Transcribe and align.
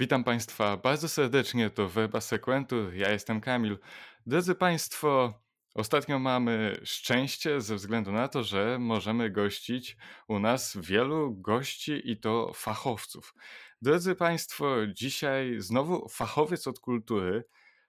Witam 0.00 0.24
Państwa 0.24 0.76
bardzo 0.76 1.08
serdecznie, 1.08 1.70
to 1.70 1.88
Werba 1.88 2.20
Sequentur, 2.20 2.94
ja 2.94 3.10
jestem 3.10 3.40
Kamil. 3.40 3.78
Drodzy 4.26 4.54
Państwo, 4.54 5.34
ostatnio 5.74 6.18
mamy 6.18 6.80
szczęście 6.84 7.60
ze 7.60 7.76
względu 7.76 8.12
na 8.12 8.28
to, 8.28 8.44
że 8.44 8.78
możemy 8.78 9.30
gościć 9.30 9.96
u 10.28 10.38
nas 10.38 10.76
wielu 10.80 11.34
gości 11.34 12.10
i 12.10 12.16
to 12.16 12.52
fachowców. 12.54 13.34
Drodzy 13.82 14.14
Państwo, 14.14 14.86
dzisiaj 14.86 15.54
znowu 15.58 16.08
fachowiec 16.08 16.66
od 16.66 16.80
kultury, 16.80 17.44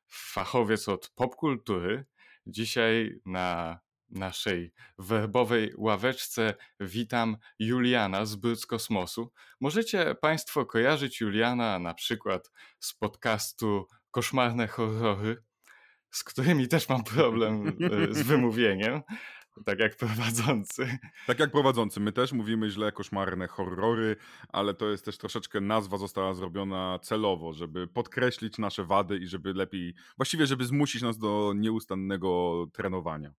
fachowiec 0.08 0.90
od 0.90 1.10
popkultury. 1.10 2.06
Dzisiaj 2.48 3.20
na 3.26 3.80
naszej 4.12 4.74
werbowej 4.98 5.74
ławeczce 5.78 6.54
witam 6.80 7.38
Juliana 7.60 8.26
z 8.26 8.36
Brud 8.36 8.66
Kosmosu. 8.66 9.32
Możecie 9.60 10.16
Państwo 10.16 10.66
kojarzyć 10.66 11.22
Juliana 11.22 11.80
na 11.80 11.94
przykład 11.94 12.52
z 12.80 12.94
podcastu 12.94 13.88
Koszmarne 14.12 14.68
Horrory, 14.68 15.44
z 16.12 16.24
którymi 16.24 16.68
też 16.68 16.90
mam 16.90 17.04
problem 17.04 17.68
e, 17.68 18.14
z 18.14 18.22
wymówieniem, 18.32 19.02
tak 19.66 19.80
jak 19.80 19.96
prowadzący. 19.96 20.98
Tak 21.28 21.40
jak 21.40 21.52
prowadzący. 21.52 22.00
My 22.00 22.12
też 22.12 22.32
mówimy 22.32 22.70
źle 22.70 22.92
koszmarne 22.92 23.48
horrory, 23.48 24.16
ale 24.50 24.74
to 24.74 24.90
jest 24.90 25.06
też 25.06 25.18
troszeczkę 25.18 25.62
nazwa 25.62 25.98
została 25.98 26.34
zrobiona 26.34 27.00
celowo, 27.02 27.54
żeby 27.54 27.88
podkreślić 27.88 28.58
nasze 28.58 28.86
wady 28.86 29.18
i 29.18 29.28
żeby 29.28 29.54
lepiej, 29.54 29.94
właściwie 30.18 30.46
żeby 30.48 30.66
zmusić 30.66 31.02
nas 31.02 31.18
do 31.18 31.54
nieustannego 31.56 32.66
trenowania. 32.74 33.34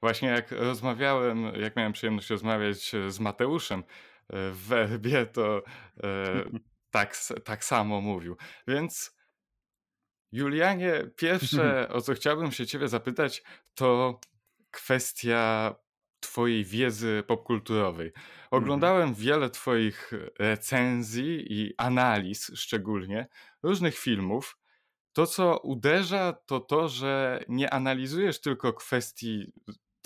Właśnie 0.00 0.28
jak 0.28 0.50
rozmawiałem, 0.50 1.44
jak 1.44 1.76
miałem 1.76 1.92
przyjemność 1.92 2.30
rozmawiać 2.30 2.94
e, 2.94 3.10
z 3.10 3.20
Mateuszem 3.20 3.80
e, 3.80 3.84
w 4.50 4.58
werbie, 4.58 5.26
to 5.26 5.62
e, 6.04 6.44
tak, 6.90 7.16
tak 7.44 7.64
samo 7.64 8.00
mówił. 8.00 8.36
Więc 8.68 9.16
Julianie, 10.32 10.92
pierwsze 11.16 11.88
o 11.92 12.00
co 12.00 12.14
chciałbym 12.14 12.52
się 12.52 12.66
ciebie 12.66 12.88
zapytać, 12.88 13.42
to 13.74 14.20
kwestia 14.70 15.74
twojej 16.20 16.64
wiedzy 16.64 17.22
popkulturowej. 17.26 18.12
Oglądałem 18.50 19.14
wiele 19.14 19.50
twoich 19.50 20.12
recenzji 20.38 21.52
i 21.52 21.74
analiz 21.78 22.52
szczególnie 22.54 23.26
różnych 23.62 23.98
filmów. 23.98 24.58
To, 25.12 25.26
co 25.26 25.58
uderza, 25.58 26.32
to 26.46 26.60
to, 26.60 26.88
że 26.88 27.40
nie 27.48 27.74
analizujesz 27.74 28.40
tylko 28.40 28.72
kwestii 28.72 29.52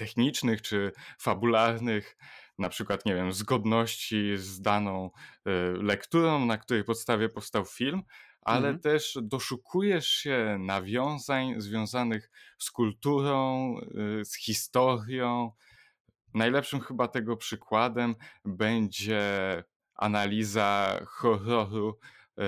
technicznych 0.00 0.62
czy 0.62 0.92
fabularnych, 1.18 2.16
na 2.58 2.68
przykład, 2.68 3.06
nie 3.06 3.14
wiem, 3.14 3.32
zgodności 3.32 4.32
z 4.36 4.60
daną 4.60 5.10
y, 5.36 5.50
lekturą, 5.82 6.46
na 6.46 6.58
której 6.58 6.84
podstawie 6.84 7.28
powstał 7.28 7.64
film, 7.64 8.02
ale 8.40 8.68
mhm. 8.68 8.80
też 8.80 9.18
doszukujesz 9.22 10.08
się 10.08 10.56
nawiązań 10.60 11.60
związanych 11.60 12.30
z 12.58 12.70
kulturą, 12.70 13.74
y, 14.20 14.24
z 14.24 14.36
historią. 14.36 15.52
Najlepszym 16.34 16.80
chyba 16.80 17.08
tego 17.08 17.36
przykładem 17.36 18.14
będzie 18.44 19.22
analiza 19.94 21.00
horroru 21.06 21.98
y, 22.38 22.42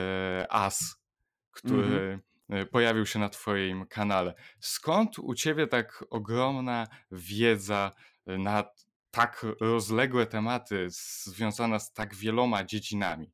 As, 0.50 0.96
który 1.50 1.82
mhm 1.82 2.20
E, 2.20 2.31
pojawił 2.70 3.06
się 3.06 3.18
na 3.18 3.28
Twoim 3.28 3.86
kanale. 3.86 4.34
Skąd 4.60 5.18
u 5.18 5.34
Ciebie 5.34 5.66
tak 5.66 6.04
ogromna 6.10 6.86
wiedza 7.10 7.92
e, 8.26 8.38
na 8.38 8.64
tak 9.10 9.46
rozległe 9.60 10.26
tematy, 10.26 10.86
związana 10.90 11.78
z 11.78 11.92
tak 11.92 12.14
wieloma 12.14 12.64
dziedzinami? 12.64 13.32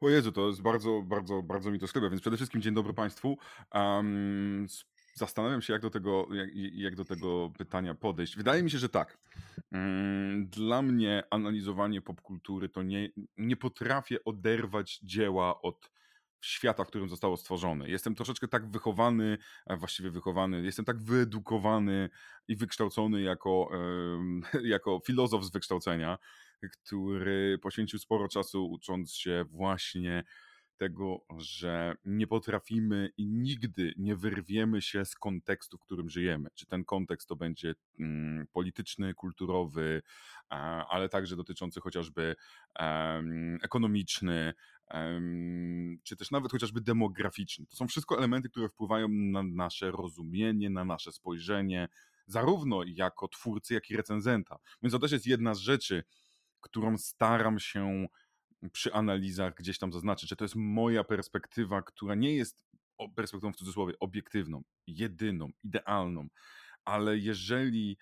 O 0.00 0.08
Jezu, 0.08 0.32
to 0.32 0.46
jest 0.46 0.62
bardzo, 0.62 1.02
bardzo, 1.02 1.42
bardzo 1.42 1.70
mi 1.70 1.78
to 1.78 1.86
sklepia, 1.86 2.10
więc 2.10 2.20
przede 2.20 2.36
wszystkim 2.36 2.62
dzień 2.62 2.74
dobry 2.74 2.94
Państwu. 2.94 3.38
Um, 3.74 4.66
zastanawiam 5.14 5.62
się, 5.62 5.72
jak 5.72 5.82
do, 5.82 5.90
tego, 5.90 6.28
jak, 6.32 6.48
jak, 6.54 6.96
do 6.96 7.04
tego 7.04 7.50
pytania 7.58 7.94
podejść. 7.94 8.36
Wydaje 8.36 8.62
mi 8.62 8.70
się, 8.70 8.78
że 8.78 8.88
tak. 8.88 9.18
Mm, 9.72 10.48
dla 10.48 10.82
mnie 10.82 11.22
analizowanie 11.30 12.02
popkultury 12.02 12.68
to 12.68 12.82
nie, 12.82 13.08
nie 13.36 13.56
potrafię 13.56 14.24
oderwać 14.24 14.98
dzieła 14.98 15.62
od 15.62 15.90
świata, 16.40 16.84
w 16.84 16.88
którym 16.88 17.08
zostało 17.08 17.36
stworzone. 17.36 17.88
Jestem 17.88 18.14
troszeczkę 18.14 18.48
tak 18.48 18.70
wychowany, 18.70 19.38
właściwie 19.78 20.10
wychowany, 20.10 20.62
jestem 20.62 20.84
tak 20.84 21.02
wyedukowany 21.02 22.10
i 22.48 22.56
wykształcony 22.56 23.22
jako, 23.22 23.70
jako 24.64 25.00
filozof 25.06 25.44
z 25.44 25.50
wykształcenia, 25.50 26.18
który 26.84 27.58
poświęcił 27.58 27.98
sporo 27.98 28.28
czasu 28.28 28.70
ucząc 28.70 29.12
się 29.12 29.44
właśnie 29.50 30.24
tego, 30.78 31.24
że 31.38 31.94
nie 32.04 32.26
potrafimy 32.26 33.10
i 33.16 33.26
nigdy 33.26 33.92
nie 33.96 34.16
wyrwiemy 34.16 34.82
się 34.82 35.04
z 35.04 35.14
kontekstu, 35.14 35.78
w 35.78 35.80
którym 35.80 36.08
żyjemy. 36.08 36.48
Czy 36.54 36.66
ten 36.66 36.84
kontekst 36.84 37.28
to 37.28 37.36
będzie 37.36 37.74
mm, 38.00 38.46
polityczny, 38.52 39.14
kulturowy, 39.14 40.02
ale 40.88 41.08
także 41.08 41.36
dotyczący 41.36 41.80
chociażby 41.80 42.36
ekonomiczny, 43.62 44.54
czy 46.02 46.16
też 46.16 46.30
nawet 46.30 46.52
chociażby 46.52 46.80
demograficzny. 46.80 47.66
To 47.66 47.76
są 47.76 47.88
wszystko 47.88 48.18
elementy, 48.18 48.48
które 48.48 48.68
wpływają 48.68 49.08
na 49.08 49.42
nasze 49.42 49.90
rozumienie, 49.90 50.70
na 50.70 50.84
nasze 50.84 51.12
spojrzenie, 51.12 51.88
zarówno 52.26 52.82
jako 52.86 53.28
twórcy, 53.28 53.74
jak 53.74 53.90
i 53.90 53.96
recenzenta. 53.96 54.58
Więc 54.82 54.92
to 54.92 54.98
też 54.98 55.12
jest 55.12 55.26
jedna 55.26 55.54
z 55.54 55.58
rzeczy, 55.58 56.04
którą 56.60 56.98
staram 56.98 57.58
się 57.58 58.06
przy 58.72 58.92
analizach 58.92 59.54
gdzieś 59.54 59.78
tam 59.78 59.92
zaznaczyć, 59.92 60.28
że 60.30 60.36
to 60.36 60.44
jest 60.44 60.56
moja 60.56 61.04
perspektywa, 61.04 61.82
która 61.82 62.14
nie 62.14 62.34
jest 62.34 62.64
perspektywą 63.14 63.52
w 63.52 63.56
cudzysłowie 63.56 63.94
obiektywną, 64.00 64.62
jedyną, 64.86 65.50
idealną, 65.64 66.28
ale 66.84 67.18
jeżeli 67.18 67.96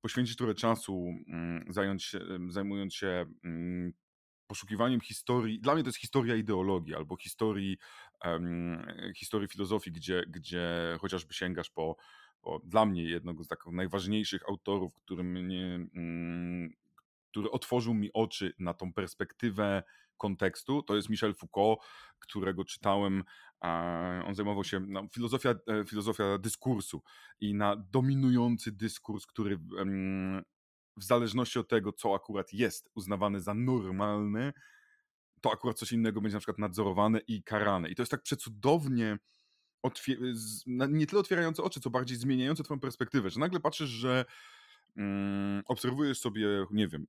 poświęcić 0.00 0.36
trochę 0.36 0.54
czasu, 0.54 1.14
mm, 1.28 1.64
zająć 1.72 2.04
się, 2.04 2.20
zajmując 2.48 2.94
się 2.94 3.26
mm, 3.44 3.92
poszukiwaniem 4.46 5.00
historii, 5.00 5.60
dla 5.60 5.74
mnie 5.74 5.82
to 5.82 5.88
jest 5.88 5.98
historia 5.98 6.36
ideologii 6.36 6.94
albo 6.94 7.16
historii, 7.16 7.78
um, 8.24 8.86
historii 9.16 9.48
filozofii, 9.48 9.92
gdzie, 9.92 10.24
gdzie 10.28 10.96
chociażby 11.00 11.34
sięgasz 11.34 11.70
po, 11.70 11.96
po 12.40 12.60
dla 12.64 12.86
mnie 12.86 13.02
jednego 13.02 13.44
z 13.44 13.48
takich 13.48 13.72
najważniejszych 13.72 14.48
autorów, 14.48 14.94
który 14.94 15.24
mnie, 15.24 15.74
mm, 15.94 16.72
który 17.30 17.50
otworzył 17.50 17.94
mi 17.94 18.12
oczy 18.12 18.54
na 18.58 18.74
tą 18.74 18.92
perspektywę 18.92 19.82
kontekstu, 20.16 20.82
to 20.82 20.96
jest 20.96 21.08
Michel 21.08 21.34
Foucault, 21.34 21.80
którego 22.18 22.64
czytałem. 22.64 23.24
On 24.26 24.34
zajmował 24.34 24.64
się 24.64 24.80
no, 24.80 25.08
filozofia, 25.12 25.50
e, 25.50 25.84
filozofia 25.84 26.38
dyskursu 26.38 27.02
i 27.40 27.54
na 27.54 27.76
dominujący 27.76 28.72
dyskurs, 28.72 29.26
który 29.26 29.58
w 30.96 31.04
zależności 31.04 31.58
od 31.58 31.68
tego, 31.68 31.92
co 31.92 32.14
akurat 32.14 32.52
jest 32.52 32.90
uznawane 32.94 33.40
za 33.40 33.54
normalne, 33.54 34.52
to 35.40 35.52
akurat 35.52 35.78
coś 35.78 35.92
innego 35.92 36.20
będzie 36.20 36.36
na 36.36 36.40
przykład 36.40 36.58
nadzorowane 36.58 37.18
i 37.18 37.42
karane. 37.42 37.88
I 37.88 37.94
to 37.94 38.02
jest 38.02 38.10
tak 38.10 38.22
przecudownie 38.22 39.18
nie 40.66 41.06
tyle 41.06 41.20
otwierające 41.20 41.62
oczy, 41.62 41.80
co 41.80 41.90
bardziej 41.90 42.16
zmieniające 42.16 42.62
twoją 42.62 42.80
perspektywę, 42.80 43.30
że 43.30 43.40
nagle 43.40 43.60
patrzysz, 43.60 43.90
że 43.90 44.24
mm, 44.96 45.62
obserwujesz 45.66 46.20
sobie, 46.20 46.66
nie 46.70 46.88
wiem, 46.88 47.06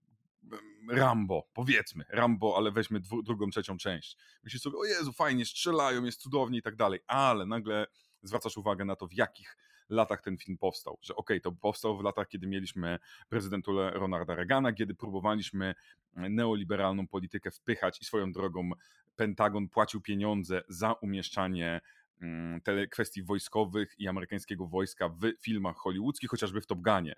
Rambo, 0.90 1.48
powiedzmy, 1.54 2.04
Rambo, 2.10 2.58
ale 2.58 2.72
weźmy 2.72 3.00
dwu, 3.00 3.24
drugą, 3.24 3.50
trzecią 3.50 3.78
część. 3.78 4.18
Myślisz 4.44 4.62
sobie, 4.62 4.78
o 4.78 4.86
Jezu, 4.86 5.14
fajnie, 5.14 5.46
strzelają, 5.46 6.04
jest 6.04 6.22
cudownie 6.22 6.60
i 6.60 6.62
tak 6.62 6.76
dalej, 6.76 7.00
ale 7.08 7.46
nagle 7.46 7.88
zwracasz 8.24 8.58
uwagę 8.58 8.86
na 8.86 8.96
to, 8.96 9.08
w 9.08 9.14
jakich 9.14 9.58
latach 9.90 10.22
ten 10.22 10.38
film 10.38 10.58
powstał. 10.58 10.98
Że 11.02 11.16
okej, 11.16 11.38
okay, 11.38 11.52
to 11.52 11.60
powstał 11.62 11.98
w 11.98 12.04
latach, 12.04 12.28
kiedy 12.28 12.48
mieliśmy 12.48 13.00
prezydenturę 13.30 13.92
Ronalda 13.92 14.36
Reagana, 14.36 14.74
kiedy 14.74 14.96
próbowaliśmy 14.96 15.76
neoliberalną 16.16 17.08
politykę 17.08 17.52
wpychać 17.52 18.02
i 18.02 18.06
swoją 18.06 18.32
drogą 18.32 18.70
Pentagon 19.16 19.70
płacił 19.70 20.02
pieniądze 20.02 20.62
za 20.68 20.94
umieszczanie 20.94 21.82
mm, 22.22 22.62
kwestii 22.92 23.24
wojskowych 23.24 23.96
i 23.98 24.08
amerykańskiego 24.08 24.68
wojska 24.68 25.10
w 25.10 25.22
filmach 25.42 25.78
hollywoodzkich, 25.78 26.30
chociażby 26.30 26.62
w 26.62 26.68
Top 26.68 26.80
Gunie 26.82 27.16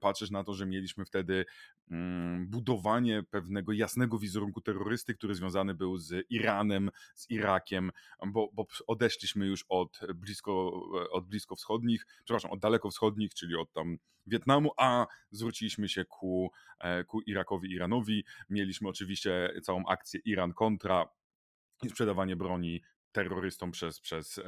patrzysz 0.00 0.30
na 0.30 0.44
to, 0.44 0.54
że 0.54 0.66
mieliśmy 0.66 1.04
wtedy 1.04 1.44
mm, 1.90 2.46
budowanie 2.46 3.22
pewnego 3.30 3.72
jasnego 3.72 4.18
wizerunku 4.18 4.60
terrorysty, 4.60 5.14
który 5.14 5.34
związany 5.34 5.74
był 5.74 5.98
z 5.98 6.26
Iranem, 6.30 6.90
z 7.14 7.30
Irakiem, 7.30 7.90
bo, 8.26 8.48
bo 8.52 8.66
odeszliśmy 8.86 9.46
już 9.46 9.64
od 9.68 10.00
blisko, 10.14 10.82
od 11.10 11.26
blisko 11.26 11.56
wschodnich, 11.56 12.06
przepraszam, 12.24 12.50
od 12.50 12.60
daleko 12.60 12.90
wschodnich, 12.90 13.34
czyli 13.34 13.56
od 13.56 13.72
tam 13.72 13.98
Wietnamu, 14.26 14.70
a 14.76 15.06
zwróciliśmy 15.30 15.88
się 15.88 16.04
ku, 16.04 16.50
e, 16.80 17.04
ku 17.04 17.20
Irakowi, 17.20 17.72
Iranowi. 17.72 18.24
Mieliśmy 18.50 18.88
oczywiście 18.88 19.54
całą 19.62 19.86
akcję 19.86 20.20
Iran 20.24 20.52
kontra 20.52 21.08
i 21.82 21.88
sprzedawanie 21.88 22.36
broni 22.36 22.82
terrorystą 23.12 23.70
przez, 23.70 24.00
przez, 24.00 24.38
e, 24.38 24.44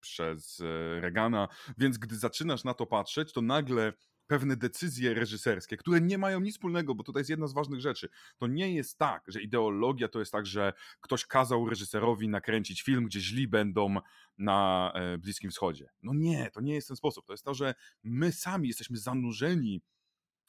przez 0.00 0.60
e, 0.60 1.00
Reagana. 1.00 1.48
Więc 1.78 1.98
gdy 1.98 2.16
zaczynasz 2.16 2.64
na 2.64 2.74
to 2.74 2.86
patrzeć, 2.86 3.32
to 3.32 3.42
nagle 3.42 3.92
pewne 4.26 4.56
decyzje 4.56 5.14
reżyserskie, 5.14 5.76
które 5.76 6.00
nie 6.00 6.18
mają 6.18 6.40
nic 6.40 6.54
wspólnego, 6.54 6.94
bo 6.94 7.04
tutaj 7.04 7.20
jest 7.20 7.30
jedna 7.30 7.46
z 7.46 7.52
ważnych 7.52 7.80
rzeczy. 7.80 8.08
To 8.38 8.46
nie 8.46 8.74
jest 8.74 8.98
tak, 8.98 9.24
że 9.28 9.42
ideologia 9.42 10.08
to 10.08 10.18
jest 10.18 10.32
tak, 10.32 10.46
że 10.46 10.72
ktoś 11.00 11.26
kazał 11.26 11.68
reżyserowi 11.68 12.28
nakręcić 12.28 12.82
film, 12.82 13.04
gdzie 13.04 13.20
źli 13.20 13.48
będą 13.48 13.96
na 14.38 14.92
e, 14.94 15.18
Bliskim 15.18 15.50
Wschodzie. 15.50 15.88
No 16.02 16.12
nie, 16.14 16.50
to 16.50 16.60
nie 16.60 16.74
jest 16.74 16.88
ten 16.88 16.96
sposób. 16.96 17.26
To 17.26 17.32
jest 17.32 17.44
to, 17.44 17.54
że 17.54 17.74
my 18.02 18.32
sami 18.32 18.68
jesteśmy 18.68 18.98
zanurzeni 18.98 19.82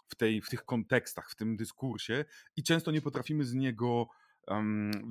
w, 0.08 0.16
tej, 0.16 0.42
w 0.42 0.50
tych 0.50 0.66
kontekstach, 0.66 1.30
w 1.30 1.36
tym 1.36 1.58
dyskursie 1.58 2.26
i 2.56 2.64
często 2.64 2.92
nie 2.92 3.02
potrafimy 3.02 3.46
z 3.46 3.54
niego 3.54 4.08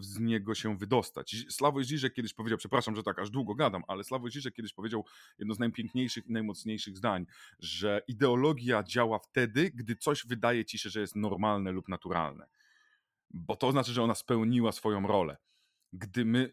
z 0.00 0.19
niego 0.19 0.55
się 0.55 0.77
wydostać. 0.79 1.37
Sławoj 1.49 1.85
Žižek 1.85 2.11
kiedyś 2.12 2.35
powiedział, 2.35 2.59
przepraszam, 2.59 2.97
że 2.97 3.03
tak 3.03 3.19
aż 3.19 3.31
długo 3.31 3.55
gadam, 3.55 3.83
ale 3.88 4.05
Sławoj 4.05 4.31
Žižek 4.31 4.53
kiedyś 4.53 4.73
powiedział 4.73 5.05
jedno 5.38 5.55
z 5.55 5.59
najpiękniejszych 5.59 6.27
i 6.27 6.33
najmocniejszych 6.33 6.97
zdań, 6.97 7.27
że 7.59 8.03
ideologia 8.09 8.83
działa 8.83 9.19
wtedy, 9.19 9.71
gdy 9.75 9.97
coś 9.97 10.27
wydaje 10.27 10.65
ci 10.65 10.79
się, 10.79 10.91
że 10.91 11.00
jest 11.00 11.17
normalne 11.17 11.73
lub 11.73 11.88
naturalne. 11.88 12.47
Bo 13.31 13.56
to 13.56 13.73
znaczy, 13.73 13.93
że 13.93 14.03
ona 14.03 14.15
spełniła 14.15 14.73
swoją 14.73 15.06
rolę. 15.06 15.37
Gdy 15.93 16.25
my 16.25 16.53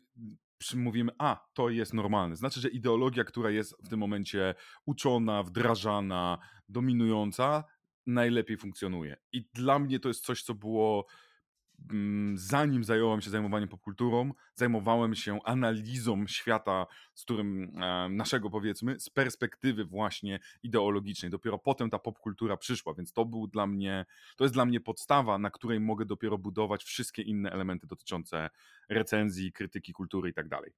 mówimy, 0.75 1.12
a 1.18 1.47
to 1.53 1.69
jest 1.69 1.94
normalne. 1.94 2.35
Znaczy, 2.35 2.62
że 2.62 2.69
ideologia, 2.69 3.24
która 3.24 3.50
jest 3.50 3.75
w 3.83 3.89
tym 3.89 4.00
momencie 4.00 4.56
uczona, 4.85 5.44
wdrażana, 5.44 6.38
dominująca, 6.69 7.63
najlepiej 8.07 8.57
funkcjonuje. 8.57 9.18
I 9.31 9.50
dla 9.53 9.80
mnie 9.80 10.00
to 10.00 10.07
jest 10.07 10.25
coś, 10.25 10.44
co 10.44 10.53
było 10.53 11.06
zanim 12.35 12.83
zająłem 12.83 13.21
się 13.21 13.29
zajmowaniem 13.29 13.69
popkulturą, 13.69 14.31
zajmowałem 14.55 15.15
się 15.15 15.39
analizą 15.43 16.27
świata, 16.27 16.85
z 17.13 17.23
którym 17.23 17.71
e, 17.81 18.09
naszego 18.09 18.49
powiedzmy, 18.49 18.99
z 18.99 19.09
perspektywy 19.09 19.85
właśnie 19.85 20.39
ideologicznej. 20.63 21.31
Dopiero 21.31 21.59
potem 21.59 21.89
ta 21.89 21.99
popkultura 21.99 22.57
przyszła, 22.57 22.93
więc 22.93 23.13
to 23.13 23.25
był 23.25 23.47
dla 23.47 23.67
mnie, 23.67 24.05
to 24.37 24.43
jest 24.43 24.53
dla 24.53 24.65
mnie 24.65 24.79
podstawa, 24.79 25.37
na 25.37 25.49
której 25.49 25.79
mogę 25.79 26.05
dopiero 26.05 26.37
budować 26.37 26.83
wszystkie 26.83 27.21
inne 27.21 27.51
elementy 27.51 27.87
dotyczące 27.87 28.49
recenzji, 28.89 29.51
krytyki 29.51 29.93
kultury 29.93 30.29
i 30.29 30.33
tak 30.33 30.47
dalej. 30.47 30.71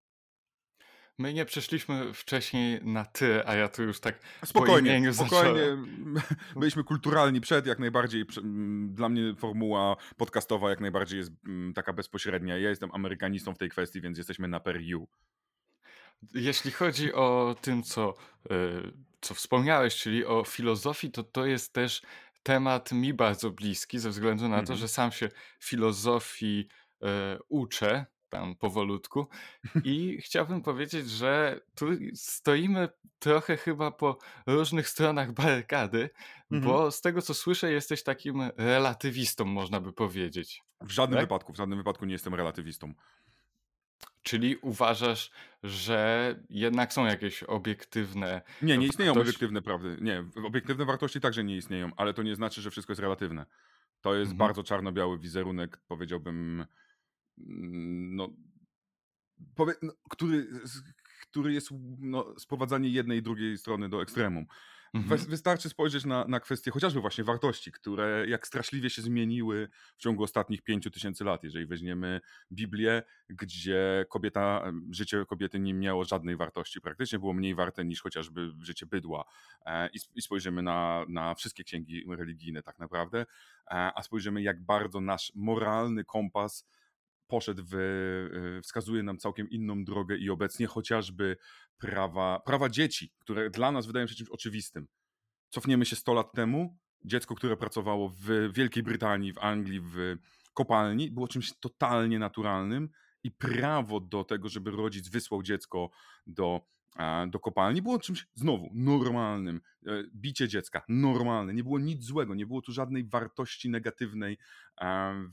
My 1.17 1.33
nie 1.33 1.45
przeszliśmy 1.45 2.13
wcześniej 2.13 2.79
na 2.83 3.05
ty, 3.05 3.47
a 3.47 3.55
ja 3.55 3.69
tu 3.69 3.83
już 3.83 3.99
tak 3.99 4.19
spokojnie, 4.45 5.13
spokojnie. 5.13 5.77
Byliśmy 6.59 6.83
kulturalni 6.83 7.41
przed, 7.41 7.65
jak 7.65 7.79
najbardziej. 7.79 8.25
Dla 8.87 9.09
mnie 9.09 9.35
formuła 9.37 9.95
podcastowa 10.17 10.69
jak 10.69 10.79
najbardziej 10.79 11.19
jest 11.19 11.31
taka 11.75 11.93
bezpośrednia. 11.93 12.57
Ja 12.57 12.69
jestem 12.69 12.89
amerykanistą 12.93 13.53
w 13.53 13.57
tej 13.57 13.69
kwestii, 13.69 14.01
więc 14.01 14.17
jesteśmy 14.17 14.47
na 14.47 14.59
per 14.59 14.81
you. 14.81 15.07
Jeśli 16.33 16.71
chodzi 16.71 17.13
o 17.13 17.55
tym, 17.61 17.83
co, 17.83 18.13
e, 18.49 18.55
co 19.21 19.33
wspomniałeś, 19.33 19.95
czyli 19.95 20.25
o 20.25 20.43
filozofii, 20.43 21.11
to 21.11 21.23
to 21.23 21.45
jest 21.45 21.73
też 21.73 22.01
temat 22.43 22.91
mi 22.91 23.13
bardzo 23.13 23.51
bliski, 23.51 23.99
ze 23.99 24.09
względu 24.09 24.49
na 24.49 24.55
to, 24.55 24.61
mhm. 24.61 24.79
że 24.79 24.87
sam 24.87 25.11
się 25.11 25.29
filozofii 25.59 26.67
e, 27.03 27.39
uczę 27.49 28.05
tam 28.29 28.55
powolutku. 28.55 29.27
I 29.83 30.17
chciałbym 30.21 30.61
powiedzieć, 30.61 31.09
że 31.09 31.59
tu 31.75 31.85
stoimy 32.13 32.89
trochę 33.19 33.57
chyba 33.57 33.91
po 33.91 34.17
różnych 34.47 34.89
stronach 34.89 35.31
barykady, 35.31 36.09
mhm. 36.51 36.71
bo 36.71 36.91
z 36.91 37.01
tego 37.01 37.21
co 37.21 37.33
słyszę, 37.33 37.71
jesteś 37.71 38.03
takim 38.03 38.41
relatywistą, 38.57 39.45
można 39.45 39.79
by 39.79 39.93
powiedzieć. 39.93 40.63
W 40.81 40.91
żadnym 40.91 41.17
tak? 41.17 41.25
wypadku, 41.25 41.53
w 41.53 41.57
żadnym 41.57 41.77
wypadku 41.77 42.05
nie 42.05 42.13
jestem 42.13 42.35
relatywistą. 42.35 42.93
Czyli 44.23 44.55
uważasz, 44.55 45.31
że 45.63 46.35
jednak 46.49 46.93
są 46.93 47.05
jakieś 47.05 47.43
obiektywne. 47.43 48.41
Nie, 48.61 48.77
nie 48.77 48.87
istnieją 48.87 49.13
wartości... 49.13 49.29
obiektywne 49.29 49.61
prawdy. 49.61 49.97
Nie, 50.01 50.23
obiektywne 50.45 50.85
wartości 50.85 51.19
także 51.21 51.43
nie 51.43 51.57
istnieją, 51.57 51.91
ale 51.97 52.13
to 52.13 52.23
nie 52.23 52.35
znaczy, 52.35 52.61
że 52.61 52.71
wszystko 52.71 52.91
jest 52.91 53.01
relatywne. 53.01 53.45
To 54.01 54.15
jest 54.15 54.31
mhm. 54.31 54.47
bardzo 54.47 54.63
czarno-biały 54.63 55.19
wizerunek, 55.19 55.79
powiedziałbym, 55.87 56.65
no, 57.37 58.29
powie, 59.55 59.73
no, 59.81 59.93
który, 60.09 60.47
który 61.21 61.53
jest 61.53 61.69
no, 61.99 62.39
sprowadzanie 62.39 62.89
jednej 62.89 63.19
i 63.19 63.23
drugiej 63.23 63.57
strony 63.57 63.89
do 63.89 64.01
ekstremum. 64.01 64.45
Mhm. 64.95 65.21
Wystarczy 65.29 65.69
spojrzeć 65.69 66.05
na, 66.05 66.25
na 66.27 66.39
kwestie 66.39 66.71
chociażby 66.71 67.01
właśnie 67.01 67.23
wartości, 67.23 67.71
które 67.71 68.25
jak 68.27 68.47
straszliwie 68.47 68.89
się 68.89 69.01
zmieniły 69.01 69.69
w 69.97 70.01
ciągu 70.01 70.23
ostatnich 70.23 70.61
pięciu 70.61 70.91
tysięcy 70.91 71.23
lat. 71.23 71.43
Jeżeli 71.43 71.65
weźmiemy 71.65 72.21
Biblię, 72.51 73.03
gdzie 73.29 74.05
kobieta, 74.09 74.71
życie 74.91 75.25
kobiety 75.25 75.59
nie 75.59 75.73
miało 75.73 76.05
żadnej 76.05 76.35
wartości, 76.35 76.81
praktycznie 76.81 77.19
było 77.19 77.33
mniej 77.33 77.55
warte 77.55 77.85
niż 77.85 78.01
chociażby 78.01 78.51
życie 78.59 78.85
bydła. 78.85 79.25
E, 79.65 79.89
I 80.15 80.21
spojrzymy 80.21 80.61
na, 80.61 81.05
na 81.09 81.35
wszystkie 81.35 81.63
księgi 81.63 82.05
religijne 82.09 82.63
tak 82.63 82.79
naprawdę, 82.79 83.19
e, 83.19 83.25
a 83.95 84.03
spojrzymy 84.03 84.41
jak 84.41 84.65
bardzo 84.65 85.01
nasz 85.01 85.31
moralny 85.35 86.03
kompas 86.03 86.65
poszedł 87.27 87.63
w, 87.65 87.73
y, 87.73 88.61
wskazuje 88.61 89.03
nam 89.03 89.17
całkiem 89.17 89.49
inną 89.49 89.83
drogę 89.83 90.17
i 90.17 90.29
obecnie 90.29 90.67
chociażby 90.67 91.37
prawa, 91.77 92.39
prawa 92.45 92.69
dzieci, 92.69 93.13
które 93.19 93.49
dla 93.49 93.71
nas 93.71 93.85
wydają 93.85 94.07
się 94.07 94.15
czymś 94.15 94.29
oczywistym. 94.29 94.87
Cofniemy 95.49 95.85
się 95.85 95.95
100 95.95 96.13
lat 96.13 96.33
temu, 96.33 96.77
dziecko, 97.05 97.35
które 97.35 97.57
pracowało 97.57 98.09
w 98.09 98.53
Wielkiej 98.53 98.83
Brytanii, 98.83 99.33
w 99.33 99.37
Anglii, 99.37 99.81
w 99.81 100.15
kopalni, 100.53 101.11
było 101.11 101.27
czymś 101.27 101.53
totalnie 101.59 102.19
naturalnym 102.19 102.89
i 103.23 103.31
prawo 103.31 103.99
do 103.99 104.23
tego, 104.23 104.49
żeby 104.49 104.71
rodzic 104.71 105.09
wysłał 105.09 105.43
dziecko 105.43 105.89
do 106.27 106.61
do 107.27 107.39
kopalni 107.39 107.81
było 107.81 107.99
czymś 107.99 108.27
znowu 108.33 108.69
normalnym. 108.73 109.61
E, 109.87 110.03
bicie 110.15 110.47
dziecka 110.47 110.83
normalne, 110.89 111.53
nie 111.53 111.63
było 111.63 111.79
nic 111.79 112.03
złego, 112.03 112.35
nie 112.35 112.45
było 112.45 112.61
tu 112.61 112.71
żadnej 112.71 113.05
wartości 113.05 113.69
negatywnej 113.69 114.37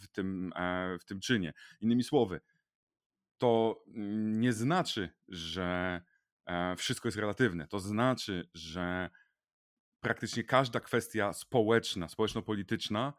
w 0.01 0.09
tym, 0.13 0.53
w 1.01 1.05
tym 1.05 1.21
czynie. 1.21 1.53
Innymi 1.81 2.05
słowy, 2.05 2.41
to 3.43 3.85
nie 3.87 4.53
znaczy, 4.53 5.09
że 5.29 6.01
e, 6.47 6.77
wszystko 6.77 7.09
jest 7.09 7.19
relatywne. 7.19 7.69
To 7.69 7.81
znaczy, 7.81 8.49
że 8.55 9.11
praktycznie 10.01 10.45
każda 10.45 10.81
kwestia 10.81 11.33
społeczna, 11.33 12.09
społeczno-polityczna 12.09 13.13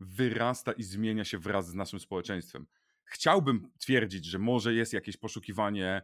wyrasta 0.00 0.72
i 0.72 0.82
zmienia 0.82 1.24
się 1.24 1.38
wraz 1.38 1.68
z 1.68 1.74
naszym 1.74 2.00
społeczeństwem. 2.00 2.66
Chciałbym 3.04 3.70
twierdzić, 3.78 4.24
że 4.24 4.38
może 4.38 4.74
jest 4.74 4.92
jakieś 4.92 5.16
poszukiwanie 5.16 6.02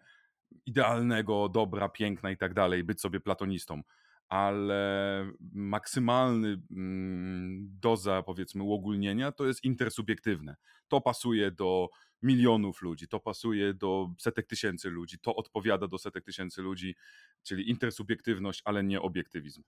idealnego, 0.67 1.49
dobra, 1.49 1.89
piękna 1.89 2.31
i 2.31 2.37
tak 2.37 2.55
dalej, 2.55 2.85
być 2.85 3.01
sobie 3.01 3.21
platonistą, 3.21 3.83
ale 4.29 5.33
maksymalny 5.53 6.62
mm, 6.71 7.69
doza, 7.81 8.23
powiedzmy, 8.23 8.62
uogólnienia 8.62 9.33
to 9.33 9.47
jest 9.47 9.65
intersubiektywne. 9.65 10.56
To 10.89 11.01
pasuje 11.01 11.51
do 11.51 11.89
milionów 12.23 12.83
ludzi, 12.83 13.09
to 13.09 13.21
pasuje 13.21 13.75
do 13.75 14.11
setek 14.19 14.47
tysięcy 14.47 14.91
ludzi, 14.91 15.19
to 15.19 15.37
odpowiada 15.37 15.89
do 15.89 15.99
setek 15.99 16.25
tysięcy 16.25 16.63
ludzi, 16.63 16.96
czyli 17.43 17.70
intersubiektywność, 17.70 18.63
ale 18.65 18.84
nie 18.84 19.01
obiektywizm. 19.01 19.63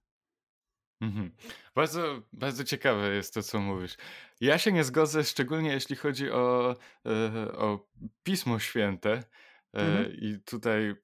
Mhm. 1.00 1.30
Bardzo, 1.74 2.22
bardzo 2.32 2.64
ciekawe 2.64 3.14
jest 3.14 3.34
to, 3.34 3.42
co 3.42 3.60
mówisz. 3.60 3.96
Ja 4.40 4.58
się 4.58 4.72
nie 4.72 4.84
zgodzę, 4.84 5.24
szczególnie 5.24 5.72
jeśli 5.72 5.96
chodzi 5.96 6.30
o, 6.30 6.76
e, 7.06 7.52
o 7.52 7.88
Pismo 8.22 8.58
Święte, 8.58 9.24
Mhm. 9.76 10.04
E, 10.04 10.08
I 10.08 10.40
tutaj, 10.44 10.94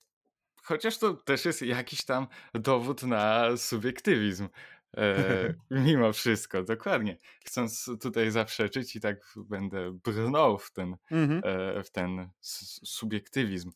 chociaż 0.62 0.98
to 0.98 1.14
też 1.14 1.44
jest 1.44 1.62
jakiś 1.62 2.04
tam 2.04 2.26
dowód 2.54 3.02
na 3.02 3.56
subiektywizm. 3.56 4.48
E, 4.96 5.54
mimo 5.70 6.12
wszystko, 6.12 6.62
dokładnie. 6.62 7.16
Chcąc 7.44 7.90
tutaj 8.00 8.30
zaprzeczyć 8.30 8.96
i 8.96 9.00
tak 9.00 9.34
będę 9.36 9.98
brnął 10.04 10.58
w 10.58 10.72
ten, 10.72 10.96
mhm. 11.10 11.42
e, 11.44 11.82
w 11.82 11.90
ten 11.90 12.28
subiektywizm. 12.84 13.72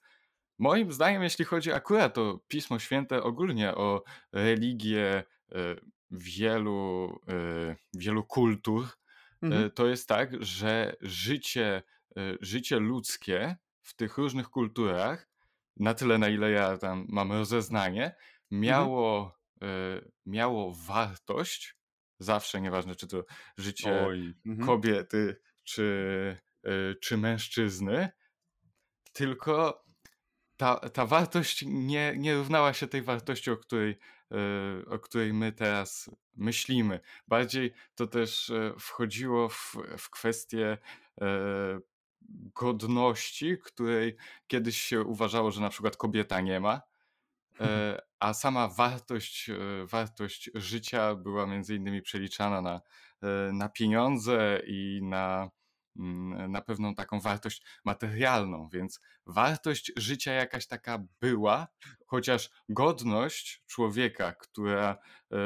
Moim 0.59 0.93
zdaniem, 0.93 1.23
jeśli 1.23 1.45
chodzi 1.45 1.73
akurat 1.73 2.19
o 2.19 2.41
Pismo 2.49 2.79
Święte, 2.79 3.23
ogólnie 3.23 3.75
o 3.75 4.05
religię 4.33 5.25
e, 5.53 5.77
wielu, 6.11 7.09
e, 7.29 7.77
wielu 7.95 8.25
kultur, 8.25 8.85
e, 8.85 9.47
mhm. 9.47 9.71
to 9.71 9.87
jest 9.87 10.09
tak, 10.09 10.45
że 10.45 10.97
życie, 11.01 11.83
życie 12.41 12.79
ludzkie 12.79 13.57
w 13.87 13.95
tych 13.95 14.19
różnych 14.19 14.49
kulturach, 14.49 15.29
na 15.77 15.95
tyle 15.95 16.19
na 16.19 16.29
ile 16.29 16.51
ja 16.51 16.79
tam 16.79 17.07
mam 17.09 17.33
rozeznanie, 17.33 18.05
mhm. 18.05 18.21
miało, 18.51 19.37
mhm. 19.61 19.99
y, 19.99 20.11
miało 20.27 20.75
wartość, 20.75 21.77
zawsze, 22.19 22.61
nieważne 22.61 22.95
czy 22.95 23.07
to 23.07 23.25
życie 23.57 24.07
Oj. 24.07 24.35
Mhm. 24.47 24.67
kobiety, 24.67 25.41
czy, 25.65 26.37
y, 26.67 26.97
czy 27.01 27.17
mężczyzny, 27.17 28.09
tylko 29.13 29.85
ta, 30.57 30.77
ta 30.77 31.07
wartość 31.07 31.65
nie, 31.67 32.15
nie 32.17 32.35
równała 32.35 32.73
się 32.73 32.87
tej 32.87 33.03
wartości, 33.03 33.51
o 33.51 33.57
której, 33.57 33.99
y, 34.81 34.89
o 34.89 34.99
której 34.99 35.33
my 35.33 35.53
teraz 35.53 36.11
myślimy. 36.35 37.01
Bardziej 37.29 37.73
to 37.95 38.07
też 38.07 38.53
wchodziło 38.79 39.49
w, 39.49 39.77
w 39.99 40.11
kwestię 40.11 40.79
godności, 42.55 43.59
której 43.65 44.17
kiedyś 44.47 44.81
się 44.81 45.03
uważało, 45.03 45.51
że 45.51 45.61
na 45.61 45.69
przykład 45.69 45.97
kobieta 45.97 46.41
nie 46.41 46.61
ma. 46.61 46.83
e, 47.61 48.03
a 48.21 48.35
sama 48.35 48.69
wartość, 48.69 49.51
e, 49.51 49.87
wartość 49.87 50.51
życia 50.55 51.15
była 51.15 51.47
między 51.47 51.75
innymi 51.75 52.03
przeliczana 52.03 52.63
na, 52.63 52.81
e, 53.23 53.53
na 53.53 53.69
pieniądze 53.69 54.63
i 54.67 55.01
na, 55.03 55.51
na 56.49 56.63
pewną 56.63 56.95
taką 56.95 57.21
wartość 57.21 57.63
materialną, 57.85 58.69
więc 58.73 59.01
wartość 59.27 59.93
życia 59.97 60.33
jakaś 60.33 60.67
taka 60.67 61.05
była, 61.21 61.67
chociaż 62.07 62.51
godność 62.69 63.63
człowieka, 63.67 64.33
która 64.33 64.99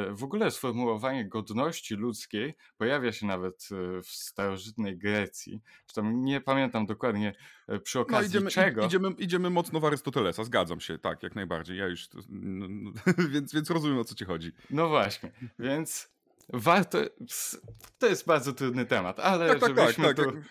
w 0.09 0.23
ogóle 0.23 0.51
sformułowanie 0.51 1.29
godności 1.29 1.95
ludzkiej 1.95 2.53
pojawia 2.77 3.11
się 3.11 3.25
nawet 3.25 3.69
w 4.03 4.07
starożytnej 4.07 4.97
Grecji. 4.97 5.61
Zresztą 5.85 6.11
nie 6.11 6.41
pamiętam 6.41 6.85
dokładnie 6.85 7.35
przy 7.83 7.97
No 7.97 8.01
okazji 8.01 8.29
idziemy, 8.29 8.51
czego. 8.51 8.85
idziemy, 8.85 9.09
idziemy 9.17 9.49
mocno 9.49 9.79
w 9.79 9.85
Arystotelesa, 9.85 10.43
zgadzam 10.43 10.79
się, 10.79 10.97
tak, 10.97 11.23
jak 11.23 11.35
najbardziej. 11.35 11.77
Ja 11.77 11.87
już, 11.87 12.09
no, 12.29 12.67
no, 12.69 12.91
więc, 13.33 13.53
więc 13.53 13.69
rozumiem 13.69 13.97
o 13.97 14.03
co 14.03 14.15
ci 14.15 14.25
chodzi. 14.25 14.51
No 14.69 14.89
właśnie, 14.89 15.31
więc 15.59 16.09
warto. 16.49 16.99
To 18.01 18.07
jest 18.07 18.25
bardzo 18.25 18.53
trudny 18.53 18.85
temat, 18.85 19.19
ale 19.19 19.47
Tak, 19.47 19.59
tak, 19.59 19.69
tak, 19.69 19.77
żebyśmy 19.79 20.05
tak. 20.05 20.15
tu. 20.15 20.31
tak. 20.31 20.41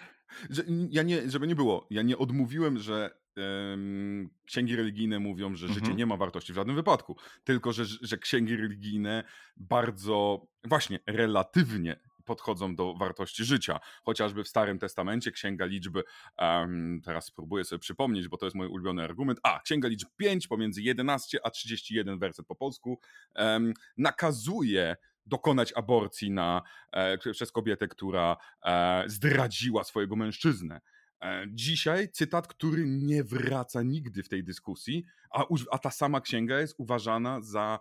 Że, 0.51 0.63
ja 0.91 1.03
nie, 1.03 1.31
żeby 1.31 1.47
nie 1.47 1.55
było, 1.55 1.87
ja 1.91 2.03
nie 2.03 2.19
odmówiłem, 2.19 2.79
że 2.79 3.11
em, 3.37 4.31
księgi 4.47 4.77
religijne 4.77 5.19
mówią, 5.19 5.55
że 5.55 5.69
życie 5.69 5.81
Mhm. 5.81 5.97
nie 5.97 6.07
ma 6.07 6.17
wartości 6.17 6.53
w 6.53 6.57
żadnym 6.57 6.77
wypadku, 6.77 7.17
tylko 7.45 7.73
że, 7.73 7.85
że 7.85 8.19
księgi 8.19 8.57
religijne 8.57 9.25
bardzo, 9.57 10.47
właśnie, 10.65 10.99
relatywnie 11.07 12.01
podchodzą 12.25 12.77
do 12.77 12.95
wartości 12.95 13.45
życia. 13.45 13.81
Chociażby 14.05 14.45
w 14.45 14.49
Starym 14.49 14.79
Testamencie 14.79 15.31
Księga 15.33 15.65
Liczby, 15.65 16.03
em, 16.37 17.01
teraz 17.05 17.25
spróbuję 17.25 17.65
sobie 17.65 17.79
przypomnieć, 17.81 18.29
bo 18.29 18.37
to 18.37 18.47
jest 18.47 18.57
mój 18.57 18.67
ulubiony 18.67 19.03
argument. 19.05 19.41
A, 19.43 19.61
Księga 19.61 19.89
Liczb 19.89 20.09
5 20.17 20.47
pomiędzy 20.49 20.83
11 20.83 21.39
a 21.47 21.51
31 21.51 22.19
werset 22.19 22.47
po 22.47 22.55
polsku 22.55 23.01
em, 23.35 23.75
nakazuje 23.97 24.97
dokonać 25.27 25.73
aborcji 25.77 26.31
na, 26.31 26.63
e, 26.93 27.19
przez 27.19 27.53
kobietę, 27.53 27.89
która 27.89 28.37
e, 28.65 29.05
zdradziła 29.07 29.85
swojego 29.85 30.17
mężczyznę. 30.17 30.81
E, 31.23 31.47
dzisiaj 31.49 32.09
cytat, 32.13 32.47
który 32.47 32.85
nie 32.87 33.25
wraca 33.25 33.83
nigdy 33.83 34.23
w 34.23 34.29
tej 34.29 34.45
dyskusji, 34.45 35.05
a, 35.35 35.45
a 35.71 35.79
ta 35.79 35.91
sama 35.91 36.21
księga 36.21 36.61
jest 36.61 36.75
uważana 36.79 37.41
za 37.41 37.79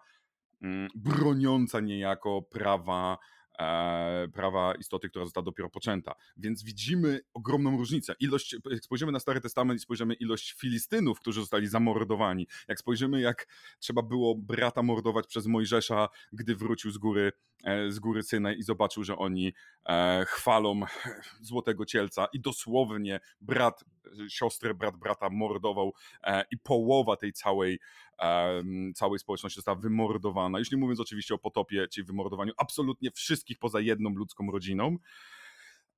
mm, 0.61 0.89
broniąca 0.95 1.79
niejako 1.79 2.41
prawa, 2.41 3.17
prawa 4.33 4.75
istoty, 4.75 5.09
która 5.09 5.25
została 5.25 5.45
dopiero 5.45 5.69
poczęta. 5.69 6.15
Więc 6.37 6.63
widzimy 6.63 7.19
ogromną 7.33 7.77
różnicę. 7.77 8.15
Ilość, 8.19 8.55
jak 8.71 8.83
spojrzymy 8.83 9.11
na 9.11 9.19
Stary 9.19 9.41
Testament 9.41 9.79
i 9.79 9.83
spojrzymy 9.83 10.13
ilość 10.13 10.53
Filistynów, 10.53 11.19
którzy 11.19 11.39
zostali 11.39 11.67
zamordowani, 11.67 12.47
jak 12.67 12.79
spojrzymy, 12.79 13.21
jak 13.21 13.47
trzeba 13.79 14.01
było 14.01 14.35
brata 14.35 14.83
mordować 14.83 15.27
przez 15.27 15.45
Mojżesza, 15.45 16.09
gdy 16.33 16.55
wrócił 16.55 16.91
z 16.91 16.97
góry, 16.97 17.31
e, 17.63 17.91
z 17.91 17.99
góry 17.99 18.23
Synaj 18.23 18.57
i 18.57 18.63
zobaczył, 18.63 19.03
że 19.03 19.17
oni 19.17 19.53
e, 19.85 20.25
chwalą 20.27 20.81
złotego 21.41 21.85
cielca 21.85 22.27
i 22.33 22.39
dosłownie 22.39 23.19
brat 23.41 23.83
e, 23.83 23.85
siostrę, 24.29 24.73
brat 24.73 24.97
brata 24.97 25.29
mordował 25.29 25.93
e, 26.23 26.45
i 26.51 26.57
połowa 26.57 27.15
tej 27.15 27.33
całej, 27.33 27.79
całej 28.95 29.19
społeczności 29.19 29.55
została 29.55 29.77
wymordowana. 29.77 30.59
Już 30.59 30.71
nie 30.71 30.77
mówiąc 30.77 30.99
oczywiście 30.99 31.33
o 31.33 31.37
potopie, 31.37 31.87
czyli 31.87 32.05
wymordowaniu 32.05 32.53
absolutnie 32.57 33.11
wszystkich 33.11 33.59
poza 33.59 33.79
jedną 33.79 34.09
ludzką 34.09 34.51
rodziną. 34.51 34.97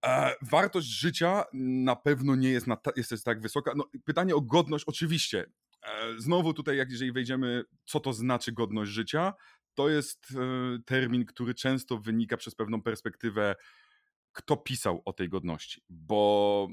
E, 0.06 0.36
wartość 0.42 0.88
życia 0.88 1.44
na 1.54 1.96
pewno 1.96 2.36
nie 2.36 2.50
jest, 2.50 2.68
na 2.68 2.76
ta, 2.76 2.92
jest, 2.96 3.26
tak 3.26 3.42
wysoka. 3.42 3.74
No, 3.76 3.86
pytanie 4.06 4.36
o 4.36 4.42
godność, 4.42 4.86
oczywiście. 4.88 5.46
E, 5.84 6.20
znowu 6.20 6.54
tutaj, 6.54 6.78
jak 6.78 6.92
jeżeli 6.92 7.12
wejdziemy, 7.12 7.64
co 7.86 8.00
to 8.00 8.14
znaczy 8.14 8.52
godność 8.52 8.92
życia, 8.92 9.34
to 9.74 9.90
jest 9.90 10.28
termin, 10.86 11.26
który 11.26 11.54
często 11.54 11.98
wynika 11.98 12.38
przez 12.38 12.56
pewną 12.56 12.82
perspektywę, 12.82 13.56
kto 14.32 14.58
pisał 14.58 15.02
o 15.06 15.14
tej 15.14 15.30
godności. 15.30 15.82
Bo 15.90 16.68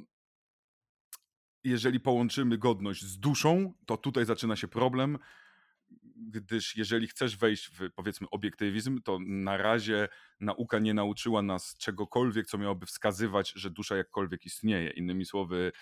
jeżeli 1.65 2.01
połączymy 2.01 2.59
godność 2.59 3.03
z 3.05 3.19
duszą, 3.19 3.75
to 3.87 3.97
tutaj 3.97 4.25
zaczyna 4.25 4.57
się 4.57 4.69
problem, 4.69 5.19
gdyż 6.17 6.77
jeżeli 6.77 7.07
chcesz 7.09 7.37
wejść 7.37 7.67
w 7.69 7.91
powiedzmy 7.95 8.27
obiektywizm, 8.31 9.03
to 9.03 9.19
na 9.27 9.57
razie 9.57 10.09
nauka 10.41 10.79
nie 10.79 10.95
nauczyła 10.95 11.43
nas 11.43 11.77
czegokolwiek, 11.77 12.47
co 12.47 12.59
miałoby 12.59 12.87
wskazywać, 12.87 13.53
że 13.57 13.71
dusza 13.71 13.97
jakkolwiek 13.97 14.47
istnieje. 14.47 14.91
Innymi 14.91 15.25
słowy, 15.25 15.73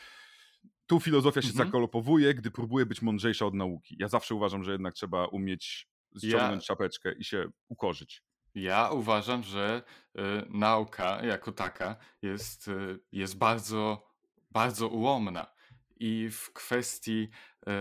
tu 0.87 1.01
filozofia 1.01 1.43
się 1.43 1.49
Mhm. 1.49 1.67
zakolopowuje, 1.69 2.35
gdy 2.35 2.51
próbuje 2.51 2.87
być 2.87 3.03
mądrzejsza 3.03 3.47
od 3.47 3.55
nauki. 3.55 3.97
Ja 3.99 4.09
zawsze 4.09 4.35
uważam, 4.35 4.65
że 4.65 4.73
jednak 4.73 4.95
trzeba 4.95 5.27
umieć 5.27 5.89
ściągnąć 6.19 6.63
Ja- 6.63 6.67
czapeczkę 6.67 7.13
i 7.13 7.25
się 7.25 7.49
ukorzyć. 7.69 8.23
Ja 8.55 8.91
uważam, 8.91 9.43
że 9.43 9.83
y, 10.19 10.21
nauka 10.49 11.25
jako 11.25 11.53
taka 11.53 11.97
jest, 12.23 12.69
y, 12.69 12.99
jest 13.13 13.39
bardzo, 13.39 14.07
bardzo 14.51 14.89
ułomna. 14.89 15.56
I 15.97 16.29
w 16.31 16.53
kwestii, 16.53 17.29
y, 17.69 17.73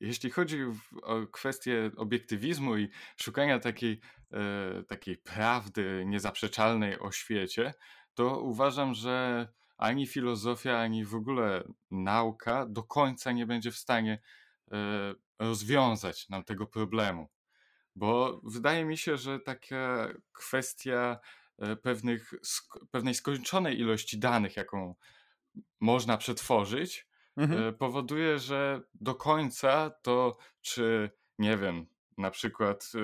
jeśli 0.00 0.30
chodzi 0.30 0.58
o 1.02 1.26
kwestię 1.26 1.90
obiektywizmu 1.96 2.76
i 2.76 2.88
szukania 3.16 3.58
takiej, 3.58 4.00
y, 4.80 4.84
takiej 4.84 5.16
prawdy 5.16 6.04
niezaprzeczalnej 6.06 6.98
o 6.98 7.12
świecie, 7.12 7.74
to 8.14 8.40
uważam, 8.40 8.94
że 8.94 9.48
ani 9.76 10.06
filozofia, 10.06 10.78
ani 10.78 11.04
w 11.04 11.14
ogóle 11.14 11.64
nauka 11.90 12.66
do 12.66 12.82
końca 12.82 13.32
nie 13.32 13.46
będzie 13.46 13.70
w 13.70 13.76
stanie 13.76 14.18
y, 14.72 14.76
rozwiązać 15.38 16.28
nam 16.28 16.44
tego 16.44 16.66
problemu. 16.66 17.28
Bo 17.96 18.40
wydaje 18.44 18.84
mi 18.84 18.98
się, 18.98 19.16
że 19.16 19.40
taka 19.40 20.08
kwestia 20.32 21.18
e, 21.58 21.76
pewnych, 21.76 22.34
pewnej 22.90 23.14
skończonej 23.14 23.80
ilości 23.80 24.18
danych, 24.18 24.56
jaką 24.56 24.94
można 25.80 26.16
przetworzyć, 26.16 27.06
Mhm. 27.36 27.68
e, 27.68 27.72
powoduje, 27.72 28.38
że 28.38 28.80
do 28.94 29.14
końca 29.14 29.90
to, 30.02 30.36
czy 30.60 31.10
nie 31.38 31.56
wiem, 31.56 31.86
na 32.18 32.30
przykład 32.30 32.92
e, 32.94 32.98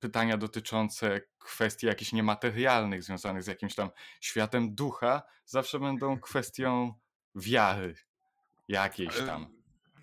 pytania 0.00 0.36
dotyczące 0.36 1.20
kwestii 1.38 1.86
jakichś 1.86 2.12
niematerialnych, 2.12 3.02
związanych 3.02 3.42
z 3.42 3.46
jakimś 3.46 3.74
tam 3.74 3.90
światem 4.20 4.74
ducha, 4.74 5.22
zawsze 5.44 5.80
będą 5.80 6.20
kwestią 6.28 6.94
wiary 7.34 7.94
jakiejś 8.68 9.16
tam. 9.18 9.46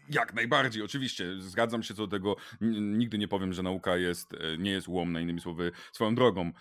Jak 0.10 0.34
najbardziej, 0.34 0.84
oczywiście. 0.84 1.42
Zgadzam 1.42 1.84
się 1.84 1.94
co 1.94 2.08
do 2.08 2.18
tego. 2.18 2.36
Nigdy 2.62 3.18
nie 3.18 3.28
powiem, 3.28 3.54
że 3.54 3.64
nauka 3.64 3.98
jest, 3.98 4.34
e, 4.34 4.58
nie 4.58 4.72
jest 4.72 4.88
ułomna, 4.88 5.20
innymi 5.20 5.42
słowy, 5.42 5.72
swoją 5.92 6.16
drogą. 6.16 6.52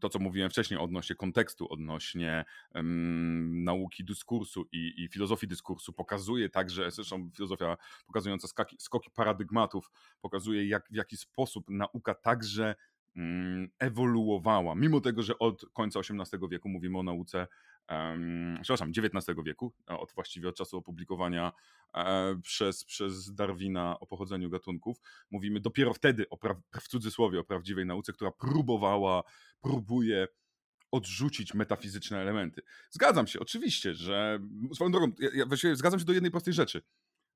To, 0.00 0.08
co 0.08 0.18
mówiłem 0.18 0.50
wcześniej 0.50 0.80
odnośnie 0.80 1.16
kontekstu, 1.16 1.72
odnośnie 1.72 2.44
em, 2.74 3.64
nauki 3.64 4.04
dyskursu 4.04 4.68
i, 4.72 4.92
i 4.96 5.08
filozofii 5.08 5.48
dyskursu, 5.48 5.92
pokazuje 5.92 6.48
także, 6.48 6.90
zresztą 6.90 7.30
filozofia 7.36 7.76
pokazująca 8.06 8.48
skaki, 8.48 8.76
skoki 8.78 9.10
paradygmatów, 9.10 9.90
pokazuje, 10.20 10.68
jak, 10.68 10.88
w 10.90 10.94
jaki 10.94 11.16
sposób 11.16 11.70
nauka 11.70 12.14
także 12.14 12.74
mm, 13.16 13.68
ewoluowała. 13.78 14.74
Mimo 14.74 15.00
tego, 15.00 15.22
że 15.22 15.38
od 15.38 15.66
końca 15.72 16.00
XVIII 16.00 16.48
wieku 16.50 16.68
mówimy 16.68 16.98
o 16.98 17.02
nauce, 17.02 17.46
przepraszam, 18.62 18.90
XIX 18.90 19.38
wieku, 19.44 19.72
od 19.86 20.12
właściwie 20.12 20.48
od 20.48 20.56
czasu 20.56 20.76
opublikowania 20.76 21.52
e, 21.94 22.36
przez, 22.42 22.84
przez 22.84 23.34
Darwina 23.34 24.00
o 24.00 24.06
pochodzeniu 24.06 24.50
gatunków. 24.50 25.00
Mówimy 25.30 25.60
dopiero 25.60 25.94
wtedy, 25.94 26.28
o 26.28 26.36
pra- 26.36 26.80
w 26.80 26.88
cudzysłowie, 26.88 27.40
o 27.40 27.44
prawdziwej 27.44 27.86
nauce, 27.86 28.12
która 28.12 28.30
próbowała, 28.30 29.22
próbuje 29.60 30.28
odrzucić 30.90 31.54
metafizyczne 31.54 32.18
elementy. 32.18 32.62
Zgadzam 32.90 33.26
się, 33.26 33.40
oczywiście, 33.40 33.94
że 33.94 34.38
swoją 34.74 34.90
drogą, 34.92 35.12
ja, 35.18 35.28
ja 35.34 35.46
właściwie 35.46 35.76
zgadzam 35.76 36.00
się 36.00 36.06
do 36.06 36.12
jednej 36.12 36.30
prostej 36.30 36.54
rzeczy, 36.54 36.82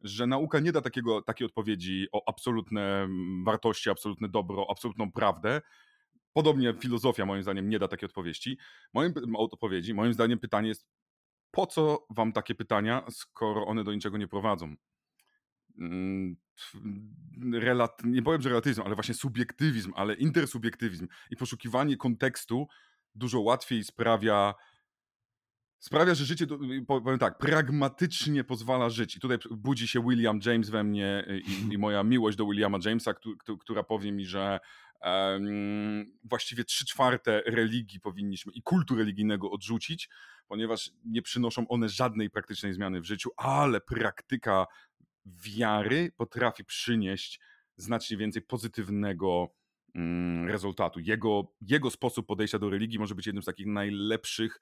że 0.00 0.26
nauka 0.26 0.60
nie 0.60 0.72
da 0.72 0.80
takiego, 0.80 1.22
takiej 1.22 1.46
odpowiedzi 1.46 2.06
o 2.12 2.28
absolutne 2.28 3.08
wartości, 3.44 3.90
absolutne 3.90 4.28
dobro, 4.28 4.66
absolutną 4.70 5.12
prawdę. 5.12 5.62
Podobnie 6.34 6.74
filozofia 6.80 7.26
moim 7.26 7.42
zdaniem 7.42 7.68
nie 7.68 7.78
da 7.78 7.88
takiej 7.88 8.06
odpowiedzi. 8.06 8.58
Moim 8.92 9.12
odpowiedzi, 9.36 9.94
moim 9.94 10.12
zdaniem 10.12 10.38
pytanie 10.38 10.68
jest, 10.68 10.86
po 11.50 11.66
co 11.66 12.06
wam 12.10 12.32
takie 12.32 12.54
pytania, 12.54 13.04
skoro 13.10 13.66
one 13.66 13.84
do 13.84 13.94
niczego 13.94 14.18
nie 14.18 14.28
prowadzą? 14.28 14.74
Mm, 15.78 16.36
f- 16.58 16.80
Relat, 17.52 18.04
nie 18.04 18.22
powiem, 18.22 18.42
że 18.42 18.48
relatywizm, 18.48 18.82
ale 18.82 18.94
właśnie 18.94 19.14
subiektywizm, 19.14 19.92
ale 19.96 20.14
intersubiektywizm 20.14 21.08
i 21.30 21.36
poszukiwanie 21.36 21.96
kontekstu 21.96 22.66
dużo 23.14 23.40
łatwiej 23.40 23.84
sprawia, 23.84 24.54
sprawia, 25.78 26.14
że 26.14 26.24
życie, 26.24 26.46
powiem 26.86 27.18
tak, 27.18 27.38
pragmatycznie 27.38 28.44
pozwala 28.44 28.90
żyć. 28.90 29.16
I 29.16 29.20
tutaj 29.20 29.38
budzi 29.50 29.88
się 29.88 30.02
William 30.08 30.40
James 30.46 30.70
we 30.70 30.84
mnie 30.84 31.24
i, 31.46 31.72
i 31.74 31.78
moja 31.78 32.02
miłość 32.04 32.36
do 32.36 32.46
Williama 32.46 32.78
Jamesa, 32.84 33.14
któ- 33.14 33.36
któ- 33.36 33.58
która 33.58 33.82
powie 33.82 34.12
mi, 34.12 34.26
że 34.26 34.60
em, 35.04 36.18
właściwie 36.24 36.64
trzy 36.64 36.86
czwarte 36.86 37.42
religii 37.46 38.00
powinniśmy 38.00 38.52
i 38.52 38.62
kultu 38.62 38.94
religijnego 38.94 39.50
odrzucić, 39.50 40.08
ponieważ 40.46 40.90
nie 41.04 41.22
przynoszą 41.22 41.68
one 41.68 41.88
żadnej 41.88 42.30
praktycznej 42.30 42.74
zmiany 42.74 43.00
w 43.00 43.04
życiu, 43.04 43.30
ale 43.36 43.80
praktyka 43.80 44.66
wiary 45.26 46.12
potrafi 46.16 46.64
przynieść 46.64 47.40
znacznie 47.76 48.16
więcej 48.16 48.42
pozytywnego 48.42 49.54
mm, 49.94 50.48
rezultatu. 50.48 51.00
Jego, 51.00 51.52
jego 51.60 51.90
sposób 51.90 52.26
podejścia 52.26 52.58
do 52.58 52.70
religii 52.70 52.98
może 52.98 53.14
być 53.14 53.26
jednym 53.26 53.42
z 53.42 53.46
takich 53.46 53.66
najlepszych, 53.66 54.60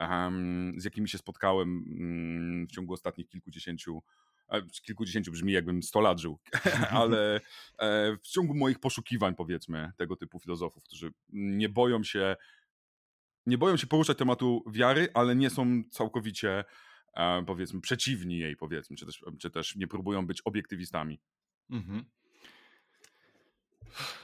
um, 0.00 0.74
z 0.76 0.84
jakimi 0.84 1.08
się 1.08 1.18
spotkałem 1.18 1.68
um, 1.68 2.66
w 2.66 2.72
ciągu 2.72 2.92
ostatnich 2.92 3.28
kilkudziesięciu 3.28 4.02
kilkudziesięciu 4.82 5.32
brzmi 5.32 5.52
jakbym 5.52 5.82
sto 5.82 6.00
lat 6.00 6.20
żył, 6.20 6.38
ale 6.90 7.40
e, 7.78 8.16
w 8.16 8.28
ciągu 8.28 8.54
moich 8.54 8.78
poszukiwań 8.78 9.34
powiedzmy 9.34 9.92
tego 9.96 10.16
typu 10.16 10.40
filozofów, 10.40 10.84
którzy 10.84 11.12
nie 11.32 11.68
boją 11.68 12.04
się 12.04 12.36
nie 13.46 13.58
boją 13.58 13.76
się 13.76 13.86
poruszać 13.86 14.18
tematu 14.18 14.64
wiary, 14.66 15.08
ale 15.14 15.36
nie 15.36 15.50
są 15.50 15.82
całkowicie 15.90 16.64
e, 17.14 17.44
powiedzmy 17.46 17.80
przeciwni 17.80 18.38
jej 18.38 18.56
powiedzmy, 18.56 18.96
czy 18.96 19.06
też, 19.06 19.24
czy 19.38 19.50
też 19.50 19.76
nie 19.76 19.86
próbują 19.86 20.26
być 20.26 20.42
obiektywistami. 20.44 21.20
Mhm. 21.70 22.04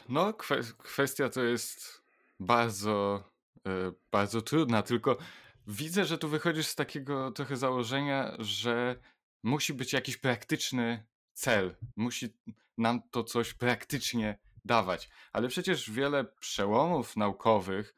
No 0.09 0.35
kwestia 0.79 1.29
to 1.29 1.43
jest 1.43 2.03
bardzo 2.41 3.25
e, 3.67 3.93
bardzo 4.13 4.43
trudna, 4.43 4.83
tylko 4.83 5.19
widzę, 5.67 6.05
że 6.05 6.19
tu 6.19 6.29
wychodzisz 6.29 6.67
z 6.67 6.75
takiego 6.75 7.31
trochę 7.31 7.57
założenia, 7.57 8.37
że 8.39 8.97
musi 9.43 9.75
być 9.75 9.93
jakiś 9.93 10.17
praktyczny 10.17 11.07
cel. 11.33 11.77
Musi 11.97 12.29
nam 12.79 13.03
to 13.11 13.25
coś 13.25 13.55
praktycznie 13.55 14.39
dawać. 14.65 15.11
Ale 15.33 15.49
przecież 15.49 15.91
wiele 15.91 16.25
przełomów 16.25 17.17
naukowych 17.17 17.95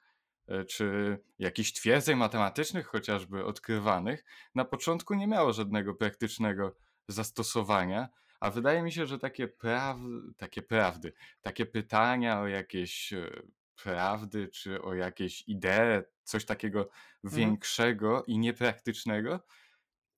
e, 0.49 0.64
czy 0.64 1.18
jakichś 1.38 1.72
twierdzeń 1.72 2.16
matematycznych 2.16 2.87
chociażby 2.87 3.44
odkrywanych 3.44 4.25
na 4.54 4.64
początku 4.64 5.14
nie 5.14 5.26
miało 5.26 5.52
żadnego 5.52 5.94
praktycznego 5.94 6.76
zastosowania, 7.08 8.08
a 8.40 8.50
wydaje 8.50 8.82
mi 8.82 8.92
się, 8.92 9.06
że 9.06 9.18
takie, 9.18 9.49
praw, 9.49 9.99
takie 10.37 10.62
prawdy, 10.62 11.12
takie 11.42 11.66
pytania 11.66 12.40
o 12.40 12.46
jakieś 12.46 13.12
e, 13.12 13.42
prawdy 13.82 14.49
czy 14.49 14.82
o 14.82 14.94
jakieś 14.94 15.49
idee, 15.49 16.02
coś 16.25 16.44
takiego 16.44 16.80
mhm. 17.25 17.40
większego 17.40 18.25
i 18.25 18.38
niepraktycznego, 18.38 19.40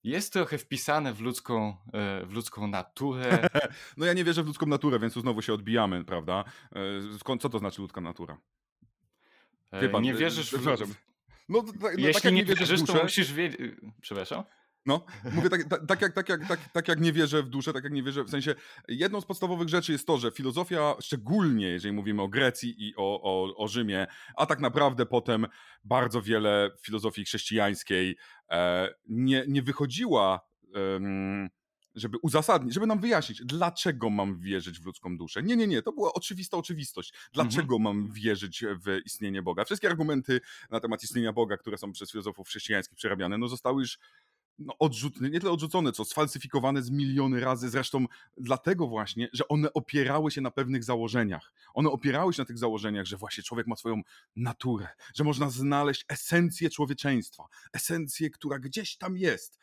jest 0.04 0.32
trochę 0.32 0.58
wpisane 0.58 1.12
w 1.14 1.20
ludzką, 1.20 1.76
e, 1.92 2.26
w 2.26 2.32
ludzką 2.32 2.66
naturę. 2.66 3.48
No 3.96 4.06
ja 4.06 4.12
nie 4.12 4.24
wierzę 4.24 4.42
w 4.42 4.46
ludzką 4.46 4.66
naturę, 4.66 4.98
więc 4.98 5.14
tu 5.14 5.20
znowu 5.20 5.42
się 5.42 5.54
odbijamy, 5.54 6.04
prawda? 6.04 6.44
E, 7.26 7.38
co 7.38 7.48
to 7.48 7.58
znaczy 7.58 7.82
ludzka 7.82 8.00
natura? 8.00 8.38
Pan, 9.92 10.02
nie 10.02 10.14
wierzysz 10.14 10.50
w... 10.50 10.66
No, 11.48 11.62
no, 11.80 11.90
Jeśli 11.90 12.22
tak 12.22 12.24
nie, 12.24 12.30
nie 12.32 12.44
wierzysz, 12.44 12.80
duszę, 12.80 12.92
to 12.92 13.02
musisz 13.02 13.32
wiedzieć... 13.32 13.60
Przepraszam? 14.00 14.44
No, 14.86 15.04
mówię 15.32 15.50
tak, 15.50 15.64
tak, 15.64 15.86
tak, 15.86 16.02
jak, 16.02 16.12
tak, 16.12 16.28
jak, 16.28 16.48
tak, 16.48 16.68
tak 16.72 16.88
jak 16.88 17.00
nie 17.00 17.12
wierzę 17.12 17.42
w 17.42 17.48
duszę, 17.48 17.72
tak 17.72 17.84
jak 17.84 17.92
nie 17.92 18.02
wierzę, 18.02 18.24
w 18.24 18.30
sensie 18.30 18.54
jedną 18.88 19.20
z 19.20 19.24
podstawowych 19.26 19.68
rzeczy 19.68 19.92
jest 19.92 20.06
to, 20.06 20.18
że 20.18 20.30
filozofia, 20.30 20.94
szczególnie 21.00 21.66
jeżeli 21.66 21.94
mówimy 21.94 22.22
o 22.22 22.28
Grecji 22.28 22.88
i 22.88 22.96
o, 22.96 23.22
o, 23.22 23.56
o 23.56 23.68
Rzymie, 23.68 24.06
a 24.36 24.46
tak 24.46 24.60
naprawdę 24.60 25.06
potem 25.06 25.46
bardzo 25.84 26.22
wiele 26.22 26.70
filozofii 26.80 27.24
chrześcijańskiej 27.24 28.16
e, 28.50 28.88
nie, 29.08 29.44
nie 29.48 29.62
wychodziła, 29.62 30.40
e, 30.74 31.48
żeby 31.94 32.18
uzasadnić, 32.22 32.74
żeby 32.74 32.86
nam 32.86 33.00
wyjaśnić, 33.00 33.42
dlaczego 33.44 34.10
mam 34.10 34.40
wierzyć 34.40 34.80
w 34.80 34.86
ludzką 34.86 35.18
duszę. 35.18 35.42
Nie, 35.42 35.56
nie, 35.56 35.66
nie, 35.66 35.82
to 35.82 35.92
była 35.92 36.12
oczywista 36.12 36.56
oczywistość. 36.56 37.14
Dlaczego 37.32 37.76
mhm. 37.76 37.82
mam 37.82 38.12
wierzyć 38.12 38.64
w 38.84 39.00
istnienie 39.04 39.42
Boga? 39.42 39.64
Wszystkie 39.64 39.88
argumenty 39.88 40.40
na 40.70 40.80
temat 40.80 41.02
istnienia 41.02 41.32
Boga, 41.32 41.56
które 41.56 41.78
są 41.78 41.92
przez 41.92 42.10
filozofów 42.12 42.48
chrześcijańskich 42.48 42.96
przerabiane, 42.96 43.38
no 43.38 43.48
zostały 43.48 43.82
już 43.82 43.98
no, 44.58 44.78
odrzucone, 44.78 45.30
nie 45.30 45.40
tyle 45.40 45.52
odrzucone, 45.52 45.92
co 45.92 46.04
sfalsyfikowane 46.04 46.82
z 46.82 46.90
miliony 46.90 47.40
razy, 47.40 47.70
zresztą 47.70 48.06
dlatego 48.36 48.86
właśnie, 48.86 49.28
że 49.32 49.48
one 49.48 49.72
opierały 49.72 50.30
się 50.30 50.40
na 50.40 50.50
pewnych 50.50 50.84
założeniach. 50.84 51.52
One 51.74 51.90
opierały 51.90 52.32
się 52.32 52.42
na 52.42 52.46
tych 52.46 52.58
założeniach, 52.58 53.06
że 53.06 53.16
właśnie 53.16 53.44
człowiek 53.44 53.66
ma 53.66 53.76
swoją 53.76 54.02
naturę, 54.36 54.88
że 55.14 55.24
można 55.24 55.50
znaleźć 55.50 56.04
esencję 56.08 56.70
człowieczeństwa, 56.70 57.44
esencję, 57.72 58.30
która 58.30 58.58
gdzieś 58.58 58.96
tam 58.96 59.16
jest. 59.16 59.58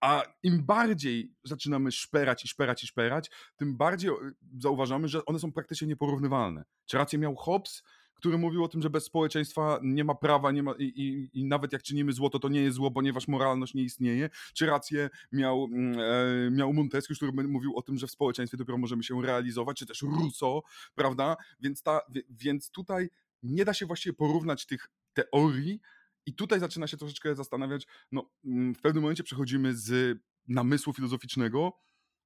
A 0.00 0.22
im 0.42 0.64
bardziej 0.64 1.32
zaczynamy 1.44 1.92
szperać 1.92 2.44
i 2.44 2.48
szperać 2.48 2.84
i 2.84 2.86
szperać, 2.86 3.30
tym 3.56 3.76
bardziej 3.76 4.10
zauważamy, 4.58 5.08
że 5.08 5.24
one 5.24 5.38
są 5.38 5.52
praktycznie 5.52 5.86
nieporównywalne. 5.86 6.64
Czy 6.86 6.98
rację 6.98 7.18
miał 7.18 7.36
Hobbes, 7.36 7.82
który 8.16 8.38
mówił 8.38 8.64
o 8.64 8.68
tym, 8.68 8.82
że 8.82 8.90
bez 8.90 9.04
społeczeństwa 9.04 9.80
nie 9.82 10.04
ma 10.04 10.14
prawa 10.14 10.52
nie 10.52 10.62
ma, 10.62 10.72
i, 10.78 10.84
i, 10.84 11.40
i 11.40 11.44
nawet 11.44 11.72
jak 11.72 11.82
czynimy 11.82 12.12
zło, 12.12 12.30
to 12.30 12.48
nie 12.48 12.60
jest 12.60 12.76
zło, 12.76 12.90
ponieważ 12.90 13.28
moralność 13.28 13.74
nie 13.74 13.82
istnieje. 13.82 14.30
Czy 14.54 14.66
rację 14.66 15.10
miał, 15.32 15.64
mm, 15.64 15.98
e, 16.00 16.50
miał 16.50 16.72
Montesquieu, 16.72 17.16
który 17.16 17.32
mówił 17.32 17.76
o 17.76 17.82
tym, 17.82 17.98
że 17.98 18.06
w 18.06 18.10
społeczeństwie 18.10 18.58
dopiero 18.58 18.78
możemy 18.78 19.02
się 19.02 19.22
realizować, 19.22 19.78
czy 19.78 19.86
też 19.86 20.02
Rousseau, 20.02 20.62
prawda? 20.94 21.36
Więc, 21.60 21.82
ta, 21.82 22.00
więc 22.30 22.70
tutaj 22.70 23.08
nie 23.42 23.64
da 23.64 23.74
się 23.74 23.86
właściwie 23.86 24.12
porównać 24.12 24.66
tych 24.66 24.88
teorii, 25.12 25.80
i 26.26 26.34
tutaj 26.34 26.60
zaczyna 26.60 26.86
się 26.86 26.96
troszeczkę 26.96 27.34
zastanawiać, 27.34 27.86
no 28.12 28.30
mm, 28.44 28.74
w 28.74 28.80
pewnym 28.80 29.02
momencie 29.02 29.24
przechodzimy 29.24 29.74
z 29.74 30.18
namysłu 30.48 30.92
filozoficznego 30.92 31.72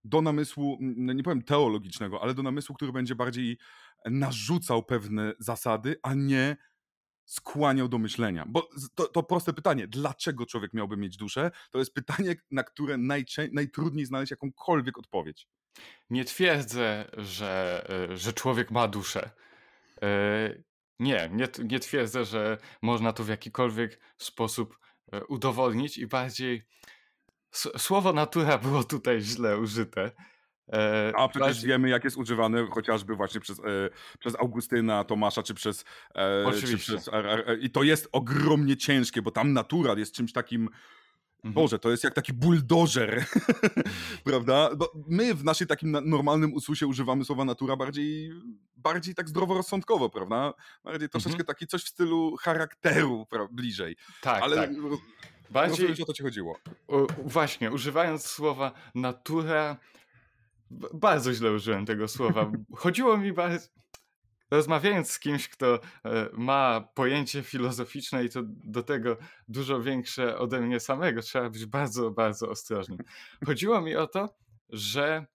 do 0.04 0.22
namysłu, 0.22 0.78
no 0.80 1.12
nie 1.12 1.22
powiem 1.22 1.42
teologicznego, 1.42 2.22
ale 2.22 2.34
do 2.34 2.42
namysłu, 2.42 2.74
który 2.74 2.92
będzie 2.92 3.14
bardziej 3.14 3.58
narzucał 4.04 4.82
pewne 4.82 5.32
zasady, 5.38 5.96
a 6.02 6.14
nie 6.14 6.56
skłaniał 7.24 7.88
do 7.88 7.98
myślenia. 7.98 8.44
Bo 8.48 8.68
to, 8.94 9.06
to 9.06 9.22
proste 9.22 9.52
pytanie, 9.52 9.88
dlaczego 9.88 10.46
człowiek 10.46 10.74
miałby 10.74 10.96
mieć 10.96 11.16
duszę, 11.16 11.50
to 11.70 11.78
jest 11.78 11.94
pytanie, 11.94 12.36
na 12.50 12.62
które 12.62 12.96
najtrudniej 13.52 14.06
znaleźć 14.06 14.30
jakąkolwiek 14.30 14.98
odpowiedź. 14.98 15.48
Nie 16.10 16.24
twierdzę, 16.24 17.10
że, 17.16 17.84
e, 18.10 18.16
że 18.16 18.32
człowiek 18.32 18.70
ma 18.70 18.88
duszę. 18.88 19.30
E, 20.02 20.62
nie, 20.98 21.30
nie, 21.32 21.48
nie 21.64 21.80
twierdzę, 21.80 22.24
że 22.24 22.58
można 22.82 23.12
to 23.12 23.24
w 23.24 23.28
jakikolwiek 23.28 24.00
sposób 24.18 24.78
e, 25.12 25.24
udowodnić 25.24 25.98
i 25.98 26.06
bardziej 26.06 26.62
słowo 27.52 28.12
natura 28.12 28.58
było 28.58 28.84
tutaj 28.84 29.20
źle 29.20 29.58
użyte. 29.58 30.10
E, 30.72 31.12
A 31.16 31.28
przecież 31.28 31.48
bardziej... 31.48 31.68
wiemy, 31.68 31.88
jak 31.88 32.04
jest 32.04 32.16
używane 32.16 32.66
chociażby 32.66 33.16
właśnie 33.16 33.40
przez, 33.40 33.58
e, 33.58 33.62
przez 34.18 34.34
Augustyna, 34.34 35.04
Tomasza, 35.04 35.42
czy 35.42 35.54
przez... 35.54 35.84
E, 36.14 36.44
Oczywiście. 36.46 36.92
Czy 36.92 36.98
przez, 36.98 37.10
I 37.60 37.70
to 37.70 37.82
jest 37.82 38.08
ogromnie 38.12 38.76
ciężkie, 38.76 39.22
bo 39.22 39.30
tam 39.30 39.52
natura 39.52 39.94
jest 39.98 40.14
czymś 40.14 40.32
takim... 40.32 40.68
Mhm. 41.44 41.54
Boże, 41.54 41.78
to 41.78 41.90
jest 41.90 42.04
jak 42.04 42.14
taki 42.14 42.32
buldożer, 42.32 43.24
prawda? 44.24 44.70
Bo 44.76 44.92
my 45.06 45.34
w 45.34 45.44
naszym 45.44 45.66
takim 45.66 45.90
normalnym 46.04 46.54
ususie 46.54 46.86
używamy 46.86 47.24
słowa 47.24 47.44
natura 47.44 47.76
bardziej, 47.76 48.32
bardziej 48.76 49.14
tak 49.14 49.28
zdroworozsądkowo, 49.28 50.10
prawda? 50.10 50.52
Bardziej 50.84 51.08
troszeczkę 51.08 51.40
mhm. 51.40 51.46
taki 51.46 51.66
coś 51.66 51.82
w 51.84 51.88
stylu 51.88 52.36
charakteru 52.36 53.26
bliżej. 53.50 53.96
Tak, 54.20 54.42
Ale 54.42 54.56
tak. 54.56 54.70
Bardziej... 55.50 56.02
O 56.02 56.06
to 56.06 56.12
ci 56.12 56.22
chodziło. 56.22 56.58
Właśnie, 57.24 57.70
używając 57.70 58.26
słowa 58.26 58.72
natura, 58.94 59.76
bardzo 60.94 61.34
źle 61.34 61.52
użyłem 61.52 61.86
tego 61.86 62.08
słowa. 62.08 62.52
Chodziło 62.76 63.16
mi 63.16 63.32
bardzo... 63.32 63.68
Rozmawiając 64.50 65.10
z 65.10 65.18
kimś, 65.18 65.48
kto 65.48 65.74
e, 65.74 65.80
ma 66.32 66.88
pojęcie 66.94 67.42
filozoficzne 67.42 68.24
i 68.24 68.30
to 68.30 68.40
do 68.46 68.82
tego 68.82 69.16
dużo 69.48 69.80
większe 69.80 70.38
ode 70.38 70.60
mnie 70.60 70.80
samego, 70.80 71.22
trzeba 71.22 71.50
być 71.50 71.66
bardzo, 71.66 72.10
bardzo 72.10 72.48
ostrożnym. 72.48 72.98
Chodziło 73.46 73.80
mi 73.80 73.96
o 73.96 74.06
to, 74.06 74.34
że 74.68 75.26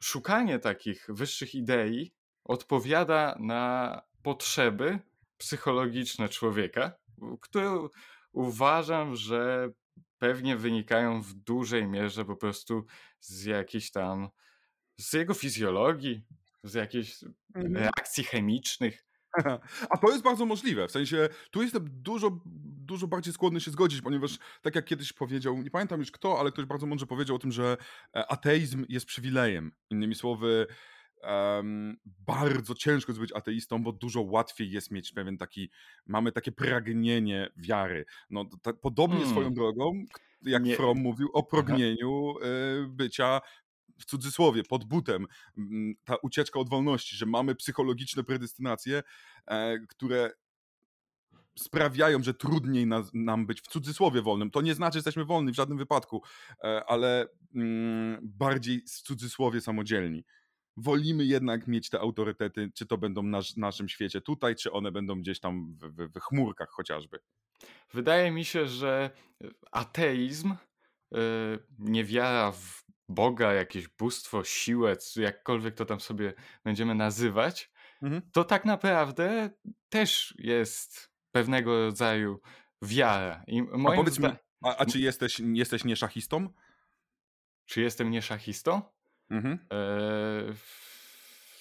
szukanie 0.00 0.58
takich 0.58 1.06
wyższych 1.08 1.54
idei 1.54 2.12
odpowiada 2.44 3.36
na 3.40 4.02
potrzeby 4.22 4.98
psychologiczne 5.38 6.28
człowieka, 6.28 6.92
które 7.40 7.88
uważam, 8.36 9.16
że 9.16 9.70
pewnie 10.18 10.56
wynikają 10.56 11.22
w 11.22 11.34
dużej 11.34 11.86
mierze 11.86 12.24
po 12.24 12.36
prostu 12.36 12.84
z 13.20 13.44
jakiejś 13.44 13.90
tam, 13.90 14.28
z 14.96 15.12
jego 15.12 15.34
fizjologii, 15.34 16.24
z 16.62 16.74
jakichś 16.74 17.24
mhm. 17.54 17.76
reakcji 17.76 18.24
chemicznych. 18.24 19.06
A 19.90 19.98
to 19.98 20.10
jest 20.10 20.22
bardzo 20.22 20.46
możliwe. 20.46 20.88
W 20.88 20.90
sensie 20.90 21.28
tu 21.50 21.62
jestem 21.62 21.88
dużo, 21.90 22.40
dużo 22.86 23.06
bardziej 23.06 23.32
skłonny 23.34 23.60
się 23.60 23.70
zgodzić, 23.70 24.02
ponieważ 24.02 24.38
tak 24.62 24.74
jak 24.74 24.84
kiedyś 24.84 25.12
powiedział, 25.12 25.62
nie 25.62 25.70
pamiętam 25.70 26.00
już 26.00 26.10
kto, 26.10 26.40
ale 26.40 26.52
ktoś 26.52 26.64
bardzo 26.64 26.86
mądrze 26.86 27.06
powiedział 27.06 27.36
o 27.36 27.38
tym, 27.38 27.52
że 27.52 27.76
e, 28.16 28.30
ateizm 28.30 28.84
jest 28.88 29.06
przywilejem. 29.06 29.72
Innymi 29.90 30.14
słowy, 30.14 30.66
um, 31.26 31.96
bardzo 32.04 32.74
ciężko 32.74 33.12
jest 33.12 33.20
być 33.20 33.32
ateistą, 33.32 33.82
bo 33.82 33.92
dużo 33.92 34.22
łatwiej 34.22 34.70
jest 34.70 34.90
mieć 34.90 35.12
pewien 35.12 35.38
taki, 35.38 35.70
mamy 36.06 36.32
takie 36.32 36.52
pragnienie 36.52 37.48
wiary. 37.56 38.04
No, 38.30 38.44
to, 38.62 38.74
podobnie 38.74 39.16
hmm. 39.16 39.32
swoją 39.32 39.54
drogą, 39.54 40.04
jak 40.42 40.64
Nie. 40.64 40.76
Fromm 40.76 41.00
mówił 41.00 41.28
o 41.32 41.42
pragnieniu 41.42 42.34
y, 42.84 42.88
bycia 42.88 43.40
w 43.98 44.04
cudzysłowie, 44.04 44.62
pod 44.64 44.84
butem, 44.84 45.26
ta 46.04 46.16
ucieczka 46.16 46.60
od 46.60 46.68
wolności, 46.68 47.16
że 47.16 47.26
mamy 47.26 47.54
psychologiczne 47.54 48.24
predestynacje, 48.24 49.02
e, 49.46 49.78
które 49.88 50.30
sprawiają, 51.58 52.22
że 52.22 52.34
trudniej 52.34 52.86
na, 52.86 53.02
nam 53.14 53.46
być 53.46 53.60
w 53.60 53.66
cudzysłowie 53.66 54.22
wolnym. 54.22 54.50
To 54.50 54.60
nie 54.60 54.74
znaczy, 54.74 54.92
że 54.92 54.98
jesteśmy 54.98 55.24
wolni 55.24 55.52
w 55.52 55.56
żadnym 55.56 55.78
wypadku, 55.78 56.22
e, 56.64 56.84
ale 56.84 57.26
mm, 57.54 58.18
bardziej 58.22 58.80
w 58.80 58.90
cudzysłowie 58.90 59.60
samodzielni. 59.60 60.24
Wolimy 60.76 61.24
jednak 61.24 61.66
mieć 61.66 61.90
te 61.90 62.00
autorytety, 62.00 62.70
czy 62.74 62.86
to 62.86 62.98
będą 62.98 63.22
na 63.22 63.40
naszym 63.56 63.88
świecie 63.88 64.20
tutaj, 64.20 64.56
czy 64.56 64.72
one 64.72 64.92
będą 64.92 65.20
gdzieś 65.20 65.40
tam 65.40 65.74
w, 65.74 65.80
w, 65.80 66.12
w 66.12 66.20
chmurkach 66.20 66.68
chociażby. 66.70 67.18
Wydaje 67.92 68.30
mi 68.30 68.44
się, 68.44 68.66
że 68.66 69.10
ateizm, 69.72 70.54
yy, 71.10 71.18
niewiara 71.78 72.52
w 72.52 72.86
Boga, 73.08 73.52
jakieś 73.52 73.88
bóstwo, 73.88 74.44
siłę, 74.44 74.96
jakkolwiek 75.16 75.74
to 75.74 75.84
tam 75.84 76.00
sobie 76.00 76.34
będziemy 76.64 76.94
nazywać, 76.94 77.70
mhm. 78.02 78.22
to 78.32 78.44
tak 78.44 78.64
naprawdę 78.64 79.50
też 79.88 80.34
jest 80.38 81.10
pewnego 81.32 81.84
rodzaju 81.84 82.40
wiara. 82.82 83.44
I 83.46 83.62
moim 83.62 83.86
a 83.86 83.96
powiedz 83.96 84.18
mi, 84.18 84.26
a, 84.64 84.76
a, 84.76 84.86
czy 84.86 85.00
jesteś, 85.00 85.40
jesteś 85.40 85.84
nie 85.84 85.96
szachistą? 85.96 86.48
Czy 87.66 87.80
jestem 87.80 88.10
nie 88.10 88.22
szachistą? 88.22 88.82
Mhm. 89.30 89.58
E, 89.72 90.52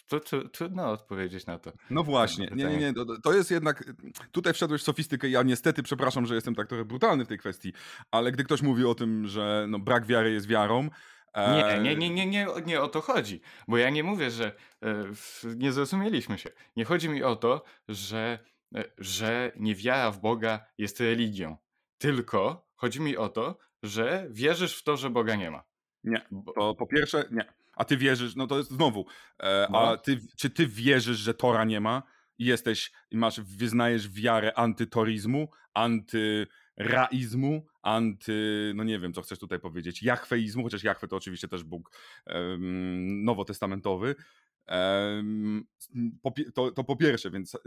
to, 0.07 0.19
to, 0.19 0.49
trudno 0.49 0.91
odpowiedzieć 0.91 1.45
na 1.45 1.59
to. 1.59 1.71
No 1.89 2.03
właśnie, 2.03 2.49
nie, 2.55 2.65
nie, 2.65 2.77
nie. 2.77 2.93
To 3.23 3.33
jest 3.33 3.51
jednak. 3.51 3.93
Tutaj 4.31 4.53
wszedłeś 4.53 4.81
w 4.81 4.85
sofistykę. 4.85 5.29
Ja 5.29 5.43
niestety, 5.43 5.83
przepraszam, 5.83 6.25
że 6.25 6.35
jestem 6.35 6.55
tak 6.55 6.67
trochę 6.67 6.85
brutalny 6.85 7.25
w 7.25 7.27
tej 7.27 7.37
kwestii, 7.37 7.73
ale 8.11 8.31
gdy 8.31 8.43
ktoś 8.43 8.61
mówi 8.61 8.85
o 8.85 8.95
tym, 8.95 9.27
że 9.27 9.65
no, 9.69 9.79
brak 9.79 10.05
wiary 10.05 10.31
jest 10.31 10.47
wiarą, 10.47 10.89
nie, 11.37 11.79
nie, 11.81 11.95
nie, 11.95 12.09
nie, 12.09 12.25
nie, 12.25 12.47
nie 12.65 12.81
o 12.81 12.87
to 12.87 13.01
chodzi. 13.01 13.41
Bo 13.67 13.77
ja 13.77 13.89
nie 13.89 14.03
mówię, 14.03 14.31
że 14.31 14.55
e, 14.81 15.05
nie 15.55 15.71
zrozumieliśmy 15.71 16.37
się. 16.37 16.49
Nie 16.75 16.85
chodzi 16.85 17.09
mi 17.09 17.23
o 17.23 17.35
to, 17.35 17.63
że, 17.87 18.39
e, 18.75 18.83
że 18.97 19.51
niewiara 19.55 20.11
w 20.11 20.21
Boga 20.21 20.65
jest 20.77 20.99
religią. 20.99 21.57
Tylko 21.97 22.67
chodzi 22.75 23.01
mi 23.01 23.17
o 23.17 23.29
to, 23.29 23.57
że 23.83 24.27
wierzysz 24.31 24.77
w 24.77 24.83
to, 24.83 24.97
że 24.97 25.09
Boga 25.09 25.35
nie 25.35 25.51
ma. 25.51 25.63
Nie. 26.05 26.27
To 26.55 26.75
po 26.75 26.87
pierwsze, 26.87 27.23
nie. 27.31 27.45
A 27.75 27.85
ty 27.85 27.97
wierzysz, 27.97 28.35
no 28.35 28.47
to 28.47 28.57
jest 28.57 28.71
znowu. 28.71 29.05
E, 29.39 29.67
no. 29.71 29.79
A 29.79 29.97
ty, 29.97 30.19
czy 30.37 30.49
ty 30.49 30.67
wierzysz, 30.67 31.17
że 31.17 31.33
Tora 31.33 31.63
nie 31.63 31.79
ma? 31.79 32.03
I 32.39 32.45
jesteś, 32.45 32.91
masz, 33.11 33.41
wyznajesz 33.41 34.09
wiarę 34.09 34.53
antytorizmu, 34.53 35.47
anty 35.73 36.47
raizmu, 36.77 37.65
anty, 37.81 38.71
no 38.75 38.83
nie 38.83 38.99
wiem, 38.99 39.13
co 39.13 39.21
chcesz 39.21 39.39
tutaj 39.39 39.59
powiedzieć, 39.59 40.03
jachweizmu, 40.03 40.63
chociaż 40.63 40.83
Jachwe 40.83 41.07
to 41.07 41.15
oczywiście 41.15 41.47
też 41.47 41.63
Bóg 41.63 41.91
um, 42.27 43.23
nowotestamentowy. 43.23 44.15
To, 46.53 46.71
to, 46.71 46.83
po 46.83 46.95
pierwsze, 46.95 47.31
więc, 47.31 47.55
y, 47.55 47.59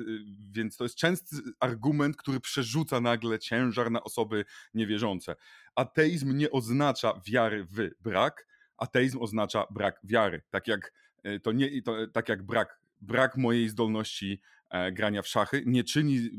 więc 0.52 0.76
to 0.76 0.84
jest 0.84 0.96
częsty 0.96 1.36
argument, 1.60 2.16
który 2.16 2.40
przerzuca 2.40 3.00
nagle 3.00 3.38
ciężar 3.38 3.90
na 3.90 4.04
osoby 4.04 4.44
niewierzące. 4.74 5.36
Ateizm 5.74 6.36
nie 6.36 6.50
oznacza 6.50 7.20
wiary 7.26 7.64
w 7.64 7.90
brak, 8.00 8.46
ateizm 8.76 9.18
oznacza 9.20 9.66
brak 9.70 10.00
wiary. 10.04 10.42
Tak 10.50 10.68
jak 10.68 10.92
y, 11.26 11.40
to 11.40 11.52
nie, 11.52 11.82
to, 11.82 12.06
tak 12.06 12.28
jak 12.28 12.42
brak, 12.42 12.80
brak 13.00 13.36
mojej 13.36 13.68
zdolności 13.68 14.40
E, 14.70 14.92
grania 14.92 15.22
w 15.22 15.28
szachy 15.28 15.62
nie 15.66 15.84
czyni, 15.84 16.30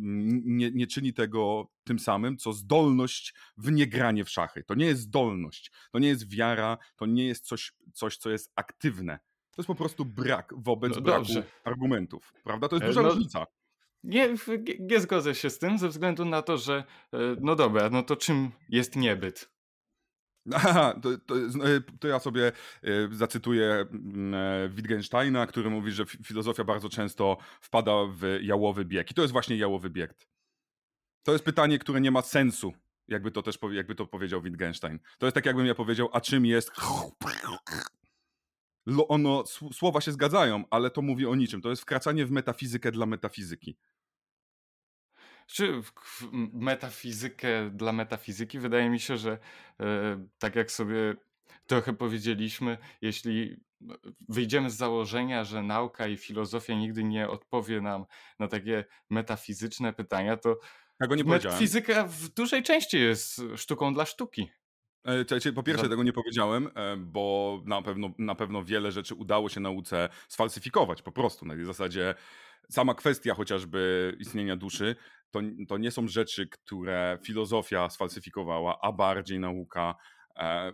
nie, 0.45 0.71
nie 0.71 0.87
czyni 0.87 1.13
tego 1.13 1.71
tym 1.83 1.99
samym, 1.99 2.37
co 2.37 2.53
zdolność 2.53 3.33
w 3.57 3.71
niegranie 3.71 4.25
w 4.25 4.29
szachy. 4.29 4.63
To 4.63 4.75
nie 4.75 4.85
jest 4.85 5.01
zdolność, 5.01 5.71
to 5.91 5.99
nie 5.99 6.07
jest 6.07 6.29
wiara, 6.29 6.77
to 6.95 7.05
nie 7.05 7.27
jest 7.27 7.45
coś, 7.45 7.73
coś 7.93 8.17
co 8.17 8.29
jest 8.29 8.51
aktywne. 8.55 9.19
To 9.59 9.61
jest 9.61 9.67
po 9.67 9.75
prostu 9.75 10.05
brak 10.05 10.53
wobec 10.57 10.95
no 10.95 11.01
braku 11.01 11.33
argumentów. 11.63 12.33
Prawda? 12.43 12.67
To 12.67 12.75
jest 12.75 12.83
e, 12.83 12.87
duża 12.87 13.01
no, 13.01 13.09
różnica. 13.09 13.45
Nie, 14.03 14.35
nie 14.79 14.99
zgodzę 14.99 15.35
się 15.35 15.49
z 15.49 15.59
tym, 15.59 15.77
ze 15.77 15.89
względu 15.89 16.25
na 16.25 16.41
to, 16.41 16.57
że 16.57 16.83
e, 17.13 17.17
no 17.41 17.55
dobra, 17.55 17.89
no 17.89 18.03
to 18.03 18.15
czym 18.15 18.51
jest 18.69 18.95
niebyt? 18.95 19.51
Aha, 20.53 20.93
to, 21.01 21.09
to, 21.17 21.35
e, 21.35 21.81
to, 21.99 22.07
ja 22.07 22.19
sobie 22.19 22.51
zacytuję 23.11 23.85
mm, 23.91 24.75
Wittgensteina, 24.75 25.47
który 25.47 25.69
mówi, 25.69 25.91
że 25.91 26.05
filozofia 26.05 26.63
bardzo 26.63 26.89
często 26.89 27.37
wpada 27.61 27.91
w 28.11 28.37
jałowy 28.41 28.85
bieg. 28.85 29.11
I 29.11 29.13
to 29.13 29.21
jest 29.21 29.31
właśnie 29.31 29.57
jałowy 29.57 29.89
bieg. 29.89 30.13
To 31.23 31.31
jest 31.31 31.45
pytanie, 31.45 31.79
które 31.79 32.01
nie 32.01 32.11
ma 32.11 32.21
sensu, 32.21 32.73
jakby 33.07 33.31
to 33.31 33.41
też 33.41 33.59
jakby 33.71 33.95
to 33.95 34.07
powiedział 34.07 34.41
Wittgenstein. 34.41 34.99
To 35.17 35.25
jest 35.25 35.35
tak, 35.35 35.45
jakbym 35.45 35.65
ja 35.65 35.75
powiedział, 35.75 36.09
a 36.13 36.21
czym 36.21 36.45
jest. 36.45 36.71
Ono, 39.07 39.43
słowa 39.73 40.01
się 40.01 40.11
zgadzają, 40.11 40.63
ale 40.69 40.89
to 40.89 41.01
mówi 41.01 41.25
o 41.25 41.35
niczym. 41.35 41.61
To 41.61 41.69
jest 41.69 41.81
wkraczanie 41.81 42.25
w 42.25 42.31
metafizykę 42.31 42.91
dla 42.91 43.05
metafizyki. 43.05 43.77
Czy 45.47 45.81
metafizykę 46.53 47.69
dla 47.69 47.93
metafizyki? 47.93 48.59
Wydaje 48.59 48.89
mi 48.89 48.99
się, 48.99 49.17
że 49.17 49.37
e, 49.79 50.25
tak 50.39 50.55
jak 50.55 50.71
sobie 50.71 51.15
trochę 51.65 51.93
powiedzieliśmy, 51.93 52.77
jeśli 53.01 53.57
no, 53.81 53.95
wyjdziemy 54.29 54.69
z 54.69 54.75
założenia, 54.75 55.43
że 55.43 55.63
nauka 55.63 56.07
i 56.07 56.17
filozofia 56.17 56.73
nigdy 56.73 57.03
nie 57.03 57.29
odpowie 57.29 57.81
nam 57.81 58.05
na 58.39 58.47
takie 58.47 58.85
metafizyczne 59.09 59.93
pytania, 59.93 60.37
to 60.37 60.59
tego 60.99 61.15
nie 61.15 61.23
metafizyka 61.23 62.03
w 62.03 62.29
dużej 62.29 62.63
części 62.63 62.99
jest 62.99 63.41
sztuką 63.55 63.93
dla 63.93 64.05
sztuki. 64.05 64.51
E, 65.05 65.51
po 65.51 65.63
pierwsze, 65.63 65.89
tego 65.89 66.03
nie 66.03 66.13
powiedziałem, 66.13 66.69
e, 66.75 66.97
bo 66.97 67.61
na 67.65 67.81
pewno, 67.81 68.09
na 68.17 68.35
pewno 68.35 68.63
wiele 68.63 68.91
rzeczy 68.91 69.15
udało 69.15 69.49
się 69.49 69.59
nauce 69.59 70.09
sfalsyfikować 70.27 71.01
po 71.01 71.11
prostu. 71.11 71.45
Na 71.45 71.65
zasadzie 71.65 72.15
sama 72.69 72.93
kwestia 72.93 73.33
chociażby 73.33 74.15
istnienia 74.19 74.55
duszy 74.55 74.95
to, 75.31 75.39
to 75.67 75.77
nie 75.77 75.91
są 75.91 76.07
rzeczy, 76.07 76.47
które 76.47 77.17
filozofia 77.23 77.89
sfalsyfikowała, 77.89 78.79
a 78.81 78.91
bardziej 78.91 79.39
nauka, 79.39 79.95
e, 80.35 80.71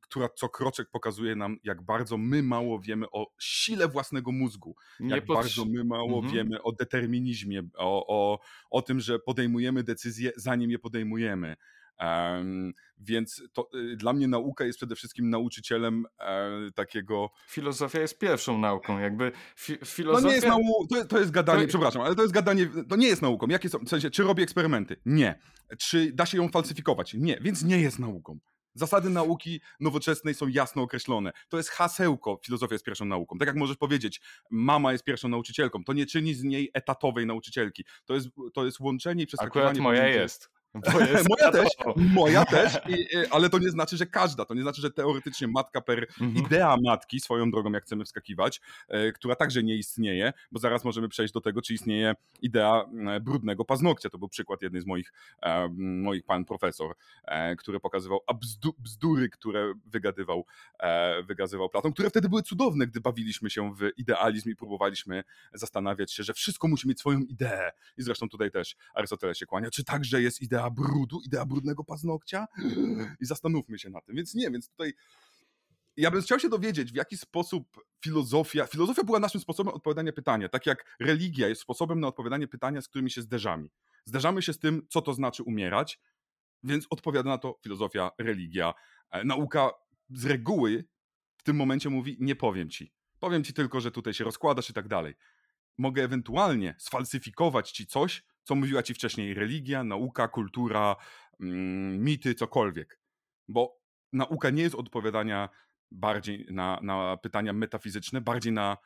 która 0.00 0.28
co 0.28 0.48
kroczek 0.48 0.90
pokazuje 0.90 1.36
nam, 1.36 1.56
jak 1.64 1.82
bardzo 1.82 2.16
my 2.16 2.42
mało 2.42 2.80
wiemy 2.80 3.06
o 3.10 3.26
sile 3.40 3.88
własnego 3.88 4.32
mózgu, 4.32 4.76
nie 5.00 5.14
jak 5.14 5.26
bardzo 5.26 5.64
my 5.64 5.84
mało 5.84 6.16
mhm. 6.16 6.34
wiemy 6.34 6.62
o 6.62 6.72
determinizmie, 6.72 7.62
o, 7.76 8.06
o, 8.08 8.38
o 8.70 8.82
tym, 8.82 9.00
że 9.00 9.18
podejmujemy 9.18 9.82
decyzje, 9.82 10.32
zanim 10.36 10.70
je 10.70 10.78
podejmujemy. 10.78 11.56
Więc 12.98 13.42
to, 13.52 13.68
y, 13.74 13.96
dla 13.96 14.12
mnie 14.12 14.28
nauka 14.28 14.64
jest 14.64 14.78
przede 14.78 14.94
wszystkim 14.96 15.30
nauczycielem 15.30 16.04
e, 16.18 16.50
takiego. 16.74 17.30
Filozofia 17.48 18.00
jest 18.00 18.18
pierwszą 18.18 18.58
nauką, 18.58 18.98
jakby 18.98 19.32
fi 19.56 19.76
filozofia. 19.84 20.22
No 20.22 20.28
nie 20.28 20.34
jest 20.34 20.46
nau... 20.46 20.86
to, 20.90 21.04
to 21.04 21.18
jest 21.18 21.30
gadanie, 21.30 21.62
to... 21.62 21.68
przepraszam, 21.68 22.02
ale 22.02 22.14
to 22.14 22.22
jest 22.22 22.34
gadanie, 22.34 22.68
to 22.88 22.96
nie 22.96 23.06
jest 23.06 23.22
nauką. 23.22 23.46
Jakie 23.48 23.68
są, 23.68 23.78
w 23.78 23.88
sensie, 23.88 24.10
czy 24.10 24.22
robi 24.22 24.42
eksperymenty? 24.42 24.96
Nie. 25.06 25.38
Czy 25.78 26.12
da 26.12 26.26
się 26.26 26.38
ją 26.38 26.48
falsyfikować? 26.48 27.14
Nie, 27.14 27.38
więc 27.40 27.64
nie 27.64 27.80
jest 27.80 27.98
nauką. 27.98 28.38
Zasady 28.74 29.10
nauki 29.10 29.60
nowoczesnej 29.80 30.34
są 30.34 30.48
jasno 30.48 30.82
określone. 30.82 31.32
To 31.48 31.56
jest 31.56 31.68
hasełko, 31.68 32.40
filozofia 32.44 32.74
jest 32.74 32.84
pierwszą 32.84 33.04
nauką. 33.04 33.38
Tak 33.38 33.46
jak 33.46 33.56
możesz 33.56 33.76
powiedzieć, 33.76 34.20
mama 34.50 34.92
jest 34.92 35.04
pierwszą 35.04 35.28
nauczycielką. 35.28 35.84
To 35.84 35.92
nie 35.92 36.06
czyni 36.06 36.34
z 36.34 36.42
niej 36.42 36.70
etatowej 36.74 37.26
nauczycielki. 37.26 37.84
To 38.04 38.14
jest, 38.14 38.28
to 38.54 38.64
jest 38.64 38.80
łączenie 38.80 39.22
i 39.22 39.26
przeskakiwanie. 39.26 39.68
Akurat 39.68 39.82
moja 39.82 40.08
jest. 40.08 40.50
moja 41.30 41.52
też, 41.52 41.68
moja 41.96 42.44
też, 42.44 42.78
i, 42.88 43.06
ale 43.30 43.50
to 43.50 43.58
nie 43.58 43.70
znaczy, 43.70 43.96
że 43.96 44.06
każda. 44.06 44.44
To 44.44 44.54
nie 44.54 44.62
znaczy, 44.62 44.82
że 44.82 44.90
teoretycznie 44.90 45.48
matka 45.48 45.80
per 45.80 46.06
mhm. 46.20 46.46
idea 46.46 46.76
matki, 46.84 47.20
swoją 47.20 47.50
drogą, 47.50 47.72
jak 47.72 47.84
chcemy 47.84 48.04
wskakiwać, 48.04 48.60
e, 48.88 49.12
która 49.12 49.36
także 49.36 49.62
nie 49.62 49.76
istnieje, 49.76 50.32
bo 50.52 50.58
zaraz 50.58 50.84
możemy 50.84 51.08
przejść 51.08 51.34
do 51.34 51.40
tego, 51.40 51.62
czy 51.62 51.74
istnieje 51.74 52.14
idea 52.42 52.84
e, 53.08 53.20
brudnego 53.20 53.64
paznokcia. 53.64 54.10
To 54.10 54.18
był 54.18 54.28
przykład 54.28 54.62
jednej 54.62 54.82
z 54.82 54.86
moich, 54.86 55.12
e, 55.42 55.68
moich 55.78 56.24
pan 56.24 56.44
profesor, 56.44 56.94
który 57.58 57.80
pokazywał 57.80 58.20
bzdu, 58.40 58.74
bzdury, 58.78 59.28
które 59.28 59.74
wygadywał, 59.86 60.46
wygazywał 61.24 61.68
Platon, 61.68 61.92
które 61.92 62.10
wtedy 62.10 62.28
były 62.28 62.42
cudowne, 62.42 62.86
gdy 62.86 63.00
bawiliśmy 63.00 63.50
się 63.50 63.74
w 63.74 63.90
idealizm 63.96 64.50
i 64.50 64.56
próbowaliśmy 64.56 65.24
zastanawiać 65.54 66.12
się, 66.12 66.22
że 66.22 66.34
wszystko 66.34 66.68
musi 66.68 66.88
mieć 66.88 67.00
swoją 67.00 67.20
ideę. 67.20 67.72
I 67.96 68.02
zresztą 68.02 68.28
tutaj 68.28 68.50
też 68.50 68.76
Arystoteles 68.94 69.38
się 69.38 69.46
kłania. 69.46 69.70
Czy 69.70 69.84
także 69.84 70.22
jest 70.22 70.42
idea 70.42 70.61
idea 70.62 70.70
brudu, 70.70 71.20
idea 71.26 71.46
brudnego 71.46 71.84
paznokcia 71.84 72.46
i 73.20 73.26
zastanówmy 73.26 73.78
się 73.78 73.90
na 73.90 74.00
tym. 74.00 74.16
Więc 74.16 74.34
nie, 74.34 74.50
więc 74.50 74.68
tutaj 74.68 74.92
ja 75.96 76.10
bym 76.10 76.22
chciał 76.22 76.38
się 76.38 76.48
dowiedzieć, 76.48 76.92
w 76.92 76.94
jaki 76.94 77.16
sposób 77.16 77.84
filozofia, 78.04 78.66
filozofia 78.66 79.04
była 79.04 79.18
naszym 79.18 79.40
sposobem 79.40 79.74
odpowiadania 79.74 80.12
pytania, 80.12 80.48
tak 80.48 80.66
jak 80.66 80.96
religia 81.00 81.48
jest 81.48 81.60
sposobem 81.60 82.00
na 82.00 82.08
odpowiadanie 82.08 82.48
pytania, 82.48 82.82
z 82.82 82.88
którymi 82.88 83.10
się 83.10 83.22
zderzamy. 83.22 83.68
Zderzamy 84.04 84.42
się 84.42 84.52
z 84.52 84.58
tym, 84.58 84.86
co 84.88 85.02
to 85.02 85.14
znaczy 85.14 85.42
umierać, 85.42 86.00
więc 86.62 86.86
odpowiada 86.90 87.30
na 87.30 87.38
to 87.38 87.58
filozofia, 87.62 88.10
religia. 88.18 88.74
E, 89.10 89.24
nauka 89.24 89.70
z 90.10 90.26
reguły 90.26 90.84
w 91.36 91.42
tym 91.42 91.56
momencie 91.56 91.90
mówi, 91.90 92.16
nie 92.20 92.36
powiem 92.36 92.70
ci. 92.70 92.92
Powiem 93.18 93.44
ci 93.44 93.52
tylko, 93.52 93.80
że 93.80 93.90
tutaj 93.90 94.14
się 94.14 94.24
rozkładasz 94.24 94.70
i 94.70 94.72
tak 94.72 94.88
dalej. 94.88 95.14
Mogę 95.78 96.04
ewentualnie 96.04 96.74
sfalsyfikować 96.78 97.70
ci 97.70 97.86
coś, 97.86 98.24
co 98.42 98.54
mówiła 98.54 98.82
ci 98.82 98.94
wcześniej 98.94 99.34
religia, 99.34 99.84
nauka, 99.84 100.28
kultura, 100.28 100.96
mm, 101.40 102.04
mity, 102.04 102.34
cokolwiek. 102.34 102.98
Bo 103.48 103.80
nauka 104.12 104.50
nie 104.50 104.62
jest 104.62 104.74
odpowiadania 104.74 105.48
bardziej 105.90 106.46
na, 106.50 106.80
na 106.82 107.16
pytania 107.16 107.52
metafizyczne, 107.52 108.20
bardziej 108.20 108.52
na 108.52 108.76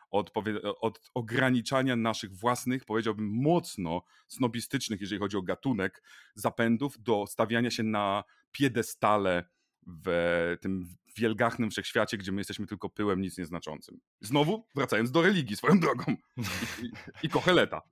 od 0.81 1.01
ograniczania 1.14 1.97
naszych 1.97 2.37
własnych, 2.37 2.85
powiedziałbym 2.85 3.27
mocno 3.42 4.03
snobistycznych, 4.29 5.01
jeżeli 5.01 5.21
chodzi 5.21 5.37
o 5.37 5.42
gatunek, 5.42 6.03
zapędów 6.35 7.03
do 7.03 7.27
stawiania 7.27 7.71
się 7.71 7.83
na 7.83 8.25
piedestale 8.53 9.45
w 9.87 10.57
tym 10.61 10.97
wielgachnym 11.16 11.71
wszechświacie, 11.71 12.16
gdzie 12.16 12.33
my 12.33 12.40
jesteśmy 12.40 12.66
tylko 12.66 12.88
pyłem 12.88 13.21
nic 13.21 13.38
nieznaczącym. 13.38 14.01
Znowu 14.21 14.66
wracając 14.75 15.11
do 15.11 15.23
religii 15.23 15.57
swoją 15.57 15.81
drogą 15.81 16.05
i, 16.37 16.40
i, 16.85 16.90
i 17.23 17.29
Kocheleta. 17.29 17.83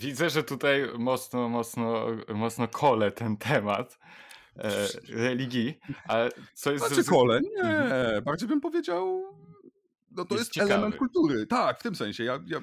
Widzę, 0.00 0.30
że 0.30 0.42
tutaj 0.42 0.88
mocno, 0.98 1.48
mocno, 1.48 2.06
mocno 2.34 2.68
kole 2.68 3.10
ten 3.10 3.36
temat 3.36 3.98
e, 4.56 4.86
religii, 5.08 5.80
ale 6.08 6.30
co 6.54 6.72
jest... 6.72 6.88
Znaczy 6.88 7.04
kole? 7.04 7.40
Nie, 7.40 8.22
bardziej 8.22 8.48
bym 8.48 8.60
powiedział 8.60 9.36
no 10.16 10.24
to 10.24 10.34
jest, 10.34 10.56
jest 10.56 10.70
element 10.70 10.96
kultury. 10.96 11.46
Tak, 11.46 11.80
w 11.80 11.82
tym 11.82 11.94
sensie. 11.94 12.24
Ja, 12.24 12.40
ja 12.46 12.60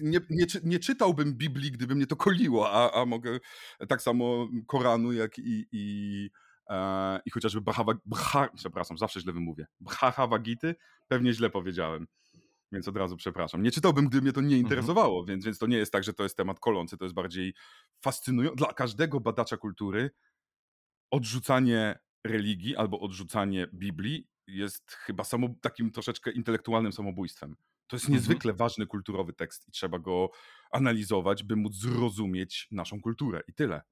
nie, 0.00 0.20
nie, 0.30 0.46
nie, 0.64 0.78
czytałbym 0.78 1.34
Biblii, 1.34 1.72
gdyby 1.72 1.94
mnie 1.94 2.06
to 2.06 2.16
koliło, 2.16 2.70
a, 2.70 3.02
a 3.02 3.06
mogę 3.06 3.40
tak 3.88 4.02
samo 4.02 4.48
Koranu, 4.66 5.12
jak 5.12 5.38
i, 5.38 5.66
i, 5.72 6.30
e, 6.70 7.20
i 7.26 7.30
chociażby 7.30 7.60
Bhava, 7.60 7.92
Bha, 8.06 8.48
przepraszam, 8.54 8.98
zawsze 8.98 9.20
źle 9.20 9.32
wymówię, 9.32 9.66
Bhavagity, 9.80 10.74
pewnie 11.08 11.32
źle 11.32 11.50
powiedziałem. 11.50 12.06
Więc 12.76 12.88
od 12.88 12.96
razu 12.96 13.16
przepraszam. 13.16 13.62
Nie 13.62 13.70
czytałbym, 13.70 14.08
gdyby 14.08 14.22
mnie 14.22 14.32
to 14.32 14.40
nie 14.40 14.46
mhm. 14.46 14.62
interesowało, 14.62 15.20
mhm. 15.20 15.26
więc, 15.26 15.44
więc 15.44 15.58
to 15.58 15.66
nie 15.66 15.76
jest 15.76 15.92
tak, 15.92 16.04
że 16.04 16.12
to 16.12 16.22
jest 16.22 16.36
temat 16.36 16.60
kolący, 16.60 16.96
to 16.96 17.04
jest 17.04 17.14
bardziej 17.14 17.54
fascynujące. 18.00 18.56
Dla 18.56 18.72
każdego 18.72 19.20
badacza 19.20 19.56
kultury 19.56 20.10
odrzucanie 21.10 21.98
religii 22.24 22.76
albo 22.76 23.00
odrzucanie 23.00 23.66
Biblii 23.74 24.28
jest 24.46 24.90
chyba 24.90 25.24
samo, 25.24 25.48
takim 25.60 25.90
troszeczkę 25.90 26.30
intelektualnym 26.30 26.92
samobójstwem. 26.92 27.56
To 27.86 27.96
jest 27.96 28.04
mhm. 28.04 28.14
niezwykle 28.14 28.50
mhm. 28.50 28.56
ważny 28.56 28.86
kulturowy 28.86 29.32
tekst 29.32 29.68
i 29.68 29.70
trzeba 29.70 29.98
go 29.98 30.30
analizować, 30.70 31.42
by 31.42 31.56
móc 31.56 31.74
zrozumieć 31.74 32.68
naszą 32.70 33.00
kulturę 33.00 33.40
i 33.48 33.54
tyle. 33.54 33.82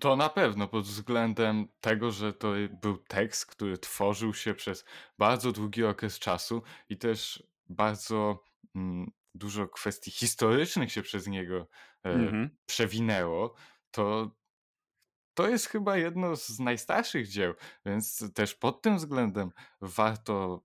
To 0.00 0.16
na 0.16 0.28
pewno 0.28 0.68
pod 0.68 0.84
względem 0.84 1.68
tego, 1.80 2.10
że 2.10 2.32
to 2.32 2.52
był 2.82 2.98
tekst, 2.98 3.46
który 3.46 3.78
tworzył 3.78 4.34
się 4.34 4.54
przez 4.54 4.84
bardzo 5.18 5.52
długi 5.52 5.84
okres 5.84 6.18
czasu 6.18 6.62
i 6.88 6.96
też 6.98 7.42
bardzo 7.68 8.44
mm, 8.74 9.10
dużo 9.34 9.68
kwestii 9.68 10.10
historycznych 10.10 10.92
się 10.92 11.02
przez 11.02 11.26
niego 11.26 11.68
e, 12.04 12.10
mhm. 12.10 12.50
przewinęło, 12.66 13.54
to 13.90 14.30
to 15.34 15.48
jest 15.48 15.66
chyba 15.66 15.96
jedno 15.96 16.36
z 16.36 16.58
najstarszych 16.58 17.28
dzieł, 17.28 17.54
więc 17.86 18.32
też 18.34 18.54
pod 18.54 18.82
tym 18.82 18.96
względem 18.96 19.50
warto 19.80 20.64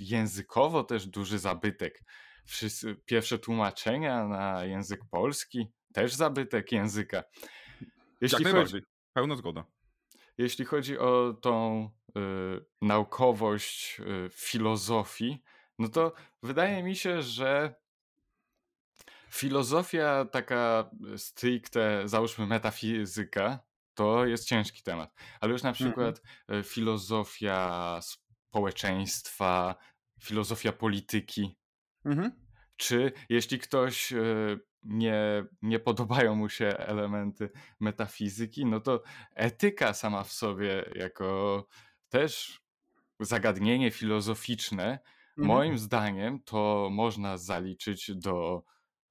językowo 0.00 0.84
też 0.84 1.06
duży 1.06 1.38
zabytek. 1.38 2.04
Wszyscy, 2.44 2.96
pierwsze 3.04 3.38
tłumaczenia 3.38 4.24
na 4.24 4.64
język 4.64 5.00
polski, 5.10 5.68
też 5.92 6.14
zabytek 6.14 6.72
języka. 6.72 7.24
Jeśli 8.20 8.44
Jak 8.44 8.54
chodzi, 8.54 8.82
pełna 9.12 9.36
zgoda. 9.36 9.64
Jeśli 10.38 10.64
chodzi 10.64 10.98
o 10.98 11.34
tą 11.40 11.84
y, 12.08 12.64
naukowość 12.82 14.00
y, 14.00 14.30
filozofii, 14.30 15.42
no 15.78 15.88
to 15.88 16.12
wydaje 16.42 16.82
mi 16.82 16.96
się, 16.96 17.22
że 17.22 17.74
filozofia 19.30 20.24
taka 20.24 20.90
stricte, 21.16 22.08
załóżmy 22.08 22.46
metafizyka, 22.46 23.58
to 23.94 24.26
jest 24.26 24.44
ciężki 24.44 24.82
temat. 24.82 25.14
Ale 25.40 25.52
już 25.52 25.62
na 25.62 25.68
mhm. 25.68 25.90
przykład 25.90 26.22
mhm. 26.48 26.64
filozofia 26.64 28.00
społeczeństwa, 28.02 29.76
filozofia 30.20 30.72
polityki. 30.72 31.56
Mhm. 32.04 32.32
Czy 32.76 33.12
jeśli 33.28 33.58
ktoś 33.58 34.12
e, 34.12 34.18
nie, 34.82 35.44
nie 35.62 35.78
podobają 35.78 36.34
mu 36.34 36.48
się 36.48 36.66
elementy 36.66 37.50
metafizyki, 37.80 38.66
no 38.66 38.80
to 38.80 39.02
etyka 39.34 39.94
sama 39.94 40.24
w 40.24 40.32
sobie, 40.32 40.90
jako 40.94 41.66
też 42.08 42.60
zagadnienie 43.20 43.90
filozoficzne, 43.90 44.84
mhm. 44.84 45.48
moim 45.48 45.78
zdaniem 45.78 46.42
to 46.42 46.88
można 46.92 47.38
zaliczyć 47.38 48.14
do, 48.14 48.64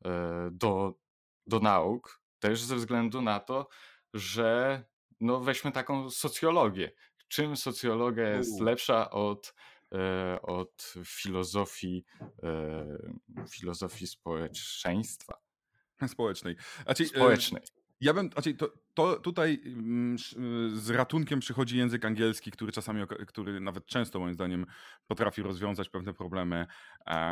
e, 0.06 0.50
do, 0.52 1.00
do 1.48 1.60
nauk, 1.60 2.22
też 2.40 2.62
ze 2.62 2.76
względu 2.76 3.22
na 3.22 3.40
to, 3.40 3.68
że 4.14 4.84
no 5.20 5.40
weźmy 5.40 5.72
taką 5.72 6.10
socjologię. 6.10 6.92
Czym 7.28 7.58
socjologia 7.58 8.30
jest 8.30 8.62
lepsza 8.62 9.10
od, 9.12 9.54
e, 9.94 10.42
od 10.42 10.94
filozofii, 11.06 12.06
e, 12.44 12.86
filozofii 13.50 14.08
społeczeństwa? 14.08 15.47
Społecznej. 16.08 16.56
Znaczy, 16.84 17.06
Społecznej. 17.06 17.62
Ja 18.02 18.14
bym, 18.14 18.30
znaczy 18.32 18.54
to, 18.54 18.74
to 18.94 19.20
tutaj 19.20 19.62
mm, 19.66 20.18
z 20.74 20.90
ratunkiem 20.90 21.40
przychodzi 21.40 21.78
język 21.78 22.06
angielski, 22.06 22.52
który 22.52 22.72
czasami, 22.72 23.04
który 23.28 23.60
nawet 23.60 23.86
często 23.86 24.20
moim 24.20 24.34
zdaniem 24.34 24.66
potrafi 25.08 25.42
rozwiązać 25.42 25.90
pewne 25.90 26.14
problemy. 26.14 26.66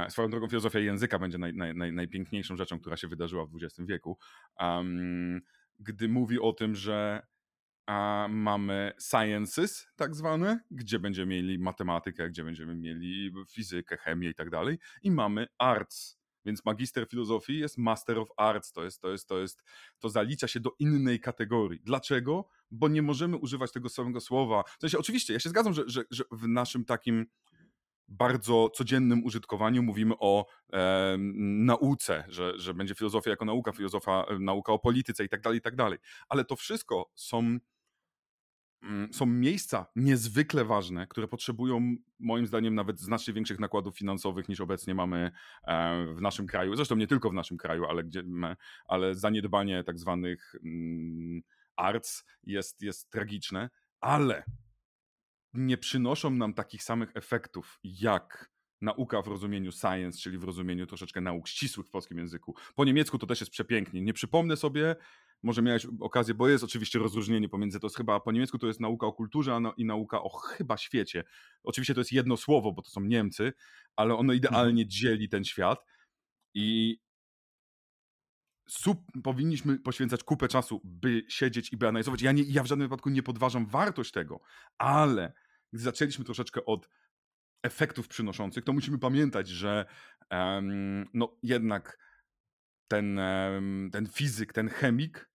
Swoją 0.10 0.30
drogą 0.30 0.47
filozofia 0.47 0.80
języka 0.80 1.19
będzie 1.19 1.38
naj, 1.38 1.54
naj, 1.54 1.75
naj, 1.75 1.93
najpiękniejszą 1.93 2.56
rzeczą, 2.56 2.80
która 2.80 2.97
się 2.97 3.08
wydarzyła 3.08 3.45
w 3.45 3.49
XX 3.56 3.88
wieku. 3.88 4.17
Gdy 5.80 6.10
mówi 6.10 6.39
o 6.39 6.54
tym, 6.54 6.75
że 6.75 7.28
mamy 8.30 8.93
sciences, 8.99 9.88
tak 9.95 10.15
zwane, 10.15 10.60
gdzie 10.71 10.99
będziemy 10.99 11.36
mieli 11.36 11.60
matematykę, 11.60 12.30
gdzie 12.30 12.43
będziemy 12.43 12.75
mieli 12.75 13.34
fizykę, 13.49 13.97
chemię 13.97 14.30
i 14.30 14.36
tak 14.36 14.49
dalej, 14.49 14.80
i 15.04 15.12
mamy 15.12 15.47
arts. 15.58 16.25
Więc 16.45 16.65
magister 16.65 17.08
filozofii 17.10 17.60
jest 17.60 17.77
master 17.77 18.19
of 18.19 18.29
arts, 18.38 18.71
to 18.71 18.84
jest, 18.84 19.01
to 19.01 19.12
jest, 19.12 19.27
to 19.27 19.39
jest, 19.39 19.63
to 19.99 20.10
zalicza 20.10 20.47
się 20.47 20.60
do 20.60 20.71
innej 20.79 21.19
kategorii. 21.19 21.79
Dlaczego? 21.84 22.45
Bo 22.71 22.88
nie 22.88 23.01
możemy 23.01 23.38
używać 23.38 23.71
tego 23.71 23.89
samego 23.89 24.21
słowa. 24.21 24.63
W 24.63 24.81
sensie, 24.81 24.97
oczywiście, 24.97 25.34
ja 25.34 25.39
się 25.39 25.49
zgadzam, 25.49 25.73
że, 25.73 25.84
że, 25.88 26.03
że 26.12 26.23
w 26.31 26.47
naszym 26.47 26.86
takim 26.86 27.25
bardzo 28.08 28.69
codziennym 28.69 29.23
użytkowaniu 29.23 29.84
mówimy 29.84 30.15
o 30.19 30.45
e, 30.73 31.15
nauce, 31.17 32.23
że, 32.27 32.60
że 32.60 32.73
będzie 32.73 32.95
filozofia 32.95 33.29
jako 33.29 33.45
nauka, 33.45 33.71
filozofia, 33.71 34.25
e, 34.29 34.39
nauka 34.39 34.73
o 34.73 34.79
polityce 34.79 35.25
i 35.25 35.29
tak 35.29 35.41
dalej, 35.41 35.60
i 35.60 35.62
tak 35.62 35.75
dalej. 35.75 35.99
Ale 36.29 36.45
to 36.45 36.55
wszystko 36.55 37.12
są, 37.15 37.58
są 39.12 39.26
miejsca 39.26 39.86
niezwykle 39.95 40.65
ważne, 40.65 41.08
które 41.08 41.28
potrzebują 41.28 41.95
moim 42.19 42.48
zdaniem 42.48 42.76
nawet 42.76 43.00
znacznie 43.00 43.34
większych 43.34 43.60
nakładów 43.60 43.98
finansowych 43.98 44.50
niż 44.50 44.62
obecnie 44.62 44.95
mamy 44.95 45.32
e, 45.67 46.06
w 46.15 46.21
naszym 46.21 46.48
kraju. 46.48 46.76
Zresztą 46.76 46.95
nie 46.95 47.08
tylko 47.08 47.30
w 47.30 47.34
naszym 47.34 47.58
kraju, 47.58 47.86
ale, 47.86 48.04
gdzie, 48.04 48.24
ale 48.88 49.15
zaniedbanie 49.15 49.84
tak 49.84 50.00
zwanych 50.00 50.56
mm, 50.65 51.41
arts 51.76 52.26
jest, 52.43 52.82
jest 52.82 53.10
tragiczne. 53.10 53.69
Ale 54.00 54.43
nie 55.54 55.78
przynoszą 55.78 56.30
nam 56.30 56.54
takich 56.54 56.84
samych 56.84 57.12
efektów 57.15 57.80
jak 57.84 58.56
nauka 58.82 59.21
w 59.21 59.28
rozumieniu 59.28 59.71
science, 59.71 60.19
czyli 60.19 60.38
w 60.38 60.43
rozumieniu 60.43 60.86
troszeczkę 60.86 61.21
nauk 61.21 61.48
ścisłych 61.48 61.88
w 61.88 61.89
polskim 61.89 62.17
języku. 62.17 62.56
Po 62.76 62.86
niemiecku 62.86 63.17
to 63.17 63.26
też 63.26 63.39
jest 63.39 63.52
przepięknie. 63.52 64.02
Nie 64.02 64.13
przypomnę 64.13 64.58
sobie, 64.58 64.95
może 65.43 65.62
miałeś 65.62 65.88
okazję, 66.00 66.34
bo 66.34 66.50
jest 66.50 66.63
oczywiście 66.63 67.00
rozróżnienie 67.00 67.50
pomiędzy, 67.50 67.80
to 67.80 67.88
jest 67.88 67.98
chyba 67.98 68.19
po 68.19 68.32
niemiecku 68.32 68.58
to 68.58 68.67
jest 68.67 68.80
nauka 68.80 69.08
o 69.08 69.13
kulturze 69.13 69.60
i 69.78 69.86
nauka 69.86 70.24
o 70.24 70.30
chyba 70.30 70.78
świecie. 70.78 71.24
Oczywiście 71.63 71.93
to 71.93 72.00
jest 72.00 72.12
jedno 72.12 72.38
słowo, 72.38 72.71
bo 72.71 72.82
to 72.82 72.89
są 72.89 73.02
Niemcy, 73.02 73.54
ale 73.95 74.15
ono 74.15 74.34
idealnie 74.34 74.84
mhm. 74.84 74.89
dzieli 74.89 75.30
ten 75.30 75.43
świat 75.43 75.86
i 76.54 76.98
sub, 78.67 79.00
powinniśmy 79.24 79.80
poświęcać 79.80 80.24
kupę 80.24 80.48
czasu, 80.48 80.82
by 80.84 81.26
siedzieć 81.28 81.74
i 81.74 81.78
by 81.78 81.88
analizować. 81.88 82.21
Ja, 82.21 82.32
nie, 82.32 82.43
ja 82.43 82.63
w 82.63 82.67
żadnym 82.67 82.88
wypadku 82.88 83.10
nie 83.10 83.24
podważam 83.24 83.65
wartość 83.65 84.12
tego, 84.12 84.39
ale 84.78 85.34
gdy 85.74 85.84
zaczęliśmy 85.84 86.26
troszeczkę 86.26 86.65
od 86.65 86.89
efektów 87.63 88.08
przynoszących, 88.08 88.63
to 88.63 88.74
musimy 88.74 89.00
pamiętać, 89.00 89.48
że 89.48 89.86
um, 90.32 91.06
no 91.13 91.38
jednak 91.43 91.98
ten, 92.88 93.19
ten 93.91 94.08
fizyk, 94.08 94.54
ten 94.54 94.69
chemik 94.69 95.30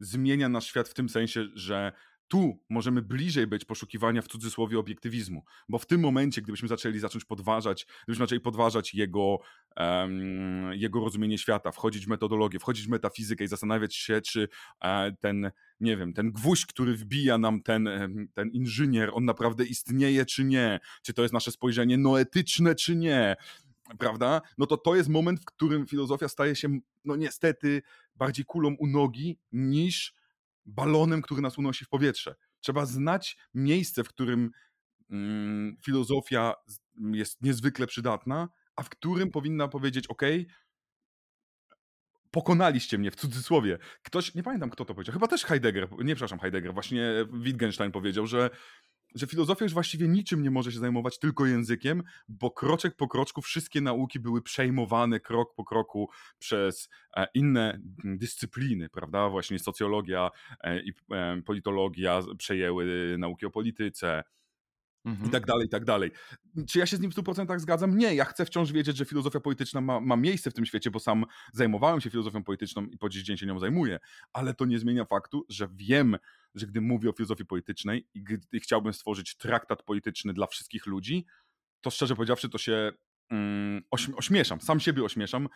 zmienia 0.00 0.48
nasz 0.48 0.66
świat 0.66 0.88
w 0.88 0.94
tym 0.94 1.08
sensie, 1.08 1.44
że 1.54 1.92
tu 2.32 2.58
możemy 2.70 3.02
bliżej 3.02 3.46
być 3.46 3.64
poszukiwania 3.64 4.22
w 4.22 4.28
cudzysłowie 4.28 4.78
obiektywizmu, 4.78 5.44
bo 5.68 5.78
w 5.78 5.86
tym 5.86 6.00
momencie, 6.00 6.42
gdybyśmy 6.42 6.68
zaczęli 6.68 6.98
zacząć 6.98 7.24
podważać, 7.24 7.86
gdybyśmy 8.04 8.24
zaczęli 8.24 8.40
podważać 8.40 8.94
jego, 8.94 9.38
um, 9.76 10.72
jego 10.72 11.00
rozumienie 11.00 11.38
świata, 11.38 11.72
wchodzić 11.72 12.06
w 12.06 12.08
metodologię, 12.08 12.58
wchodzić 12.58 12.86
w 12.86 12.88
metafizykę 12.88 13.44
i 13.44 13.48
zastanawiać 13.48 13.94
się, 13.94 14.20
czy 14.20 14.48
e, 14.80 15.12
ten, 15.20 15.50
nie 15.80 15.96
wiem, 15.96 16.12
ten 16.12 16.32
gwóźdź, 16.32 16.66
który 16.66 16.96
wbija 16.96 17.38
nam 17.38 17.62
ten, 17.62 17.88
ten 18.34 18.48
inżynier, 18.50 19.10
on 19.12 19.24
naprawdę 19.24 19.64
istnieje, 19.64 20.26
czy 20.26 20.44
nie, 20.44 20.80
czy 21.02 21.14
to 21.14 21.22
jest 21.22 21.34
nasze 21.34 21.50
spojrzenie 21.50 21.98
noetyczne, 21.98 22.74
czy 22.74 22.96
nie, 22.96 23.36
prawda? 23.98 24.40
No 24.58 24.66
to 24.66 24.76
to 24.76 24.96
jest 24.96 25.08
moment, 25.08 25.40
w 25.40 25.44
którym 25.44 25.86
filozofia 25.86 26.28
staje 26.28 26.56
się, 26.56 26.78
no 27.04 27.16
niestety, 27.16 27.82
bardziej 28.14 28.44
kulą 28.44 28.76
u 28.78 28.86
nogi 28.86 29.38
niż 29.52 30.14
balonem, 30.66 31.22
który 31.22 31.42
nas 31.42 31.58
unosi 31.58 31.84
w 31.84 31.88
powietrze. 31.88 32.34
Trzeba 32.60 32.86
znać 32.86 33.36
miejsce, 33.54 34.04
w 34.04 34.08
którym 34.08 34.50
mm, 35.10 35.76
filozofia 35.84 36.54
jest 37.12 37.42
niezwykle 37.42 37.86
przydatna, 37.86 38.48
a 38.76 38.82
w 38.82 38.88
którym 38.88 39.30
powinna 39.30 39.68
powiedzieć: 39.68 40.06
OK, 40.06 40.22
pokonaliście 42.30 42.98
mnie 42.98 43.10
w 43.10 43.16
cudzysłowie. 43.16 43.78
Ktoś, 44.02 44.34
nie 44.34 44.42
pamiętam 44.42 44.70
kto 44.70 44.84
to 44.84 44.94
powiedział, 44.94 45.12
chyba 45.12 45.28
też 45.28 45.44
Heidegger, 45.44 45.88
nie 46.04 46.14
przepraszam, 46.14 46.38
Heidegger, 46.38 46.74
właśnie 46.74 47.12
Wittgenstein 47.32 47.92
powiedział, 47.92 48.26
że 48.26 48.50
że 49.14 49.26
filozofia 49.26 49.64
już 49.64 49.72
właściwie 49.72 50.08
niczym 50.08 50.42
nie 50.42 50.50
może 50.50 50.72
się 50.72 50.78
zajmować, 50.78 51.18
tylko 51.18 51.46
językiem, 51.46 52.02
bo 52.28 52.50
kroczek 52.50 52.96
po 52.96 53.08
kroczku 53.08 53.42
wszystkie 53.42 53.80
nauki 53.80 54.20
były 54.20 54.42
przejmowane 54.42 55.20
krok 55.20 55.54
po 55.54 55.64
kroku 55.64 56.10
przez 56.38 56.88
e, 57.16 57.26
inne 57.34 57.78
dyscypliny, 58.04 58.88
prawda? 58.88 59.28
Właśnie 59.28 59.58
socjologia 59.58 60.30
e, 60.60 60.82
i 60.82 60.92
e, 61.12 61.42
politologia 61.42 62.20
przejęły 62.38 63.16
nauki 63.18 63.46
o 63.46 63.50
polityce, 63.50 64.22
Mhm. 65.04 65.28
I 65.28 65.30
tak 65.30 65.46
dalej, 65.46 65.66
i 65.66 65.68
tak 65.68 65.84
dalej. 65.84 66.10
Czy 66.68 66.78
ja 66.78 66.86
się 66.86 66.96
z 66.96 67.00
nim 67.00 67.10
w 67.10 67.14
100% 67.14 67.58
zgadzam? 67.58 67.98
Nie, 67.98 68.14
ja 68.14 68.24
chcę 68.24 68.44
wciąż 68.44 68.72
wiedzieć, 68.72 68.96
że 68.96 69.04
filozofia 69.04 69.40
polityczna 69.40 69.80
ma, 69.80 70.00
ma 70.00 70.16
miejsce 70.16 70.50
w 70.50 70.54
tym 70.54 70.66
świecie, 70.66 70.90
bo 70.90 71.00
sam 71.00 71.24
zajmowałem 71.52 72.00
się 72.00 72.10
filozofią 72.10 72.44
polityczną 72.44 72.86
i 72.86 72.98
po 72.98 73.08
dziś 73.08 73.22
dzień 73.22 73.36
się 73.36 73.46
nią 73.46 73.58
zajmuję, 73.58 73.98
ale 74.32 74.54
to 74.54 74.64
nie 74.64 74.78
zmienia 74.78 75.04
faktu, 75.04 75.46
że 75.48 75.68
wiem, 75.72 76.16
że 76.54 76.66
gdy 76.66 76.80
mówię 76.80 77.10
o 77.10 77.12
filozofii 77.12 77.44
politycznej 77.44 78.08
i 78.14 78.22
gdy 78.22 78.60
chciałbym 78.60 78.92
stworzyć 78.92 79.36
traktat 79.36 79.82
polityczny 79.82 80.32
dla 80.34 80.46
wszystkich 80.46 80.86
ludzi, 80.86 81.26
to 81.80 81.90
szczerze 81.90 82.16
powiedziawszy, 82.16 82.48
to 82.48 82.58
się 82.58 82.92
mm, 83.30 83.82
ośmieszam, 84.16 84.60
sam 84.60 84.80
siebie 84.80 85.04
ośmieszam, 85.04 85.48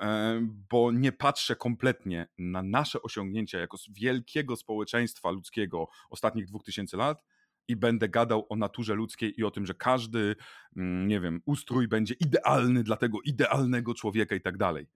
e, 0.00 0.40
bo 0.70 0.92
nie 0.92 1.12
patrzę 1.12 1.56
kompletnie 1.56 2.28
na 2.38 2.62
nasze 2.62 3.02
osiągnięcia 3.02 3.58
jako 3.58 3.76
wielkiego 3.90 4.56
społeczeństwa 4.56 5.30
ludzkiego 5.30 5.88
ostatnich 6.10 6.46
dwóch 6.46 6.64
tysięcy 6.64 6.96
lat 6.96 7.22
i 7.68 7.76
będę 7.76 8.08
gadał 8.08 8.46
o 8.48 8.56
naturze 8.56 8.94
ludzkiej 8.94 9.40
i 9.40 9.44
o 9.44 9.50
tym, 9.50 9.66
że 9.66 9.74
każdy, 9.74 10.36
mm, 10.76 11.08
nie 11.08 11.20
wiem, 11.20 11.40
ustrój 11.46 11.88
będzie 11.88 12.14
idealny 12.20 12.82
dla 12.82 12.96
tego 12.96 13.18
idealnego 13.24 13.94
człowieka 13.94 14.34
i 14.34 14.40
tak 14.40 14.56
dalej. 14.56 14.86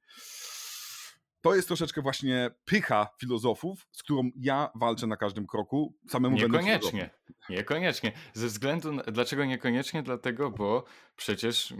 To 1.40 1.54
jest 1.54 1.68
troszeczkę 1.68 2.02
właśnie 2.02 2.50
pycha 2.64 3.08
filozofów, 3.20 3.86
z 3.92 4.02
którą 4.02 4.30
ja 4.36 4.70
walczę 4.74 5.06
na 5.06 5.16
każdym 5.16 5.46
kroku. 5.46 5.94
Samemu 6.08 6.36
niekoniecznie. 6.36 7.10
Niekoniecznie. 7.48 8.12
Ze 8.32 8.46
względu 8.46 8.92
na, 8.92 9.02
dlaczego 9.02 9.44
niekoniecznie? 9.44 10.02
Dlatego, 10.02 10.50
bo 10.50 10.84
przecież 11.16 11.74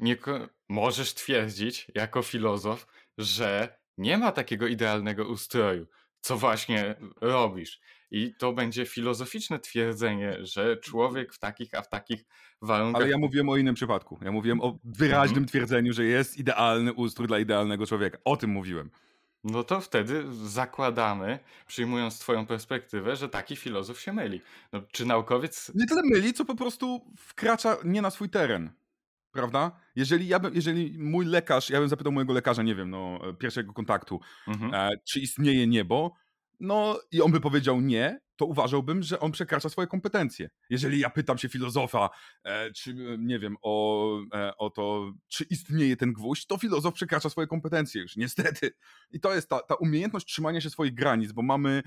możesz 0.68 1.14
twierdzić 1.14 1.87
jako 1.94 2.22
filozof, 2.22 2.87
że 3.18 3.79
nie 3.99 4.18
ma 4.18 4.33
takiego 4.33 4.66
idealnego 4.66 5.29
ustroju, 5.29 5.87
co 6.20 6.37
właśnie 6.37 6.94
robisz. 7.20 7.81
I 8.11 8.35
to 8.38 8.53
będzie 8.53 8.87
filozoficzne 8.87 9.59
twierdzenie, 9.59 10.37
że 10.40 10.77
człowiek 10.77 11.33
w 11.33 11.38
takich, 11.38 11.75
a 11.75 11.83
w 11.83 11.88
takich 11.88 12.25
warunkach. 12.62 13.03
Ale 13.03 13.11
ja 13.11 13.19
mówiłem 13.19 13.49
o 13.49 13.57
innym 13.57 13.75
przypadku. 13.75 14.19
Ja 14.23 14.33
mówiłem 14.33 14.61
o 14.61 14.79
wyraźnym 14.85 15.38
mhm. 15.38 15.47
twierdzeniu, 15.47 15.92
że 15.92 16.05
jest 16.05 16.38
idealny 16.38 16.92
ustrój 16.92 17.29
dla 17.29 17.38
idealnego 17.38 17.87
człowieka. 17.87 18.19
O 18.25 18.37
tym 18.37 18.51
mówiłem. 18.51 18.90
No 19.45 19.64
to 19.64 19.81
wtedy 19.81 20.25
zakładamy, 20.33 21.38
przyjmując 21.66 22.19
Twoją 22.19 22.47
perspektywę, 22.47 23.16
że 23.16 23.29
taki 23.29 23.57
filozof 23.57 24.01
się 24.01 24.12
myli. 24.12 24.40
No, 24.73 24.83
czy 24.92 25.07
naukowiec. 25.07 25.73
Nie 25.75 25.87
tyle 25.87 26.03
myli, 26.05 26.33
co 26.33 26.45
po 26.45 26.55
prostu 26.55 27.12
wkracza 27.16 27.77
nie 27.85 28.03
na 28.03 28.11
swój 28.11 28.31
teren. 28.31 28.71
Prawda? 29.33 29.81
Jeżeli, 29.97 30.29
ja 30.29 30.38
bym, 30.38 30.55
jeżeli 30.55 30.97
mój 30.99 31.27
lekarz, 31.27 31.71
ja 31.71 31.81
bym 31.81 31.88
zapytał 31.88 32.12
mojego 32.12 32.33
lekarza, 32.33 32.62
nie 32.62 32.75
wiem, 32.75 32.90
no, 32.90 33.21
pierwszego 33.38 33.73
kontaktu, 33.73 34.21
mhm. 34.49 34.75
e, 34.75 34.90
czy 35.05 35.21
istnieje 35.21 35.66
niebo, 35.66 36.14
no 36.61 37.01
i 37.12 37.23
on 37.23 37.33
by 37.33 37.40
powiedział 37.40 37.81
nie, 37.81 38.21
to 38.37 38.47
uważałbym, 38.47 39.03
że 39.03 39.21
on 39.21 39.33
przekracza 39.33 39.69
swoje 39.69 39.87
kompetencje. 39.87 40.51
Jeżeli 40.71 41.01
ja 41.01 41.11
pytam 41.11 41.38
się 41.38 41.49
filozofa, 41.49 42.11
e, 42.45 42.73
czy 42.73 42.95
nie 43.19 43.38
wiem, 43.38 43.57
o, 43.62 44.09
e, 44.35 44.57
o 44.57 44.71
to, 44.71 45.12
czy 45.29 45.45
istnieje 45.45 45.97
ten 45.97 46.12
gwóźdź, 46.12 46.47
to 46.47 46.59
filozof 46.59 46.95
przekracza 46.95 47.31
swoje 47.31 47.47
kompetencje 47.47 48.03
już, 48.03 48.16
niestety. 48.16 48.71
I 49.11 49.21
to 49.21 49.35
jest 49.35 49.49
ta, 49.49 49.61
ta 49.62 49.75
umiejętność 49.75 50.27
trzymania 50.27 50.61
się 50.61 50.71
swoich 50.71 50.95
granic, 50.95 51.33
bo 51.33 51.42
mamy. 51.42 51.83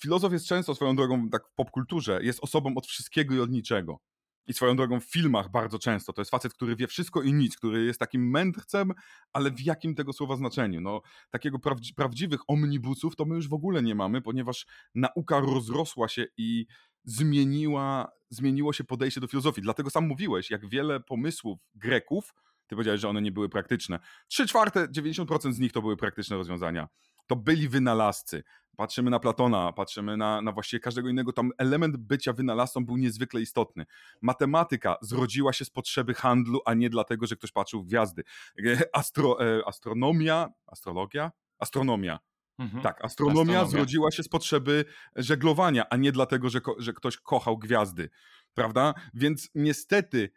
Filozof 0.00 0.32
jest 0.32 0.46
często 0.46 0.74
swoją 0.74 0.96
drogą, 0.96 1.28
tak 1.28 1.48
w 1.48 1.54
popkulturze, 1.54 2.18
jest 2.22 2.38
osobą 2.42 2.74
od 2.76 2.86
wszystkiego 2.86 3.34
i 3.34 3.40
od 3.40 3.50
niczego. 3.50 4.00
I 4.46 4.54
swoją 4.54 4.76
drogą 4.76 5.00
w 5.00 5.04
filmach 5.04 5.50
bardzo 5.50 5.78
często. 5.78 6.12
To 6.12 6.20
jest 6.20 6.30
facet, 6.30 6.54
który 6.54 6.76
wie 6.76 6.86
wszystko 6.86 7.22
i 7.22 7.32
nic, 7.32 7.56
który 7.56 7.84
jest 7.84 8.00
takim 8.00 8.30
mędrcem, 8.30 8.92
ale 9.32 9.50
w 9.50 9.60
jakim 9.60 9.94
tego 9.94 10.12
słowa 10.12 10.36
znaczeniu? 10.36 10.80
No, 10.80 11.02
takiego 11.30 11.58
prawdzi 11.58 11.94
prawdziwych 11.94 12.40
omnibusów 12.48 13.16
to 13.16 13.24
my 13.24 13.34
już 13.34 13.48
w 13.48 13.54
ogóle 13.54 13.82
nie 13.82 13.94
mamy, 13.94 14.22
ponieważ 14.22 14.66
nauka 14.94 15.40
rozrosła 15.40 16.08
się 16.08 16.26
i 16.36 16.66
zmieniła, 17.04 18.10
zmieniło 18.30 18.72
się 18.72 18.84
podejście 18.84 19.20
do 19.20 19.26
filozofii. 19.26 19.62
Dlatego 19.62 19.90
sam 19.90 20.06
mówiłeś, 20.06 20.50
jak 20.50 20.68
wiele 20.68 21.00
pomysłów 21.00 21.58
Greków, 21.74 22.34
ty 22.66 22.74
powiedziałeś, 22.74 23.00
że 23.00 23.08
one 23.08 23.22
nie 23.22 23.32
były 23.32 23.48
praktyczne. 23.48 23.98
Trzy 24.28 24.46
czwarte, 24.46 24.88
90% 24.88 25.52
z 25.52 25.58
nich 25.58 25.72
to 25.72 25.82
były 25.82 25.96
praktyczne 25.96 26.36
rozwiązania 26.36 26.88
to 27.26 27.36
byli 27.36 27.68
wynalazcy. 27.68 28.42
Patrzymy 28.76 29.10
na 29.10 29.20
Platona, 29.20 29.72
patrzymy 29.72 30.16
na, 30.16 30.42
na 30.42 30.52
właściwie 30.52 30.80
każdego 30.80 31.08
innego, 31.08 31.32
tam 31.32 31.50
element 31.58 31.96
bycia 31.96 32.32
wynalazcą 32.32 32.86
był 32.86 32.96
niezwykle 32.96 33.40
istotny. 33.40 33.86
Matematyka 34.22 34.96
zrodziła 35.02 35.52
się 35.52 35.64
z 35.64 35.70
potrzeby 35.70 36.14
handlu, 36.14 36.60
a 36.64 36.74
nie 36.74 36.90
dlatego, 36.90 37.26
że 37.26 37.36
ktoś 37.36 37.52
patrzył 37.52 37.82
w 37.82 37.86
gwiazdy. 37.86 38.24
Astro, 38.92 39.56
e, 39.58 39.68
astronomia, 39.68 40.48
astrologia? 40.66 41.32
Astronomia. 41.58 42.18
Mhm. 42.58 42.82
Tak, 42.82 43.04
astronomia, 43.04 43.40
astronomia, 43.40 43.70
zrodziła 43.70 44.10
się 44.10 44.22
z 44.22 44.28
potrzeby 44.28 44.84
żeglowania, 45.16 45.88
a 45.90 45.96
nie 45.96 46.12
dlatego, 46.12 46.48
że, 46.48 46.60
że 46.78 46.92
ktoś 46.92 47.16
kochał 47.16 47.58
gwiazdy. 47.58 48.10
Prawda? 48.54 48.94
Więc 49.14 49.50
niestety 49.54 50.30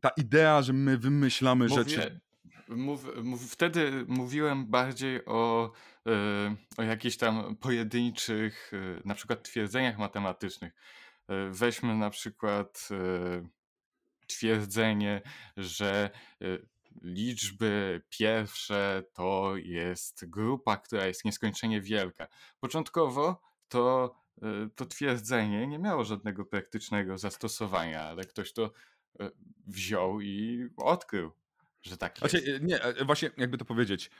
ta 0.00 0.08
idea, 0.08 0.62
że 0.62 0.72
my 0.72 0.98
wymyślamy 0.98 1.68
Mówię, 1.68 1.84
rzeczy. 1.84 2.20
Mów, 2.68 3.06
mów, 3.22 3.52
wtedy 3.52 4.04
mówiłem 4.08 4.66
bardziej 4.66 5.24
o, 5.24 5.72
yy, 6.04 6.12
o 6.76 6.82
jakichś 6.82 7.16
tam 7.16 7.56
pojedynczych, 7.56 8.70
yy, 8.72 9.02
na 9.04 9.14
przykład 9.14 9.42
twierdzeniach 9.42 9.98
matematycznych. 9.98 10.72
Yy, 11.28 11.50
weźmy 11.50 11.94
na 11.94 12.10
przykład 12.10 12.88
twierdzenie, 14.26 15.22
że 15.56 16.10
liczby 17.02 18.02
pierwsze 18.08 19.04
to 19.12 19.52
jest 19.56 20.30
grupa, 20.30 20.76
która 20.76 21.06
jest 21.06 21.24
nieskończenie 21.24 21.80
wielka. 21.80 22.28
Początkowo 22.60 23.42
to, 23.68 24.14
to 24.74 24.86
twierdzenie 24.86 25.66
nie 25.66 25.78
miało 25.78 26.04
żadnego 26.04 26.44
praktycznego 26.44 27.18
zastosowania, 27.18 28.02
ale 28.02 28.24
ktoś 28.24 28.52
to 28.52 28.70
wziął 29.66 30.20
i 30.20 30.68
odkrył 30.76 31.32
że 31.86 31.96
tak 31.96 32.18
znaczy, 32.18 32.40
jest. 32.40 32.62
nie, 32.62 32.82
e, 32.82 33.04
właśnie 33.04 33.30
jakby 33.36 33.58
to 33.58 33.64
powiedzieć. 33.64 34.10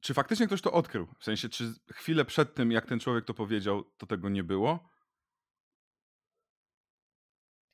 Czy 0.00 0.14
faktycznie 0.14 0.46
ktoś 0.46 0.62
to 0.62 0.72
odkrył? 0.72 1.06
W 1.18 1.24
sensie, 1.24 1.48
czy 1.48 1.74
chwilę 1.92 2.24
przed 2.24 2.54
tym, 2.54 2.72
jak 2.72 2.86
ten 2.86 3.00
człowiek 3.00 3.24
to 3.24 3.34
powiedział, 3.34 3.84
to 3.98 4.06
tego 4.06 4.28
nie 4.28 4.44
było? 4.44 4.88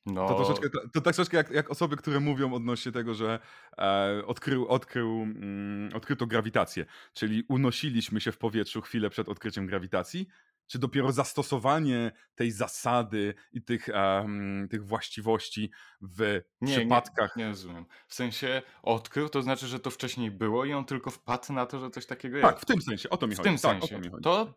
No. 0.06 0.28
To, 0.28 0.34
troszeczkę, 0.34 0.70
to, 0.70 0.80
to 0.80 1.00
tak 1.00 1.14
troszeczkę 1.14 1.36
jak, 1.36 1.50
jak, 1.50 1.70
osoby, 1.70 1.96
które 1.96 2.20
mówią 2.20 2.54
odnośnie 2.54 2.92
tego, 2.92 3.14
że 3.14 3.38
e, 3.78 4.22
odkrył, 4.26 4.66
odkrył, 4.66 5.22
mm, 5.22 5.90
odkryto 5.94 6.26
grawitację. 6.26 6.86
Czyli 7.12 7.44
unosiliśmy 7.48 8.20
się 8.20 8.32
w 8.32 8.38
powietrzu 8.38 8.80
chwilę 8.80 9.10
przed 9.10 9.28
odkryciem 9.28 9.66
grawitacji, 9.66 10.28
czy 10.66 10.78
dopiero 10.78 11.12
zastosowanie 11.12 12.12
tej 12.34 12.50
zasady 12.50 13.34
i 13.52 13.62
tych, 13.62 13.88
um, 13.88 14.68
tych 14.70 14.86
właściwości 14.86 15.70
w 16.00 16.40
nie, 16.60 16.76
przypadkach. 16.76 17.36
Nie, 17.36 17.44
nie 17.44 17.48
rozumiem. 17.48 17.86
W 18.08 18.14
sensie 18.14 18.62
odkrył, 18.82 19.28
to 19.28 19.42
znaczy, 19.42 19.66
że 19.66 19.80
to 19.80 19.90
wcześniej 19.90 20.30
było 20.30 20.64
i 20.64 20.72
on 20.72 20.84
tylko 20.84 21.10
wpadł 21.10 21.52
na 21.52 21.66
to, 21.66 21.80
że 21.80 21.90
coś 21.90 22.06
takiego 22.06 22.36
jest. 22.36 22.48
Tak, 22.48 22.60
w 22.60 22.64
tym 22.64 22.82
sensie, 22.82 23.10
o 23.10 23.16
to 23.16 23.26
mi 23.26 23.34
w 23.34 23.38
chodzi. 23.38 23.50
W 23.50 23.52
tym 23.52 23.70
tak, 23.70 23.88
sensie. 23.88 24.10
To, 24.10 24.20
to... 24.20 24.54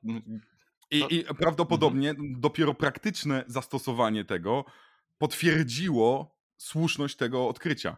I, 0.92 1.06
I, 1.10 1.24
prawdopodobnie 1.24 2.10
mhm. 2.10 2.42
dopiero 2.42 2.74
praktyczne 2.74 3.44
zastosowanie 3.48 4.26
tego 4.26 4.66
potwierdziło 5.18 6.38
słuszność 6.58 7.16
tego 7.16 7.48
odkrycia. 7.48 7.98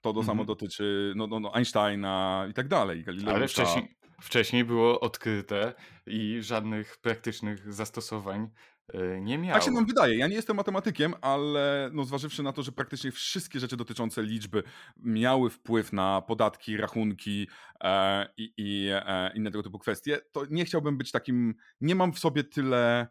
To 0.00 0.12
do 0.12 0.20
mhm. 0.20 0.26
samo 0.26 0.44
dotyczy 0.44 1.12
no, 1.16 1.26
no, 1.26 1.40
no 1.40 1.54
Einsteina 1.54 2.46
i 2.50 2.54
tak 2.54 2.68
dalej. 2.68 3.04
Ale 3.26 3.48
wcześniej, 3.48 3.96
wcześniej 4.20 4.64
było 4.64 5.00
odkryte 5.00 5.74
i 6.06 6.38
żadnych 6.42 6.98
praktycznych 6.98 7.72
zastosowań 7.72 8.50
e, 8.94 9.20
nie 9.20 9.38
miało. 9.38 9.54
Tak 9.54 9.62
się 9.62 9.70
nam 9.70 9.86
wydaje. 9.86 10.16
Ja 10.16 10.26
nie 10.26 10.34
jestem 10.34 10.56
matematykiem, 10.56 11.14
ale 11.20 11.90
no 11.92 12.04
zważywszy 12.04 12.42
na 12.42 12.52
to, 12.52 12.62
że 12.62 12.72
praktycznie 12.72 13.12
wszystkie 13.12 13.60
rzeczy 13.60 13.76
dotyczące 13.76 14.22
liczby 14.22 14.62
miały 14.96 15.50
wpływ 15.50 15.92
na 15.92 16.22
podatki, 16.22 16.76
rachunki 16.76 17.48
e, 17.80 18.26
i, 18.36 18.52
i 18.56 18.88
e, 18.92 19.32
inne 19.34 19.50
tego 19.50 19.62
typu 19.62 19.78
kwestie, 19.78 20.18
to 20.32 20.42
nie 20.50 20.64
chciałbym 20.64 20.98
być 20.98 21.10
takim. 21.10 21.54
Nie 21.80 21.94
mam 21.94 22.12
w 22.12 22.18
sobie 22.18 22.44
tyle 22.44 23.08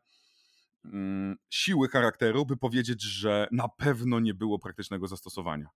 mm, 0.85 1.35
siły 1.49 1.87
charakteru, 1.87 2.45
by 2.45 2.57
powiedzieć, 2.57 3.01
że 3.03 3.47
na 3.51 3.67
pewno 3.67 4.19
nie 4.19 4.33
było 4.33 4.59
praktycznego 4.59 5.07
zastosowania. 5.07 5.67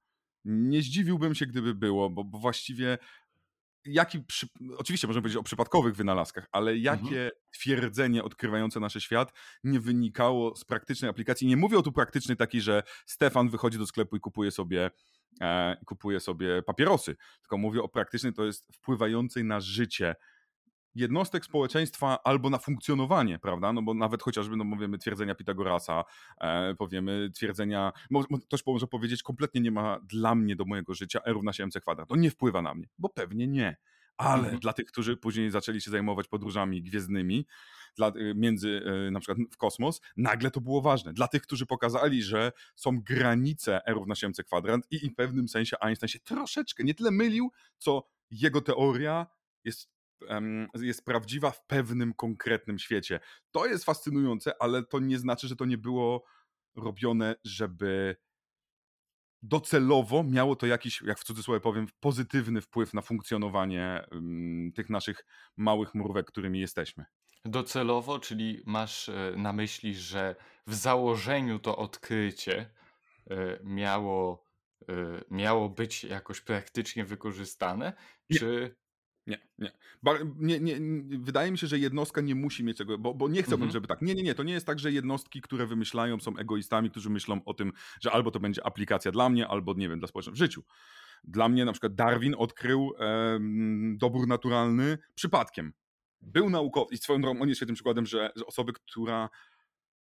Nie 0.45 0.81
zdziwiłbym 0.81 1.35
się, 1.35 1.45
gdyby 1.45 1.75
było, 1.75 2.09
bo, 2.09 2.23
bo 2.23 2.39
właściwie 2.39 2.97
jaki, 3.85 4.19
przy... 4.19 4.47
oczywiście 4.77 5.07
możemy 5.07 5.21
powiedzieć 5.21 5.39
o 5.39 5.43
przypadkowych 5.43 5.95
wynalazkach, 5.95 6.47
ale 6.51 6.77
jakie 6.77 7.03
mhm. 7.03 7.31
twierdzenie 7.51 8.23
odkrywające 8.23 8.79
nasz 8.79 9.03
świat 9.03 9.33
nie 9.63 9.79
wynikało 9.79 10.55
z 10.55 10.65
praktycznej 10.65 11.09
aplikacji? 11.09 11.47
Nie 11.47 11.57
mówię 11.57 11.77
o 11.77 11.81
tu 11.81 11.91
praktycznej 11.91 12.37
takiej, 12.37 12.61
że 12.61 12.83
Stefan 13.05 13.49
wychodzi 13.49 13.77
do 13.77 13.87
sklepu 13.87 14.15
i 14.15 14.19
kupuje 14.19 14.51
sobie, 14.51 14.91
e, 15.41 15.77
kupuje 15.85 16.19
sobie 16.19 16.61
papierosy, 16.61 17.15
tylko 17.41 17.57
mówię 17.57 17.83
o 17.83 17.89
praktycznej, 17.89 18.33
to 18.33 18.45
jest 18.45 18.67
wpływającej 18.75 19.43
na 19.43 19.59
życie 19.59 20.15
jednostek 20.95 21.45
społeczeństwa 21.45 22.23
albo 22.23 22.49
na 22.49 22.57
funkcjonowanie, 22.57 23.39
prawda? 23.39 23.73
No 23.73 23.81
bo 23.81 23.93
nawet 23.93 24.23
chociażby, 24.23 24.55
no 24.55 24.63
mówimy 24.63 24.97
twierdzenia 24.97 25.35
Pitagorasa, 25.35 26.03
e, 26.41 26.75
powiemy 26.75 27.29
twierdzenia, 27.35 27.91
mo, 28.09 28.23
ktoś 28.45 28.65
może 28.65 28.87
powiedzieć, 28.87 29.23
kompletnie 29.23 29.61
nie 29.61 29.71
ma 29.71 29.99
dla 30.03 30.35
mnie 30.35 30.55
do 30.55 30.65
mojego 30.65 30.93
życia 30.93 31.19
R 31.25 31.33
równa 31.33 31.53
się 31.53 31.65
MC 31.65 31.81
kwadrat. 31.81 32.09
To 32.09 32.15
nie 32.15 32.31
wpływa 32.31 32.61
na 32.61 32.73
mnie, 32.73 32.87
bo 32.97 33.09
pewnie 33.09 33.47
nie. 33.47 33.77
Ale 34.17 34.43
mhm. 34.43 34.59
dla 34.59 34.73
tych, 34.73 34.85
którzy 34.85 35.17
później 35.17 35.51
zaczęli 35.51 35.81
się 35.81 35.91
zajmować 35.91 36.27
podróżami 36.27 36.83
gwiezdnymi, 36.83 37.45
dla, 37.95 38.07
y, 38.07 38.33
między 38.35 38.69
y, 39.07 39.11
na 39.11 39.19
przykład 39.19 39.37
w 39.51 39.57
kosmos, 39.57 40.01
nagle 40.17 40.51
to 40.51 40.61
było 40.61 40.81
ważne. 40.81 41.13
Dla 41.13 41.27
tych, 41.27 41.41
którzy 41.41 41.65
pokazali, 41.65 42.23
że 42.23 42.51
są 42.75 43.01
granice 43.01 43.85
R 43.85 43.95
równa 43.95 44.15
się 44.15 44.27
MC 44.27 44.43
kwadrat 44.43 44.81
i, 44.91 45.05
i 45.05 45.09
w 45.09 45.15
pewnym 45.15 45.47
sensie 45.47 45.77
Einstein 45.79 46.07
się 46.07 46.19
troszeczkę 46.19 46.83
nie 46.83 46.93
tyle 46.93 47.11
mylił, 47.11 47.51
co 47.77 48.09
jego 48.31 48.61
teoria 48.61 49.27
jest 49.63 49.92
jest 50.75 51.05
prawdziwa 51.05 51.51
w 51.51 51.65
pewnym 51.65 52.13
konkretnym 52.13 52.79
świecie. 52.79 53.19
To 53.51 53.65
jest 53.65 53.85
fascynujące, 53.85 54.51
ale 54.59 54.83
to 54.83 54.99
nie 54.99 55.19
znaczy, 55.19 55.47
że 55.47 55.55
to 55.55 55.65
nie 55.65 55.77
było 55.77 56.23
robione, 56.75 57.35
żeby 57.43 58.15
docelowo 59.41 60.23
miało 60.23 60.55
to 60.55 60.67
jakiś, 60.67 61.01
jak 61.01 61.19
w 61.19 61.23
cudzysłowie 61.23 61.59
powiem, 61.59 61.87
pozytywny 61.99 62.61
wpływ 62.61 62.93
na 62.93 63.01
funkcjonowanie 63.01 64.05
tych 64.75 64.89
naszych 64.89 65.25
małych 65.57 65.95
mrówek, 65.95 66.27
którymi 66.27 66.59
jesteśmy. 66.59 67.05
Docelowo, 67.45 68.19
czyli 68.19 68.63
masz 68.65 69.09
e, 69.09 69.33
na 69.37 69.53
myśli, 69.53 69.95
że 69.95 70.35
w 70.67 70.73
założeniu 70.73 71.59
to 71.59 71.77
odkrycie 71.77 72.69
e, 73.29 73.59
miało, 73.63 74.47
e, 74.89 74.93
miało 75.31 75.69
być 75.69 76.03
jakoś 76.03 76.41
praktycznie 76.41 77.05
wykorzystane, 77.05 77.93
czy 78.37 78.75
nie, 79.27 79.39
nie. 79.59 79.71
nie, 80.39 80.59
nie. 80.59 80.79
Wydaje 81.19 81.51
mi 81.51 81.57
się, 81.57 81.67
że 81.67 81.79
jednostka 81.79 82.21
nie 82.21 82.35
musi 82.35 82.63
mieć 82.63 82.77
tego, 82.77 82.97
bo, 82.97 83.13
bo 83.13 83.29
nie 83.29 83.43
chciałbym, 83.43 83.63
mhm. 83.63 83.71
żeby 83.71 83.87
tak. 83.87 84.01
Nie, 84.01 84.15
nie, 84.15 84.23
nie. 84.23 84.35
To 84.35 84.43
nie 84.43 84.53
jest 84.53 84.65
tak, 84.65 84.79
że 84.79 84.91
jednostki, 84.91 85.41
które 85.41 85.67
wymyślają, 85.67 86.19
są 86.19 86.37
egoistami, 86.37 86.89
którzy 86.89 87.09
myślą 87.09 87.41
o 87.45 87.53
tym, 87.53 87.73
że 88.01 88.11
albo 88.11 88.31
to 88.31 88.39
będzie 88.39 88.65
aplikacja 88.65 89.11
dla 89.11 89.29
mnie, 89.29 89.47
albo 89.47 89.73
nie 89.73 89.89
wiem, 89.89 89.99
dla 89.99 90.07
społeczeństwa 90.07 90.35
w 90.35 90.37
życiu. 90.37 90.63
Dla 91.23 91.49
mnie 91.49 91.65
na 91.65 91.71
przykład 91.71 91.95
Darwin 91.95 92.35
odkrył 92.37 92.93
e, 92.99 93.39
dobór 93.97 94.27
naturalny 94.27 94.97
przypadkiem. 95.15 95.73
Był 96.21 96.49
naukowy 96.49 96.93
i 96.93 96.97
swoją 96.97 97.21
drogą 97.21 97.41
on 97.41 97.49
jest 97.49 97.59
świetnym 97.59 97.75
przykładem, 97.75 98.05
że, 98.05 98.31
że 98.35 98.45
osoby, 98.45 98.73
która 98.73 99.29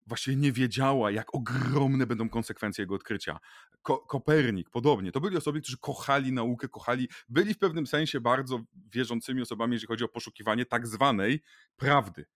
właściwie 0.06 0.36
nie 0.36 0.52
wiedziała, 0.52 1.10
jak 1.10 1.34
ogromne 1.34 2.06
będą 2.06 2.28
konsekwencje 2.28 2.82
jego 2.82 2.94
odkrycia. 2.94 3.38
Ko 3.82 3.98
Kopernik, 3.98 4.70
podobnie. 4.70 5.12
To 5.12 5.20
byli 5.20 5.36
osoby, 5.36 5.60
którzy 5.60 5.78
kochali 5.78 6.32
naukę, 6.32 6.68
kochali, 6.68 7.08
byli 7.28 7.54
w 7.54 7.58
pewnym 7.58 7.86
sensie 7.86 8.20
bardzo 8.20 8.60
wierzącymi 8.92 9.42
osobami, 9.42 9.72
jeżeli 9.72 9.88
chodzi 9.88 10.04
o 10.04 10.08
poszukiwanie 10.08 10.66
tak 10.66 10.86
zwanej 10.86 11.42
prawdy. 11.76 12.26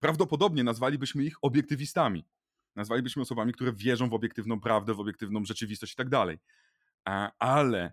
Prawdopodobnie 0.00 0.64
nazwalibyśmy 0.64 1.24
ich 1.24 1.34
obiektywistami. 1.42 2.26
Nazwalibyśmy 2.76 3.22
osobami, 3.22 3.52
które 3.52 3.72
wierzą 3.72 4.08
w 4.08 4.14
obiektywną 4.14 4.60
prawdę, 4.60 4.94
w 4.94 5.00
obiektywną 5.00 5.44
rzeczywistość 5.44 5.92
i 5.92 5.96
tak 5.96 6.08
dalej. 6.08 6.38
Ale 7.38 7.92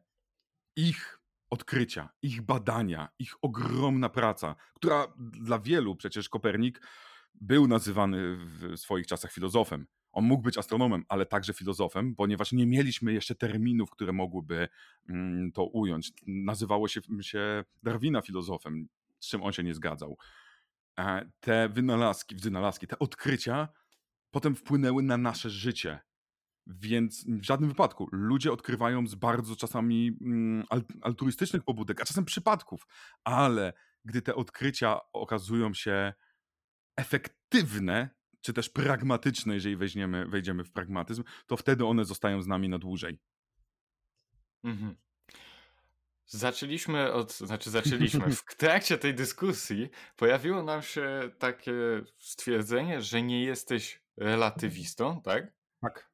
ich 0.75 1.19
odkrycia, 1.49 2.09
ich 2.21 2.41
badania, 2.41 3.09
ich 3.19 3.33
ogromna 3.41 4.09
praca, 4.09 4.55
która 4.73 5.13
dla 5.17 5.59
wielu 5.59 5.95
przecież 5.95 6.29
Kopernik 6.29 6.81
był 7.41 7.67
nazywany 7.67 8.37
w 8.37 8.77
swoich 8.77 9.07
czasach 9.07 9.31
filozofem. 9.31 9.87
On 10.11 10.25
mógł 10.25 10.43
być 10.43 10.57
astronomem, 10.57 11.03
ale 11.09 11.25
także 11.25 11.53
filozofem, 11.53 12.15
ponieważ 12.15 12.51
nie 12.51 12.67
mieliśmy 12.67 13.13
jeszcze 13.13 13.35
terminów, 13.35 13.91
które 13.91 14.13
mogłyby 14.13 14.67
mm, 15.09 15.51
to 15.51 15.65
ująć. 15.65 16.11
Nazywało 16.27 16.87
się, 16.87 17.01
się 17.21 17.63
Darwina 17.83 18.21
filozofem, 18.21 18.87
z 19.19 19.27
czym 19.27 19.43
on 19.43 19.51
się 19.51 19.63
nie 19.63 19.73
zgadzał. 19.73 20.17
Te 21.39 21.69
wynalazki, 21.69 22.35
wynalazki, 22.35 22.87
te 22.87 22.99
odkrycia 22.99 23.67
potem 24.31 24.55
wpłynęły 24.55 25.03
na 25.03 25.17
nasze 25.17 25.49
życie. 25.49 25.99
Więc 26.67 27.25
w 27.27 27.43
żadnym 27.43 27.69
wypadku 27.69 28.07
ludzie 28.11 28.51
odkrywają 28.51 29.07
z 29.07 29.15
bardzo 29.15 29.55
czasami 29.55 30.17
mm, 30.21 30.63
altruistycznych 31.01 31.63
pobudek, 31.63 32.01
a 32.01 32.05
czasem 32.05 32.25
przypadków, 32.25 32.87
ale 33.23 33.73
gdy 34.05 34.21
te 34.21 34.35
odkrycia 34.35 34.99
okazują 35.13 35.73
się 35.73 36.13
efektywne, 36.97 38.09
czy 38.41 38.53
też 38.53 38.69
pragmatyczne, 38.69 39.53
jeżeli 39.53 39.75
weźmiemy, 39.75 40.25
wejdziemy 40.25 40.63
w 40.63 40.71
pragmatyzm, 40.71 41.23
to 41.47 41.57
wtedy 41.57 41.85
one 41.85 42.05
zostają 42.05 42.41
z 42.41 42.47
nami 42.47 42.69
na 42.69 42.79
dłużej. 42.79 43.19
Mhm. 44.63 44.95
Zaczęliśmy 46.25 47.13
od, 47.13 47.33
znaczy 47.33 47.69
zaczęliśmy, 47.69 48.35
w 48.35 48.43
trakcie 48.57 48.97
tej 48.97 49.13
dyskusji 49.13 49.89
pojawiło 50.15 50.63
nam 50.63 50.81
się 50.81 51.31
takie 51.39 51.73
stwierdzenie, 52.17 53.01
że 53.01 53.21
nie 53.21 53.43
jesteś 53.43 54.01
relatywistą, 54.17 55.21
tak? 55.21 55.53
Tak. 55.81 56.11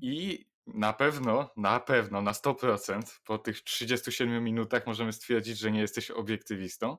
I 0.00 0.46
na 0.66 0.92
pewno, 0.92 1.50
na 1.56 1.80
pewno, 1.80 2.22
na 2.22 2.32
100% 2.32 3.20
po 3.24 3.38
tych 3.38 3.62
37 3.62 4.44
minutach 4.44 4.86
możemy 4.86 5.12
stwierdzić, 5.12 5.58
że 5.58 5.72
nie 5.72 5.80
jesteś 5.80 6.10
obiektywistą. 6.10 6.98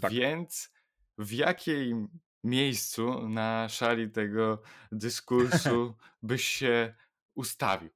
Tak. 0.00 0.12
Więc 0.12 0.72
w 1.18 1.32
jakim 1.32 2.08
miejscu 2.44 3.28
na 3.28 3.68
szali 3.68 4.10
tego 4.10 4.62
dyskursu 4.92 5.94
byś 6.22 6.44
się 6.44 6.94
ustawił? 7.34 7.90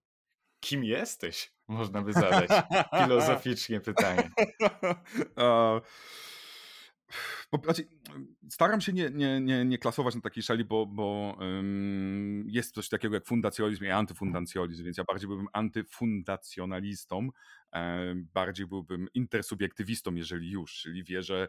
Kim 0.61 0.85
jesteś? 0.85 1.53
Można 1.69 2.03
by 2.03 2.13
zadać 2.13 2.51
filozoficznie 3.05 3.81
pytanie. 3.81 4.31
Znaczy, 7.65 7.89
staram 8.51 8.81
się 8.81 8.93
nie, 8.93 9.11
nie, 9.11 9.41
nie, 9.41 9.65
nie 9.65 9.79
klasować 9.79 10.15
na 10.15 10.21
takiej 10.21 10.43
szali, 10.43 10.65
bo, 10.65 10.87
bo 10.87 11.39
jest 12.47 12.75
coś 12.75 12.89
takiego 12.89 13.15
jak 13.15 13.27
fundacjonalizm 13.27 13.85
i 13.85 13.91
antyfundancjonalizm, 13.91 14.85
więc 14.85 14.97
ja 14.97 15.05
bardziej 15.05 15.29
byłbym 15.29 15.49
antyfundacjonalistą, 15.53 17.29
um, 17.73 18.29
bardziej 18.35 18.67
byłbym 18.67 19.09
intersubiektywistą, 19.15 20.15
jeżeli 20.15 20.51
już, 20.51 20.73
czyli 20.73 21.05
wierzę, 21.05 21.49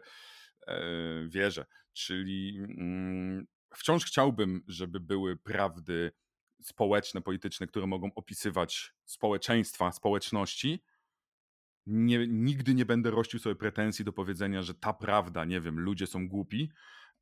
wierzę. 1.28 1.66
Czyli 1.92 2.58
mm, 2.58 3.46
wciąż 3.74 4.04
chciałbym, 4.04 4.62
żeby 4.66 5.00
były 5.00 5.36
prawdy 5.36 6.12
społeczne, 6.62 7.20
polityczne, 7.20 7.66
które 7.66 7.86
mogą 7.86 8.10
opisywać 8.14 8.94
społeczeństwa, 9.04 9.92
społeczności. 9.92 10.82
Nie, 11.86 12.26
nigdy 12.28 12.74
nie 12.74 12.86
będę 12.86 13.10
rościł 13.10 13.40
sobie 13.40 13.54
pretensji 13.54 14.04
do 14.04 14.12
powiedzenia, 14.12 14.62
że 14.62 14.74
ta 14.74 14.92
prawda, 14.92 15.44
nie 15.44 15.60
wiem, 15.60 15.80
ludzie 15.80 16.06
są 16.06 16.28
głupi, 16.28 16.70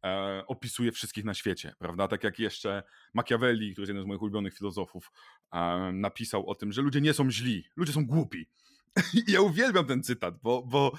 e, 0.04 0.42
opisuje 0.46 0.92
wszystkich 0.92 1.24
na 1.24 1.34
świecie, 1.34 1.74
prawda? 1.78 2.08
Tak 2.08 2.24
jak 2.24 2.38
jeszcze 2.38 2.82
Machiavelli, 3.14 3.72
który 3.72 3.82
jest 3.82 3.88
jednym 3.88 4.04
z 4.04 4.08
moich 4.08 4.22
ulubionych 4.22 4.54
filozofów, 4.54 5.12
e, 5.52 5.92
napisał 5.92 6.50
o 6.50 6.54
tym, 6.54 6.72
że 6.72 6.82
ludzie 6.82 7.00
nie 7.00 7.12
są 7.12 7.30
źli, 7.30 7.64
ludzie 7.76 7.92
są 7.92 8.06
głupi. 8.06 8.46
I 9.28 9.32
ja 9.32 9.40
uwielbiam 9.40 9.86
ten 9.86 10.02
cytat, 10.02 10.38
bo, 10.42 10.62
bo 10.62 10.92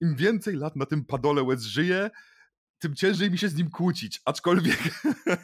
im 0.00 0.16
więcej 0.16 0.56
lat 0.56 0.76
na 0.76 0.86
tym 0.86 1.04
padole 1.04 1.42
łez 1.42 1.62
żyje, 1.62 2.10
tym 2.78 2.94
ciężej 2.94 3.30
mi 3.30 3.38
się 3.38 3.48
z 3.48 3.54
nim 3.54 3.70
kłócić. 3.70 4.20
Aczkolwiek, 4.24 4.78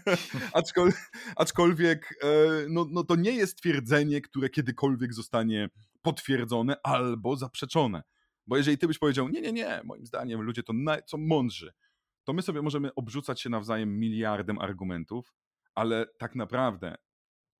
aczkolwiek, 0.52 1.10
aczkolwiek 1.36 2.14
no, 2.68 2.86
no 2.90 3.04
to 3.04 3.16
nie 3.16 3.32
jest 3.32 3.58
twierdzenie, 3.58 4.20
które 4.20 4.50
kiedykolwiek 4.50 5.14
zostanie 5.14 5.68
potwierdzone 6.02 6.76
albo 6.82 7.36
zaprzeczone. 7.36 8.02
Bo 8.46 8.56
jeżeli 8.56 8.78
ty 8.78 8.86
byś 8.86 8.98
powiedział, 8.98 9.28
nie, 9.28 9.40
nie, 9.40 9.52
nie, 9.52 9.80
moim 9.84 10.06
zdaniem 10.06 10.40
ludzie 10.42 10.62
to 10.62 10.72
są 11.06 11.18
mądrzy, 11.18 11.72
to 12.24 12.32
my 12.32 12.42
sobie 12.42 12.62
możemy 12.62 12.94
obrzucać 12.94 13.40
się 13.40 13.50
nawzajem 13.50 13.98
miliardem 13.98 14.58
argumentów, 14.58 15.34
ale 15.74 16.06
tak 16.18 16.34
naprawdę 16.34 16.94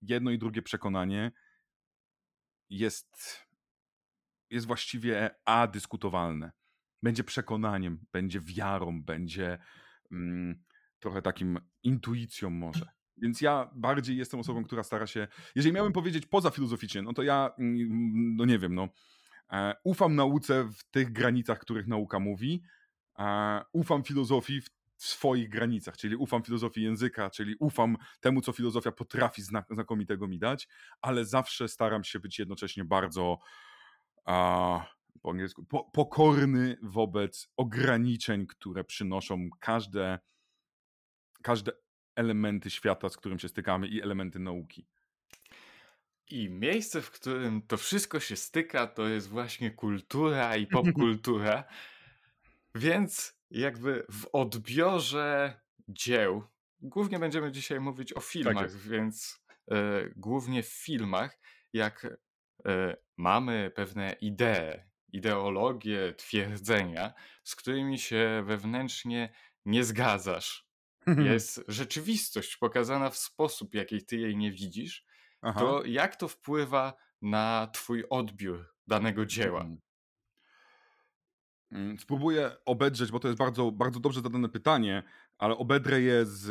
jedno 0.02 0.30
i 0.30 0.38
drugie 0.38 0.62
przekonanie 0.62 1.32
jest, 2.70 3.16
jest 4.50 4.66
właściwie 4.66 5.34
adyskutowalne 5.44 6.52
będzie 7.02 7.24
przekonaniem, 7.24 8.06
będzie 8.12 8.40
wiarą, 8.40 9.02
będzie 9.02 9.58
mm, 10.12 10.62
trochę 10.98 11.22
takim 11.22 11.58
intuicją 11.82 12.50
może. 12.50 12.86
Więc 13.16 13.40
ja 13.40 13.70
bardziej 13.74 14.16
jestem 14.16 14.40
osobą, 14.40 14.64
która 14.64 14.82
stara 14.82 15.06
się. 15.06 15.28
Jeżeli 15.54 15.74
miałem 15.74 15.92
powiedzieć 15.92 16.26
poza 16.26 16.50
filozoficznie, 16.50 17.02
no 17.02 17.12
to 17.12 17.22
ja, 17.22 17.50
mm, 17.58 18.36
no 18.36 18.44
nie 18.44 18.58
wiem, 18.58 18.74
no. 18.74 18.88
E, 19.52 19.74
ufam 19.84 20.16
nauce 20.16 20.64
w 20.64 20.84
tych 20.90 21.12
granicach, 21.12 21.58
których 21.58 21.86
nauka 21.86 22.18
mówi. 22.18 22.62
E, 23.18 23.60
ufam 23.72 24.04
filozofii 24.04 24.60
w 24.60 24.70
swoich 24.96 25.48
granicach, 25.48 25.96
czyli 25.96 26.16
ufam 26.16 26.42
filozofii 26.42 26.82
języka, 26.82 27.30
czyli 27.30 27.54
ufam 27.58 27.96
temu, 28.20 28.40
co 28.40 28.52
filozofia 28.52 28.92
potrafi 28.92 29.42
znakomitego 29.70 30.28
mi 30.28 30.38
dać, 30.38 30.68
ale 31.00 31.24
zawsze 31.24 31.68
staram 31.68 32.04
się 32.04 32.20
być 32.20 32.38
jednocześnie 32.38 32.84
bardzo. 32.84 33.38
A, 34.24 34.95
po 35.22 35.30
angielsku, 35.30 35.64
po, 35.64 35.84
pokorny 35.84 36.76
wobec 36.82 37.48
ograniczeń, 37.56 38.46
które 38.46 38.84
przynoszą 38.84 39.48
każde, 39.60 40.18
każde 41.42 41.72
elementy 42.16 42.70
świata, 42.70 43.08
z 43.08 43.16
którym 43.16 43.38
się 43.38 43.48
stykamy 43.48 43.88
i 43.88 44.02
elementy 44.02 44.38
nauki. 44.38 44.86
I 46.28 46.50
miejsce, 46.50 47.02
w 47.02 47.10
którym 47.10 47.62
to 47.62 47.76
wszystko 47.76 48.20
się 48.20 48.36
styka, 48.36 48.86
to 48.86 49.08
jest 49.08 49.28
właśnie 49.28 49.70
kultura 49.70 50.56
i 50.56 50.66
popkultura. 50.76 51.64
Więc 52.74 53.40
jakby 53.50 54.06
w 54.10 54.26
odbiorze 54.32 55.60
dzieł, 55.88 56.44
głównie 56.80 57.18
będziemy 57.18 57.52
dzisiaj 57.52 57.80
mówić 57.80 58.12
o 58.12 58.20
Tak 58.20 58.24
filmach, 58.24 58.62
jest. 58.62 58.88
więc 58.88 59.44
e, 59.70 60.08
głównie 60.16 60.62
w 60.62 60.68
filmach, 60.68 61.38
jak 61.72 62.18
e, 62.66 62.96
mamy 63.16 63.70
pewne 63.74 64.16
idee, 64.20 64.84
ideologie, 65.16 66.14
twierdzenia, 66.16 67.12
z 67.44 67.56
którymi 67.56 67.98
się 67.98 68.42
wewnętrznie 68.46 69.32
nie 69.64 69.84
zgadzasz. 69.84 70.66
Jest 71.30 71.64
rzeczywistość 71.68 72.56
pokazana 72.56 73.10
w 73.10 73.16
sposób, 73.16 73.74
jaki 73.74 74.04
ty 74.04 74.16
jej 74.16 74.36
nie 74.36 74.52
widzisz, 74.52 75.04
Aha. 75.42 75.60
to 75.60 75.84
jak 75.84 76.16
to 76.16 76.28
wpływa 76.28 76.94
na 77.22 77.68
twój 77.72 78.04
odbiór 78.10 78.74
danego 78.86 79.26
dzieła? 79.26 79.60
Mm. 79.60 79.80
Mm, 81.72 81.98
Spróbuję 81.98 82.56
obedrzeć, 82.64 83.10
bo 83.10 83.20
to 83.20 83.28
jest 83.28 83.38
bardzo, 83.38 83.72
bardzo 83.72 84.00
dobrze 84.00 84.20
zadane 84.20 84.48
pytanie, 84.48 85.02
ale 85.38 85.56
obedrę 85.56 86.00
je 86.00 86.26
z 86.26 86.48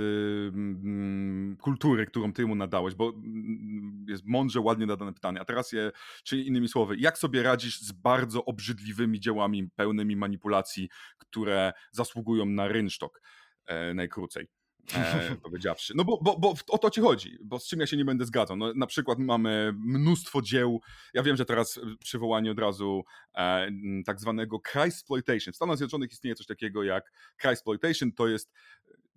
mm, 0.53 1.57
kultury, 1.57 2.05
którą 2.05 2.33
ty 2.33 2.45
mu 2.45 2.55
nadałeś, 2.55 2.95
bo 2.95 3.09
mm, 3.09 4.05
jest 4.09 4.23
mądrze, 4.25 4.59
ładnie 4.59 4.85
nadane 4.85 5.13
pytanie. 5.13 5.41
A 5.41 5.45
teraz 5.45 5.71
je, 5.71 5.91
czyli 6.23 6.47
innymi 6.47 6.67
słowy, 6.67 6.95
jak 6.97 7.17
sobie 7.17 7.43
radzisz 7.43 7.81
z 7.81 7.91
bardzo 7.91 8.45
obrzydliwymi 8.45 9.19
dziełami, 9.19 9.69
pełnymi 9.75 10.15
manipulacji, 10.15 10.89
które 11.17 11.73
zasługują 11.91 12.45
na 12.45 12.67
rynsztok, 12.67 13.21
e, 13.65 13.93
najkrócej 13.93 14.47
e, 14.93 15.35
powiedziawszy. 15.43 15.93
No 15.95 16.05
bo, 16.05 16.19
bo, 16.21 16.39
bo 16.39 16.53
o 16.67 16.77
to 16.77 16.89
ci 16.89 17.01
chodzi, 17.01 17.37
bo 17.43 17.59
z 17.59 17.67
czym 17.67 17.79
ja 17.79 17.87
się 17.87 17.97
nie 17.97 18.05
będę 18.05 18.25
zgadzał. 18.25 18.57
No, 18.57 18.73
na 18.75 18.87
przykład 18.87 19.19
mamy 19.19 19.73
mnóstwo 19.77 20.41
dzieł, 20.41 20.81
ja 21.13 21.23
wiem, 21.23 21.35
że 21.35 21.45
teraz 21.45 21.79
przywołanie 21.99 22.51
od 22.51 22.59
razu 22.59 23.03
e, 23.35 23.69
tak 24.05 24.19
zwanego 24.19 24.59
Christploitation. 24.71 25.53
W 25.53 25.55
Stanach 25.55 25.77
Zjednoczonych 25.77 26.11
istnieje 26.11 26.35
coś 26.35 26.47
takiego 26.47 26.83
jak 26.83 27.11
Christploitation, 27.41 28.11
to 28.11 28.27
jest 28.27 28.51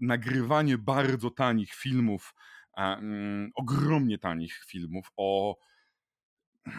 nagrywanie 0.00 0.78
bardzo 0.78 1.30
tanich 1.30 1.72
filmów, 1.72 2.34
e, 2.76 2.80
mm, 2.80 3.50
ogromnie 3.54 4.18
tanich 4.18 4.64
filmów 4.66 5.12
o 5.16 5.56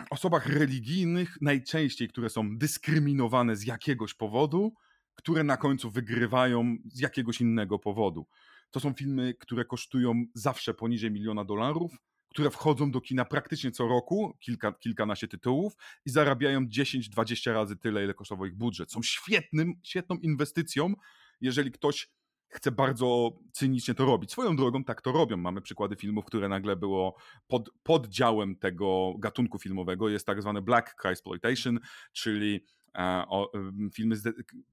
osobach 0.09 0.47
religijnych, 0.47 1.37
najczęściej, 1.41 2.07
które 2.07 2.29
są 2.29 2.57
dyskryminowane 2.57 3.55
z 3.55 3.65
jakiegoś 3.65 4.13
powodu, 4.13 4.73
które 5.15 5.43
na 5.43 5.57
końcu 5.57 5.91
wygrywają 5.91 6.77
z 6.85 6.99
jakiegoś 6.99 7.41
innego 7.41 7.79
powodu. 7.79 8.27
To 8.71 8.79
są 8.79 8.93
filmy, 8.93 9.33
które 9.39 9.65
kosztują 9.65 10.23
zawsze 10.33 10.73
poniżej 10.73 11.11
miliona 11.11 11.45
dolarów, 11.45 11.91
które 12.29 12.49
wchodzą 12.49 12.91
do 12.91 13.01
kina 13.01 13.25
praktycznie 13.25 13.71
co 13.71 13.87
roku, 13.87 14.37
kilka, 14.39 14.73
kilkanaście 14.73 15.27
tytułów 15.27 15.73
i 16.05 16.09
zarabiają 16.09 16.61
10-20 16.61 17.53
razy 17.53 17.77
tyle, 17.77 18.03
ile 18.03 18.13
kosztował 18.13 18.45
ich 18.45 18.55
budżet. 18.55 18.91
Są 18.91 19.03
świetnym, 19.03 19.73
świetną 19.83 20.15
inwestycją, 20.15 20.93
jeżeli 21.41 21.71
ktoś 21.71 22.09
chce 22.49 22.71
bardzo 22.71 23.31
cynicznie 23.51 23.93
to 23.93 24.05
robić. 24.05 24.31
Swoją 24.31 24.55
drogą 24.55 24.83
tak 24.83 25.01
to 25.01 25.11
robią. 25.11 25.37
Mamy 25.37 25.61
przykłady 25.61 25.95
filmów, 25.95 26.25
które 26.25 26.49
nagle 26.49 26.75
było 26.75 27.15
pod, 27.47 27.69
poddziałem 27.83 28.55
tego 28.55 29.13
gatunku 29.19 29.59
filmowego. 29.59 30.09
Jest 30.09 30.25
tak 30.25 30.41
zwany 30.41 30.61
Black 30.61 30.95
Christploitation, 31.01 31.79
czyli 32.13 32.65
e, 32.95 33.25
o, 33.27 33.51
filmy 33.93 34.15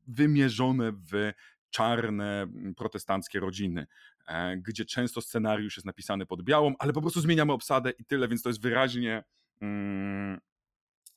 wymierzone 0.07 0.93
w 0.93 1.33
czarne 1.77 2.43
m, 2.43 2.74
protestanckie 2.74 3.41
rodziny, 3.41 3.87
e, 4.29 4.57
gdzie 4.57 4.85
często 4.85 5.20
scenariusz 5.20 5.77
jest 5.77 5.87
napisany 5.87 6.27
pod 6.27 6.43
białą, 6.43 6.74
ale 6.79 6.93
po 6.93 7.01
prostu 7.01 7.20
zmieniamy 7.20 7.53
obsadę 7.53 7.91
i 7.91 8.05
tyle, 8.05 8.29
więc 8.29 8.43
to 8.43 8.49
jest 8.49 8.62
wyraźnie 8.62 9.24
mm, 9.61 10.41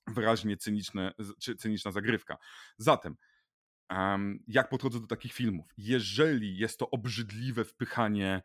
wyraźnie 0.08 0.58
cyniczne, 0.58 1.14
czy 1.40 1.56
cyniczna 1.56 1.92
zagrywka. 1.92 2.38
Zatem 2.78 3.16
jak 4.48 4.70
podchodzę 4.70 5.00
do 5.00 5.08
takich 5.08 5.34
filmów? 5.34 5.74
Jeżeli 5.78 6.58
jest 6.58 6.80
to 6.80 6.90
obrzydliwe 6.90 7.66
wpychanie 7.66 8.42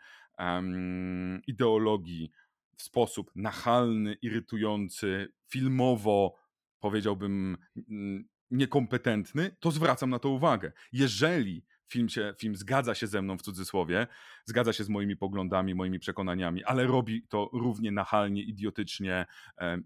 ideologii 1.47 2.31
w 2.77 2.83
sposób 2.83 3.31
nachalny, 3.35 4.15
irytujący, 4.23 5.33
filmowo, 5.49 6.35
powiedziałbym, 6.81 7.57
mm, 7.77 8.29
niekompetentny, 8.51 9.57
to 9.61 9.71
zwracam 9.71 10.11
na 10.11 10.19
to 10.19 10.29
uwagę. 10.29 10.73
Jeżeli 10.93 11.65
film, 11.89 12.09
się, 12.09 12.35
film 12.39 12.57
zgadza 12.57 12.95
się 12.95 13.07
ze 13.07 13.23
mną 13.23 13.39
w 13.39 13.43
cudzysłowie, 13.43 14.07
zgadza 14.45 14.73
się 14.73 14.85
z 14.85 14.89
moimi 14.89 15.17
poglądami, 15.17 15.75
moimi 15.75 15.99
przekonaniami, 15.99 16.65
ale 16.65 16.87
robi 16.87 17.27
to 17.29 17.51
równie 17.53 17.93
nachalnie, 17.93 18.43
idiotycznie 18.43 19.27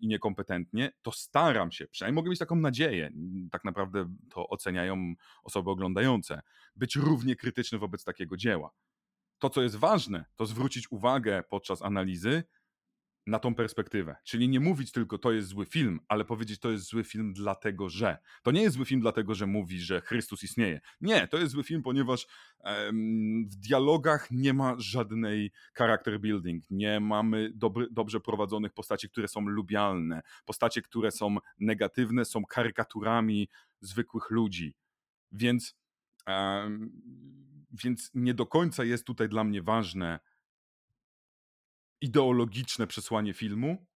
i 0.01 0.09
niekompetentnie, 0.09 0.93
to 1.03 1.13
staram 1.13 1.73
się, 1.73 1.87
przynajmniej 1.87 2.15
mogę 2.15 2.31
mieć 2.31 2.39
taką 2.39 2.57
nadzieję, 2.57 3.11
tak 3.51 3.65
naprawdę 3.65 4.15
to 4.31 4.49
oceniają 4.49 5.15
osoby 5.45 5.71
oglądające, 5.71 6.43
być 6.77 6.97
równie 6.97 7.37
krytyczny 7.37 7.79
wobec 7.79 8.05
takiego 8.05 8.37
dzieła. 8.37 8.71
To, 9.39 9.51
co 9.51 9.63
jest 9.63 9.77
ważne, 9.77 10.25
to 10.37 10.47
zwrócić 10.47 10.93
uwagę 10.93 11.43
podczas 11.49 11.83
analizy 11.83 12.45
na 13.29 13.39
tą 13.39 13.55
perspektywę. 13.55 14.17
Czyli 14.25 14.49
nie 14.49 14.61
mówić 14.61 14.93
tylko 14.93 15.19
to 15.19 15.33
jest 15.33 15.49
zły 15.49 15.67
film, 15.67 16.01
ale 16.09 16.25
powiedzieć 16.25 16.61
to 16.61 16.71
jest 16.71 16.85
zły 16.85 17.05
film 17.05 17.33
dlatego, 17.33 17.89
że. 17.89 18.19
To 18.43 18.51
nie 18.51 18.63
jest 18.63 18.77
zły 18.77 18.85
film 18.85 19.01
dlatego, 19.01 19.35
że 19.35 19.47
mówi, 19.47 19.81
że 19.81 20.01
Chrystus 20.01 20.43
istnieje. 20.43 20.81
Nie, 21.01 21.29
to 21.29 21.39
jest 21.39 21.53
zły 21.53 21.65
film, 21.65 21.83
ponieważ 21.83 22.27
em, 22.61 23.49
w 23.49 23.57
dialogach 23.57 24.31
nie 24.31 24.55
ma 24.55 24.75
żadnej 24.79 25.53
character 25.75 26.21
building. 26.21 26.65
Nie 26.71 27.01
mamy 27.01 27.51
dobry, 27.55 27.87
dobrze 27.91 28.21
prowadzonych 28.21 28.73
postaci, 28.73 29.09
które 29.09 29.29
są 29.29 29.41
lubialne. 29.41 30.23
Postacie, 30.45 30.83
które 30.83 31.11
są 31.11 31.37
negatywne, 31.59 32.25
są 32.25 32.45
karykaturami 32.45 33.49
zwykłych 33.81 34.31
ludzi. 34.31 34.75
Więc, 35.33 35.77
em, 36.27 36.91
więc 37.71 38.11
nie 38.15 38.35
do 38.35 38.47
końca 38.47 38.85
jest 38.85 39.05
tutaj 39.05 39.29
dla 39.29 39.45
mnie 39.45 39.63
ważne, 39.63 40.19
ideologiczne 42.01 42.87
przesłanie 42.87 43.35
filmu, 43.35 43.87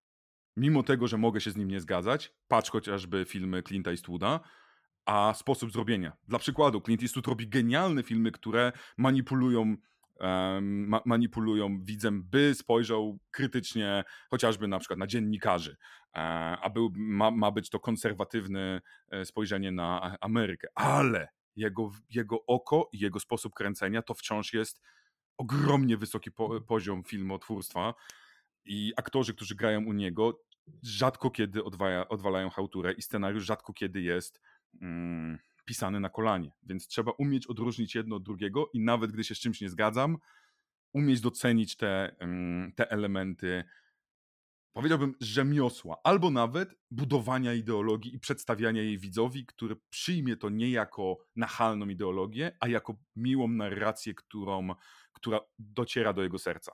mimo 0.56 0.82
tego, 0.82 1.08
że 1.08 1.18
mogę 1.18 1.40
się 1.40 1.50
z 1.50 1.56
nim 1.56 1.68
nie 1.68 1.80
zgadzać, 1.80 2.32
patrz 2.48 2.70
chociażby 2.70 3.24
filmy 3.24 3.62
Clint'a 3.62 3.90
Eastwooda, 3.90 4.40
a 5.04 5.34
sposób 5.34 5.72
zrobienia. 5.72 6.16
Dla 6.28 6.38
przykładu, 6.38 6.80
Clint 6.80 7.02
Eastwood 7.02 7.26
robi 7.26 7.48
genialne 7.48 8.02
filmy, 8.02 8.30
które 8.30 8.72
manipulują 8.96 9.76
em, 10.20 10.88
ma, 10.88 11.00
manipulują 11.04 11.84
widzem, 11.84 12.22
by 12.22 12.54
spojrzał 12.54 13.18
krytycznie 13.30 14.04
chociażby 14.30 14.68
na 14.68 14.78
przykład 14.78 14.98
na 14.98 15.06
dziennikarzy, 15.06 15.76
e, 16.14 16.18
a 16.62 16.70
był, 16.70 16.92
ma, 16.96 17.30
ma 17.30 17.50
być 17.50 17.70
to 17.70 17.80
konserwatywne 17.80 18.80
e, 19.10 19.24
spojrzenie 19.24 19.72
na 19.72 20.16
Amerykę, 20.20 20.68
ale 20.74 21.28
jego, 21.56 21.90
jego 22.10 22.46
oko 22.46 22.88
i 22.92 22.98
jego 22.98 23.20
sposób 23.20 23.54
kręcenia 23.54 24.02
to 24.02 24.14
wciąż 24.14 24.52
jest 24.52 24.80
ogromnie 25.42 25.96
wysoki 25.96 26.30
po, 26.32 26.60
poziom 26.60 27.04
filmotwórstwa 27.04 27.94
i 28.64 28.92
aktorzy, 28.96 29.34
którzy 29.34 29.54
grają 29.54 29.84
u 29.84 29.92
niego, 29.92 30.42
rzadko 30.82 31.30
kiedy 31.30 31.64
odwaja, 31.64 32.08
odwalają 32.08 32.50
chałturę 32.50 32.92
i 32.92 33.02
scenariusz 33.02 33.44
rzadko 33.44 33.72
kiedy 33.72 34.00
jest 34.00 34.40
mm, 34.82 35.38
pisany 35.64 36.00
na 36.00 36.08
kolanie. 36.08 36.52
Więc 36.62 36.86
trzeba 36.86 37.12
umieć 37.18 37.46
odróżnić 37.46 37.94
jedno 37.94 38.16
od 38.16 38.22
drugiego 38.22 38.70
i 38.72 38.80
nawet 38.80 39.12
gdy 39.12 39.24
się 39.24 39.34
z 39.34 39.38
czymś 39.38 39.60
nie 39.60 39.68
zgadzam, 39.68 40.18
umieć 40.92 41.20
docenić 41.20 41.76
te, 41.76 42.16
mm, 42.18 42.72
te 42.72 42.90
elementy, 42.90 43.64
powiedziałbym, 44.72 45.14
rzemiosła, 45.20 45.96
albo 46.04 46.30
nawet 46.30 46.74
budowania 46.90 47.54
ideologii 47.54 48.14
i 48.14 48.18
przedstawiania 48.18 48.82
jej 48.82 48.98
widzowi, 48.98 49.46
który 49.46 49.76
przyjmie 49.90 50.36
to 50.36 50.48
nie 50.48 50.70
jako 50.70 51.18
nachalną 51.36 51.88
ideologię, 51.88 52.56
a 52.60 52.68
jako 52.68 52.96
miłą 53.16 53.48
narrację, 53.48 54.14
którą, 54.14 54.68
która 55.12 55.40
dociera 55.58 56.12
do 56.12 56.22
jego 56.22 56.38
serca. 56.38 56.72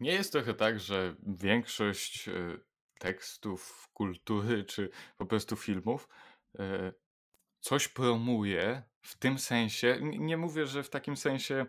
Nie 0.00 0.12
jest 0.12 0.32
trochę 0.32 0.54
tak, 0.54 0.80
że 0.80 1.16
większość 1.26 2.28
e, 2.28 2.32
tekstów, 2.98 3.88
kultury 3.92 4.64
czy 4.64 4.90
po 5.16 5.26
prostu 5.26 5.56
filmów 5.56 6.08
e, 6.58 6.92
coś 7.60 7.88
promuje 7.88 8.82
w 9.02 9.18
tym 9.18 9.38
sensie. 9.38 9.98
Nie 10.02 10.36
mówię, 10.36 10.66
że 10.66 10.82
w 10.82 10.90
takim 10.90 11.16
sensie, 11.16 11.66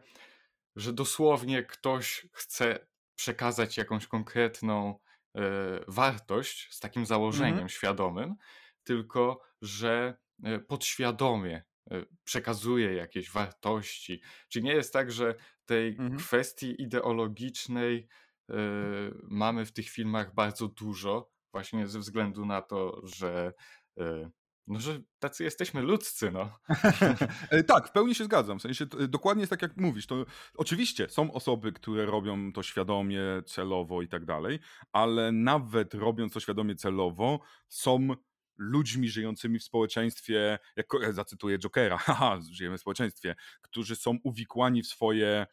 że 0.76 0.93
dosłownie 0.93 1.64
ktoś 1.64 2.28
chce 2.34 2.88
przekazać 3.16 3.78
jakąś 3.78 4.08
konkretną 4.08 5.00
e, 5.36 5.41
wartość 5.88 6.74
z 6.74 6.80
takim 6.80 7.06
założeniem 7.06 7.54
Mhm. 7.54 7.70
świadomym, 7.70 8.36
tylko 8.84 9.41
że 9.62 10.18
podświadomie 10.68 11.64
przekazuje 12.24 12.94
jakieś 12.94 13.32
wartości. 13.32 14.22
Czyli 14.50 14.66
nie 14.66 14.74
jest 14.74 14.94
tak, 14.94 15.12
że 15.12 15.36
tej 15.66 15.88
Mhm. 15.88 16.18
kwestii 16.18 16.82
ideologicznej 16.82 18.08
e, 18.50 18.56
mamy 19.24 19.66
w 19.66 19.72
tych 19.72 19.90
filmach 19.90 20.34
bardzo 20.34 20.68
dużo, 20.68 21.32
właśnie 21.52 21.88
ze 21.88 22.00
względu 22.00 22.46
na 22.46 22.62
to, 22.62 23.02
że 23.04 23.54
e, 24.00 24.30
no, 24.68 24.80
że 24.80 25.02
tacy 25.20 25.44
jesteśmy 25.44 25.82
ludzcy, 25.82 26.32
no. 26.32 26.60
E, 27.50 27.64
tak, 27.64 27.88
w 27.88 27.92
pełni 27.92 28.16
się 28.16 28.24
zgadzam. 28.24 28.60
W 28.60 28.62
sensie 28.62 28.88
to, 28.88 29.00
e, 29.00 29.08
dokładnie 29.08 29.42
jest 29.42 29.50
tak, 29.50 29.62
jak 29.62 29.78
mówisz. 29.78 30.08
To, 30.08 30.26
oczywiście 30.56 31.10
są 31.10 31.32
osoby, 31.34 31.72
które 31.72 32.06
robią 32.06 32.54
to 32.54 32.64
świadomie, 32.64 33.22
celowo 33.46 34.02
i 34.02 34.08
tak 34.08 34.26
dalej, 34.26 34.60
ale 34.92 35.32
nawet 35.32 35.94
robiąc 35.94 36.34
to 36.34 36.40
świadomie, 36.40 36.76
celowo, 36.76 37.40
są 37.68 38.08
ludźmi 38.58 39.10
żyjącymi 39.10 39.60
w 39.60 39.64
społeczeństwie, 39.64 40.60
jak 40.76 40.88
zacytuję 41.14 41.60
Jokera, 41.60 41.97
haha, 42.08 42.39
żyjemy 42.51 42.78
w 42.78 42.82
społeczeństwie, 42.82 43.36
którzy 43.62 43.95
są 43.95 44.18
uwikłani 44.24 44.82
w 44.84 44.88
swoje, 44.88 45.47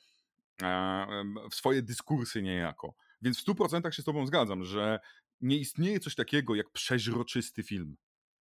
w 1.50 1.54
swoje 1.54 1.82
dyskursy 1.82 2.42
niejako. 2.42 2.94
Więc 3.22 3.38
w 3.40 3.46
100% 3.46 3.90
się 3.90 4.02
z 4.02 4.04
Tobą 4.04 4.26
zgadzam, 4.26 4.64
że 4.64 5.00
nie 5.40 5.56
istnieje 5.56 6.00
coś 6.00 6.14
takiego 6.14 6.54
jak 6.54 6.70
przeźroczysty 6.70 7.62
film. 7.62 7.96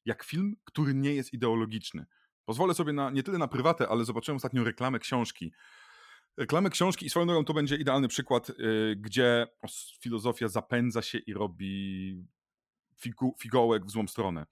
Jak 0.06 0.24
film, 0.24 0.56
który 0.64 0.94
nie 0.94 1.14
jest 1.14 1.34
ideologiczny. 1.34 2.06
Pozwolę 2.46 2.74
sobie 2.74 2.94
na, 2.94 3.10
nie 3.10 3.24
tyle 3.24 3.38
na 3.38 3.48
prywatę, 3.48 3.88
ale 3.88 4.06
zobaczyłem 4.06 4.36
ostatnio 4.36 4.64
reklamę 4.64 5.00
książki. 5.00 5.54
Reklamę 6.38 6.70
książki 6.70 7.06
i 7.06 7.10
swoją 7.10 7.26
drogą 7.26 7.46
to 7.46 7.54
będzie 7.54 7.76
idealny 7.76 8.08
przykład, 8.08 8.50
yy, 8.50 8.96
gdzie 8.96 9.48
filozofia 10.00 10.48
zapędza 10.48 11.02
się 11.02 11.18
i 11.18 11.34
robi 11.34 12.26
figu, 13.02 13.36
figołek 13.40 13.86
w 13.86 13.92
złą 13.92 14.08
stronę. 14.08 14.46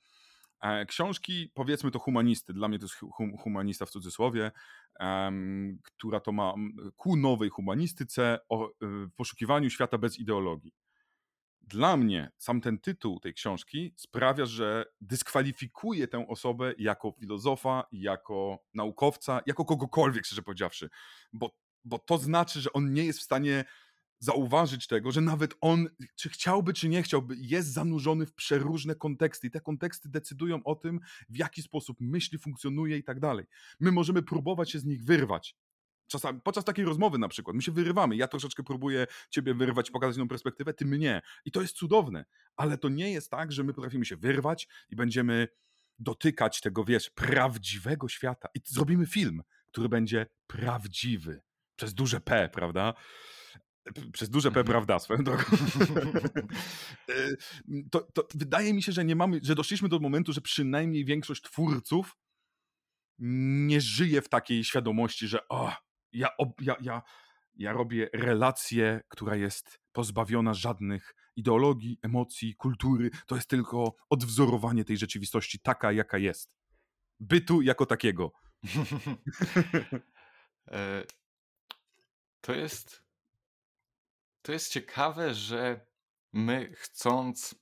E, 0.62 0.86
książki, 0.86 1.52
powiedzmy 1.54 1.92
to 1.92 2.00
humanisty, 2.00 2.54
dla 2.54 2.68
mnie 2.68 2.80
to 2.80 2.86
jest 2.86 2.96
hum, 2.96 3.38
humanista 3.38 3.86
w 3.86 3.90
cudzysłowie, 3.90 4.52
um, 5.00 5.80
która 5.84 6.20
to 6.20 6.32
ma 6.32 6.54
ku 6.96 7.16
nowej 7.16 7.50
humanistyce 7.50 8.40
o 8.50 8.70
y, 8.70 8.74
poszukiwaniu 9.16 9.70
świata 9.70 9.98
bez 9.98 10.20
ideologii. 10.20 10.74
Dla 11.62 11.98
mnie 11.98 12.32
sam 12.38 12.62
ten 12.62 12.80
tytuł 12.80 13.20
tej 13.20 13.34
książki 13.34 13.94
sprawia, 13.96 14.46
że 14.46 14.86
dyskwalifikuje 15.02 16.08
tę 16.08 16.28
osobę 16.28 16.74
jako 16.78 17.12
filozofa, 17.20 17.84
jako 17.92 18.60
naukowca, 18.74 19.42
jako 19.46 19.66
kogokolwiek, 19.66 20.26
szczerze 20.26 20.42
powiedziawszy, 20.42 20.90
bo, 21.34 21.52
bo 21.86 22.00
to 22.00 22.18
znaczy, 22.18 22.62
że 22.62 22.74
on 22.74 22.94
nie 22.94 23.06
jest 23.06 23.20
w 23.20 23.24
stanie 23.24 23.66
zauważyć 24.20 24.88
tego, 24.88 25.12
że 25.12 25.22
nawet 25.22 25.56
on, 25.62 25.90
czy 26.16 26.30
chciałby, 26.30 26.74
czy 26.74 26.90
nie 26.90 27.04
chciałby, 27.04 27.36
jest 27.38 27.74
zanurzony 27.74 28.26
w 28.26 28.34
przeróżne 28.34 28.96
konteksty 28.96 29.48
i 29.48 29.52
te 29.52 29.62
konteksty 29.62 30.10
decydują 30.10 30.64
o 30.64 30.76
tym, 30.76 31.00
w 31.30 31.38
jaki 31.38 31.62
sposób 31.62 31.98
myśli, 32.00 32.38
funkcjonuje 32.38 32.98
i 32.98 33.04
tak 33.04 33.20
dalej. 33.20 33.46
My 33.80 33.92
możemy 33.92 34.24
próbować 34.24 34.72
się 34.72 34.80
z 34.80 34.86
nich 34.86 35.04
wyrwać. 35.04 35.56
Czasami, 36.08 36.42
podczas 36.42 36.66
takiej 36.66 36.86
rozmowy 36.86 37.18
na 37.18 37.28
przykład, 37.28 37.56
my 37.56 37.62
się 37.62 37.72
wyrywamy, 37.72 38.16
ja 38.16 38.28
troszeczkę 38.28 38.64
próbuję 38.64 39.08
ciebie 39.30 39.54
wyrwać, 39.54 39.92
pokazać 39.92 40.16
inną 40.18 40.28
perspektywę, 40.28 40.74
ty 40.74 40.86
mnie. 40.86 41.22
I 41.46 41.52
to 41.52 41.62
jest 41.62 41.76
cudowne, 41.76 42.26
ale 42.56 42.78
to 42.78 42.90
nie 42.90 43.12
jest 43.12 43.32
tak, 43.32 43.52
że 43.52 43.64
my 43.64 43.74
potrafimy 43.74 44.06
się 44.06 44.18
wyrwać 44.18 44.68
i 44.90 44.96
będziemy 44.96 45.48
dotykać 46.00 46.62
tego, 46.62 46.84
wiesz, 46.84 47.10
prawdziwego 47.10 48.08
świata. 48.08 48.50
I 48.56 48.60
zrobimy 48.66 49.06
film, 49.06 49.44
który 49.68 49.90
będzie 49.90 50.28
prawdziwy. 50.48 51.42
Przez 51.76 51.94
duże 51.94 52.22
P, 52.22 52.50
prawda? 52.54 52.94
Przez 54.14 54.30
duże 54.30 54.52
P, 54.52 54.60
mhm. 54.60 54.66
prawda, 54.68 55.00
swoją 55.00 55.24
drogą. 55.24 55.44
E, 57.10 57.36
to, 57.92 58.08
to 58.14 58.28
wydaje 58.36 58.74
mi 58.74 58.84
się, 58.84 58.92
że 58.92 59.06
nie 59.06 59.16
mamy, 59.16 59.40
że 59.44 59.56
doszliśmy 59.56 59.90
do 59.90 60.00
momentu, 60.00 60.34
że 60.34 60.42
przynajmniej 60.42 61.06
większość 61.06 61.42
twórców 61.42 62.18
nie 63.20 63.82
żyje 63.82 64.22
w 64.22 64.30
takiej 64.30 64.64
świadomości, 64.64 65.28
że 65.28 65.48
o, 65.48 65.74
ja, 66.12 66.30
ja, 66.62 66.76
ja, 66.82 67.02
ja 67.56 67.74
robię 67.74 68.10
relację, 68.14 69.02
która 69.08 69.36
jest 69.36 69.80
pozbawiona 69.92 70.54
żadnych 70.54 71.16
ideologii, 71.36 72.00
emocji, 72.02 72.56
kultury. 72.56 73.10
To 73.28 73.36
jest 73.36 73.50
tylko 73.50 73.96
odwzorowanie 74.10 74.86
tej 74.86 74.98
rzeczywistości 74.98 75.60
taka, 75.60 75.92
jaka 75.92 76.18
jest. 76.18 76.50
Bytu 77.20 77.62
jako 77.62 77.86
takiego. 77.86 78.32
E, 80.72 81.04
to 82.42 82.54
jest 82.56 83.04
to 84.42 84.52
jest 84.52 84.72
ciekawe, 84.72 85.34
że 85.34 85.86
my 86.34 86.72
chcąc. 86.76 87.56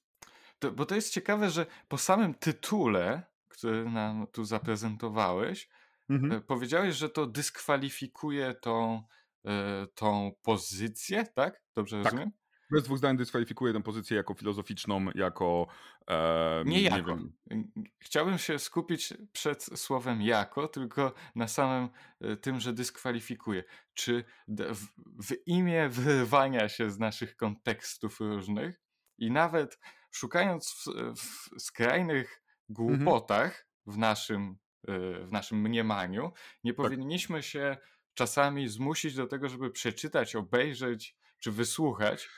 To, 0.60 0.72
bo 0.72 0.86
to 0.86 0.96
jest 0.96 1.14
ciekawe, 1.14 1.50
że 1.50 1.66
po 1.88 1.98
samym 1.98 2.34
tytule, 2.34 3.24
który 3.48 3.90
nam 3.90 4.28
tu 4.28 4.46
zaprezentowałeś, 4.46 5.70
mhm. 6.10 6.32
E, 6.32 6.42
powiedziałeś, 6.42 6.96
że 6.96 7.10
to 7.10 7.26
dyskwalifikuje 7.26 8.54
tą, 8.54 9.04
e, 9.46 9.88
tą 9.96 10.32
pozycję, 10.42 11.26
tak? 11.36 11.62
Dobrze 11.76 11.98
tak. 11.98 12.06
rozumiem? 12.06 12.32
Bez 12.72 12.84
dwóch 12.84 12.97
zdań 12.97 13.18
dyskwalifikuje 13.18 13.74
tę 13.74 13.84
pozycję 13.84 14.18
jako 14.18 14.34
filozoficzną, 14.34 15.05
jako. 15.15 15.68
E, 16.09 16.63
nie, 16.65 16.82
nie 16.82 16.89
jako. 16.89 17.18
Wiem. 17.18 17.72
Chciałbym 17.99 18.38
się 18.38 18.59
skupić 18.59 19.13
przed 19.32 19.63
słowem 19.63 20.22
jako, 20.22 20.68
tylko 20.68 21.13
na 21.36 21.47
samym 21.47 21.89
e, 22.22 22.38
tym, 22.38 22.59
że 22.59 22.74
dyskwalifikuje. 22.74 23.63
Czy 23.93 24.24
w, 24.47 24.86
w 25.28 25.47
imię 25.47 25.89
wyrwania 25.89 26.70
się 26.70 26.91
z 26.91 26.99
naszych 26.99 27.36
kontekstów 27.36 28.20
różnych 28.20 28.82
i 29.18 29.32
nawet 29.32 29.80
szukając 30.11 30.70
w, 30.70 31.13
w 31.22 31.61
skrajnych 31.61 32.43
głupotach 32.70 33.45
mhm. 33.45 33.63
w, 33.86 33.97
naszym, 33.97 34.57
e, 34.88 35.26
w 35.26 35.32
naszym 35.32 35.61
mniemaniu, 35.61 36.32
nie 36.63 36.74
tak. 36.74 36.86
powinniśmy 36.86 37.43
się 37.43 37.78
czasami 38.13 38.68
zmusić 38.68 39.15
do 39.15 39.28
tego, 39.28 39.49
żeby 39.49 39.72
przeczytać, 39.72 40.36
obejrzeć 40.36 41.15
czy 41.39 41.51
wysłuchać 41.51 42.30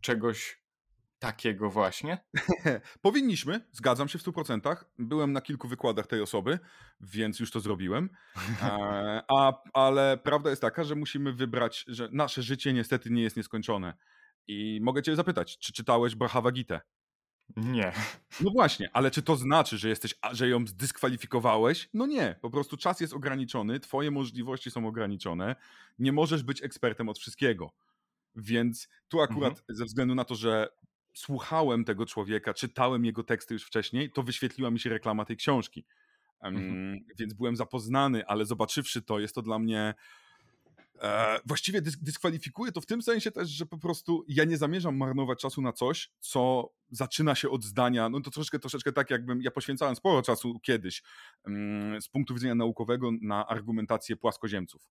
czegoś 0.00 0.60
takiego 1.18 1.70
właśnie? 1.70 2.18
Powinniśmy, 3.02 3.60
zgadzam 3.72 4.08
się 4.08 4.18
w 4.18 4.22
100%. 4.22 4.76
Byłem 4.98 5.32
na 5.32 5.40
kilku 5.40 5.68
wykładach 5.68 6.06
tej 6.06 6.20
osoby, 6.20 6.58
więc 7.00 7.40
już 7.40 7.50
to 7.50 7.60
zrobiłem. 7.60 8.10
E, 8.62 9.22
a, 9.28 9.62
ale 9.72 10.18
prawda 10.18 10.50
jest 10.50 10.62
taka, 10.62 10.84
że 10.84 10.94
musimy 10.94 11.32
wybrać, 11.32 11.84
że 11.88 12.08
nasze 12.12 12.42
życie 12.42 12.72
niestety 12.72 13.10
nie 13.10 13.22
jest 13.22 13.36
nieskończone. 13.36 13.94
I 14.46 14.80
mogę 14.82 15.02
Cię 15.02 15.16
zapytać, 15.16 15.58
czy 15.58 15.72
czytałeś 15.72 16.14
Brahava 16.14 16.50
Gita? 16.52 16.80
Nie. 17.56 17.92
No 18.40 18.50
właśnie, 18.50 18.90
ale 18.92 19.10
czy 19.10 19.22
to 19.22 19.36
znaczy, 19.36 19.78
że 19.78 19.88
jesteś, 19.88 20.14
że 20.32 20.48
ją 20.48 20.66
zdyskwalifikowałeś? 20.66 21.88
No 21.94 22.06
nie, 22.06 22.36
po 22.40 22.50
prostu 22.50 22.76
czas 22.76 23.00
jest 23.00 23.12
ograniczony, 23.12 23.80
twoje 23.80 24.10
możliwości 24.10 24.70
są 24.70 24.86
ograniczone, 24.86 25.56
nie 25.98 26.12
możesz 26.12 26.42
być 26.42 26.62
ekspertem 26.62 27.08
od 27.08 27.18
wszystkiego. 27.18 27.72
Więc 28.36 28.88
tu 29.08 29.20
akurat 29.20 29.58
mhm. 29.58 29.76
ze 29.76 29.84
względu 29.84 30.14
na 30.14 30.24
to, 30.24 30.34
że 30.34 30.68
słuchałem 31.14 31.84
tego 31.84 32.06
człowieka, 32.06 32.54
czytałem 32.54 33.04
jego 33.04 33.24
teksty 33.24 33.54
już 33.54 33.64
wcześniej, 33.64 34.10
to 34.10 34.22
wyświetliła 34.22 34.70
mi 34.70 34.80
się 34.80 34.90
reklama 34.90 35.24
tej 35.24 35.36
książki. 35.36 35.84
Mhm. 36.40 37.00
Więc 37.18 37.34
byłem 37.34 37.56
zapoznany, 37.56 38.26
ale 38.26 38.44
zobaczywszy 38.44 39.02
to, 39.02 39.18
jest 39.18 39.34
to 39.34 39.42
dla 39.42 39.58
mnie. 39.58 39.94
E, 41.00 41.40
właściwie 41.46 41.82
dysk 41.82 41.98
dyskwalifikuje 42.02 42.72
to 42.72 42.80
w 42.80 42.86
tym 42.86 43.02
sensie 43.02 43.30
też, 43.30 43.48
że 43.48 43.66
po 43.66 43.78
prostu 43.78 44.24
ja 44.28 44.44
nie 44.44 44.56
zamierzam 44.56 44.96
marnować 44.96 45.40
czasu 45.40 45.62
na 45.62 45.72
coś, 45.72 46.10
co 46.20 46.70
zaczyna 46.90 47.34
się 47.34 47.50
od 47.50 47.64
zdania, 47.64 48.08
no 48.08 48.20
to 48.20 48.30
troszeczkę, 48.30 48.58
troszeczkę 48.58 48.92
tak 48.92 49.10
jakbym, 49.10 49.42
ja 49.42 49.50
poświęcałem 49.50 49.96
sporo 49.96 50.22
czasu 50.22 50.60
kiedyś 50.62 51.02
um, 51.44 52.02
z 52.02 52.08
punktu 52.08 52.34
widzenia 52.34 52.54
naukowego 52.54 53.10
na 53.22 53.46
argumentację 53.46 54.16
płaskoziemców 54.16 54.88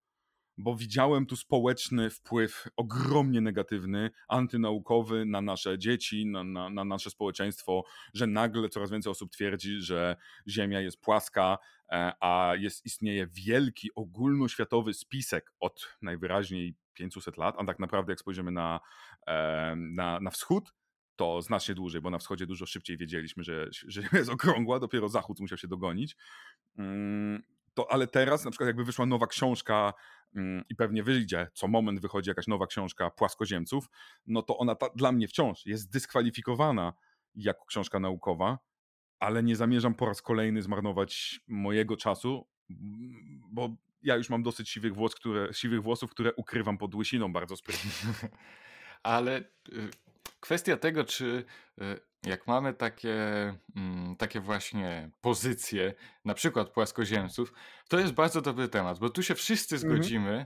bo 0.60 0.76
widziałem 0.76 1.26
tu 1.26 1.36
społeczny 1.36 2.10
wpływ 2.10 2.68
ogromnie 2.76 3.42
negatywny, 3.42 4.12
antynaukowy 4.28 5.26
na 5.26 5.42
nasze 5.42 5.78
dzieci, 5.78 6.26
na, 6.26 6.44
na, 6.44 6.70
na, 6.70 6.86
nasze 6.86 7.10
społeczeństwo, 7.10 7.84
że 8.14 8.28
nagle 8.28 8.70
coraz 8.70 8.92
więcej 8.92 9.12
osób 9.12 9.32
twierdzi, 9.32 9.82
że 9.82 10.16
Ziemia 10.48 10.82
jest 10.82 11.02
płaska, 11.02 11.58
e, 11.92 12.12
a 12.20 12.54
jest, 12.56 12.86
istnieje 12.86 13.28
wielki 13.28 13.90
ogólnoświatowy 13.96 14.94
spisek 14.94 15.54
od 15.60 15.98
najwyraźniej 16.02 16.76
500 16.94 17.38
lat, 17.38 17.56
a 17.58 17.66
tak 17.66 17.80
naprawdę 17.80 18.12
jak 18.12 18.20
spojrzymy 18.20 18.52
na, 18.52 18.80
e, 19.28 19.76
na, 19.78 20.20
na 20.20 20.30
wschód, 20.30 20.74
to 21.16 21.42
znacznie 21.42 21.76
dłużej, 21.76 22.02
bo 22.02 22.10
na 22.10 22.18
wschodzie 22.18 22.46
dużo 22.46 22.66
szybciej 22.66 22.98
wiedzieliśmy, 22.98 23.44
że, 23.44 23.68
że 23.72 24.02
jest 24.14 24.30
okrągła, 24.30 24.80
dopiero 24.80 25.10
zachód 25.10 25.40
musiał 25.40 25.58
się 25.58 25.68
dogonić. 25.68 26.16
Mm, 27.80 27.88
to, 27.88 27.92
ale 27.92 28.08
teraz 28.08 28.46
na 28.46 28.52
przykład 28.52 28.68
jakby 28.68 28.84
wyszła 28.84 29.06
nowa 29.06 29.28
książka 29.28 29.94
mm, 30.36 30.64
i 30.70 30.76
pewnie 30.76 31.04
wyjdzie, 31.04 31.48
co 31.54 31.68
moment 31.68 32.00
wychodzi 32.00 32.30
jakaś 32.30 32.48
nowa 32.48 32.68
książka 32.68 33.10
płaskoziemców, 33.10 33.90
no 34.28 34.42
to 34.42 34.58
ona 34.58 34.76
ta, 34.76 34.90
dla 34.96 35.12
mnie 35.12 35.28
wciąż 35.28 35.66
jest 35.66 35.92
dyskwalifikowana 35.92 36.94
jako 37.36 37.66
książka 37.66 38.00
naukowa, 38.00 38.60
ale 39.20 39.44
nie 39.44 39.56
zamierzam 39.56 39.96
po 39.96 40.06
raz 40.06 40.22
kolejny 40.22 40.62
zmarnować 40.62 41.40
mojego 41.48 41.98
czasu, 41.98 42.48
bo 43.52 43.70
ja 44.02 44.16
już 44.16 44.30
mam 44.30 44.44
dosyć 44.44 44.70
siwych, 44.70 44.96
włos, 44.96 45.16
które, 45.16 45.54
siwych 45.54 45.84
włosów, 45.84 46.12
które 46.12 46.34
ukrywam 46.34 46.78
pod 46.78 46.96
łysiną 46.96 47.34
bardzo 47.34 47.58
sprytnie. 47.58 47.92
ale 49.04 49.40
y, 49.40 49.90
kwestia 50.40 50.78
tego, 50.78 51.04
czy 51.04 51.46
y, 51.82 52.09
jak 52.26 52.48
mamy 52.48 52.74
takie, 52.74 53.16
mm, 53.76 54.16
takie 54.16 54.40
właśnie 54.40 55.12
pozycje, 55.22 55.94
na 56.26 56.34
przykład 56.34 56.70
płaskoziemców, 56.70 57.54
to 57.90 58.00
jest 58.00 58.14
bardzo 58.14 58.42
dobry 58.42 58.68
temat, 58.68 59.00
bo 59.00 59.10
tu 59.10 59.24
się 59.24 59.36
wszyscy 59.36 59.76
mhm. 59.76 59.94
zgodzimy. 59.94 60.30
Mhm. 60.30 60.46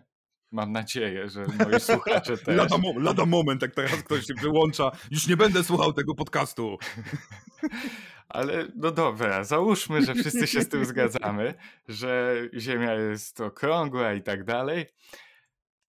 Mam 0.52 0.72
nadzieję, 0.72 1.30
że 1.30 1.46
moi 1.46 1.80
słuchacze 1.92 2.38
też. 2.38 2.58
Lada, 2.58 2.78
mo 2.78 3.00
lada 3.00 3.26
moment, 3.26 3.62
jak 3.62 3.76
teraz 3.76 4.04
ktoś 4.04 4.26
się 4.26 4.34
wyłącza. 4.42 4.92
Już 5.12 5.28
nie 5.28 5.38
będę 5.38 5.64
słuchał 5.64 5.94
tego 5.94 6.16
podcastu. 6.16 6.78
Ale 8.30 8.68
no 8.76 8.92
dobra, 8.92 9.44
załóżmy, 9.44 10.06
że 10.06 10.16
wszyscy 10.16 10.48
się 10.48 10.62
z 10.62 10.70
tym 10.70 10.86
zgadzamy, 10.86 11.54
że 11.88 12.36
Ziemia 12.58 12.94
jest 12.94 13.42
okrągła 13.42 14.14
i 14.14 14.22
tak 14.22 14.44
dalej. 14.44 14.86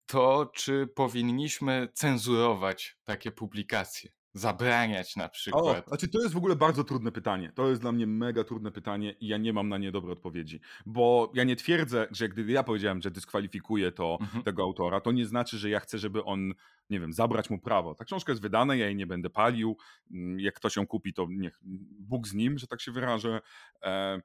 To 0.06 0.50
czy 0.54 0.86
powinniśmy 0.94 1.88
cenzurować 1.94 2.96
takie 3.04 3.32
publikacje? 3.32 4.10
Zabraniać 4.34 5.16
na 5.16 5.24
O, 5.24 5.28
przykład? 5.28 5.88
znaczy 5.88 6.08
to 6.08 6.20
jest 6.22 6.34
w 6.34 6.36
ogóle 6.36 6.56
bardzo 6.56 6.84
trudne 6.84 7.12
pytanie. 7.12 7.52
To 7.54 7.68
jest 7.68 7.80
dla 7.80 7.92
mnie 7.92 8.06
mega 8.06 8.44
trudne 8.44 8.70
pytanie 8.72 9.12
i 9.20 9.26
ja 9.28 9.36
nie 9.38 9.52
mam 9.52 9.68
na 9.68 9.78
nie 9.78 9.92
dobrej 9.92 10.12
odpowiedzi. 10.12 10.60
Bo 10.86 11.32
ja 11.34 11.44
nie 11.44 11.56
twierdzę, 11.56 12.06
że 12.10 12.28
gdy 12.28 12.52
ja 12.52 12.62
powiedziałem, 12.62 13.02
że 13.02 13.10
dyskwalifikuję 13.10 13.92
to 13.92 14.18
Mhm. 14.20 14.44
tego 14.44 14.62
autora, 14.62 15.00
to 15.00 15.12
nie 15.12 15.26
znaczy, 15.26 15.58
że 15.58 15.70
ja 15.70 15.80
chcę, 15.80 15.98
żeby 15.98 16.24
on, 16.24 16.52
nie 16.90 17.00
wiem, 17.00 17.12
zabrać 17.12 17.50
mu 17.50 17.58
prawo. 17.60 17.94
Ta 17.94 18.04
książka 18.04 18.32
jest 18.32 18.42
wydana, 18.42 18.74
ja 18.74 18.86
jej 18.86 18.96
nie 18.96 19.06
będę 19.06 19.30
palił. 19.30 19.76
Mm, 20.10 20.40
Jak 20.40 20.54
ktoś 20.54 20.76
ją 20.76 20.86
kupi, 20.86 21.12
to 21.12 21.26
niech 21.30 21.58
Bóg 22.00 22.28
z 22.28 22.34
nim, 22.34 22.58
że 22.58 22.66
tak 22.66 22.80
się 22.80 22.92
wyrażę. 22.92 23.40
E, 23.82 24.20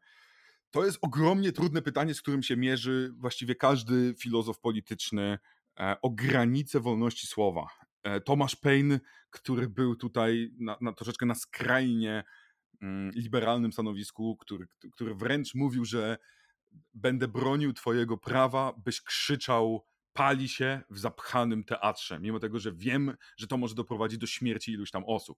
To 0.72 0.86
jest 0.86 0.98
ogromnie 1.02 1.52
trudne 1.52 1.82
pytanie, 1.82 2.14
z 2.14 2.22
którym 2.22 2.44
się 2.44 2.58
mierzy 2.58 3.12
właściwie 3.18 3.56
każdy 3.56 4.16
filozof 4.20 4.60
polityczny 4.60 5.40
e, 5.80 5.96
o 6.02 6.10
granicę 6.10 6.80
wolności 6.80 7.28
słowa. 7.28 7.68
E, 8.06 8.22
Tomasz 8.22 8.56
Paine, 8.56 9.00
który 9.30 9.70
był 9.70 9.96
tutaj 9.96 10.52
na, 10.60 10.78
na 10.82 10.94
troszeczkę 10.94 11.26
na 11.26 11.36
skrajnie 11.36 12.24
mm, 12.82 13.12
liberalnym 13.12 13.72
stanowisku, 13.72 14.38
który, 14.38 14.68
który 14.92 15.16
wręcz 15.16 15.56
mówił, 15.56 15.86
że 15.86 16.18
będę 16.94 17.28
bronił 17.28 17.74
twojego 17.74 18.18
prawa, 18.18 18.74
byś 18.86 19.02
krzyczał 19.02 19.86
pali 20.14 20.50
się 20.50 20.82
w 20.90 21.00
zapchanym 21.00 21.64
teatrze, 21.64 22.20
mimo 22.20 22.40
tego, 22.40 22.60
że 22.60 22.74
wiem, 22.74 23.16
że 23.38 23.48
to 23.48 23.58
może 23.58 23.76
doprowadzić 23.76 24.20
do 24.20 24.28
śmierci 24.28 24.72
iluś 24.72 24.92
tam 24.92 25.04
osób. 25.08 25.38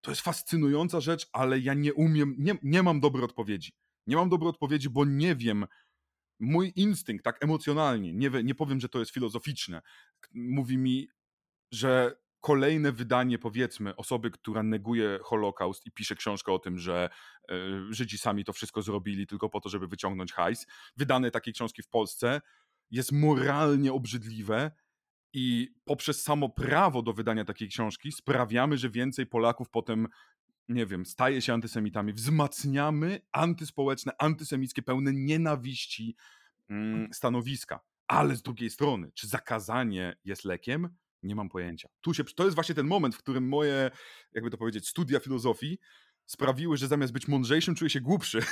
To 0.00 0.10
jest 0.10 0.22
fascynująca 0.22 1.00
rzecz, 1.00 1.28
ale 1.32 1.58
ja 1.58 1.74
nie 1.74 1.94
umiem, 1.94 2.34
nie, 2.38 2.54
nie 2.62 2.82
mam 2.82 3.00
dobrej 3.00 3.24
odpowiedzi. 3.24 3.72
Nie 4.06 4.16
mam 4.16 4.28
dobrej 4.28 4.50
odpowiedzi, 4.50 4.90
bo 4.90 5.04
nie 5.04 5.36
wiem. 5.36 5.66
Mój 6.40 6.72
instynkt, 6.76 7.24
tak 7.24 7.44
emocjonalnie, 7.44 8.12
nie, 8.12 8.30
nie 8.44 8.54
powiem, 8.54 8.80
że 8.80 8.88
to 8.88 8.98
jest 8.98 9.10
filozoficzne, 9.10 9.82
mówi 10.34 10.78
mi, 10.78 11.08
że 11.72 12.22
kolejne 12.40 12.92
wydanie, 12.92 13.38
powiedzmy, 13.38 13.96
osoby, 13.96 14.30
która 14.30 14.62
neguje 14.62 15.18
Holokaust 15.22 15.86
i 15.86 15.92
pisze 15.92 16.14
książkę 16.16 16.52
o 16.52 16.58
tym, 16.58 16.78
że 16.78 17.10
e, 17.50 17.54
Żydzi 17.90 18.18
sami 18.18 18.44
to 18.44 18.52
wszystko 18.52 18.82
zrobili 18.82 19.26
tylko 19.26 19.48
po 19.48 19.60
to, 19.60 19.68
żeby 19.68 19.88
wyciągnąć 19.88 20.32
hajs, 20.32 20.66
wydane 20.96 21.30
takiej 21.30 21.54
książki 21.54 21.82
w 21.82 21.88
Polsce 21.88 22.40
jest 22.90 23.12
moralnie 23.12 23.92
obrzydliwe 23.92 24.70
i 25.32 25.74
poprzez 25.84 26.22
samo 26.22 26.48
prawo 26.48 27.02
do 27.02 27.12
wydania 27.12 27.44
takiej 27.44 27.68
książki 27.68 28.12
sprawiamy, 28.12 28.78
że 28.78 28.90
więcej 28.90 29.26
Polaków 29.26 29.70
potem, 29.70 30.08
nie 30.68 30.86
wiem, 30.86 31.06
staje 31.06 31.42
się 31.42 31.54
antysemitami. 31.54 32.12
Wzmacniamy 32.12 33.20
antyspołeczne, 33.32 34.12
antysemickie, 34.18 34.82
pełne 34.82 35.12
nienawiści 35.12 36.16
mm, 36.70 37.14
stanowiska. 37.14 37.80
Ale 38.06 38.36
z 38.36 38.42
drugiej 38.42 38.70
strony, 38.70 39.12
czy 39.14 39.26
zakazanie 39.26 40.16
jest 40.24 40.44
lekiem? 40.44 40.88
Nie 41.22 41.34
mam 41.34 41.48
pojęcia. 41.48 41.88
Tu 42.00 42.14
się, 42.14 42.24
to 42.24 42.44
jest 42.44 42.54
właśnie 42.54 42.74
ten 42.74 42.86
moment, 42.86 43.14
w 43.14 43.18
którym 43.18 43.48
moje, 43.48 43.90
jakby 44.32 44.50
to 44.50 44.58
powiedzieć, 44.58 44.88
studia 44.88 45.20
filozofii 45.20 45.78
sprawiły, 46.26 46.76
że 46.76 46.88
zamiast 46.88 47.12
być 47.12 47.28
mądrzejszym, 47.28 47.74
czuję 47.74 47.90
się 47.90 48.00
głupszy. 48.00 48.40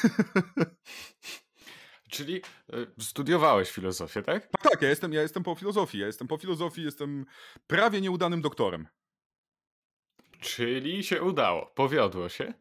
Czyli 2.11 2.37
y, 2.37 3.03
studiowałeś 3.03 3.71
filozofię, 3.71 4.23
tak? 4.23 4.47
Tak, 4.47 4.62
tak, 4.62 4.83
ja 4.83 4.89
jestem, 4.89 5.12
ja 5.12 5.23
jestem 5.23 5.43
po 5.43 5.55
filozofii. 5.55 5.99
Ja 5.99 6.07
jestem 6.07 6.29
po 6.29 6.37
filozofii, 6.39 6.83
jestem 6.83 7.27
prawie 7.66 8.01
nieudanym 8.01 8.43
doktorem. 8.43 8.89
Czyli 10.41 11.05
się 11.05 11.23
udało, 11.23 11.66
powiodło 11.66 12.29
się. 12.29 12.55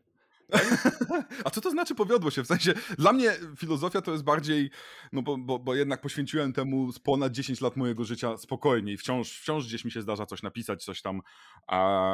A 1.46 1.50
co 1.50 1.62
to 1.62 1.72
znaczy 1.72 1.96
powiodło 1.96 2.32
się? 2.32 2.44
W 2.44 2.48
sensie, 2.48 2.74
dla 2.98 3.14
mnie 3.14 3.36
filozofia 3.58 4.02
to 4.02 4.12
jest 4.12 4.24
bardziej, 4.24 4.70
no 5.12 5.22
bo, 5.22 5.38
bo, 5.38 5.60
bo 5.60 5.76
jednak 5.76 6.02
poświęciłem 6.02 6.54
temu 6.54 6.90
ponad 7.04 7.32
10 7.32 7.62
lat 7.62 7.78
mojego 7.78 8.04
życia 8.04 8.38
spokojnie 8.38 8.94
i 8.94 8.98
wciąż, 8.98 9.40
wciąż 9.40 9.68
gdzieś 9.68 9.86
mi 9.86 9.92
się 9.92 10.02
zdarza 10.02 10.26
coś 10.26 10.44
napisać, 10.44 10.84
coś 10.84 11.02
tam 11.02 11.22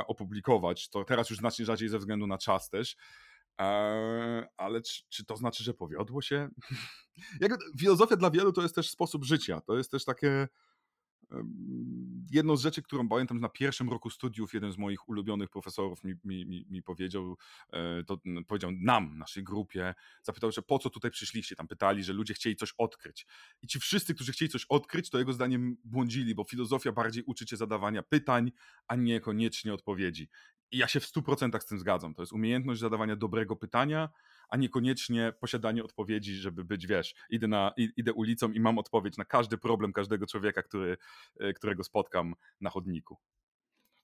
opublikować. 0.07 0.89
To 0.89 1.03
teraz 1.03 1.29
już 1.29 1.39
znacznie 1.39 1.65
rzadziej 1.65 1.89
ze 1.89 1.99
względu 1.99 2.27
na 2.27 2.38
czas 2.38 2.69
też. 2.69 2.95
Ale 4.57 4.81
czy, 4.81 5.03
czy 5.09 5.25
to 5.25 5.38
znaczy, 5.38 5.63
że 5.63 5.73
powiodło 5.73 6.21
się? 6.21 6.49
Jak, 7.41 7.51
filozofia 7.79 8.15
dla 8.15 8.31
wielu 8.31 8.53
to 8.53 8.61
jest 8.61 8.75
też 8.75 8.89
sposób 8.89 9.23
życia. 9.23 9.61
To 9.61 9.77
jest 9.77 9.91
też 9.91 10.05
takie 10.05 10.47
jedną 12.32 12.57
z 12.57 12.61
rzeczy, 12.61 12.82
którą 12.82 13.09
pamiętam 13.09 13.39
na 13.39 13.49
pierwszym 13.49 13.89
roku 13.89 14.09
studiów, 14.09 14.53
jeden 14.53 14.71
z 14.71 14.78
moich 14.78 15.09
ulubionych 15.09 15.49
profesorów 15.49 16.03
mi, 16.03 16.13
mi, 16.23 16.65
mi, 16.69 16.84
powiedział, 16.84 17.38
e, 17.73 18.03
to 18.03 18.17
powiedział 18.47 18.71
nam, 18.71 19.17
naszej 19.17 19.43
grupie, 19.43 19.93
zapytał, 20.23 20.51
że 20.51 20.61
po 20.61 20.80
co 20.80 20.89
tutaj 20.89 21.11
przyszliście, 21.11 21.55
tam 21.55 21.67
pytali, 21.67 22.03
że 22.03 22.13
ludzie 22.13 22.34
chcieli 22.34 22.55
coś 22.55 22.73
odkryć. 22.78 23.26
I 23.61 23.67
ci 23.67 23.80
wszyscy, 23.80 24.15
którzy 24.15 24.32
chcieli 24.32 24.49
coś 24.49 24.65
odkryć, 24.69 25.09
to 25.09 25.19
jego 25.19 25.34
zdaniem 25.34 25.78
błądzili, 25.84 26.36
bo 26.36 26.43
filozofia 26.43 26.91
bardziej 26.91 27.23
uczy 27.23 27.45
cię 27.45 27.57
zadawania 27.57 28.03
pytań, 28.03 28.51
a 28.88 28.95
niekoniecznie 28.95 29.73
odpowiedzi. 29.73 30.30
I 30.71 30.78
ja 30.78 30.88
się 30.88 30.99
w 30.99 31.05
100% 31.05 31.59
z 31.59 31.65
tym 31.65 31.80
zgadzam. 31.80 32.13
To 32.13 32.21
jest 32.21 32.34
umiejętność 32.34 32.82
zadawania 32.82 33.15
dobrego 33.15 33.55
pytania, 33.55 34.09
a 34.50 34.58
niekoniecznie 34.58 35.34
posiadanie 35.39 35.84
odpowiedzi, 35.84 36.36
żeby 36.36 36.64
być, 36.64 36.88
wiesz, 36.88 37.16
idę, 37.30 37.48
na, 37.48 37.74
idę 37.78 38.14
ulicą 38.14 38.52
i 38.52 38.60
mam 38.60 38.78
odpowiedź 38.78 39.18
na 39.18 39.26
każdy 39.26 39.58
problem 39.58 39.93
każdego 39.93 40.28
człowieka, 40.28 40.64
który, 40.64 40.98
e, 41.39 41.54
którego 41.54 41.84
spotkam 41.84 42.34
na 42.62 42.70
chodniku. 42.70 43.18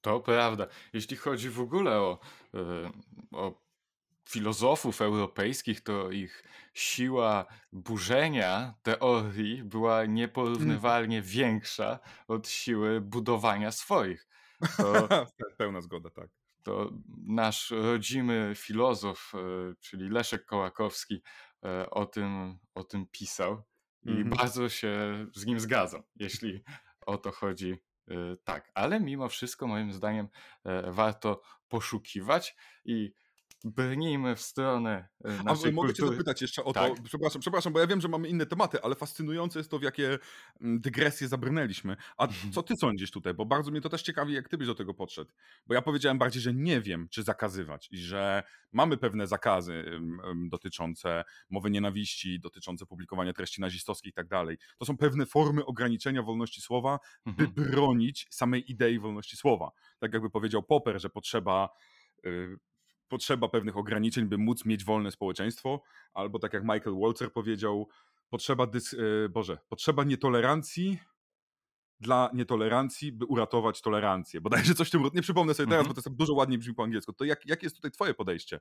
To 0.02 0.20
prawda. 0.20 0.68
Jeśli 0.94 1.18
chodzi 1.18 1.50
w 1.50 1.60
ogóle 1.60 1.98
o, 2.00 2.20
y, 2.56 2.58
o 3.38 3.62
filozofów 4.30 5.02
europejskich, 5.02 5.82
to 5.82 6.12
ich 6.12 6.44
siła 6.74 7.46
burzenia 7.72 8.74
teorii 8.84 9.64
była 9.64 10.06
nieporównywalnie 10.06 11.22
większa 11.22 12.00
od 12.28 12.48
siły 12.48 13.02
budowania 13.02 13.72
swoich. 13.72 14.28
To, 14.78 15.08
Pełna 15.58 15.82
zgoda, 15.82 16.10
tak. 16.10 16.41
To 16.64 16.92
nasz 17.28 17.72
rodzimy 17.72 18.54
filozof, 18.56 19.32
y, 19.36 19.76
czyli 19.80 20.10
Leszek 20.10 20.46
Kołakowski, 20.46 21.16
y, 21.86 21.90
o 21.90 22.06
tym, 22.06 22.60
o 22.76 22.84
tym 22.84 23.06
pisał 23.12 23.64
i 24.04 24.10
Mhm. 24.12 24.30
bardzo 24.30 24.70
się 24.70 25.26
z 25.36 25.46
nim 25.46 25.60
zgadzam, 25.60 26.04
jeśli 26.16 26.64
o 27.06 27.18
to 27.18 27.32
chodzi. 27.32 27.72
y, 28.12 28.38
Tak, 28.44 28.72
ale 28.76 29.00
mimo 29.00 29.30
wszystko, 29.30 29.68
moim 29.68 29.94
zdaniem, 29.94 30.28
e, 30.64 30.92
warto 30.92 31.42
poszukiwać 31.68 32.56
i 32.86 33.14
brnijmy 33.64 34.36
w 34.36 34.42
stronę 34.42 35.08
e, 35.26 35.40
A 35.40 35.44
naszej 35.44 35.74
mogę 35.74 35.88
cię 35.90 35.94
kultury. 35.94 36.12
zapytać 36.18 36.42
jeszcze 36.42 36.64
o 36.64 36.74
Tak. 36.74 36.98
to, 36.98 37.04
przepraszam, 37.04 37.42
przepraszam, 37.42 37.74
bo 37.74 37.80
ja 37.80 37.88
wiem, 37.88 38.02
że 38.02 38.08
mamy 38.08 38.28
inne 38.28 38.46
tematy, 38.46 38.82
ale 38.84 38.96
fascynujące 38.96 39.60
jest 39.60 39.72
to, 39.72 39.80
w 39.80 39.84
jakie 39.84 40.20
mm, 40.62 40.82
dygresje 40.82 41.28
zabrnęliśmy. 41.28 41.96
A 42.18 42.28
Mhm. 42.28 42.54
co 42.54 42.64
ty 42.64 42.76
sądzisz 42.76 43.12
tutaj? 43.12 43.34
Bo 43.34 43.46
bardzo 43.46 43.72
mnie 43.72 43.82
to 43.82 43.90
też 43.90 44.02
ciekawi, 44.02 44.34
jak 44.34 44.50
ty 44.50 44.58
byś 44.58 44.68
do 44.68 44.76
tego 44.76 44.94
podszedł. 44.94 45.32
Bo 45.68 45.74
ja 45.74 45.82
powiedziałem 45.82 46.18
bardziej, 46.18 46.42
że 46.42 46.54
nie 46.54 46.82
wiem, 46.82 47.08
czy 47.12 47.24
zakazywać 47.24 47.88
i 47.92 47.98
że 47.98 48.44
mamy 48.72 48.98
pewne 48.98 49.28
zakazy 49.28 49.86
dotyczące 50.50 51.24
mowy 51.50 51.70
nienawiści, 51.72 52.40
dotyczące 52.40 52.86
publikowania 52.86 53.34
treści 53.34 53.62
nazistowskich 53.62 54.10
i 54.10 54.14
tak 54.14 54.28
dalej. 54.28 54.58
To 54.78 54.86
są 54.86 54.98
pewne 54.98 55.26
formy 55.26 55.66
ograniczenia 55.66 56.24
wolności 56.24 56.62
słowa, 56.62 57.00
by 57.26 57.44
Mhm. 57.44 57.72
bronić 57.72 58.28
samej 58.32 58.72
idei 58.72 59.00
wolności 59.00 59.38
słowa. 59.38 59.72
Tak 60.00 60.14
jakby 60.14 60.30
powiedział 60.30 60.64
Popper, 60.64 61.02
że 61.02 61.10
potrzeba, 61.10 61.70
y, 62.26 62.58
potrzeba 63.12 63.50
pewnych 63.50 63.78
ograniczeń, 63.78 64.26
by 64.26 64.38
móc 64.38 64.66
mieć 64.66 64.84
wolne 64.84 65.12
społeczeństwo, 65.12 65.82
albo 66.14 66.40
tak 66.40 66.54
jak 66.54 66.64
Michael 66.64 66.96
Walzer 67.02 67.32
powiedział, 67.34 67.88
potrzeba, 68.30 68.68
dys, 68.68 68.94
y, 68.94 69.30
Boże, 69.30 69.58
potrzeba 69.70 70.04
nietolerancji 70.04 71.00
dla 72.00 72.30
nietolerancji, 72.34 73.12
by 73.12 73.26
uratować 73.26 73.82
tolerancję. 73.82 74.42
Bodajże 74.48 74.74
coś 74.74 74.88
w 74.88 74.92
tym, 74.92 75.04
nie 75.14 75.22
przypomnę 75.22 75.54
sobie 75.54 75.68
teraz, 75.68 75.80
Mhm. 75.80 75.96
bo 75.96 76.02
to 76.02 76.10
jest 76.10 76.18
dużo 76.18 76.34
ładniej 76.34 76.60
brzmi 76.60 76.74
po 76.74 76.84
angielsku. 76.84 77.14
To 77.14 77.26
jak, 77.26 77.46
jakie 77.46 77.66
jest 77.66 77.76
tutaj 77.76 77.92
twoje 77.92 78.14
podejście? 78.14 78.60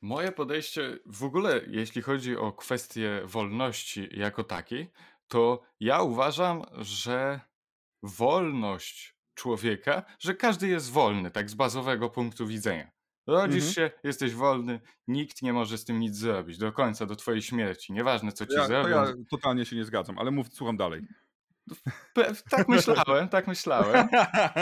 Moje 0.00 0.32
podejście 0.32 0.98
w 1.06 1.24
ogóle, 1.24 1.60
jeśli 1.66 2.02
chodzi 2.02 2.36
o 2.36 2.52
kwestię 2.52 3.22
wolności 3.24 4.08
jako 4.12 4.44
takiej, 4.44 4.90
to 5.28 5.62
ja 5.80 6.02
uważam, 6.02 6.62
że 6.78 7.40
wolność 8.02 9.16
człowieka, 9.34 10.02
że 10.18 10.34
każdy 10.34 10.68
jest 10.68 10.90
wolny, 10.90 11.30
tak 11.30 11.50
z 11.50 11.54
bazowego 11.54 12.10
punktu 12.10 12.46
widzenia. 12.46 12.90
Rodzisz 13.26 13.64
Mhm. 13.68 13.72
się, 13.74 13.90
jesteś 14.04 14.34
wolny, 14.34 14.80
nikt 15.08 15.42
nie 15.42 15.52
może 15.52 15.78
z 15.78 15.84
tym 15.84 16.00
nic 16.00 16.16
zrobić 16.16 16.58
do 16.58 16.72
końca, 16.72 17.06
do 17.06 17.16
twojej 17.16 17.42
śmierci. 17.42 17.92
Nieważne, 17.92 18.32
co 18.32 18.46
ci 18.46 18.54
Ja, 18.54 18.60
to 18.60 18.66
zrobią. 18.66 18.88
ja 18.90 19.06
totalnie 19.30 19.64
się 19.64 19.76
nie 19.76 19.84
zgadzam, 19.84 20.18
ale 20.18 20.30
mów, 20.30 20.46
słucham 20.52 20.76
dalej. 20.76 21.02
Pe- 22.16 22.42
Tak 22.50 22.68
myślałem, 22.68 23.28
tak 23.28 23.46
myślałem. 23.46 24.08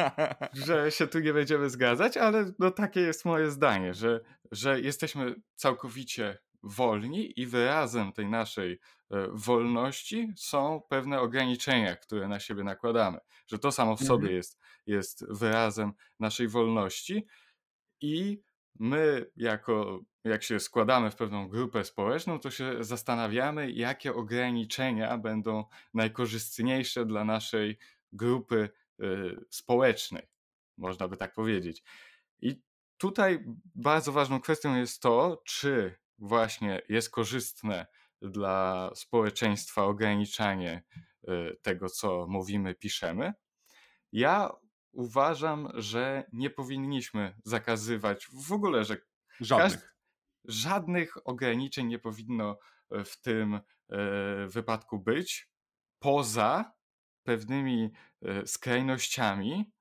że 0.67 0.91
się 0.91 1.07
tu 1.07 1.19
nie 1.21 1.33
będziemy 1.33 1.71
zgadzać, 1.71 2.17
ale 2.17 2.53
no 2.59 2.71
takie 2.71 3.01
jest 3.01 3.25
moje 3.25 3.51
zdanie, 3.51 3.95
że, 3.95 4.21
że 4.53 4.81
jesteśmy 4.81 5.35
całkowicie 5.55 6.39
wolni 6.63 7.41
i 7.41 7.47
wyrazem 7.47 8.13
tej 8.13 8.27
naszej 8.29 8.73
e, 9.11 9.27
wolności 9.33 10.33
są 10.37 10.83
pewne 10.89 11.21
ograniczenia, 11.21 11.97
które 11.97 12.29
na 12.29 12.41
siebie 12.41 12.65
nakładamy. 12.65 13.19
Że 13.47 13.59
to 13.59 13.73
samo 13.73 13.97
w 13.97 14.01
sobie 14.01 14.15
Mhm. 14.23 14.37
jest, 14.37 14.59
jest 14.87 15.25
wyrazem 15.33 15.93
naszej 16.21 16.49
wolności 16.49 17.27
i 18.01 18.43
my 18.79 19.31
jako 19.37 20.01
jak 20.25 20.43
się 20.43 20.61
składamy 20.61 21.11
w 21.11 21.17
pewną 21.17 21.49
grupę 21.49 21.85
społeczną, 21.85 22.39
to 22.39 22.51
się 22.51 22.85
zastanawiamy, 22.85 23.71
jakie 23.71 24.15
ograniczenia 24.15 25.19
będą 25.19 25.65
najkorzystniejsze 25.95 27.07
dla 27.07 27.25
naszej 27.25 27.79
grupy 28.13 28.71
y, 29.03 29.45
społecznej, 29.51 30.29
można 30.77 31.09
by 31.09 31.17
tak 31.17 31.35
powiedzieć. 31.35 31.83
tutaj 32.99 33.45
bardzo 33.75 34.13
ważną 34.13 34.41
kwestią 34.41 34.77
jest 34.77 35.03
to, 35.03 35.43
czy 35.45 35.99
właśnie 36.19 36.83
jest 36.89 37.11
korzystne 37.11 37.87
dla 38.23 38.91
społeczeństwa 38.95 39.85
ograniczanie 39.85 40.83
y, 41.29 41.57
tego, 41.63 41.89
co 41.89 42.27
mówimy, 42.29 42.75
piszemy. 42.75 43.33
Ja 44.13 44.51
uważam, 44.93 45.69
że 45.75 46.25
nie 46.33 46.51
powinniśmy 46.51 47.35
zakazywać 47.45 48.29
w 48.33 48.53
ogóle, 48.53 48.85
że 48.85 48.97
żadnych, 49.41 49.73
każdy, 49.73 49.89
żadnych 50.45 51.29
ograniczeń 51.29 51.87
nie 51.87 51.99
powinno 51.99 52.59
e, 52.91 53.05
w 53.05 53.21
tym 53.21 53.55
e, 53.55 53.61
wypadku 54.47 54.99
być, 54.99 55.51
poza 55.99 56.73
pewnymi 57.23 57.91
e, 58.23 58.47
skrajnościami, 58.47 59.73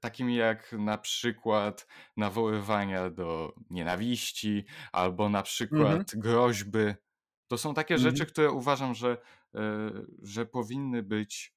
takimi 0.00 0.36
jak 0.36 0.72
na 0.72 0.98
przykład 0.98 1.86
nawoływania 2.16 3.10
do 3.10 3.54
nienawiści, 3.70 4.64
albo 4.92 5.28
na 5.28 5.42
przykład 5.42 6.14
mhm. 6.14 6.20
groźby. 6.20 6.94
To 7.48 7.58
są 7.58 7.74
takie 7.74 7.94
mhm. 7.94 8.10
rzeczy, 8.10 8.32
które 8.32 8.50
uważam, 8.50 8.94
że, 8.94 9.16
że 10.22 10.46
powinny 10.46 11.02
być, 11.02 11.54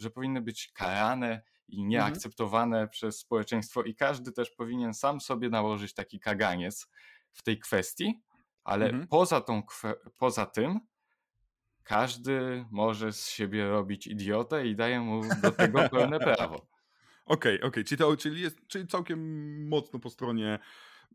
że 0.00 0.10
powinny 0.10 0.40
być 0.40 0.72
karane 0.74 1.42
i 1.68 1.76
mhm. 1.76 1.88
nieakceptowane 1.88 2.76
mhm. 2.76 2.90
przez 2.90 3.18
społeczeństwo, 3.18 3.82
i 3.82 3.94
każdy 3.94 4.32
też 4.32 4.50
powinien 4.50 4.94
sam 4.94 5.20
sobie 5.20 5.48
nałożyć 5.48 5.94
taki 5.94 6.20
kaganiec 6.20 6.88
w 7.32 7.42
tej 7.42 7.58
kwestii, 7.58 8.22
ale 8.64 8.86
mhm. 8.86 9.08
poza, 9.08 9.40
tą, 9.40 9.62
poza 10.18 10.46
tym 10.46 10.80
każdy 11.84 12.64
może 12.70 13.12
z 13.12 13.28
siebie 13.28 13.68
robić 13.68 14.06
idiotę 14.06 14.66
i 14.66 14.76
daje 14.76 15.00
mu 15.00 15.20
do 15.42 15.52
tego 15.52 15.88
pełne 15.92 16.20
prawo. 16.20 16.66
Okej, 17.24 17.56
okej, 17.62 17.68
okay. 17.68 17.84
czyli, 17.84 18.16
czyli, 18.18 18.42
jest, 18.42 18.58
czyli 18.68 18.86
całkiem 18.86 19.68
mocno 19.68 19.98
po 19.98 20.10
stronie 20.10 20.58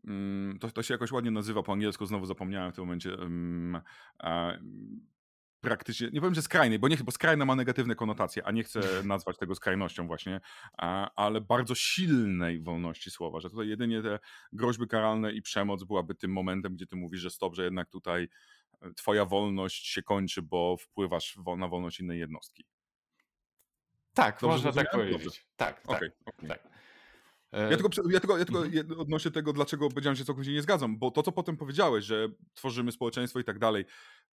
mm, 0.04 0.58
to, 0.58 0.70
to 0.70 0.82
się 0.82 0.94
jakoś 0.94 1.12
ładnie 1.12 1.30
nazywa 1.30 1.62
po 1.62 1.72
angielsku, 1.72 2.06
znowu 2.06 2.26
zapomniałem 2.26 2.72
w 2.72 2.74
tym 2.74 2.84
momencie. 2.84 3.16
Um, 3.16 3.80
praktycznie, 5.60 6.10
nie 6.12 6.20
powiem, 6.20 6.34
że 6.34 6.42
skrajnej, 6.42 6.78
bo, 6.78 6.88
nie, 6.88 6.96
bo 6.96 7.12
skrajna 7.12 7.44
ma 7.44 7.56
negatywne 7.56 7.94
konotacje, 7.94 8.46
a 8.46 8.50
nie 8.50 8.64
chcę 8.64 8.80
nazwać 9.04 9.38
tego 9.38 9.54
skrajnością 9.54 10.06
właśnie, 10.06 10.40
ale 11.16 11.40
bardzo 11.40 11.74
silnej 11.74 12.60
wolności 12.60 13.10
słowa, 13.10 13.40
że 13.40 13.50
tutaj 13.50 13.68
jedynie 13.68 14.02
te 14.02 14.18
groźby 14.52 14.88
karalne 14.88 15.32
i 15.32 15.42
przemoc 15.42 15.84
byłaby 15.84 16.14
tym 16.14 16.32
momentem, 16.32 16.74
gdzie 16.74 16.86
ty 16.86 16.96
mówisz, 16.96 17.20
że 17.20 17.30
stop, 17.30 17.54
że 17.54 17.64
jednak 17.64 17.90
tutaj 17.90 18.28
e, 18.80 18.94
twoja 18.94 19.24
wolność 19.24 19.86
się 19.86 20.02
kończy, 20.02 20.42
bo 20.42 20.76
wpływasz 20.76 21.38
na 21.58 21.68
wolność 21.68 22.00
innej 22.00 22.18
jednostki. 22.18 22.64
Tak, 24.14 24.40
Dobrze 24.40 24.56
można 24.56 24.72
tak 24.72 24.90
powiedzieć. 24.90 25.24
Dobrze. 25.24 25.40
Tak, 25.56 25.80
tak, 25.80 25.96
okay, 25.96 26.12
okay. 26.26 26.48
tak. 26.48 26.78
Ja 27.52 27.76
tylko, 27.76 27.88
ja 28.10 28.20
tylko, 28.20 28.38
ja 28.38 28.44
tylko 28.44 28.64
mhm. 28.64 29.00
odnośnie 29.00 29.30
tego, 29.30 29.52
dlaczego 29.52 29.88
powiedziałem, 29.88 30.16
że 30.16 30.24
całkowicie 30.24 30.52
nie 30.52 30.62
zgadzam, 30.62 30.98
bo 30.98 31.10
to, 31.10 31.22
co 31.22 31.32
potem 31.32 31.56
powiedziałeś, 31.56 32.04
że 32.04 32.28
tworzymy 32.54 32.92
społeczeństwo 32.92 33.40
i 33.40 33.44
tak 33.44 33.58
dalej, 33.58 33.84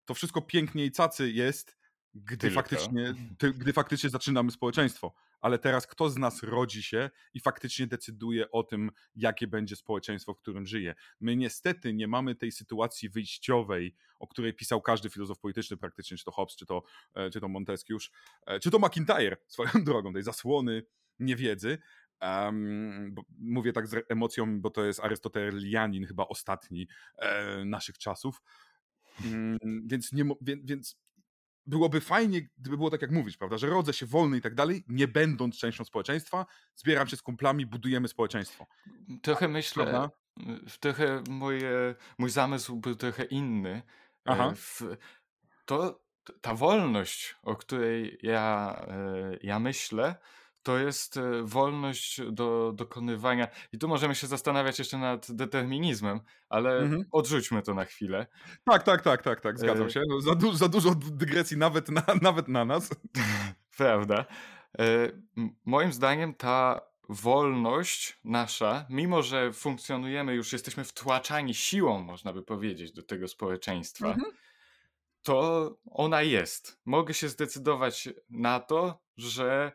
to 0.04 0.14
wszystko 0.14 0.42
pięknie 0.42 0.84
i 0.84 0.90
cacy 0.90 1.30
jest, 1.30 1.76
gdy 2.14 2.50
faktycznie, 2.50 3.14
gdy 3.60 3.72
faktycznie 3.72 4.10
zaczynamy 4.10 4.50
społeczeństwo. 4.50 5.14
Ale 5.40 5.58
teraz 5.58 5.86
kto 5.86 6.10
z 6.10 6.16
nas 6.16 6.42
rodzi 6.42 6.82
się 6.82 7.10
i 7.34 7.40
faktycznie 7.40 7.86
decyduje 7.86 8.50
o 8.50 8.62
tym, 8.62 8.90
jakie 9.16 9.46
będzie 9.46 9.76
społeczeństwo, 9.76 10.34
w 10.34 10.38
którym 10.38 10.66
żyje. 10.66 10.94
My 11.20 11.36
niestety 11.36 11.94
nie 11.94 12.08
mamy 12.08 12.34
tej 12.34 12.52
sytuacji 12.52 13.08
wyjściowej, 13.08 13.94
o 14.18 14.26
której 14.26 14.54
pisał 14.54 14.82
każdy 14.82 15.10
filozof 15.10 15.38
polityczny 15.38 15.76
praktycznie, 15.76 16.16
czy 16.16 16.24
to 16.24 16.30
Hobbes, 16.30 16.56
czy 16.56 16.66
to, 16.66 16.82
e, 17.14 17.30
czy 17.30 17.40
to 17.40 17.48
Montesquieu, 17.48 17.98
e, 18.46 18.60
czy 18.60 18.70
to 18.70 18.78
McIntyre 18.78 19.36
swoją 19.46 19.70
drogą, 19.84 20.12
tej 20.12 20.22
zasłony 20.22 20.82
niewiedzy, 21.18 21.78
Um, 22.20 23.14
mówię 23.38 23.72
tak 23.72 23.86
z 23.86 24.04
emocją, 24.08 24.60
bo 24.60 24.70
to 24.70 24.84
jest 24.84 25.00
Arystotelianin, 25.00 26.06
chyba 26.06 26.26
ostatni 26.26 26.88
e, 27.16 27.64
naszych 27.64 27.98
czasów. 27.98 28.42
Mm, 29.24 29.58
więc, 29.86 30.12
nie, 30.12 30.24
więc, 30.40 30.96
byłoby 31.66 32.00
fajnie, 32.00 32.48
gdyby 32.58 32.76
było 32.76 32.90
tak 32.90 33.02
jak 33.02 33.10
mówisz, 33.10 33.36
prawda, 33.36 33.58
że 33.58 33.66
rodzę 33.66 33.92
się 33.92 34.06
wolny 34.06 34.36
i 34.36 34.40
tak 34.40 34.54
dalej, 34.54 34.84
nie 34.88 35.08
będąc 35.08 35.58
częścią 35.58 35.84
społeczeństwa, 35.84 36.46
zbieram 36.76 37.08
się 37.08 37.16
z 37.16 37.22
kumplami, 37.22 37.66
budujemy 37.66 38.08
społeczeństwo. 38.08 38.66
Trochę 39.22 39.48
myślę, 39.48 39.86
prawda? 39.86 40.10
trochę 40.80 41.22
moje, 41.28 41.94
mój 42.18 42.30
zamysł 42.30 42.76
był 42.76 42.94
trochę 42.94 43.24
inny. 43.24 43.70
E, 43.70 43.82
Aha. 44.24 44.52
To 45.64 46.04
ta 46.40 46.54
wolność, 46.54 47.36
o 47.42 47.56
której 47.56 48.18
ja, 48.22 48.76
e, 48.88 49.36
ja 49.42 49.58
myślę, 49.58 50.14
to 50.64 50.78
jest 50.78 51.16
e, 51.16 51.42
wolność 51.42 52.20
do 52.30 52.72
dokonywania. 52.74 53.48
I 53.72 53.78
tu 53.78 53.88
możemy 53.88 54.14
się 54.14 54.26
zastanawiać 54.26 54.78
jeszcze 54.78 54.98
nad 54.98 55.32
determinizmem, 55.32 56.20
ale 56.48 56.78
mhm. 56.78 57.04
odrzućmy 57.10 57.62
to 57.62 57.74
na 57.74 57.84
chwilę. 57.84 58.26
Tak, 58.64 58.82
tak, 58.82 59.02
tak, 59.02 59.22
tak, 59.22 59.40
tak, 59.40 59.58
zgadzam 59.58 59.86
e, 59.86 59.90
się. 59.90 60.02
No, 60.08 60.20
za, 60.20 60.34
du 60.34 60.52
za 60.52 60.68
dużo 60.68 60.94
dygresji 60.94 61.56
nawet 61.56 61.88
na, 61.88 62.02
nawet 62.22 62.48
na 62.48 62.64
nas. 62.64 62.90
Prawda. 63.78 64.24
E, 64.78 64.84
moim 65.64 65.92
zdaniem 65.92 66.34
ta 66.34 66.80
wolność 67.08 68.18
nasza, 68.24 68.86
mimo 68.90 69.22
że 69.22 69.52
funkcjonujemy, 69.52 70.34
już 70.34 70.52
jesteśmy 70.52 70.84
wtłaczani 70.84 71.54
siłą, 71.54 72.02
można 72.02 72.32
by 72.32 72.42
powiedzieć, 72.42 72.92
do 72.92 73.02
tego 73.02 73.28
społeczeństwa, 73.28 74.06
mhm. 74.06 74.32
to 75.22 75.70
ona 75.90 76.22
jest. 76.22 76.80
Mogę 76.84 77.14
się 77.14 77.28
zdecydować 77.28 78.08
na 78.30 78.60
to, 78.60 79.00
że 79.16 79.72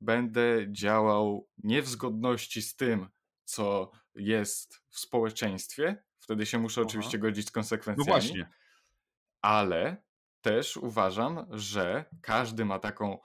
będę 0.00 0.72
działał 0.72 1.48
nie 1.58 1.82
w 1.82 1.88
zgodności 1.88 2.62
z 2.62 2.76
tym, 2.76 3.08
co 3.44 3.90
jest 4.14 4.82
w 4.88 4.98
społeczeństwie. 4.98 6.02
Wtedy 6.18 6.46
się 6.46 6.58
muszę 6.58 6.80
Aha. 6.80 6.88
oczywiście 6.88 7.18
godzić 7.18 7.48
z 7.48 7.50
konsekwencjami. 7.50 8.08
No 8.08 8.12
właśnie. 8.12 8.48
Ale 9.40 10.06
też 10.40 10.76
uważam, 10.76 11.46
że 11.50 12.04
każdy 12.22 12.64
ma 12.64 12.78
taką, 12.78 13.18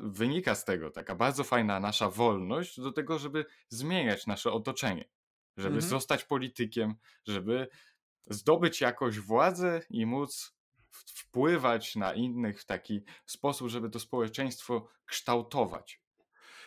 wynika 0.00 0.54
z 0.54 0.64
tego 0.64 0.90
taka 0.90 1.14
bardzo 1.14 1.44
fajna 1.44 1.80
nasza 1.80 2.10
wolność 2.10 2.80
do 2.80 2.92
tego, 2.92 3.18
żeby 3.18 3.46
zmieniać 3.68 4.26
nasze 4.26 4.52
otoczenie, 4.52 5.08
żeby 5.56 5.74
mhm. 5.74 5.90
zostać 5.90 6.24
politykiem, 6.24 6.94
żeby 7.26 7.68
zdobyć 8.26 8.80
jakoś 8.80 9.20
władzę 9.20 9.80
i 9.90 10.06
móc 10.06 10.55
wpływać 11.06 11.96
na 11.96 12.14
innych 12.14 12.60
w 12.60 12.64
taki 12.64 13.00
sposób, 13.26 13.68
żeby 13.68 13.90
to 13.90 14.00
społeczeństwo 14.00 14.88
kształtować. 15.06 16.00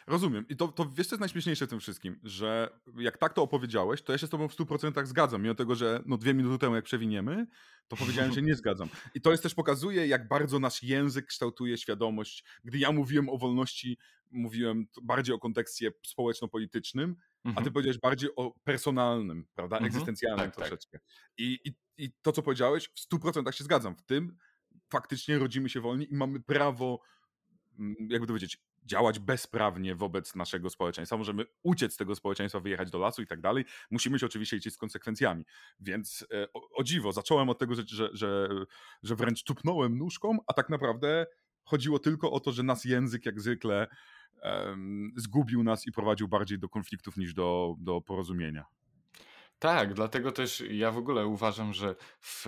Rozumiem. 0.10 0.46
I 0.50 0.56
to, 0.56 0.68
to 0.68 0.86
wiesz, 0.86 1.08
co 1.08 1.16
jest 1.16 1.20
najśmieszniejsze 1.20 1.68
w 1.68 1.70
tym 1.70 1.80
wszystkim, 1.80 2.20
że 2.24 2.80
jak 2.98 3.18
tak 3.18 3.34
to 3.34 3.44
opowiedziałeś, 3.44 4.02
to 4.02 4.12
ja 4.12 4.18
się 4.18 4.28
z 4.28 4.30
tobą 4.30 4.48
w 4.48 4.56
100% 4.56 5.06
zgadzam. 5.06 5.42
Mimo 5.42 5.56
tego, 5.56 5.76
że 5.76 6.04
no 6.06 6.18
dwie 6.18 6.34
minuty 6.34 6.58
temu 6.60 6.76
jak 6.76 6.86
przewiniemy, 6.86 7.48
to 7.88 7.96
powiedziałem, 7.96 8.34
że 8.34 8.42
nie 8.42 8.56
zgadzam. 8.62 8.90
I 9.14 9.22
to 9.22 9.32
jest 9.32 9.44
też 9.44 9.56
pokazuje, 9.56 10.08
jak 10.08 10.28
bardzo 10.28 10.60
nasz 10.60 10.84
język 10.84 11.26
kształtuje 11.26 11.78
świadomość. 11.78 12.44
Gdy 12.64 12.78
ja 12.78 12.92
mówiłem 12.92 13.30
o 13.30 13.38
wolności, 13.38 13.98
mówiłem 14.32 14.88
bardziej 15.02 15.36
o 15.36 15.40
kontekście 15.40 15.92
społeczno-politycznym, 16.06 17.16
mhm. 17.46 17.54
a 17.54 17.56
ty 17.56 17.60
mhm. 17.60 17.74
powiedziałeś 17.74 17.98
bardziej 17.98 18.30
o 18.36 18.54
personalnym, 18.64 19.46
prawda, 19.56 19.76
mhm. 19.76 19.92
egzystencjalnym 19.92 20.46
tak, 20.46 20.56
tak. 20.56 20.66
troszeczkę. 20.66 21.00
Tak. 21.00 21.08
I, 21.38 21.60
i, 21.66 21.74
I 21.98 22.12
to, 22.22 22.32
co 22.32 22.42
powiedziałeś, 22.42 22.90
w 22.96 23.16
100% 23.16 23.52
się 23.52 23.64
zgadzam. 23.64 23.96
W 23.96 24.04
tym 24.04 24.38
faktycznie 24.90 25.40
rodzimy 25.40 25.70
się 25.70 25.82
wolni 25.82 26.14
i 26.14 26.16
mamy 26.16 26.40
prawo, 26.40 27.02
mm, 27.80 27.96
jakby 28.00 28.28
to 28.28 28.34
powiedzieć, 28.34 28.58
działać 28.86 29.20
bezprawnie 29.20 29.96
wobec 29.96 30.36
naszego 30.36 30.70
społeczeństwa. 30.70 31.18
Możemy 31.18 31.46
uciec 31.64 31.94
z 31.94 31.98
tego 31.98 32.16
społeczeństwa, 32.16 32.60
wyjechać 32.60 32.92
do 32.92 33.00
lasu 33.00 33.22
i 33.22 33.28
tak 33.28 33.42
dalej. 33.42 33.66
Musimy 33.92 34.20
się 34.20 34.26
oczywiście 34.26 34.56
liczyć 34.56 34.74
z 34.74 34.78
konsekwencjami. 34.78 35.46
Więc 35.80 36.26
e, 36.34 36.54
o, 36.54 36.70
o 36.70 36.84
dziwo, 36.84 37.12
zacząłem 37.12 37.50
od 37.50 37.60
tego, 37.60 37.76
że, 37.76 37.84
że, 37.88 38.10
że, 38.14 38.50
że 39.04 39.16
wręcz 39.16 39.44
tupnąłem 39.44 39.98
nóżką, 39.98 40.38
a 40.48 40.54
tak 40.54 40.70
naprawdę 40.70 41.26
chodziło 41.64 42.00
tylko 42.00 42.32
o 42.32 42.40
to, 42.40 42.52
że 42.52 42.64
nas 42.64 42.86
język 42.86 43.26
jak 43.26 43.42
zwykle 43.42 43.88
um, 44.44 45.14
zgubił 45.16 45.64
nas 45.64 45.88
i 45.88 45.92
prowadził 45.92 46.28
bardziej 46.28 46.60
do 46.60 46.70
konfliktów 46.70 47.18
niż 47.18 47.34
do, 47.34 47.76
do 47.80 48.02
porozumienia. 48.02 48.66
Tak, 49.60 49.94
dlatego 49.94 50.32
też 50.32 50.64
ja 50.70 50.92
w 50.92 50.98
ogóle 50.98 51.28
uważam, 51.28 51.74
że 51.74 51.96
w 52.20 52.46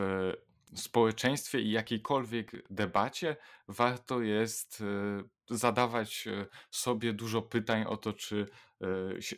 społeczeństwie 0.75 1.61
i 1.61 1.71
jakiejkolwiek 1.71 2.51
debacie 2.69 3.35
warto 3.67 4.21
jest 4.21 4.81
e, 4.81 5.55
zadawać 5.55 6.27
e, 6.27 6.45
sobie 6.71 7.13
dużo 7.13 7.41
pytań 7.41 7.83
o 7.83 7.97
to, 7.97 8.13
czy, 8.13 8.47
e, 8.81 8.87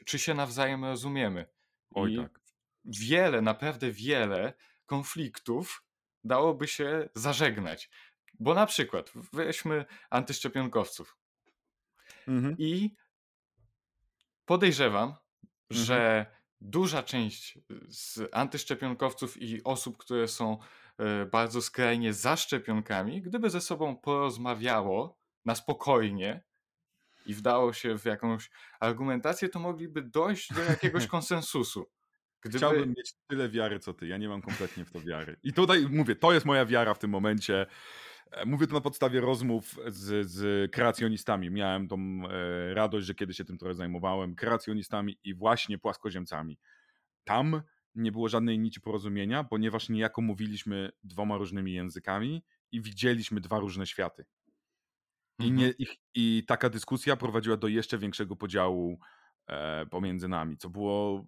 czy 0.05 0.19
się 0.19 0.33
nawzajem 0.33 0.85
rozumiemy. 0.85 1.45
Oj, 1.91 2.13
I 2.13 2.17
tak. 2.17 2.39
Wiele, 2.85 3.41
naprawdę 3.41 3.91
wiele 3.91 4.53
konfliktów 4.85 5.83
dałoby 6.23 6.67
się 6.67 7.09
zażegnać. 7.15 7.89
Bo 8.39 8.53
na 8.53 8.65
przykład 8.65 9.11
weźmy 9.33 9.85
antyszczepionkowców. 10.09 11.17
Mhm. 12.27 12.55
I 12.57 12.95
podejrzewam, 14.45 15.09
mhm. 15.09 15.85
że 15.85 16.25
duża 16.61 17.03
część 17.03 17.59
z 17.87 18.19
antyszczepionkowców 18.31 19.41
i 19.41 19.63
osób, 19.63 19.97
które 19.97 20.27
są 20.27 20.57
E, 20.97 21.25
bardzo 21.25 21.61
skrajnie 21.61 22.13
za 22.13 22.35
szczepionkami, 22.35 23.21
gdyby 23.21 23.49
ze 23.49 23.61
sobą 23.61 23.95
porozmawiało 23.97 25.19
na 25.45 25.55
spokojnie, 25.55 26.43
i 27.25 27.33
wdało 27.33 27.73
się 27.73 27.97
w 27.97 28.05
jakąś 28.05 28.49
argumentację, 28.79 29.49
to 29.49 29.59
mogliby 29.59 30.01
dojść 30.01 30.53
do 30.53 30.61
jakiegoś 30.63 31.07
konsensusu. 31.17 31.89
Gdyby... 32.41 32.57
Chciałbym 32.57 32.89
mieć 32.89 33.13
tyle 33.27 33.49
wiary, 33.49 33.79
co 33.79 33.93
ty. 33.93 34.07
Ja 34.07 34.17
nie 34.17 34.29
mam 34.29 34.41
kompletnie 34.41 34.85
w 34.85 34.91
to 34.91 35.01
wiary. 35.01 35.37
I 35.43 35.53
tutaj 35.53 35.87
mówię, 35.89 36.15
to 36.15 36.33
jest 36.33 36.45
moja 36.45 36.65
wiara 36.65 36.93
w 36.93 36.99
tym 36.99 37.09
momencie. 37.09 37.65
E, 38.31 38.45
mówię 38.45 38.67
to 38.67 38.73
na 38.73 38.81
podstawie 38.81 39.21
rozmów 39.21 39.79
z, 39.87 40.29
z 40.29 40.71
kreacjonistami. 40.71 41.51
Miałem 41.51 41.87
tą 41.87 41.97
e, 42.29 42.73
radość, 42.73 43.07
że 43.07 43.15
kiedy 43.15 43.33
się 43.33 43.45
tym 43.45 43.57
trochę 43.57 43.75
zajmowałem, 43.75 44.35
kreacjonistami 44.35 45.17
i 45.23 45.33
właśnie 45.33 45.77
płaskoziemcami. 45.77 46.59
Tam 47.23 47.61
nie 47.95 48.11
było 48.11 48.29
żadnej 48.29 48.59
nici 48.59 48.81
porozumienia, 48.81 49.43
ponieważ 49.43 49.89
niejako 49.89 50.21
mówiliśmy 50.21 50.91
dwoma 51.03 51.37
różnymi 51.37 51.73
językami 51.73 52.43
i 52.71 52.81
widzieliśmy 52.81 53.41
dwa 53.41 53.59
różne 53.59 53.87
światy. 53.87 54.25
I, 55.39 55.51
nie, 55.51 55.67
mhm. 55.67 55.75
i, 55.79 55.87
I, 56.15 56.43
taka 56.45 56.69
dyskusja 56.69 57.15
prowadziła 57.15 57.57
do 57.57 57.67
jeszcze 57.67 57.97
większego 57.97 58.35
podziału 58.35 58.99
e, 59.47 59.85
pomiędzy 59.85 60.27
nami, 60.27 60.57
co 60.57 60.69
było. 60.69 61.25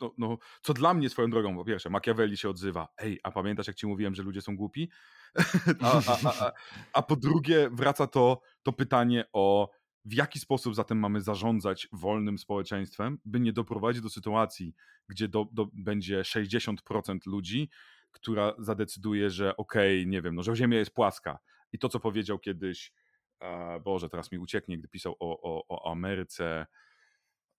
No, 0.00 0.14
no, 0.18 0.38
co 0.62 0.74
dla 0.74 0.94
mnie 0.94 1.10
swoją 1.10 1.30
drogą, 1.30 1.56
po 1.56 1.64
pierwsze, 1.64 1.90
Machiavelli 1.90 2.36
się 2.36 2.48
odzywa. 2.48 2.88
Ej, 2.98 3.20
a 3.22 3.30
pamiętasz, 3.30 3.66
jak 3.66 3.76
ci 3.76 3.86
mówiłem, 3.86 4.14
że 4.14 4.22
ludzie 4.22 4.42
są 4.42 4.56
głupi? 4.56 4.90
a, 5.82 6.00
a, 6.06 6.18
a, 6.24 6.52
a, 6.92 7.02
po 7.02 7.16
drugie, 7.16 7.70
wraca 7.72 8.06
to, 8.06 8.40
to 8.62 8.72
pytanie 8.72 9.24
o 9.32 9.70
w 10.04 10.14
jaki 10.14 10.38
sposób 10.38 10.74
zatem 10.74 10.98
mamy 10.98 11.20
zarządzać 11.20 11.88
wolnym 11.92 12.38
społeczeństwem, 12.38 13.18
by 13.24 13.40
nie 13.40 13.52
doprowadzić 13.52 14.02
do 14.02 14.08
sytuacji, 14.08 14.74
gdzie 15.08 15.28
do, 15.28 15.46
do, 15.52 15.68
będzie 15.72 16.22
60% 16.22 17.18
ludzi, 17.26 17.70
która 18.10 18.54
zadecyduje, 18.58 19.30
że 19.30 19.56
okej, 19.56 20.00
okay, 20.00 20.10
nie 20.10 20.22
wiem, 20.22 20.34
no, 20.34 20.42
że 20.42 20.56
Ziemia 20.56 20.78
jest 20.78 20.94
płaska. 20.94 21.38
I 21.72 21.78
to, 21.78 21.88
co 21.88 22.00
powiedział 22.00 22.38
kiedyś, 22.38 22.92
e, 23.40 23.80
Boże, 23.80 24.08
teraz 24.08 24.32
mi 24.32 24.38
ucieknie, 24.38 24.78
gdy 24.78 24.88
pisał 24.88 25.16
o, 25.20 25.42
o, 25.42 25.64
o 25.68 25.92
Ameryce, 25.92 26.66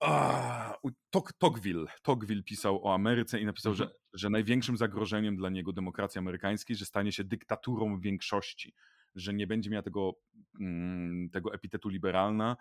a, 0.01 0.77
Tocqueville, 1.37 1.85
Tocqueville 2.01 2.43
pisał 2.43 2.87
o 2.87 2.93
Ameryce 2.93 3.39
i 3.39 3.45
napisał, 3.45 3.71
mhm. 3.71 3.89
że, 3.89 3.95
że 4.13 4.29
największym 4.29 4.77
zagrożeniem 4.77 5.35
dla 5.35 5.49
niego 5.49 5.73
demokracji 5.73 6.19
amerykańskiej, 6.19 6.75
że 6.75 6.85
stanie 6.85 7.11
się 7.11 7.23
dyktaturą 7.23 7.99
większości, 7.99 8.73
że 9.15 9.33
nie 9.33 9.47
będzie 9.47 9.69
miała 9.69 9.83
tego, 9.83 10.13
mm, 10.59 11.29
tego 11.29 11.53
epitetu 11.53 11.89
liberalna 11.89 12.57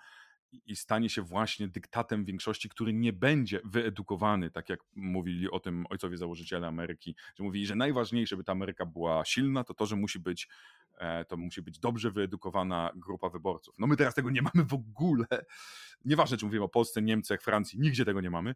i 0.53 0.77
stanie 0.77 1.09
się 1.09 1.23
właśnie 1.23 1.69
dyktatem 1.69 2.25
większości, 2.25 2.69
który 2.69 2.93
nie 2.93 3.13
będzie 3.13 3.61
wyedukowany, 3.65 4.51
tak 4.51 4.69
jak 4.69 4.81
mówili 4.97 5.51
o 5.51 5.61
tym 5.61 5.87
ojcowie 5.91 6.17
założyciele 6.17 6.67
Ameryki, 6.67 7.17
że 7.37 7.45
mówili, 7.45 7.67
że 7.67 7.75
najważniejsze, 7.75 8.37
by 8.37 8.45
ta 8.45 8.53
Ameryka 8.53 8.87
była 8.87 9.25
silna, 9.25 9.65
to 9.65 9.75
to, 9.75 9.87
że 9.87 9.97
musi 9.97 10.19
być 10.19 10.49
e, 10.99 11.25
to 11.25 11.37
musi 11.37 11.63
być 11.63 11.79
dobrze 11.79 12.11
wyedukowana 12.11 12.91
grupa 12.95 13.29
wyborców. 13.29 13.75
No 13.79 13.87
my 13.87 13.97
teraz 13.97 14.15
tego 14.15 14.31
nie 14.31 14.43
mamy 14.43 14.65
w 14.65 14.75
ogóle. 14.75 15.27
Nieważne, 16.05 16.37
czy 16.37 16.45
mówimy 16.45 16.65
o 16.65 16.69
Polsce, 16.69 17.03
Niemczech, 17.03 17.43
Francji, 17.43 17.81
nigdzie 17.81 18.05
tego 18.05 18.21
nie 18.21 18.31
mamy. 18.31 18.55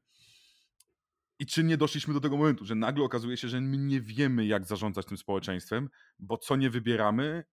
I 1.38 1.47
czy 1.47 1.64
nie 1.64 1.76
doszliśmy 1.76 2.14
do 2.14 2.20
tego 2.20 2.36
momentu, 2.36 2.64
że 2.64 2.74
nagle 2.74 3.05
okazuje 3.05 3.36
się, 3.36 3.49
że 3.49 3.61
my 3.61 3.78
nie 3.78 4.01
wiemy, 4.01 4.47
jak 4.47 4.66
zarządzać 4.66 5.07
tym 5.07 5.16
społeczeństwem, 5.16 5.88
bo 6.18 6.38
co 6.38 6.57
nie 6.57 6.70
wybieramy, 6.70 7.45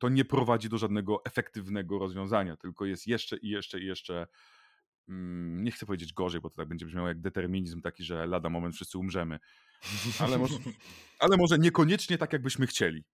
to 0.00 0.08
nie 0.08 0.24
prowadzi 0.24 0.68
do 0.68 0.78
żadnego 0.78 1.24
efektywnego 1.24 1.98
rozwiązania, 1.98 2.56
tylko 2.56 2.84
jest 2.84 3.06
jeszcze 3.06 3.36
i 3.36 3.48
jeszcze 3.48 3.80
i 3.80 3.86
jeszcze 3.86 4.26
mm, 5.08 5.64
nie 5.64 5.70
chcę 5.70 5.86
powiedzieć 5.86 6.12
gorzej, 6.12 6.40
bo 6.40 6.50
to 6.50 6.56
tak 6.56 6.68
będzie 6.68 6.86
brzmiało 6.86 7.08
jak 7.08 7.20
determinizm 7.20 7.80
taki, 7.80 8.04
że 8.04 8.26
lada 8.26 8.48
moment 8.48 8.74
wszyscy 8.74 8.98
umrzemy. 8.98 9.38
Ale 10.20 10.38
może, 10.38 10.54
ale 11.20 11.36
może 11.36 11.58
niekoniecznie 11.58 12.18
tak, 12.18 12.32
jakbyśmy 12.32 12.66
chcieli. 12.66 13.04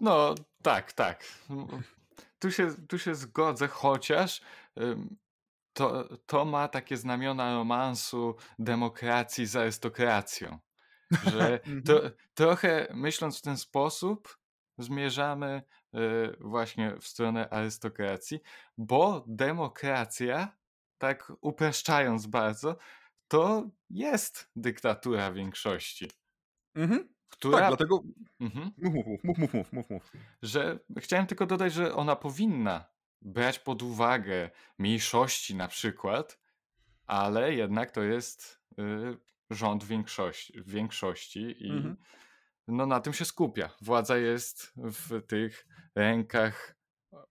No, 0.00 0.34
tak, 0.62 0.92
tak. 0.92 1.24
Tu 2.38 2.50
się, 2.50 2.74
tu 2.88 2.98
się 2.98 3.14
zgodzę, 3.14 3.68
chociaż 3.68 4.40
to, 5.72 6.08
to 6.26 6.44
ma 6.44 6.68
takie 6.68 6.96
znamiona 6.96 7.54
romansu 7.54 8.36
demokracji 8.58 9.46
z 9.46 9.56
arystokracją. 9.56 10.58
Że 11.24 11.60
to, 11.86 11.94
mhm. 11.94 12.12
trochę 12.34 12.88
myśląc 12.94 13.38
w 13.38 13.42
ten 13.42 13.56
sposób, 13.56 14.38
zmierzamy 14.78 15.62
y, 15.94 15.98
właśnie 16.40 16.96
w 17.00 17.06
stronę 17.06 17.48
arystokracji, 17.48 18.40
bo 18.78 19.24
demokracja, 19.26 20.56
tak 20.98 21.32
upraszczając 21.40 22.26
bardzo, 22.26 22.76
to 23.28 23.70
jest 23.90 24.50
dyktatura 24.56 25.32
większości. 25.32 26.10
Mhm. 26.74 27.08
Która... 27.28 27.58
Tak, 27.58 27.68
dlatego. 27.68 28.02
Mhm. 28.40 28.70
Mów, 28.78 28.94
mów, 28.94 29.06
mów, 29.24 29.38
mów, 29.38 29.52
mów, 29.52 29.72
mów, 29.72 29.90
mów. 29.90 30.12
Że 30.42 30.78
chciałem 30.98 31.26
tylko 31.26 31.46
dodać, 31.46 31.72
że 31.72 31.94
ona 31.94 32.16
powinna 32.16 32.84
brać 33.22 33.58
pod 33.58 33.82
uwagę 33.82 34.50
mniejszości 34.78 35.54
na 35.54 35.68
przykład, 35.68 36.38
ale 37.06 37.54
jednak 37.54 37.90
to 37.90 38.02
jest 38.02 38.60
y, 38.78 39.16
rząd 39.50 39.84
większości, 39.84 40.52
większości 40.66 41.66
i 41.66 41.70
mhm 41.70 41.96
no 42.68 42.86
na 42.86 43.00
tym 43.00 43.12
się 43.12 43.24
skupia. 43.24 43.70
Władza 43.80 44.16
jest 44.16 44.72
w 44.76 45.26
tych 45.26 45.66
rękach 45.94 46.78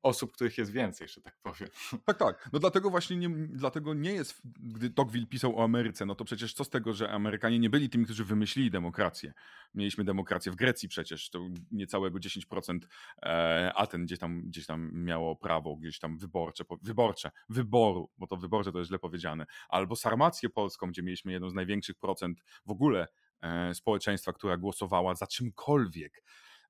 osób, 0.04 0.32
których 0.32 0.58
jest 0.58 0.72
więcej, 0.72 1.08
że 1.08 1.22
tak 1.22 1.38
powiem. 1.44 1.70
Tak, 2.06 2.18
tak. 2.18 2.50
No 2.54 2.60
dlatego 2.60 2.90
właśnie 2.90 3.18
nie, 3.18 3.30
dlatego 3.48 3.94
nie 3.94 4.12
jest, 4.12 4.42
gdy 4.46 4.90
Tocqueville 4.90 5.28
pisał 5.28 5.60
o 5.60 5.64
Ameryce, 5.64 6.06
no 6.06 6.16
to 6.16 6.26
przecież 6.26 6.54
co 6.54 6.64
z 6.64 6.70
tego, 6.70 6.94
że 6.94 7.12
Amerykanie 7.12 7.60
nie 7.60 7.70
byli 7.70 7.90
tymi, 7.90 8.06
którzy 8.06 8.26
wymyślili 8.26 8.72
demokrację. 8.72 9.34
Mieliśmy 9.74 10.04
demokrację 10.04 10.52
w 10.52 10.56
Grecji 10.56 10.90
przecież, 10.90 11.30
to 11.30 11.48
niecałego 11.72 12.20
10% 12.20 12.80
e, 13.24 13.72
Aten 13.76 14.06
gdzieś 14.06 14.20
tam, 14.20 14.42
gdzieś 14.42 14.66
tam 14.66 14.92
miało 14.94 15.36
prawo, 15.36 15.76
gdzieś 15.76 16.00
tam 16.00 16.18
wyborcze, 16.18 16.64
wyborcze, 16.82 17.32
wyboru, 17.50 18.10
bo 18.18 18.28
to 18.28 18.38
wyborcze 18.38 18.72
to 18.72 18.78
jest 18.78 18.88
źle 18.90 19.00
powiedziane, 19.00 19.46
albo 19.70 19.96
Sarmację 19.96 20.50
Polską, 20.50 20.88
gdzie 20.88 21.04
mieliśmy 21.04 21.32
jedną 21.32 21.50
z 21.50 21.54
największych 21.54 21.96
procent 21.96 22.44
w 22.66 22.72
ogóle 22.72 23.08
E, 23.08 23.27
społeczeństwa, 23.74 24.34
która 24.34 24.58
głosowała 24.58 25.16
za 25.16 25.28
czymkolwiek. 25.28 26.24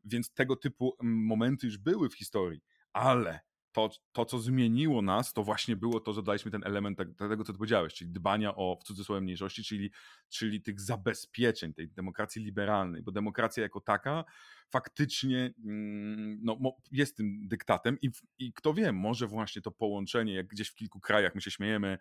Więc 0.04 0.34
tego 0.34 0.56
typu 0.56 0.98
momenty 1.04 1.68
już 1.68 1.78
były 1.78 2.10
w 2.10 2.16
historii, 2.16 2.62
ale 2.94 3.40
to, 3.78 3.90
to, 4.12 4.26
co 4.26 4.40
zmieniło 4.40 5.02
nas, 5.02 5.34
to 5.34 5.44
właśnie 5.44 5.76
było 5.76 6.00
to, 6.00 6.14
że 6.14 6.24
daliśmy 6.24 6.52
ten 6.52 6.64
element 6.64 6.98
tak, 6.98 7.08
tego, 7.16 7.44
co 7.44 7.54
ty 7.54 7.58
powiedziałeś, 7.58 7.94
czyli 7.94 8.12
dbania 8.12 8.56
o 8.56 8.78
w 8.82 8.84
cudzysłowie 8.84 9.22
mniejszości, 9.22 9.64
czyli, 9.64 9.92
czyli 10.30 10.62
tych 10.62 10.82
zabezpieczeń, 10.82 11.74
tej 11.74 11.90
demokracji 11.90 12.44
liberalnej, 12.44 13.04
bo 13.04 13.12
demokracja 13.12 13.64
jako 13.64 13.82
taka 13.82 14.24
faktycznie 14.70 15.54
mm, 15.66 16.40
no, 16.44 16.58
jest 16.92 17.18
tym 17.18 17.48
dyktatem 17.48 17.98
i, 18.02 18.10
i 18.40 18.54
kto 18.54 18.74
wie, 18.74 18.92
może 18.92 19.28
właśnie 19.28 19.62
to 19.62 19.72
połączenie, 19.72 20.34
jak 20.34 20.48
gdzieś 20.48 20.70
w 20.70 20.76
kilku 20.76 21.00
krajach 21.00 21.36
my 21.36 21.42
się 21.42 21.52
śmiejemy, 21.52 21.98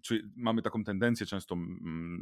czy 0.00 0.30
mamy 0.36 0.62
taką 0.62 0.84
tendencję 0.84 1.26
często 1.26 1.56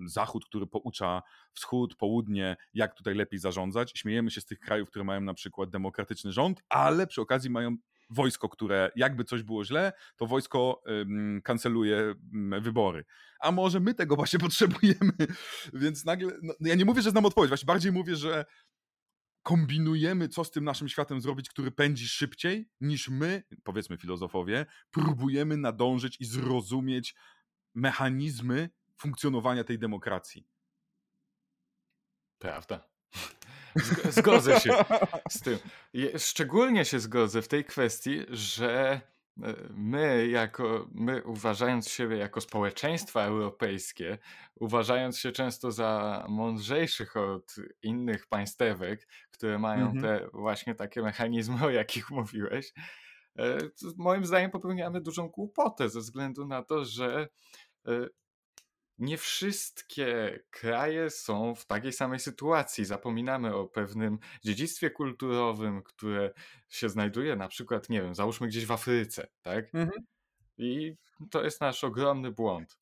Zachód, 0.06 0.44
który 0.46 0.66
poucza 0.66 1.22
Wschód, 1.52 1.96
Południe, 1.96 2.56
jak 2.74 2.94
tutaj 2.94 3.14
lepiej 3.14 3.38
zarządzać. 3.38 3.92
Śmiejemy 3.98 4.30
się 4.30 4.40
z 4.40 4.44
tych 4.44 4.60
krajów, 4.60 4.90
które 4.90 5.04
mają 5.04 5.20
na 5.20 5.34
przykład 5.34 5.70
demokratyczny 5.70 6.32
rząd, 6.32 6.62
ale 6.68 7.06
przy 7.06 7.20
okazji 7.20 7.50
mają 7.50 7.76
wojsko, 8.10 8.48
które 8.48 8.90
jakby 8.96 9.24
coś 9.24 9.42
było 9.42 9.64
źle, 9.64 9.92
to 10.16 10.26
wojsko 10.26 10.82
ym, 10.88 11.40
kanceluje 11.44 12.14
wybory. 12.60 13.04
A 13.40 13.52
może 13.52 13.80
my 13.80 13.94
tego 13.94 14.16
właśnie 14.16 14.38
potrzebujemy? 14.48 15.12
Więc 15.72 16.04
nagle, 16.04 16.32
no, 16.42 16.54
ja 16.60 16.74
nie 16.74 16.84
mówię, 16.84 17.02
że 17.02 17.10
znam 17.10 17.26
odpowiedź, 17.26 17.48
właśnie 17.48 17.66
bardziej 17.66 17.92
mówię, 17.92 18.16
że 18.16 18.44
kombinujemy, 19.42 20.28
co 20.28 20.44
z 20.44 20.50
tym 20.50 20.64
naszym 20.64 20.88
światem 20.88 21.20
zrobić, 21.20 21.48
który 21.48 21.70
pędzi 21.70 22.08
szybciej, 22.08 22.68
niż 22.80 23.08
my, 23.08 23.42
powiedzmy 23.62 23.96
filozofowie, 23.96 24.66
próbujemy 24.90 25.56
nadążyć 25.56 26.20
i 26.20 26.24
zrozumieć 26.24 27.14
mechanizmy 27.74 28.70
funkcjonowania 28.96 29.64
tej 29.64 29.78
demokracji. 29.78 30.46
Prawda. 32.38 32.90
Zgodzę 34.10 34.60
się 34.60 34.70
z 35.30 35.40
tym. 35.40 35.58
Szczególnie 36.18 36.84
się 36.84 37.00
zgodzę 37.00 37.42
w 37.42 37.48
tej 37.48 37.64
kwestii, 37.64 38.20
że 38.28 39.00
e, 39.42 39.54
my, 39.70 40.28
jako, 40.28 40.88
my 40.92 41.22
uważając 41.24 41.88
siebie 41.88 42.16
jako 42.16 42.40
społeczeństwa 42.40 43.22
europejskie, 43.22 44.18
uważając 44.54 45.18
się 45.18 45.32
często 45.32 45.72
za 45.72 46.24
mądrzejszych 46.28 47.16
od 47.16 47.56
innych 47.82 48.26
państewek, 48.26 49.08
które 49.30 49.58
mają 49.58 49.92
-hmm. 49.92 50.02
te 50.02 50.28
właśnie 50.32 50.74
takie 50.74 51.02
mechanizmy, 51.02 51.64
o 51.64 51.70
jakich 51.70 52.10
mówiłeś, 52.10 52.72
moim 53.96 54.26
zdaniem 54.26 54.50
popełniamy 54.50 55.00
dużą 55.00 55.28
głupotę 55.28 55.88
ze 55.88 56.00
względu 56.00 56.46
na 56.46 56.62
to, 56.62 56.84
że 56.84 57.28
e, 57.86 58.06
nie 58.98 59.18
wszystkie 59.18 60.40
kraje 60.50 61.10
są 61.10 61.54
w 61.54 61.66
takiej 61.66 61.92
samej 61.92 62.20
sytuacji. 62.20 62.84
Zapominamy 62.84 63.54
o 63.54 63.66
pewnym 63.66 64.18
dziedzictwie 64.44 64.90
kulturowym, 64.90 65.82
które 65.82 66.32
się 66.68 66.88
znajduje 66.88 67.36
na 67.36 67.48
przykład, 67.48 67.88
nie 67.88 68.02
wiem, 68.02 68.14
załóżmy 68.14 68.48
gdzieś 68.48 68.66
w 68.66 68.72
Afryce, 68.72 69.28
tak? 69.42 69.74
Mhm. 69.74 70.06
I 70.58 70.94
to 71.30 71.44
jest 71.44 71.60
nasz 71.60 71.84
ogromny 71.84 72.30
błąd. 72.30 72.79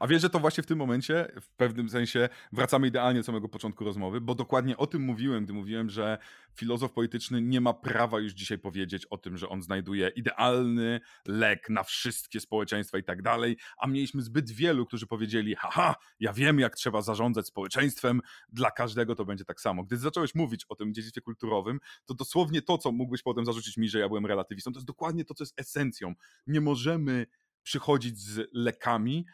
A 0.00 0.06
wiesz, 0.06 0.22
że 0.22 0.30
to 0.30 0.38
właśnie 0.38 0.62
w 0.62 0.66
tym 0.66 0.78
momencie, 0.78 1.32
w 1.40 1.48
pewnym 1.48 1.88
sensie, 1.88 2.28
wracamy 2.52 2.86
idealnie 2.86 3.20
do 3.20 3.24
samego 3.24 3.48
początku 3.48 3.84
rozmowy, 3.84 4.20
bo 4.20 4.34
dokładnie 4.34 4.76
o 4.76 4.86
tym 4.86 5.02
mówiłem, 5.02 5.44
gdy 5.44 5.52
mówiłem, 5.52 5.90
że 5.90 6.18
filozof 6.54 6.92
polityczny 6.92 7.42
nie 7.42 7.60
ma 7.60 7.74
prawa 7.74 8.20
już 8.20 8.32
dzisiaj 8.32 8.58
powiedzieć 8.58 9.06
o 9.06 9.18
tym, 9.18 9.36
że 9.36 9.48
on 9.48 9.62
znajduje 9.62 10.08
idealny 10.08 11.00
lek 11.26 11.68
na 11.68 11.82
wszystkie 11.82 12.40
społeczeństwa 12.40 12.98
i 12.98 13.04
tak 13.04 13.22
dalej, 13.22 13.56
a 13.78 13.86
mieliśmy 13.86 14.22
zbyt 14.22 14.50
wielu, 14.50 14.86
którzy 14.86 15.06
powiedzieli, 15.06 15.54
haha, 15.54 15.94
ja 16.20 16.32
wiem, 16.32 16.58
jak 16.58 16.76
trzeba 16.76 17.02
zarządzać 17.02 17.46
społeczeństwem, 17.46 18.20
dla 18.48 18.70
każdego 18.70 19.14
to 19.14 19.24
będzie 19.24 19.44
tak 19.44 19.60
samo. 19.60 19.84
Gdy 19.84 19.96
zacząłeś 19.96 20.34
mówić 20.34 20.64
o 20.68 20.76
tym 20.76 20.94
dziedzictwie 20.94 21.20
kulturowym, 21.20 21.78
to 22.04 22.14
dosłownie 22.14 22.62
to, 22.62 22.78
co 22.78 22.92
mógłbyś 22.92 23.22
potem 23.22 23.46
zarzucić 23.46 23.76
mi, 23.76 23.88
że 23.88 23.98
ja 23.98 24.08
byłem 24.08 24.26
relatywistą, 24.26 24.72
to 24.72 24.78
jest 24.78 24.86
dokładnie 24.86 25.24
to, 25.24 25.34
co 25.34 25.44
jest 25.44 25.60
esencją. 25.60 26.14
Nie 26.46 26.60
możemy 26.60 27.26
przychodzić 27.62 28.18
z 28.18 28.48
lekami, 28.52 29.26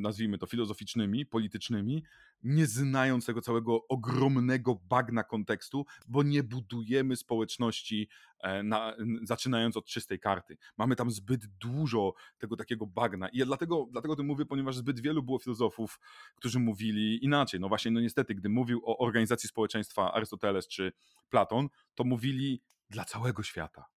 nazwijmy 0.00 0.38
to 0.38 0.46
filozoficznymi, 0.46 1.26
politycznymi, 1.26 2.04
nie 2.44 2.66
znając 2.66 3.26
tego 3.26 3.40
całego 3.40 3.88
ogromnego 3.88 4.74
bagna 4.74 5.24
kontekstu, 5.24 5.86
bo 6.08 6.22
nie 6.22 6.42
budujemy 6.42 7.16
społeczności 7.16 8.08
e, 8.40 8.62
na, 8.62 8.96
zaczynając 9.22 9.76
od 9.76 9.86
czystej 9.86 10.20
karty. 10.20 10.56
Mamy 10.76 10.96
tam 10.96 11.10
zbyt 11.10 11.46
dużo 11.46 12.14
tego 12.38 12.56
takiego 12.56 12.86
bagna 12.86 13.28
i 13.28 13.38
ja 13.38 13.46
dlatego, 13.46 13.88
dlatego 13.90 14.12
o 14.12 14.16
tym 14.16 14.26
mówię, 14.26 14.46
ponieważ 14.46 14.76
zbyt 14.76 15.00
wielu 15.00 15.22
było 15.22 15.38
filozofów, 15.38 16.00
którzy 16.34 16.58
mówili 16.58 17.24
inaczej. 17.24 17.60
No 17.60 17.68
właśnie, 17.68 17.90
no 17.90 18.00
niestety, 18.00 18.34
gdy 18.34 18.48
mówił 18.48 18.82
o 18.84 18.98
organizacji 18.98 19.48
społeczeństwa 19.48 20.12
Arystoteles 20.12 20.68
czy 20.68 20.92
Platon, 21.30 21.68
to 21.94 22.04
mówili 22.04 22.62
dla 22.90 23.04
całego 23.04 23.42
świata 23.42 23.93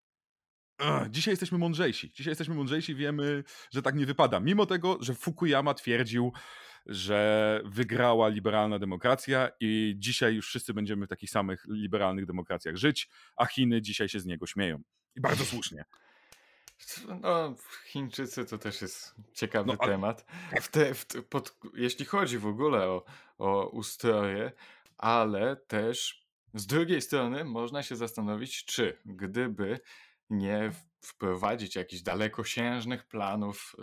dzisiaj 1.10 1.32
jesteśmy 1.32 1.58
mądrzejsi. 1.58 2.12
Dzisiaj 2.12 2.30
jesteśmy 2.30 2.54
mądrzejsi, 2.54 2.94
wiemy, 2.94 3.44
że 3.70 3.82
tak 3.82 3.94
nie 3.94 4.06
wypada. 4.06 4.40
Mimo 4.40 4.66
tego, 4.66 4.98
że 5.00 5.14
Fukuyama 5.14 5.74
twierdził, 5.74 6.32
że 6.86 7.60
wygrała 7.64 8.28
liberalna 8.28 8.78
demokracja 8.78 9.50
i 9.60 9.94
dzisiaj 9.98 10.34
już 10.34 10.48
wszyscy 10.48 10.74
będziemy 10.74 11.06
w 11.06 11.08
takich 11.08 11.30
samych 11.30 11.64
liberalnych 11.68 12.26
demokracjach 12.26 12.76
żyć, 12.76 13.08
a 13.36 13.46
Chiny 13.46 13.82
dzisiaj 13.82 14.08
się 14.08 14.20
z 14.20 14.26
niego 14.26 14.46
śmieją. 14.46 14.82
I 15.16 15.20
bardzo 15.20 15.44
słusznie. 15.44 15.84
No, 17.20 17.54
Chińczycy 17.86 18.44
to 18.44 18.58
też 18.58 18.82
jest 18.82 19.14
ciekawy 19.34 19.66
no, 19.66 19.76
ale... 19.78 19.92
temat. 19.92 20.26
W 20.60 20.68
te, 20.68 20.94
w 20.94 21.04
te, 21.04 21.22
pod, 21.22 21.56
jeśli 21.74 22.04
chodzi 22.04 22.38
w 22.38 22.46
ogóle 22.46 22.88
o, 22.88 23.04
o 23.38 23.68
ustroje, 23.68 24.52
ale 24.98 25.56
też 25.56 26.24
z 26.54 26.66
drugiej 26.66 27.02
strony 27.02 27.44
można 27.44 27.82
się 27.82 27.96
zastanowić, 27.96 28.64
czy 28.64 28.98
gdyby 29.04 29.80
nie 30.30 30.72
wprowadzić 31.00 31.76
jakichś 31.76 32.02
dalekosiężnych 32.02 33.06
planów 33.06 33.76
y, 33.78 33.82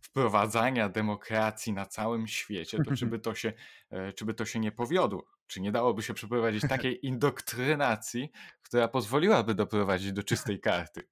wprowadzania 0.00 0.88
demokracji 0.88 1.72
na 1.72 1.86
całym 1.86 2.26
świecie, 2.26 2.78
to 2.84 2.90
czy 2.96 3.06
by 3.06 3.18
to 3.18 3.34
się, 3.34 3.52
e, 3.90 4.12
czy 4.12 4.24
by 4.24 4.34
to 4.34 4.44
się 4.44 4.58
nie 4.58 4.72
powiodło? 4.72 5.26
Czy 5.46 5.60
nie 5.60 5.72
dałoby 5.72 6.02
się 6.02 6.14
przeprowadzić 6.14 6.62
takiej 6.68 7.06
indoktrynacji, 7.06 8.30
która 8.62 8.88
pozwoliłaby 8.88 9.54
doprowadzić 9.54 10.12
do 10.12 10.22
czystej 10.22 10.60
karty? 10.60 11.08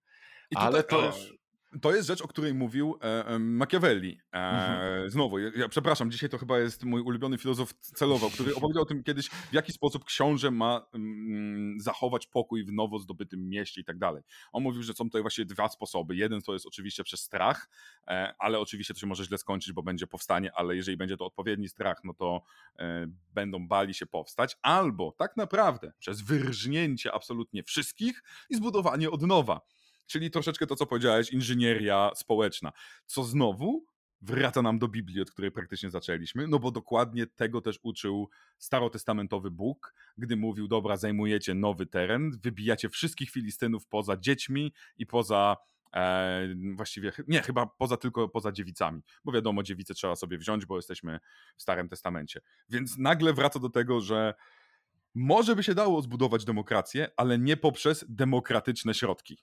Ale 0.54 0.84
to 0.84 1.06
już 1.06 1.38
to 1.82 1.94
jest 1.94 2.08
rzecz, 2.08 2.22
o 2.22 2.28
której 2.28 2.54
mówił 2.54 2.98
e, 3.02 3.26
e, 3.26 3.38
Machiavelli. 3.38 4.20
E, 4.32 4.36
mhm. 4.36 5.10
Znowu, 5.10 5.38
ja, 5.38 5.50
ja, 5.56 5.68
przepraszam, 5.68 6.10
dzisiaj 6.10 6.28
to 6.28 6.38
chyba 6.38 6.58
jest 6.58 6.84
mój 6.84 7.00
ulubiony 7.00 7.38
filozof 7.38 7.74
celowo, 7.74 8.30
który 8.30 8.54
opowiedział 8.56 8.82
o 8.82 8.86
tym 8.86 9.02
kiedyś, 9.02 9.28
w 9.28 9.52
jaki 9.52 9.72
sposób 9.72 10.04
książę 10.04 10.50
ma 10.50 10.86
mm, 10.94 11.80
zachować 11.80 12.26
pokój 12.26 12.64
w 12.64 12.72
nowo 12.72 12.98
zdobytym 12.98 13.48
mieście 13.48 13.80
i 13.80 13.84
tak 13.84 13.98
dalej. 13.98 14.22
On 14.52 14.62
mówił, 14.62 14.82
że 14.82 14.92
są 14.92 15.04
tutaj 15.04 15.22
właśnie 15.22 15.44
dwa 15.44 15.68
sposoby. 15.68 16.16
Jeden 16.16 16.40
to 16.40 16.52
jest 16.52 16.66
oczywiście 16.66 17.04
przez 17.04 17.20
strach, 17.20 17.68
e, 18.06 18.34
ale 18.38 18.58
oczywiście 18.58 18.94
to 18.94 19.00
się 19.00 19.06
może 19.06 19.24
źle 19.24 19.38
skończyć, 19.38 19.72
bo 19.72 19.82
będzie 19.82 20.06
powstanie, 20.06 20.52
ale 20.54 20.76
jeżeli 20.76 20.96
będzie 20.96 21.16
to 21.16 21.26
odpowiedni 21.26 21.68
strach, 21.68 22.00
no 22.04 22.14
to 22.14 22.42
e, 22.78 23.06
będą 23.34 23.68
bali 23.68 23.94
się 23.94 24.06
powstać. 24.06 24.56
Albo 24.62 25.12
tak 25.18 25.36
naprawdę 25.36 25.92
przez 25.98 26.20
wyrżnięcie 26.20 27.12
absolutnie 27.12 27.62
wszystkich 27.62 28.22
i 28.50 28.56
zbudowanie 28.56 29.10
od 29.10 29.22
nowa 29.22 29.60
czyli 30.08 30.30
troszeczkę 30.30 30.66
to, 30.66 30.76
co 30.76 30.86
powiedziałeś, 30.86 31.30
inżynieria 31.30 32.10
społeczna, 32.14 32.72
co 33.06 33.24
znowu 33.24 33.84
wraca 34.20 34.62
nam 34.62 34.78
do 34.78 34.88
Biblii, 34.88 35.22
od 35.22 35.30
której 35.30 35.50
praktycznie 35.50 35.90
zaczęliśmy, 35.90 36.46
no 36.46 36.58
bo 36.58 36.70
dokładnie 36.70 37.26
tego 37.26 37.60
też 37.60 37.78
uczył 37.82 38.28
starotestamentowy 38.58 39.50
Bóg, 39.50 39.94
gdy 40.18 40.36
mówił, 40.36 40.68
dobra, 40.68 40.96
zajmujecie 40.96 41.54
nowy 41.54 41.86
teren, 41.86 42.30
wybijacie 42.42 42.88
wszystkich 42.88 43.30
Filistynów 43.30 43.86
poza 43.86 44.16
dziećmi 44.16 44.72
i 44.96 45.06
poza 45.06 45.56
E, 45.94 46.48
właściwie, 46.74 47.12
nie, 47.28 47.42
chyba 47.42 47.66
poza 47.66 47.96
tylko 47.96 48.28
poza 48.28 48.52
dziewicami, 48.52 49.02
bo 49.24 49.32
wiadomo, 49.32 49.62
dziewice 49.62 49.94
trzeba 49.94 50.16
sobie 50.16 50.38
wziąć, 50.38 50.66
bo 50.66 50.76
jesteśmy 50.76 51.20
w 51.56 51.62
Starym 51.62 51.88
Testamencie. 51.88 52.40
Więc 52.68 52.98
nagle 52.98 53.32
wraca 53.32 53.58
do 53.58 53.68
tego, 53.70 54.00
że 54.00 54.34
może 55.14 55.56
by 55.56 55.62
się 55.62 55.74
dało 55.74 56.02
zbudować 56.02 56.44
demokrację, 56.44 57.08
ale 57.16 57.38
nie 57.38 57.56
poprzez 57.56 58.04
demokratyczne 58.08 58.94
środki. 58.94 59.38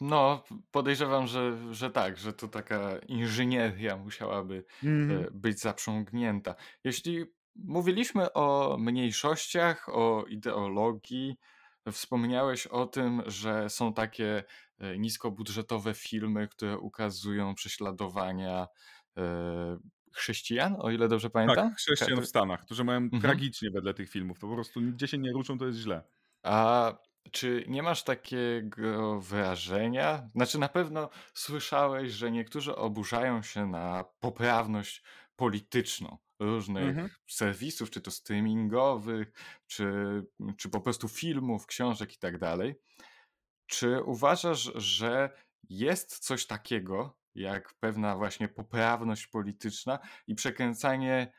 No, 0.00 0.44
podejrzewam, 0.70 1.26
że, 1.26 1.74
że 1.74 1.90
tak, 1.90 2.18
że 2.18 2.32
tu 2.32 2.48
taka 2.48 2.98
inżynieria 2.98 3.96
musiałaby 3.96 4.64
mm. 4.84 5.26
być 5.32 5.60
zaprzągnięta. 5.60 6.54
Jeśli 6.84 7.24
mówiliśmy 7.56 8.32
o 8.32 8.76
mniejszościach, 8.78 9.88
o 9.88 10.24
ideologii, 10.28 11.36
wspomniałeś 11.92 12.66
o 12.66 12.86
tym, 12.86 13.22
że 13.26 13.70
są 13.70 13.92
takie 13.94 14.44
e, 14.78 14.98
niskobudżetowe 14.98 15.94
filmy, 15.94 16.48
które 16.48 16.78
ukazują 16.78 17.54
prześladowania 17.54 18.68
e, 19.16 19.78
chrześcijan, 20.12 20.76
o 20.78 20.90
ile 20.90 21.08
dobrze 21.08 21.30
pamiętam? 21.30 21.68
Tak, 21.68 21.78
chrześcijan 21.78 22.20
w 22.20 22.26
Stanach, 22.26 22.64
którzy 22.64 22.84
mają 22.84 22.98
mhm. 22.98 23.22
tragicznie 23.22 23.70
wedle 23.70 23.94
tych 23.94 24.10
filmów. 24.10 24.38
To 24.38 24.48
po 24.48 24.54
prostu 24.54 24.80
gdzie 24.80 25.08
się 25.08 25.18
nie 25.18 25.32
ruszą, 25.32 25.58
to 25.58 25.66
jest 25.66 25.78
źle. 25.78 26.02
A 26.42 26.92
czy 27.30 27.64
nie 27.68 27.82
masz 27.82 28.04
takiego 28.04 29.20
wrażenia? 29.20 30.30
Znaczy, 30.34 30.58
na 30.58 30.68
pewno 30.68 31.10
słyszałeś, 31.34 32.12
że 32.12 32.30
niektórzy 32.30 32.76
oburzają 32.76 33.42
się 33.42 33.66
na 33.66 34.04
poprawność 34.20 35.02
polityczną 35.36 36.18
różnych 36.38 36.88
mhm. 36.88 37.10
serwisów, 37.28 37.90
czy 37.90 38.00
to 38.00 38.10
streamingowych, 38.10 39.32
czy, 39.66 39.92
czy 40.56 40.68
po 40.68 40.80
prostu 40.80 41.08
filmów, 41.08 41.66
książek 41.66 42.14
i 42.14 42.18
tak 42.18 42.38
dalej. 42.38 42.74
Czy 43.66 44.02
uważasz, 44.02 44.72
że 44.74 45.30
jest 45.68 46.18
coś 46.18 46.46
takiego, 46.46 47.18
jak 47.34 47.74
pewna 47.74 48.16
właśnie 48.16 48.48
poprawność 48.48 49.26
polityczna 49.26 49.98
i 50.26 50.34
przekręcanie 50.34 51.32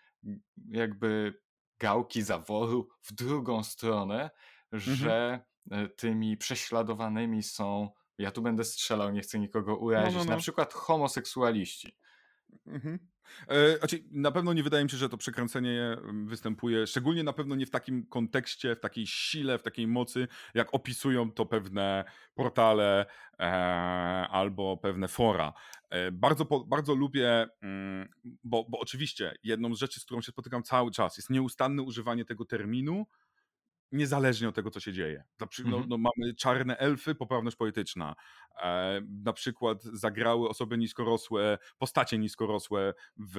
jakby 0.67 1.41
gałki 1.79 2.21
zaworu 2.21 2.89
w 3.01 3.13
drugą 3.13 3.63
stronę, 3.63 4.29
mhm. 4.71 4.97
że 4.97 5.11
E, 5.11 5.50
tymi 5.95 6.37
prześladowanymi 6.37 7.43
są, 7.43 7.89
ja 8.17 8.31
tu 8.31 8.41
będę 8.41 8.63
strzelał, 8.63 9.11
nie 9.11 9.21
chcę 9.21 9.39
nikogo 9.39 9.77
urazić, 9.77 10.13
no, 10.13 10.19
no, 10.19 10.25
no. 10.25 10.31
na 10.31 10.37
przykład 10.37 10.73
homoseksualiści. 10.73 11.97
Mhm. 12.67 12.99
E, 13.47 13.77
znaczy, 13.77 14.03
na 14.11 14.31
pewno 14.31 14.53
nie 14.53 14.63
wydaje 14.63 14.83
mi 14.83 14.89
się, 14.89 14.97
że 14.97 15.09
to 15.09 15.17
przekręcenie 15.17 15.97
występuje, 16.25 16.87
szczególnie 16.87 17.23
na 17.23 17.33
pewno 17.33 17.55
nie 17.55 17.65
w 17.65 17.69
takim 17.69 18.05
kontekście, 18.05 18.75
w 18.75 18.79
takiej 18.79 19.07
sile, 19.07 19.57
w 19.57 19.63
takiej 19.63 19.87
mocy, 19.87 20.27
jak 20.53 20.73
opisują 20.73 21.31
to 21.31 21.45
pewne 21.45 22.03
portale 22.35 23.05
e, 23.39 23.43
albo 24.31 24.77
pewne 24.77 25.07
fora. 25.07 25.53
E, 25.89 26.11
bardzo, 26.11 26.45
po, 26.45 26.65
bardzo 26.65 26.95
lubię, 26.95 27.47
mm, 27.61 28.09
bo, 28.43 28.65
bo 28.69 28.79
oczywiście 28.79 29.35
jedną 29.43 29.75
z 29.75 29.79
rzeczy, 29.79 29.99
z 29.99 30.05
którą 30.05 30.21
się 30.21 30.31
spotykam 30.31 30.63
cały 30.63 30.91
czas, 30.91 31.17
jest 31.17 31.29
nieustanne 31.29 31.81
używanie 31.81 32.25
tego 32.25 32.45
terminu, 32.45 33.05
niezależnie 33.91 34.49
od 34.49 34.55
tego, 34.55 34.71
co 34.71 34.79
się 34.79 34.93
dzieje. 34.93 35.23
No, 35.39 35.77
mhm. 35.77 35.89
no, 35.89 35.97
mamy 35.97 36.33
czarne 36.35 36.77
elfy, 36.77 37.15
poprawność 37.15 37.57
polityczna. 37.57 38.15
E, 38.61 39.01
na 39.23 39.33
przykład 39.33 39.83
zagrały 39.83 40.49
osoby 40.49 40.77
niskorosłe, 40.77 41.57
postacie 41.77 42.17
niskorosłe 42.17 42.93
w, 43.17 43.35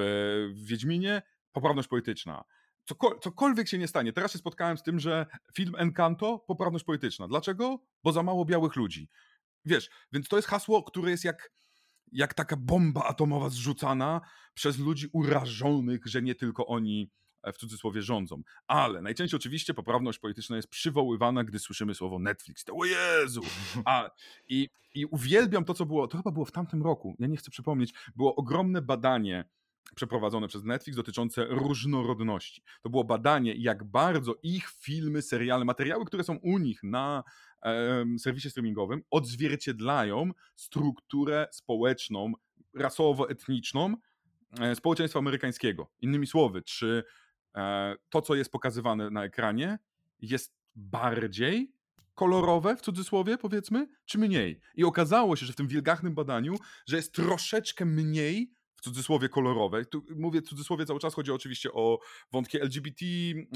w 0.54 0.66
Wiedźminie, 0.66 1.22
poprawność 1.52 1.88
polityczna. 1.88 2.44
Cokol 2.84 3.20
cokolwiek 3.20 3.68
się 3.68 3.78
nie 3.78 3.88
stanie. 3.88 4.12
Teraz 4.12 4.32
się 4.32 4.38
spotkałem 4.38 4.78
z 4.78 4.82
tym, 4.82 5.00
że 5.00 5.26
film 5.54 5.74
Encanto, 5.78 6.38
poprawność 6.38 6.84
polityczna. 6.84 7.28
Dlaczego? 7.28 7.78
Bo 8.02 8.12
za 8.12 8.22
mało 8.22 8.44
białych 8.44 8.76
ludzi. 8.76 9.08
Wiesz, 9.64 9.90
więc 10.12 10.28
to 10.28 10.36
jest 10.36 10.48
hasło, 10.48 10.82
które 10.82 11.10
jest 11.10 11.24
jak, 11.24 11.52
jak 12.12 12.34
taka 12.34 12.56
bomba 12.56 13.04
atomowa 13.04 13.48
zrzucana 13.48 14.20
przez 14.54 14.78
ludzi 14.78 15.08
urażonych, 15.12 16.00
że 16.06 16.22
nie 16.22 16.34
tylko 16.34 16.66
oni 16.66 17.10
w 17.54 17.56
cudzysłowie 17.56 18.02
rządzą. 18.02 18.42
Ale 18.66 19.02
najczęściej 19.02 19.36
oczywiście 19.36 19.74
poprawność 19.74 20.18
polityczna 20.18 20.56
jest 20.56 20.68
przywoływana, 20.68 21.44
gdy 21.44 21.58
słyszymy 21.58 21.94
słowo 21.94 22.18
Netflix. 22.18 22.64
To 22.64 22.76
o 22.76 22.84
Jezu! 22.84 23.40
A, 23.84 24.10
i, 24.48 24.68
I 24.94 25.06
uwielbiam 25.06 25.64
to, 25.64 25.74
co 25.74 25.86
było, 25.86 26.08
to 26.08 26.16
chyba 26.16 26.30
było 26.30 26.44
w 26.44 26.52
tamtym 26.52 26.82
roku, 26.82 27.16
ja 27.18 27.26
nie 27.26 27.36
chcę 27.36 27.50
przypomnieć, 27.50 27.94
było 28.16 28.36
ogromne 28.36 28.82
badanie 28.82 29.44
przeprowadzone 29.94 30.48
przez 30.48 30.64
Netflix 30.64 30.96
dotyczące 30.96 31.44
różnorodności. 31.44 32.62
To 32.82 32.90
było 32.90 33.04
badanie, 33.04 33.54
jak 33.54 33.84
bardzo 33.84 34.34
ich 34.42 34.68
filmy, 34.68 35.22
seriale, 35.22 35.64
materiały, 35.64 36.04
które 36.04 36.24
są 36.24 36.36
u 36.36 36.58
nich 36.58 36.82
na 36.82 37.24
serwisie 38.18 38.50
streamingowym, 38.50 39.02
odzwierciedlają 39.10 40.30
strukturę 40.56 41.46
społeczną, 41.52 42.32
rasowo-etniczną 42.74 43.94
e, 44.60 44.76
społeczeństwa 44.76 45.18
amerykańskiego. 45.18 45.90
Innymi 46.00 46.26
słowy, 46.26 46.62
czy 46.62 47.04
e, 47.06 47.21
to, 48.08 48.22
co 48.22 48.34
jest 48.34 48.52
pokazywane 48.52 49.10
na 49.10 49.24
ekranie, 49.24 49.78
jest 50.20 50.54
bardziej 50.74 51.72
kolorowe, 52.14 52.76
w 52.76 52.80
cudzysłowie 52.80 53.38
powiedzmy, 53.38 53.88
czy 54.04 54.18
mniej? 54.18 54.60
I 54.74 54.84
okazało 54.84 55.36
się, 55.36 55.46
że 55.46 55.52
w 55.52 55.56
tym 55.56 55.68
wielgachnym 55.68 56.14
badaniu, 56.14 56.54
że 56.86 56.96
jest 56.96 57.14
troszeczkę 57.14 57.84
mniej 57.84 58.52
w 58.76 58.80
cudzysłowie 58.82 59.28
kolorowe. 59.28 59.84
Tu 59.84 60.04
mówię 60.16 60.40
w 60.40 60.48
cudzysłowie 60.48 60.86
cały 60.86 61.00
czas, 61.00 61.14
chodzi 61.14 61.32
oczywiście 61.32 61.72
o 61.72 61.98
wątki 62.32 62.60
LGBT, 62.60 63.04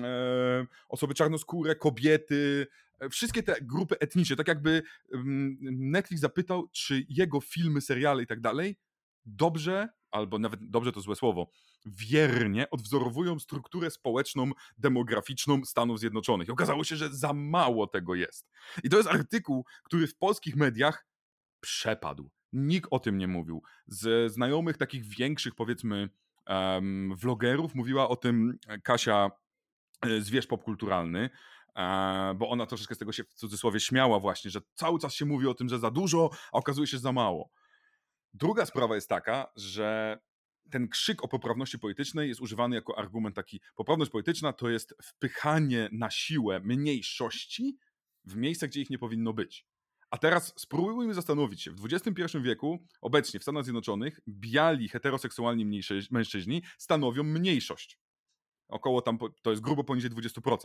e, 0.03 0.67
osoby 0.89 1.15
czarnoskóre, 1.15 1.75
kobiety, 1.75 2.67
e, 2.99 3.09
wszystkie 3.09 3.43
te 3.43 3.57
grupy 3.63 3.99
etniczne. 3.99 4.37
Tak 4.37 4.49
jakby 4.49 4.83
mm, 5.15 5.57
Netflix 5.91 6.21
zapytał, 6.21 6.69
czy 6.69 7.07
jego 7.09 7.41
filmy, 7.41 7.81
seriale 7.81 8.23
i 8.23 8.27
tak 8.27 8.41
dalej 8.41 8.77
dobrze, 9.27 9.89
albo 10.11 10.39
nawet 10.39 10.71
dobrze 10.71 10.93
to 10.93 11.01
złe 11.01 11.17
słowo, 11.17 11.51
wiernie 11.87 12.71
odwzorowują 12.71 13.39
strukturę 13.39 13.91
społeczną, 13.91 14.51
demograficzną 14.79 15.65
Stanów 15.65 16.01
Zjednoczonych. 16.01 16.49
I 16.49 16.51
okazało 16.51 16.85
się, 16.85 16.97
że 16.97 17.15
za 17.15 17.33
mało 17.33 17.87
tego 17.87 18.15
jest. 18.15 18.51
I 18.85 18.91
to 18.91 18.97
jest 18.97 19.09
artykuł, 19.09 19.65
który 19.83 20.07
w 20.07 20.17
polskich 20.17 20.57
mediach 20.57 21.07
przepadł. 21.61 22.31
Nikt 22.53 22.89
o 22.91 22.99
tym 22.99 23.19
nie 23.19 23.29
mówił. 23.29 23.63
Z 23.87 24.33
znajomych 24.33 24.77
takich 24.77 25.05
większych, 25.05 25.55
powiedzmy, 25.55 26.09
um, 26.49 27.17
vlogerów 27.17 27.75
mówiła 27.75 28.09
o 28.09 28.17
tym 28.17 28.59
Kasia 28.83 29.31
e, 30.07 30.21
zwierz 30.21 30.47
popkulturalny, 30.47 31.31
e, 31.77 32.35
bo 32.37 32.49
ona 32.49 32.67
troszeczkę 32.67 32.95
z 32.95 32.99
tego 32.99 33.13
się 33.13 33.25
w 33.25 33.35
cudzysłowie 33.35 33.81
śmiała 33.81 34.21
właśnie, 34.21 34.51
że 34.51 34.61
cały 34.75 34.99
czas 34.99 35.15
się 35.15 35.25
mówi 35.25 35.47
o 35.47 35.55
tym, 35.55 35.69
że 35.69 35.79
za 35.79 35.91
dużo, 35.91 36.31
a 36.53 36.57
okazuje 36.59 36.87
się, 36.87 36.97
że 36.97 37.03
za 37.03 37.13
mało. 37.13 37.51
Druga 38.35 38.67
sprawa 38.67 38.95
jest 38.95 39.09
taka, 39.09 39.53
że 39.57 40.19
ten 40.71 40.89
krzyk 40.89 41.25
o 41.25 41.29
poprawności 41.29 41.79
politycznej 41.79 42.29
jest 42.29 42.41
używany 42.41 42.77
jako 42.77 42.99
argument 42.99 43.37
taki, 43.37 43.61
poprawność 43.75 44.11
polityczna 44.11 44.53
to 44.53 44.71
jest 44.71 44.95
wpychanie 45.03 45.89
na 45.93 46.11
siłę 46.11 46.61
mniejszości 46.61 47.79
w 48.25 48.37
miejsca, 48.37 48.67
gdzie 48.67 48.81
ich 48.81 48.91
nie 48.91 48.99
powinno 48.99 49.33
być. 49.33 49.67
A 50.11 50.19
teraz 50.19 50.53
spróbujmy 50.57 51.15
zastanowić 51.15 51.63
się, 51.63 51.71
w 51.71 51.85
XXI 51.85 52.39
wieku, 52.41 52.87
obecnie 53.01 53.41
w 53.41 53.43
Stanach 53.43 53.65
Zjednoczonych, 53.65 54.21
biali, 54.29 54.89
heteroseksualni 54.89 55.83
mężczyźni 56.11 56.63
stanowią 56.79 57.23
mniejszość. 57.23 57.99
Około 58.69 59.03
tam, 59.03 59.19
to 59.43 59.51
jest 59.51 59.63
grubo 59.63 59.85
poniżej 59.85 60.11
20%. 60.11 60.59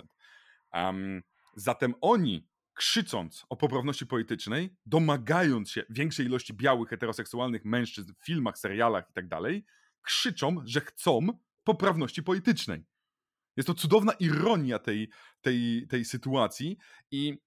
Um, 0.74 1.22
zatem 1.56 1.94
oni 2.02 2.48
krzycząc 2.74 3.46
o 3.50 3.56
poprawności 3.56 4.06
politycznej, 4.06 4.76
domagając 4.86 5.72
się 5.72 5.84
większej 5.90 6.26
ilości 6.26 6.54
białych, 6.54 6.90
heteroseksualnych 6.90 7.66
mężczyzn 7.66 8.14
w 8.14 8.26
filmach, 8.26 8.58
serialach 8.58 9.10
i 9.10 9.14
tak 9.14 9.28
krzyczą, 10.02 10.56
że 10.66 10.82
chcą 10.82 11.28
poprawności 11.64 12.24
politycznej. 12.24 12.86
Jest 13.58 13.68
to 13.68 13.74
cudowna 13.74 14.14
ironia 14.14 14.80
tej, 14.80 15.10
tej, 15.42 15.88
tej 15.88 16.06
sytuacji 16.06 16.78
i 17.12 17.38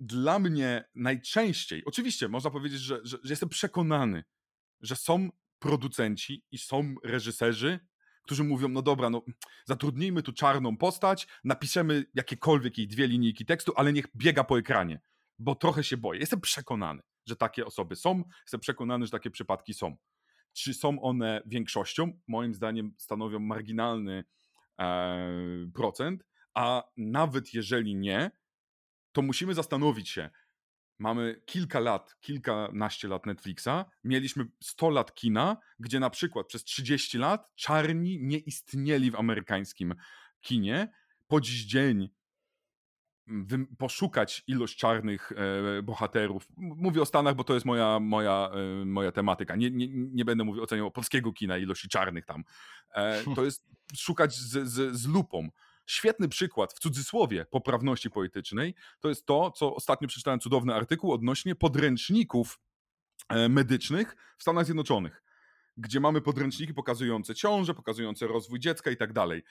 dla 0.00 0.38
mnie 0.38 0.84
najczęściej, 0.94 1.82
oczywiście 1.84 2.28
można 2.28 2.50
powiedzieć, 2.50 2.80
że, 2.80 3.00
że, 3.04 3.18
że 3.22 3.32
jestem 3.32 3.48
przekonany, 3.48 4.24
że 4.80 4.96
są 4.96 5.30
producenci 5.58 6.42
i 6.50 6.58
są 6.58 6.94
reżyserzy, 7.04 7.80
którzy 8.22 8.44
mówią, 8.44 8.68
no 8.68 8.82
dobra, 8.82 9.10
no 9.10 9.22
zatrudnijmy 9.64 10.22
tu 10.22 10.32
czarną 10.32 10.76
postać, 10.76 11.26
napiszemy 11.44 12.04
jakiekolwiek 12.14 12.78
jej 12.78 12.88
dwie 12.88 13.06
linijki 13.06 13.46
tekstu, 13.46 13.72
ale 13.76 13.92
niech 13.92 14.06
biega 14.16 14.44
po 14.44 14.58
ekranie, 14.58 15.00
bo 15.38 15.54
trochę 15.54 15.84
się 15.84 15.96
boję. 15.96 16.20
Jestem 16.20 16.40
przekonany, 16.40 17.02
że 17.26 17.36
takie 17.36 17.66
osoby 17.66 17.96
są, 17.96 18.24
jestem 18.42 18.60
przekonany, 18.60 19.06
że 19.06 19.10
takie 19.10 19.30
przypadki 19.30 19.74
są. 19.74 19.96
Czy 20.56 20.74
są 20.74 21.02
one 21.02 21.42
większością? 21.46 22.20
Moim 22.28 22.54
zdaniem 22.54 22.94
stanowią 22.98 23.38
marginalny 23.38 24.24
e, 24.78 25.70
procent, 25.74 26.24
a 26.54 26.82
nawet 26.96 27.54
jeżeli 27.54 27.96
nie, 27.96 28.30
to 29.12 29.22
musimy 29.22 29.54
zastanowić 29.54 30.08
się, 30.08 30.30
mamy 30.98 31.42
kilka 31.46 31.80
lat, 31.80 32.16
kilkanaście 32.20 33.08
lat 33.08 33.26
Netflixa, 33.26 33.84
mieliśmy 34.04 34.44
100 34.62 34.90
lat 34.90 35.14
kina, 35.14 35.56
gdzie 35.78 36.00
na 36.00 36.10
przykład 36.10 36.46
przez 36.46 36.64
30 36.64 37.18
lat 37.18 37.54
czarni 37.54 38.18
nie 38.22 38.38
istnieli 38.38 39.10
w 39.10 39.16
amerykańskim 39.16 39.94
kinie. 40.40 40.92
Po 41.26 41.40
dziś 41.40 41.64
dzień 41.64 42.08
poszukać 43.78 44.44
ilość 44.46 44.76
czarnych 44.76 45.32
e, 45.78 45.82
bohaterów. 45.82 46.48
Mówię 46.56 47.02
o 47.02 47.06
Stanach, 47.06 47.34
bo 47.34 47.44
to 47.44 47.54
jest 47.54 47.66
moja, 47.66 48.00
moja, 48.00 48.50
e, 48.82 48.84
moja 48.84 49.12
tematyka. 49.12 49.56
Nie, 49.56 49.70
nie, 49.70 49.88
nie 49.90 50.24
będę 50.24 50.44
mówił, 50.44 50.62
oceniał 50.62 50.90
polskiego 50.90 51.32
kina, 51.32 51.58
ilości 51.58 51.88
czarnych 51.88 52.24
tam. 52.24 52.44
E, 52.94 53.22
to 53.34 53.44
jest 53.44 53.64
szukać 53.96 54.34
z, 54.34 54.68
z, 54.68 54.96
z 54.96 55.06
lupą. 55.06 55.48
Świetny 55.86 56.28
przykład, 56.28 56.72
w 56.72 56.78
cudzysłowie, 56.78 57.44
poprawności 57.44 58.10
politycznej, 58.10 58.74
to 59.00 59.08
jest 59.08 59.26
to, 59.26 59.50
co 59.50 59.74
ostatnio 59.74 60.08
przeczytałem 60.08 60.40
cudowny 60.40 60.74
artykuł 60.74 61.12
odnośnie 61.12 61.54
podręczników 61.54 62.60
medycznych 63.48 64.16
w 64.38 64.42
Stanach 64.42 64.64
Zjednoczonych, 64.64 65.22
gdzie 65.76 66.00
mamy 66.00 66.20
podręczniki 66.20 66.74
pokazujące 66.74 67.34
ciążę, 67.34 67.74
pokazujące 67.74 68.26
rozwój 68.26 68.60
dziecka 68.60 68.90
i 68.90 68.96
tak 68.96 69.12
dalej. 69.12 69.42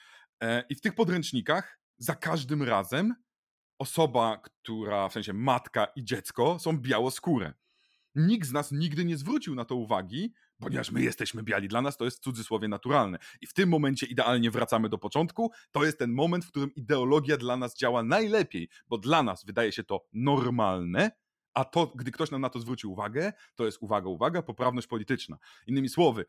I 0.68 0.74
w 0.74 0.80
tych 0.80 0.94
podręcznikach 0.94 1.78
za 1.98 2.14
każdym 2.14 2.62
razem 2.62 3.14
osoba, 3.78 4.36
która, 4.36 5.08
w 5.08 5.12
sensie 5.12 5.32
matka 5.32 5.84
i 5.96 6.04
dziecko, 6.04 6.58
są 6.58 6.78
białoskóre. 6.78 7.54
Nikt 8.14 8.48
z 8.48 8.52
nas 8.52 8.72
nigdy 8.72 9.04
nie 9.04 9.16
zwrócił 9.16 9.54
na 9.54 9.64
to 9.64 9.76
uwagi, 9.76 10.32
ponieważ 10.60 10.90
my 10.90 11.02
jesteśmy 11.02 11.42
biali. 11.42 11.68
Dla 11.68 11.82
nas 11.82 11.96
to 11.96 12.04
jest 12.04 12.22
cudzysłowie 12.22 12.68
naturalne. 12.68 13.18
I 13.40 13.46
w 13.46 13.52
tym 13.52 13.68
momencie 13.68 14.06
idealnie 14.06 14.50
wracamy 14.50 14.88
do 14.88 14.98
początku. 14.98 15.50
To 15.70 15.84
jest 15.84 15.98
ten 15.98 16.12
moment, 16.12 16.44
w 16.44 16.48
którym 16.48 16.74
ideologia 16.74 17.36
dla 17.36 17.56
nas 17.56 17.76
działa 17.76 18.02
najlepiej, 18.02 18.68
bo 18.88 18.98
dla 18.98 19.22
nas 19.22 19.44
wydaje 19.44 19.72
się 19.72 19.84
to 19.84 20.04
normalne, 20.12 21.10
a 21.54 21.64
to, 21.64 21.86
gdy 21.86 22.10
ktoś 22.10 22.30
nam 22.30 22.40
na 22.40 22.50
to 22.50 22.60
zwróci 22.60 22.86
uwagę, 22.86 23.32
to 23.54 23.66
jest 23.66 23.78
uwaga, 23.80 24.08
uwaga, 24.08 24.42
poprawność 24.42 24.86
polityczna. 24.86 25.38
Innymi 25.66 25.88
słowy, 25.88 26.24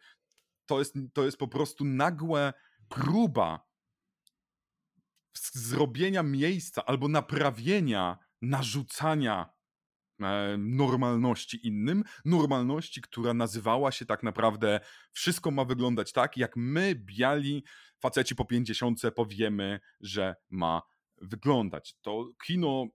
to 0.65 0.79
jest, 0.79 0.95
to 1.13 1.25
jest 1.25 1.37
po 1.37 1.47
prostu 1.47 1.85
nagłe 1.85 2.53
próba 2.89 3.66
zrobienia 5.39 6.23
miejsca 6.23 6.85
albo 6.85 7.07
naprawienia 7.07 8.17
narzucania 8.41 9.57
E, 10.23 10.57
normalności 10.57 11.67
innym, 11.67 12.03
normalności, 12.25 13.01
która 13.01 13.33
nazywała 13.33 13.91
się 13.91 14.05
tak 14.05 14.23
naprawdę 14.23 14.79
wszystko 15.11 15.51
ma 15.51 15.65
wyglądać 15.65 16.11
tak, 16.11 16.37
jak 16.37 16.55
my, 16.55 16.95
biali 16.95 17.63
faceci 17.99 18.35
po 18.35 18.45
50 18.45 19.01
powiemy, 19.15 19.79
że 20.01 20.35
ma 20.49 20.81
wyglądać. 21.21 21.95
To 22.01 22.29
kino 22.45 22.87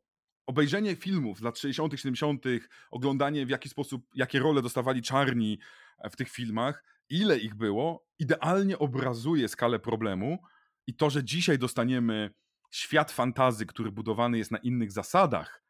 obejrzenie 0.47 0.97
filmów 0.97 1.39
z 1.39 1.43
lat 1.43 1.59
60., 1.59 1.93
70., 1.93 2.45
oglądanie 2.91 3.47
w 3.47 3.51
jaki 3.51 3.69
sposób, 3.69 4.07
jakie 4.15 4.39
role 4.39 4.63
dostawali 4.63 5.03
czarni 5.03 5.59
e, 5.99 6.11
w 6.11 6.17
tych 6.17 6.31
filmach, 6.31 6.85
ile 7.09 7.39
ich 7.39 7.55
było, 7.55 8.07
idealnie 8.19 8.79
obrazuje 8.79 9.49
skalę 9.49 9.79
problemu 9.79 10.39
i 10.87 10.95
to, 10.95 11.11
że 11.11 11.25
dzisiaj 11.25 11.59
dostaniemy 11.59 12.31
świat 12.71 13.13
fantazy, 13.13 13.67
który 13.67 13.93
budowany 13.93 14.39
jest 14.39 14.51
na 14.51 14.59
innych 14.59 14.93
zasadach, 14.93 15.63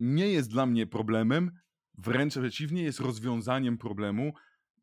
nie 0.00 0.28
jest 0.28 0.50
dla 0.50 0.66
mnie 0.66 0.86
problemem, 0.86 1.58
wręcz 1.98 2.32
przeciwnie, 2.38 2.82
jest 2.82 3.00
rozwiązaniem 3.00 3.78
problemu, 3.78 4.32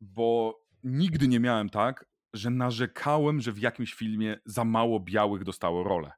bo 0.00 0.58
nigdy 0.84 1.28
nie 1.28 1.40
miałem 1.40 1.70
tak, 1.70 2.06
że 2.32 2.50
narzekałem, 2.50 3.40
że 3.40 3.52
w 3.52 3.58
jakimś 3.58 3.94
filmie 3.94 4.40
za 4.44 4.64
mało 4.64 5.00
białych 5.00 5.44
dostało 5.44 5.84
rolę. 5.84 6.12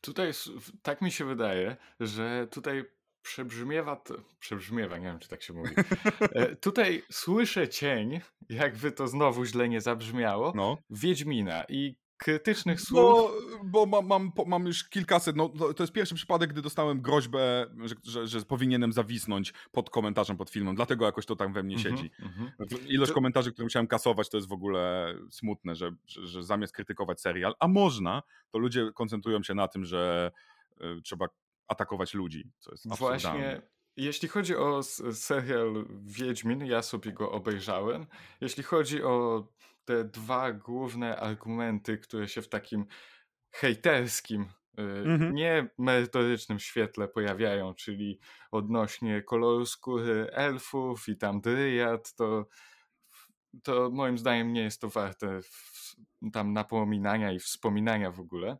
Tutaj 0.00 0.32
tak 0.82 1.02
mi 1.02 1.10
się 1.10 1.24
wydaje, 1.24 1.76
że 2.00 2.46
tutaj 2.50 2.84
przebrzmiewa, 3.28 3.96
to, 3.96 4.14
przebrzmiewa, 4.40 4.98
nie 4.98 5.04
wiem 5.04 5.18
czy 5.18 5.28
tak 5.28 5.42
się 5.42 5.52
mówi. 5.52 5.74
E, 6.20 6.56
tutaj 6.56 7.02
słyszę 7.10 7.68
cień, 7.68 8.20
jakby 8.48 8.92
to 8.92 9.08
znowu 9.08 9.44
źle 9.44 9.68
nie 9.68 9.80
zabrzmiało, 9.80 10.52
no. 10.56 10.78
Wiedźmina 10.90 11.64
i 11.68 11.96
krytycznych 12.16 12.80
słów. 12.80 13.30
Bo, 13.64 13.86
bo 13.86 13.86
mam, 13.86 14.06
mam, 14.06 14.32
mam, 14.46 14.66
już 14.66 14.88
kilkaset, 14.88 15.36
no 15.36 15.48
to 15.48 15.82
jest 15.82 15.92
pierwszy 15.92 16.14
przypadek, 16.14 16.50
gdy 16.50 16.62
dostałem 16.62 17.00
groźbę, 17.00 17.66
że, 17.84 17.94
że, 18.04 18.26
że, 18.26 18.40
powinienem 18.40 18.92
zawisnąć 18.92 19.52
pod 19.72 19.90
komentarzem 19.90 20.36
pod 20.36 20.50
filmem, 20.50 20.74
dlatego 20.74 21.04
jakoś 21.04 21.26
to 21.26 21.36
tam 21.36 21.52
we 21.52 21.62
mnie 21.62 21.76
mhm, 21.76 21.96
siedzi. 21.96 22.10
Mm 22.20 22.32
-hmm. 22.32 22.88
Ilość 22.88 23.10
to... 23.10 23.14
komentarzy, 23.14 23.52
które 23.52 23.66
musiałem 23.66 23.86
kasować, 23.86 24.28
to 24.28 24.36
jest 24.36 24.48
w 24.48 24.52
ogóle 24.52 25.14
smutne, 25.30 25.74
że, 25.74 25.90
że, 26.06 26.42
zamiast 26.42 26.72
krytykować 26.72 27.20
serial, 27.20 27.54
a 27.58 27.68
można, 27.68 28.22
to 28.50 28.58
ludzie 28.58 28.90
koncentrują 28.94 29.42
się 29.42 29.54
na 29.54 29.68
tym, 29.68 29.84
że 29.84 30.32
y, 30.80 31.02
trzeba 31.02 31.28
atakować 31.68 32.14
ludzi, 32.14 32.50
co 32.58 32.70
jest 32.70 32.98
Właśnie 32.98 33.62
jeśli 33.98 34.28
chodzi 34.28 34.56
o 34.56 34.82
serial 35.12 35.86
Wiedźmin, 36.04 36.66
ja 36.66 36.82
sobie 36.82 37.12
go 37.12 37.32
obejrzałem. 37.32 38.06
Jeśli 38.40 38.62
chodzi 38.62 39.02
o 39.02 39.46
te 39.84 40.04
dwa 40.04 40.52
główne 40.52 41.16
argumenty, 41.16 41.98
które 41.98 42.28
się 42.28 42.42
w 42.42 42.48
takim 42.48 42.86
hejterskim, 43.50 44.46
mhm. 44.76 45.34
nie 45.34 45.68
merytorycznym 45.78 46.58
świetle 46.58 47.08
pojawiają, 47.08 47.74
czyli 47.74 48.20
odnośnie 48.50 49.22
koloru 49.22 49.66
skóry 49.66 50.30
elfów 50.32 51.08
i 51.08 51.16
tam 51.16 51.40
dryjad, 51.40 52.14
to 52.14 52.46
to 53.62 53.90
moim 53.90 54.18
zdaniem 54.18 54.52
nie 54.52 54.62
jest 54.62 54.80
to 54.80 54.88
warte 54.88 55.40
tam 56.32 56.52
napominania 56.52 57.32
i 57.32 57.38
wspominania 57.38 58.10
w 58.10 58.20
ogóle. 58.20 58.56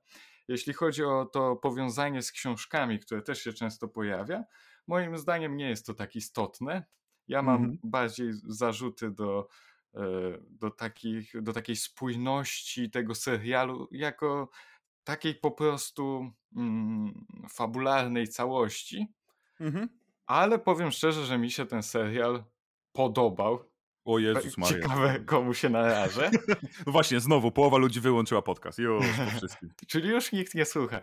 Jeśli 0.48 0.72
chodzi 0.72 1.04
o 1.04 1.24
to 1.24 1.56
powiązanie 1.56 2.22
z 2.22 2.32
książkami, 2.32 2.98
które 2.98 3.22
też 3.22 3.42
się 3.42 3.52
często 3.52 3.88
pojawia, 3.88 4.44
moim 4.86 5.18
zdaniem 5.18 5.56
nie 5.56 5.68
jest 5.68 5.86
to 5.86 5.94
tak 5.94 6.16
istotne. 6.16 6.84
Ja 7.28 7.42
mam 7.42 7.56
mhm. 7.56 7.78
bardziej 7.84 8.30
zarzuty 8.32 9.10
do, 9.10 9.48
e, 9.94 10.00
do, 10.50 10.70
takich, 10.70 11.42
do 11.42 11.52
takiej 11.52 11.76
spójności 11.76 12.90
tego 12.90 13.14
serialu 13.14 13.88
jako 13.90 14.50
takiej 15.04 15.34
po 15.34 15.50
prostu 15.50 16.30
mm, 16.56 17.26
fabularnej 17.48 18.28
całości. 18.28 19.06
Mhm. 19.60 19.88
Ale 20.26 20.58
powiem 20.58 20.90
szczerze, 20.90 21.26
że 21.26 21.38
mi 21.38 21.50
się 21.50 21.66
ten 21.66 21.82
serial 21.82 22.44
podobał. 22.92 23.64
O 24.08 24.18
Jezus 24.18 24.58
Maria. 24.58 24.82
Ciekawe, 24.82 25.20
komu 25.20 25.54
się 25.54 25.68
narażę. 25.68 26.30
No 26.86 26.92
właśnie, 26.92 27.20
znowu, 27.20 27.50
połowa 27.50 27.78
ludzi 27.78 28.00
wyłączyła 28.00 28.42
podcast. 28.42 28.78
Już 28.78 29.06
po 29.16 29.38
wszystkim. 29.38 29.72
Czyli 29.88 30.08
już 30.08 30.32
nikt 30.32 30.54
nie 30.54 30.64
słucha. 30.64 31.00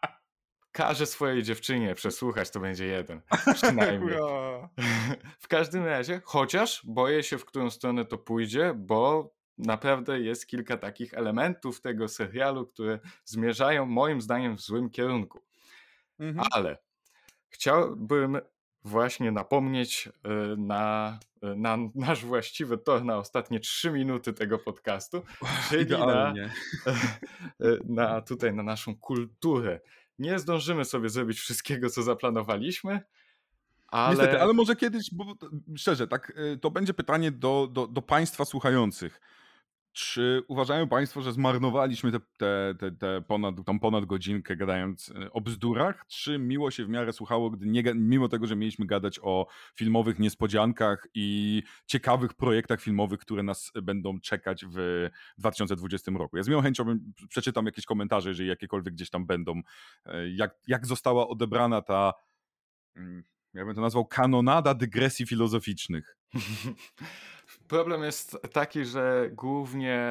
Każe 0.72 1.06
swojej 1.06 1.42
dziewczynie 1.42 1.94
przesłuchać, 1.94 2.50
to 2.50 2.60
będzie 2.60 2.86
jeden. 2.86 3.20
Przynajmniej. 3.54 4.18
w 5.38 5.48
każdym 5.48 5.84
razie, 5.84 6.20
chociaż 6.24 6.82
boję 6.86 7.22
się, 7.22 7.38
w 7.38 7.44
którą 7.44 7.70
stronę 7.70 8.04
to 8.04 8.18
pójdzie, 8.18 8.74
bo 8.76 9.34
naprawdę 9.58 10.20
jest 10.20 10.46
kilka 10.46 10.76
takich 10.76 11.14
elementów 11.14 11.80
tego 11.80 12.08
serialu, 12.08 12.66
które 12.66 12.98
zmierzają 13.24 13.86
moim 13.86 14.20
zdaniem 14.20 14.56
w 14.56 14.60
złym 14.60 14.90
kierunku. 14.90 15.40
Mhm. 16.18 16.48
Ale 16.52 16.78
chciałbym 17.48 18.40
właśnie 18.84 19.32
napomnieć 19.32 20.08
e, 20.08 20.56
na, 20.56 21.18
e, 21.42 21.54
na 21.54 21.78
nasz 21.94 22.24
właściwy 22.24 22.78
tor 22.78 23.04
na 23.04 23.16
ostatnie 23.16 23.60
trzy 23.60 23.90
minuty 23.90 24.32
tego 24.32 24.58
podcastu, 24.58 25.22
czyli 25.70 25.90
na, 25.90 26.32
e, 26.36 26.50
na 27.98 28.20
tutaj 28.20 28.54
na 28.54 28.62
naszą 28.62 28.96
kulturę. 28.96 29.80
Nie 30.18 30.38
zdążymy 30.38 30.84
sobie 30.84 31.08
zrobić 31.08 31.38
wszystkiego, 31.38 31.90
co 31.90 32.02
zaplanowaliśmy, 32.02 33.00
ale... 33.86 34.16
Niestety, 34.16 34.40
ale 34.42 34.52
może 34.52 34.76
kiedyś, 34.76 35.14
bo 35.14 35.34
szczerze, 35.76 36.08
tak, 36.08 36.32
to 36.60 36.70
będzie 36.70 36.94
pytanie 36.94 37.30
do, 37.30 37.68
do, 37.72 37.86
do 37.86 38.02
Państwa 38.02 38.44
słuchających. 38.44 39.20
Czy 40.00 40.42
uważają 40.48 40.88
Państwo, 40.88 41.22
że 41.22 41.32
zmarnowaliśmy 41.32 42.12
te, 42.12 42.20
te, 42.20 42.74
te, 42.78 42.92
te 42.92 43.22
ponad, 43.22 43.54
ponad 43.80 44.04
godzinkę 44.04 44.56
gadając 44.56 45.10
e, 45.10 45.32
o 45.32 45.40
bzdurach? 45.40 46.06
Czy 46.06 46.38
miło 46.38 46.70
się 46.70 46.84
w 46.84 46.88
miarę 46.88 47.12
słuchało, 47.12 47.50
gdy 47.50 47.66
nie, 47.66 47.82
mimo 47.94 48.28
tego, 48.28 48.46
że 48.46 48.56
mieliśmy 48.56 48.86
gadać 48.86 49.20
o 49.22 49.46
filmowych 49.74 50.18
niespodziankach 50.18 51.06
i 51.14 51.62
ciekawych 51.86 52.34
projektach 52.34 52.80
filmowych, 52.80 53.20
które 53.20 53.42
nas 53.42 53.72
będą 53.82 54.20
czekać 54.20 54.64
w 54.66 55.08
2020 55.38 56.12
roku? 56.14 56.36
Ja 56.36 56.42
z 56.42 56.48
miłą 56.48 56.62
chęcią 56.62 56.98
przeczytam 57.28 57.66
jakieś 57.66 57.84
komentarze, 57.84 58.28
jeżeli 58.28 58.48
jakiekolwiek 58.48 58.94
gdzieś 58.94 59.10
tam 59.10 59.26
będą. 59.26 59.60
E, 60.06 60.28
jak, 60.30 60.54
jak 60.66 60.86
została 60.86 61.28
odebrana 61.28 61.82
ta, 61.82 62.12
mm, 62.96 63.22
ja 63.54 63.64
bym 63.64 63.74
to 63.74 63.80
nazwał, 63.80 64.06
kanonada 64.06 64.74
dygresji 64.74 65.26
filozoficznych? 65.26 66.16
Problem 67.68 68.02
jest 68.02 68.38
taki, 68.52 68.84
że 68.84 69.30
głównie 69.32 70.06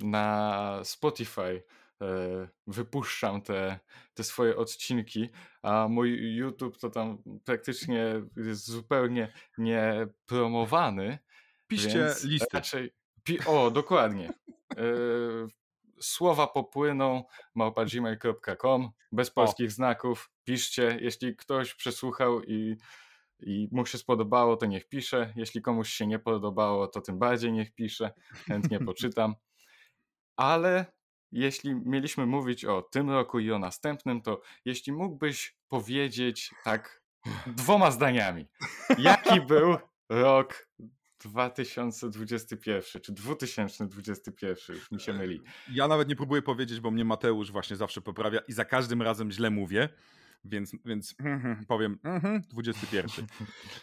na 0.00 0.80
Spotify 0.84 1.62
e, 2.00 2.06
wypuszczam 2.66 3.42
te, 3.42 3.78
te 4.14 4.24
swoje 4.24 4.56
odcinki, 4.56 5.28
a 5.62 5.88
mój 5.90 6.36
YouTube 6.36 6.78
to 6.78 6.90
tam 6.90 7.18
praktycznie 7.44 8.22
jest 8.36 8.66
zupełnie 8.66 9.32
niepromowany. 9.58 11.18
Piszcie 11.66 12.14
listy. 12.24 12.46
Raczej, 12.52 12.90
o, 13.46 13.70
dokładnie. 13.70 14.28
E, 14.76 14.84
słowa 16.00 16.46
popłyną 16.46 17.24
małpa.gmail.com 17.54 18.90
bez 19.12 19.30
polskich 19.30 19.68
o. 19.68 19.70
znaków. 19.70 20.30
Piszcie, 20.44 20.98
jeśli 21.00 21.36
ktoś 21.36 21.74
przesłuchał 21.74 22.42
i 22.42 22.76
i 23.40 23.68
mu 23.72 23.86
się 23.86 23.98
spodobało, 23.98 24.56
to 24.56 24.66
niech 24.66 24.88
pisze. 24.88 25.32
Jeśli 25.36 25.62
komuś 25.62 25.88
się 25.90 26.06
nie 26.06 26.18
podobało, 26.18 26.86
to 26.86 27.00
tym 27.00 27.18
bardziej 27.18 27.52
niech 27.52 27.74
pisze. 27.74 28.12
Chętnie 28.46 28.80
poczytam. 28.86 29.34
Ale 30.36 30.86
jeśli 31.32 31.74
mieliśmy 31.74 32.26
mówić 32.26 32.64
o 32.64 32.82
tym 32.82 33.10
roku 33.10 33.38
i 33.38 33.52
o 33.52 33.58
następnym, 33.58 34.22
to 34.22 34.40
jeśli 34.64 34.92
mógłbyś 34.92 35.56
powiedzieć 35.68 36.54
tak 36.64 37.02
dwoma 37.46 37.90
zdaniami, 37.90 38.46
jaki 38.98 39.40
był 39.48 39.76
rok 40.08 40.68
2021 41.24 43.02
czy 43.02 43.12
2021, 43.12 44.76
już 44.76 44.90
mi 44.90 45.00
się 45.00 45.12
myli. 45.12 45.40
Ja 45.72 45.88
nawet 45.88 46.08
nie 46.08 46.16
próbuję 46.16 46.42
powiedzieć, 46.42 46.80
bo 46.80 46.90
mnie 46.90 47.04
Mateusz 47.04 47.52
właśnie 47.52 47.76
zawsze 47.76 48.00
poprawia 48.00 48.40
i 48.48 48.52
za 48.52 48.64
każdym 48.64 49.02
razem 49.02 49.30
źle 49.30 49.50
mówię 49.50 49.88
więc, 50.44 50.76
więc 50.84 51.14
powiem 51.68 51.98
21. 52.50 53.26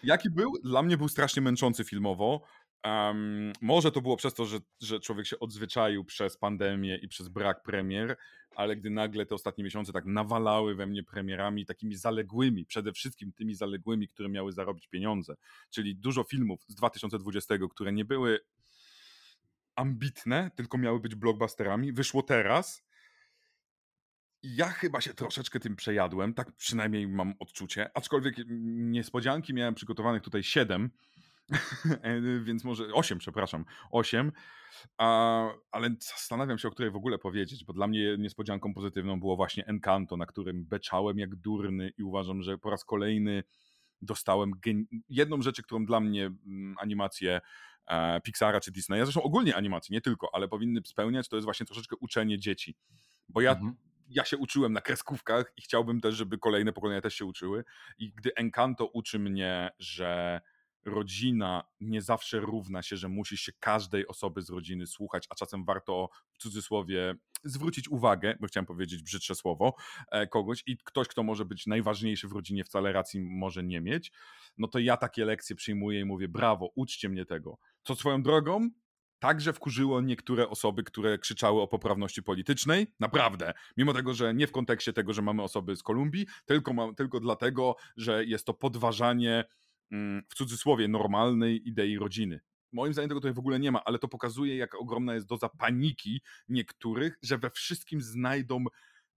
Jaki 0.04 0.30
był? 0.30 0.54
Dla 0.64 0.82
mnie 0.82 0.98
był 0.98 1.08
strasznie 1.08 1.42
męczący 1.42 1.84
filmowo. 1.84 2.42
Um, 2.86 3.54
może 3.62 3.92
to 3.92 4.02
było 4.02 4.18
przez 4.18 4.34
to, 4.34 4.46
że, 4.46 4.60
że 4.82 5.00
człowiek 5.00 5.28
się 5.28 5.40
odzwyczaił 5.40 6.06
przez 6.06 6.38
pandemię 6.38 6.98
i 6.98 7.08
przez 7.08 7.30
brak 7.30 7.64
premier, 7.64 8.18
ale 8.56 8.76
gdy 8.76 8.90
nagle 8.90 9.26
te 9.26 9.36
ostatnie 9.36 9.64
miesiące 9.64 9.94
tak 9.94 10.06
nawalały 10.06 10.76
we 10.76 10.88
mnie 10.88 11.04
premierami 11.04 11.66
takimi 11.66 11.96
zaległymi, 11.96 12.66
przede 12.66 12.94
wszystkim 12.94 13.32
tymi 13.34 13.56
zaległymi, 13.56 14.08
które 14.08 14.30
miały 14.30 14.52
zarobić 14.52 14.88
pieniądze, 14.88 15.36
czyli 15.70 15.96
dużo 15.96 16.24
filmów 16.24 16.62
z 16.68 16.76
2020, 16.76 17.56
które 17.72 17.94
nie 17.94 18.06
były 18.06 18.40
ambitne, 19.76 20.52
tylko 20.56 20.78
miały 20.78 21.00
być 21.00 21.16
blockbusterami, 21.16 21.94
wyszło 21.94 22.24
teraz 22.24 22.84
ja 24.44 24.70
chyba 24.70 25.02
się 25.02 25.14
troszeczkę 25.14 25.60
tym 25.60 25.76
przejadłem, 25.76 26.34
tak 26.34 26.52
przynajmniej 26.52 27.08
mam 27.08 27.34
odczucie, 27.40 27.90
aczkolwiek 27.94 28.36
niespodzianki 28.90 29.54
miałem 29.54 29.76
przygotowanych 29.76 30.22
tutaj 30.22 30.44
siedem, 30.44 30.90
e, 32.02 32.22
więc 32.44 32.64
może 32.64 32.94
osiem, 32.94 33.20
przepraszam, 33.20 33.66
osiem, 33.92 34.32
ale 35.72 35.90
zastanawiam 36.00 36.58
się, 36.58 36.68
o 36.68 36.72
której 36.72 36.92
w 36.92 36.96
ogóle 36.96 37.18
powiedzieć, 37.18 37.66
bo 37.66 37.74
dla 37.74 37.88
mnie 37.88 38.18
niespodzianką 38.20 38.74
pozytywną 38.74 39.20
było 39.20 39.36
właśnie 39.36 39.66
Encanto, 39.66 40.18
na 40.18 40.26
którym 40.26 40.66
beczałem 40.66 41.20
jak 41.20 41.36
durny 41.36 41.92
i 41.98 42.04
uważam, 42.04 42.42
że 42.42 42.58
po 42.58 42.70
raz 42.70 42.86
kolejny 42.86 43.44
dostałem 44.02 44.52
jedną 45.10 45.42
rzecz, 45.42 45.62
którą 45.62 45.86
dla 45.86 46.00
mnie 46.00 46.26
mm, 46.26 46.76
animacje 46.80 47.42
e, 47.88 48.22
Pixara 48.22 48.60
czy 48.60 48.72
Disneya, 48.72 49.06
zresztą 49.06 49.24
ogólnie 49.24 49.56
animacje, 49.56 49.94
nie 49.94 50.02
tylko, 50.02 50.30
ale 50.34 50.48
powinny 50.48 50.82
spełniać, 50.86 51.30
to 51.30 51.36
jest 51.36 51.46
właśnie 51.46 51.66
troszeczkę 51.66 51.96
uczenie 52.00 52.40
dzieci. 52.40 52.76
Bo 53.30 53.42
ja 53.42 53.52
mhm 53.52 53.91
ja 54.12 54.26
się 54.26 54.38
uczyłem 54.38 54.74
na 54.74 54.82
kreskówkach 54.82 55.54
i 55.58 55.62
chciałbym 55.62 56.02
też, 56.02 56.16
żeby 56.16 56.38
kolejne 56.38 56.74
pokolenia 56.74 57.02
też 57.02 57.16
się 57.16 57.26
uczyły. 57.26 57.64
I 57.98 58.14
gdy 58.14 58.36
Encanto 58.36 58.86
uczy 58.86 59.20
mnie, 59.20 59.70
że 59.80 60.42
rodzina 60.86 61.64
nie 61.80 62.02
zawsze 62.02 62.40
równa 62.40 62.82
się, 62.82 62.98
że 62.98 63.10
musi 63.10 63.38
się 63.38 63.52
każdej 63.60 64.08
osoby 64.08 64.42
z 64.42 64.50
rodziny 64.50 64.88
słuchać, 64.88 65.28
a 65.30 65.36
czasem 65.36 65.66
warto 65.66 66.10
w 66.34 66.38
cudzysłowie 66.38 67.16
zwrócić 67.44 67.90
uwagę, 67.90 68.36
bo 68.40 68.48
chciałem 68.48 68.66
powiedzieć 68.66 69.04
brzydsze 69.04 69.36
słowo, 69.36 69.76
e, 70.12 70.28
kogoś 70.28 70.64
i 70.66 70.78
ktoś, 70.78 71.08
kto 71.08 71.24
może 71.24 71.46
być 71.46 71.68
najważniejszy 71.68 72.28
w 72.28 72.32
rodzinie, 72.32 72.64
wcale 72.64 72.94
racji 72.94 73.22
może 73.22 73.64
nie 73.64 73.82
mieć, 73.82 74.12
no 74.58 74.68
to 74.68 74.80
ja 74.80 74.98
takie 74.98 75.26
lekcje 75.26 75.56
przyjmuję 75.56 76.00
i 76.00 76.06
mówię, 76.06 76.28
brawo, 76.28 76.72
uczcie 76.76 77.10
mnie 77.10 77.26
tego. 77.26 77.58
Co 77.84 77.96
swoją 77.96 78.24
drogą, 78.24 78.70
także 79.22 79.54
wkurzyło 79.54 80.02
niektóre 80.02 80.50
osoby, 80.50 80.84
które 80.84 81.18
krzyczały 81.18 81.62
o 81.62 81.68
poprawności 81.68 82.24
politycznej. 82.24 82.88
Naprawdę. 83.00 83.54
Mimo 83.78 83.94
tego, 83.94 84.14
że 84.14 84.34
nie 84.34 84.48
w 84.48 84.52
kontekście 84.52 84.94
tego, 84.94 85.14
że 85.14 85.22
mamy 85.22 85.44
osoby 85.44 85.76
z 85.76 85.84
Kolumbii, 85.84 86.28
tylko, 86.46 86.94
tylko 86.98 87.20
dlatego, 87.20 87.76
że 87.98 88.26
jest 88.26 88.46
to 88.46 88.54
podważanie 88.54 89.46
mm, 89.92 90.24
w 90.30 90.36
cudzysłowie 90.36 90.88
normalnej 90.88 91.68
idei 91.68 91.98
rodziny. 91.98 92.40
Moim 92.72 92.94
zdaniem 92.94 93.10
tego 93.10 93.20
tutaj 93.20 93.34
w 93.34 93.40
ogóle 93.40 93.60
nie 93.60 93.72
ma, 93.72 93.84
ale 93.84 94.00
to 94.00 94.08
pokazuje, 94.08 94.58
jak 94.58 94.76
ogromna 94.76 95.14
jest 95.14 95.28
doza 95.28 95.50
paniki 95.50 96.22
niektórych, 96.50 97.18
że 97.22 97.38
we 97.38 97.50
wszystkim 97.50 98.02
znajdą 98.02 98.66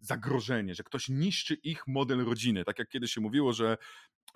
zagrożenie, 0.00 0.74
że 0.74 0.82
ktoś 0.82 1.08
niszczy 1.08 1.54
ich 1.54 1.86
model 1.86 2.24
rodziny. 2.24 2.64
Tak 2.64 2.78
jak 2.78 2.88
kiedyś 2.88 3.12
się 3.12 3.20
mówiło, 3.20 3.52
że 3.52 3.76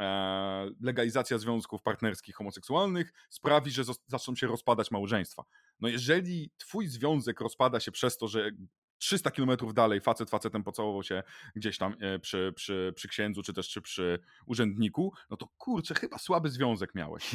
e, 0.01 0.70
legalizacja 0.80 1.39
związków 1.39 1.82
partnerskich 1.82 2.35
homoseksualnych 2.35 3.12
sprawi, 3.30 3.70
że 3.70 3.82
zaczną 4.06 4.36
się 4.36 4.47
rozpadać 4.47 4.90
małżeństwa. 4.90 5.44
No 5.80 5.89
jeżeli 5.89 6.51
twój 6.56 6.86
związek 6.86 7.40
rozpada 7.40 7.80
się 7.80 7.93
przez 7.93 8.18
to, 8.18 8.28
że 8.28 8.51
300 8.98 9.30
kilometrów 9.30 9.74
dalej 9.74 10.01
facet 10.01 10.30
facetem 10.30 10.64
pocałował 10.64 11.02
się 11.02 11.22
gdzieś 11.56 11.78
tam 11.78 11.97
e, 12.01 12.18
przy, 12.18 12.52
przy, 12.56 12.93
przy 12.97 13.09
księdzu, 13.09 13.43
czy 13.43 13.52
też 13.52 13.68
czy 13.68 13.82
przy 13.82 14.18
urzędniku, 14.47 15.12
no 15.30 15.36
to 15.36 15.48
kurczę, 15.56 15.94
chyba 15.94 16.18
słaby 16.18 16.51
związek 16.51 16.94
miałeś. 16.94 17.30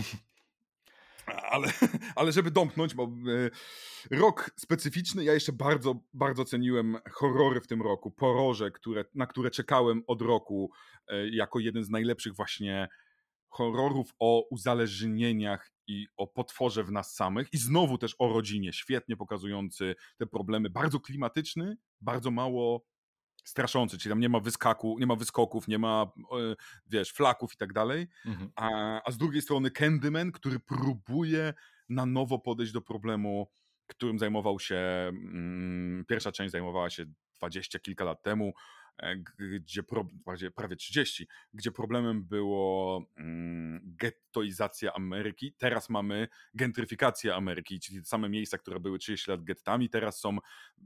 Ale, 1.25 1.67
ale 2.15 2.31
żeby 2.31 2.51
domknąć, 2.51 2.93
bo 2.93 3.03
e, 3.03 4.17
rok 4.17 4.51
specyficzny, 4.55 5.23
ja 5.23 5.33
jeszcze 5.33 5.53
bardzo, 5.53 5.95
bardzo 6.13 6.45
ceniłem 6.45 6.97
horrory 7.11 7.61
w 7.61 7.67
tym 7.67 7.81
roku, 7.81 8.11
poroże, 8.11 8.71
które, 8.71 9.05
na 9.15 9.27
które 9.27 9.51
czekałem 9.51 10.03
od 10.07 10.21
roku 10.21 10.71
e, 11.07 11.29
jako 11.29 11.59
jeden 11.59 11.83
z 11.83 11.89
najlepszych 11.89 12.35
właśnie 12.35 12.87
horrorów 13.49 14.13
o 14.19 14.47
uzależnieniach 14.49 15.71
i 15.87 16.07
o 16.17 16.27
potworze 16.27 16.83
w 16.83 16.91
nas 16.91 17.15
samych. 17.15 17.47
I 17.53 17.57
znowu 17.57 17.97
też 17.97 18.15
o 18.19 18.33
rodzinie, 18.33 18.73
świetnie 18.73 19.17
pokazujący 19.17 19.95
te 20.17 20.27
problemy, 20.27 20.69
bardzo 20.69 20.99
klimatyczny, 20.99 21.77
bardzo 22.01 22.31
mało 22.31 22.85
straszący, 23.43 23.97
czyli 23.97 24.11
tam 24.11 24.19
nie 24.19 24.29
ma 24.29 24.39
wyskaku, 24.39 24.97
nie 24.99 25.07
ma 25.07 25.15
wyskoków, 25.15 25.67
nie 25.67 25.79
ma 25.79 26.11
e, 26.31 26.55
wiesz, 26.87 27.11
flaków 27.11 27.53
i 27.53 27.57
tak 27.57 27.73
dalej, 27.73 28.07
Mhm. 28.25 28.51
a, 28.55 29.01
a 29.05 29.11
z 29.11 29.17
drugiej 29.17 29.41
strony 29.41 29.71
Candyman, 29.71 30.31
który 30.31 30.59
próbuje 30.59 31.53
na 31.89 32.05
nowo 32.05 32.39
podejść 32.39 32.71
do 32.71 32.81
problemu, 32.81 33.47
którym 33.87 34.19
zajmował 34.19 34.59
się, 34.59 34.75
mm, 35.09 36.05
pierwsza 36.07 36.31
część 36.31 36.51
zajmowała 36.51 36.89
się 36.89 37.05
dwadzieścia 37.35 37.79
kilka 37.79 38.03
lat 38.05 38.23
temu, 38.23 38.53
gdzie 39.59 39.83
pro, 39.83 40.07
prawie, 40.25 40.51
prawie 40.51 40.75
30, 40.75 41.27
gdzie 41.53 41.71
problemem 41.71 42.23
było 42.23 43.05
mm, 43.17 43.81
gettoizacja 43.83 44.93
Ameryki. 44.93 45.53
Teraz 45.57 45.89
mamy 45.89 46.27
gentryfikację 46.53 47.35
Ameryki, 47.35 47.79
czyli 47.79 47.99
te 47.99 48.05
same 48.05 48.29
miejsca, 48.29 48.57
które 48.57 48.79
były 48.79 48.99
30 48.99 49.31
lat 49.31 49.43
gettami, 49.43 49.89
teraz 49.89 50.19
są 50.19 50.37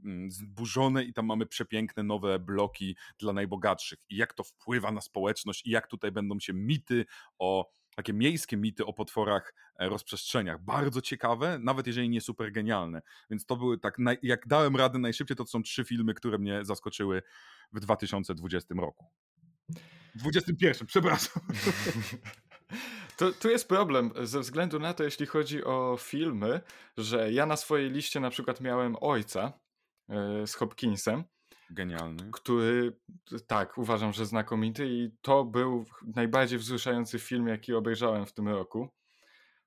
mm, 0.04 0.30
zburzone 0.30 1.04
i 1.04 1.12
tam 1.12 1.26
mamy 1.26 1.46
przepiękne 1.46 2.02
nowe 2.02 2.38
bloki 2.38 2.96
dla 3.18 3.32
najbogatszych. 3.32 3.98
I 4.10 4.16
jak 4.16 4.34
to 4.34 4.44
wpływa 4.44 4.92
na 4.92 5.00
społeczność 5.00 5.66
i 5.66 5.70
jak 5.70 5.86
tutaj 5.86 6.12
będą 6.12 6.40
się 6.40 6.52
mity 6.52 7.04
o 7.38 7.78
takie 7.98 8.12
miejskie 8.12 8.56
mity 8.56 8.86
o 8.86 8.92
potworach 8.92 9.54
e, 9.78 9.88
rozprzestrzeniach. 9.88 10.64
Bardzo 10.64 11.02
ciekawe, 11.02 11.58
nawet 11.62 11.86
jeżeli 11.86 12.08
nie 12.08 12.20
super 12.20 12.52
genialne. 12.52 13.02
Więc 13.30 13.46
to 13.46 13.56
były 13.56 13.78
tak, 13.78 13.98
jak 14.22 14.46
dałem 14.46 14.76
radę 14.76 14.98
najszybciej, 14.98 15.36
to 15.36 15.46
są 15.46 15.62
trzy 15.62 15.84
filmy, 15.84 16.14
które 16.14 16.38
mnie 16.38 16.64
zaskoczyły 16.64 17.22
w 17.72 17.80
2020 17.80 18.74
roku. 18.74 19.06
21, 20.14 20.86
przepraszam. 20.86 21.42
To, 23.16 23.32
tu 23.32 23.50
jest 23.50 23.68
problem 23.68 24.10
ze 24.22 24.40
względu 24.40 24.78
na 24.78 24.94
to, 24.94 25.04
jeśli 25.04 25.26
chodzi 25.26 25.64
o 25.64 25.96
filmy, 26.00 26.60
że 26.96 27.32
ja 27.32 27.46
na 27.46 27.56
swojej 27.56 27.90
liście 27.90 28.20
na 28.20 28.30
przykład 28.30 28.60
miałem 28.60 28.96
Ojca 29.00 29.52
e, 30.08 30.46
z 30.46 30.54
Hopkinsem, 30.54 31.24
Genialny. 31.70 32.30
który 32.32 32.96
tak, 33.46 33.78
uważam, 33.78 34.12
że 34.12 34.26
znakomity 34.26 34.86
i 34.88 35.10
to 35.20 35.44
był 35.44 35.84
najbardziej 36.16 36.58
wzruszający 36.58 37.18
film, 37.18 37.48
jaki 37.48 37.74
obejrzałem 37.74 38.26
w 38.26 38.32
tym 38.32 38.48
roku. 38.48 38.88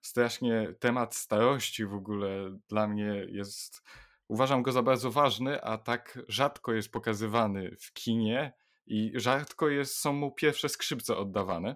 Strasznie 0.02 0.74
temat 0.80 1.16
starości 1.16 1.86
w 1.86 1.94
ogóle 1.94 2.58
dla 2.70 2.88
mnie 2.88 3.26
jest, 3.30 3.82
uważam 4.32 4.64
go 4.64 4.72
za 4.72 4.84
bardzo 4.84 5.12
ważny, 5.12 5.64
a 5.64 5.78
tak 5.78 6.20
rzadko 6.28 6.74
jest 6.74 6.92
pokazywany 6.92 7.76
w 7.80 7.94
kinie 7.94 8.54
i 8.86 9.12
rzadko 9.16 9.70
jest, 9.70 9.98
są 9.98 10.14
mu 10.14 10.32
pierwsze 10.32 10.70
skrzypce 10.70 11.18
oddawane. 11.18 11.76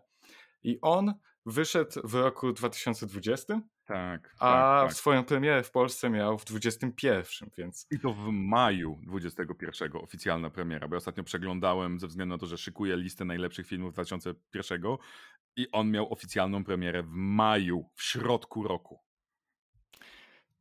I 0.63 0.79
on 0.81 1.13
wyszedł 1.45 2.07
w 2.07 2.13
roku 2.13 2.53
2020, 2.53 3.61
Tak, 3.85 4.35
a 4.39 4.51
tak, 4.51 4.87
tak. 4.87 4.93
swoją 4.93 5.23
premierę 5.23 5.63
w 5.63 5.71
Polsce 5.71 6.09
miał 6.09 6.37
w 6.37 6.45
2021, 6.45 7.49
więc 7.57 7.87
I 7.91 7.99
to 7.99 8.13
w 8.13 8.27
maju 8.31 8.99
21 9.03 9.91
oficjalna 9.95 10.49
premiera, 10.49 10.87
bo 10.87 10.95
ja 10.95 10.97
ostatnio 10.97 11.23
przeglądałem 11.23 11.99
ze 11.99 12.07
względu 12.07 12.35
na 12.35 12.39
to, 12.39 12.45
że 12.45 12.57
szykuję 12.57 12.97
listę 12.97 13.25
najlepszych 13.25 13.67
filmów 13.67 13.93
2001 13.93 14.81
i 15.55 15.71
on 15.71 15.91
miał 15.91 16.13
oficjalną 16.13 16.63
premierę 16.63 17.03
w 17.03 17.09
maju, 17.11 17.89
w 17.95 18.03
środku 18.03 18.63
roku. 18.63 19.04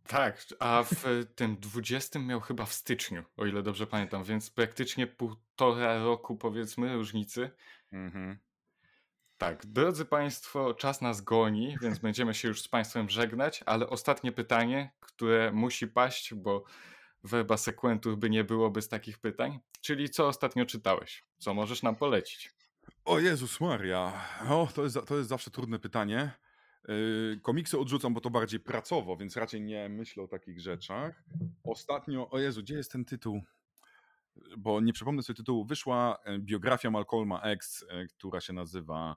Tak, 0.06 0.44
a 0.59 0.82
w 0.82 1.24
tym 1.35 1.56
20 1.56 2.18
miał 2.18 2.40
chyba 2.40 2.66
w 2.66 2.72
styczniu, 2.72 3.24
o 3.36 3.47
ile 3.47 3.62
dobrze 3.62 3.86
pamiętam, 3.86 4.24
więc 4.24 4.51
praktycznie 4.51 5.06
półtora 5.06 5.98
roku 5.98 6.36
powiedzmy 6.36 6.94
różnicy. 6.94 7.51
Mhm. 7.93 8.39
Tak, 9.39 9.66
drodzy 9.66 10.05
Państwo, 10.05 10.74
czas 10.74 11.01
nas 11.01 11.20
goni, 11.20 11.76
więc 11.82 11.98
będziemy 11.98 12.35
się 12.35 12.48
już 12.48 12.62
z 12.62 12.68
Państwem 12.68 13.09
żegnać, 13.09 13.62
ale 13.66 13.89
ostatnie 13.89 14.32
pytanie, 14.32 14.93
które 15.01 15.52
musi 15.52 15.86
paść, 15.86 16.35
bo 16.35 16.64
werba 17.24 17.56
sequentur 17.56 18.16
by 18.18 18.31
nie 18.31 18.44
było 18.44 18.70
bez 18.70 18.89
takich 18.89 19.18
pytań, 19.18 19.60
czyli 19.81 20.10
co 20.10 20.28
ostatnio 20.28 20.66
czytałeś? 20.66 21.24
Co 21.39 21.55
możesz 21.55 21.82
nam 21.82 21.97
polecić? 21.97 22.55
O 23.05 23.18
Jezus 23.18 23.60
Maria, 23.60 24.12
o, 24.48 24.68
to, 24.74 24.85
jest, 24.85 24.98
to 25.06 25.16
jest 25.16 25.28
zawsze 25.28 25.51
trudne 25.51 25.78
pytanie. 25.78 26.31
Yy, 26.89 27.40
komiksy 27.43 27.78
odrzucam, 27.78 28.15
bo 28.15 28.20
to 28.20 28.31
bardziej 28.31 28.61
pracowo, 28.61 29.16
więc 29.16 29.36
raczej 29.36 29.62
nie 29.62 29.89
myślę 29.89 30.23
o 30.23 30.28
takich 30.28 30.61
rzeczach. 30.61 31.24
Ostatnio, 31.65 32.31
o 32.31 32.39
Jezu, 32.39 32.62
gdzie 32.62 32.74
jest 32.74 32.93
ten 32.93 33.05
tytuł? 33.05 33.43
Bo 34.59 34.81
nie 34.81 34.93
przypomnę 34.93 35.23
sobie 35.23 35.36
tytułu. 35.36 35.65
Wyszła 35.65 36.19
e, 36.24 36.39
biografia 36.39 36.90
Malcolma 36.90 37.40
X, 37.40 37.85
e, 37.89 38.06
która 38.06 38.40
się 38.40 38.52
nazywa 38.52 39.16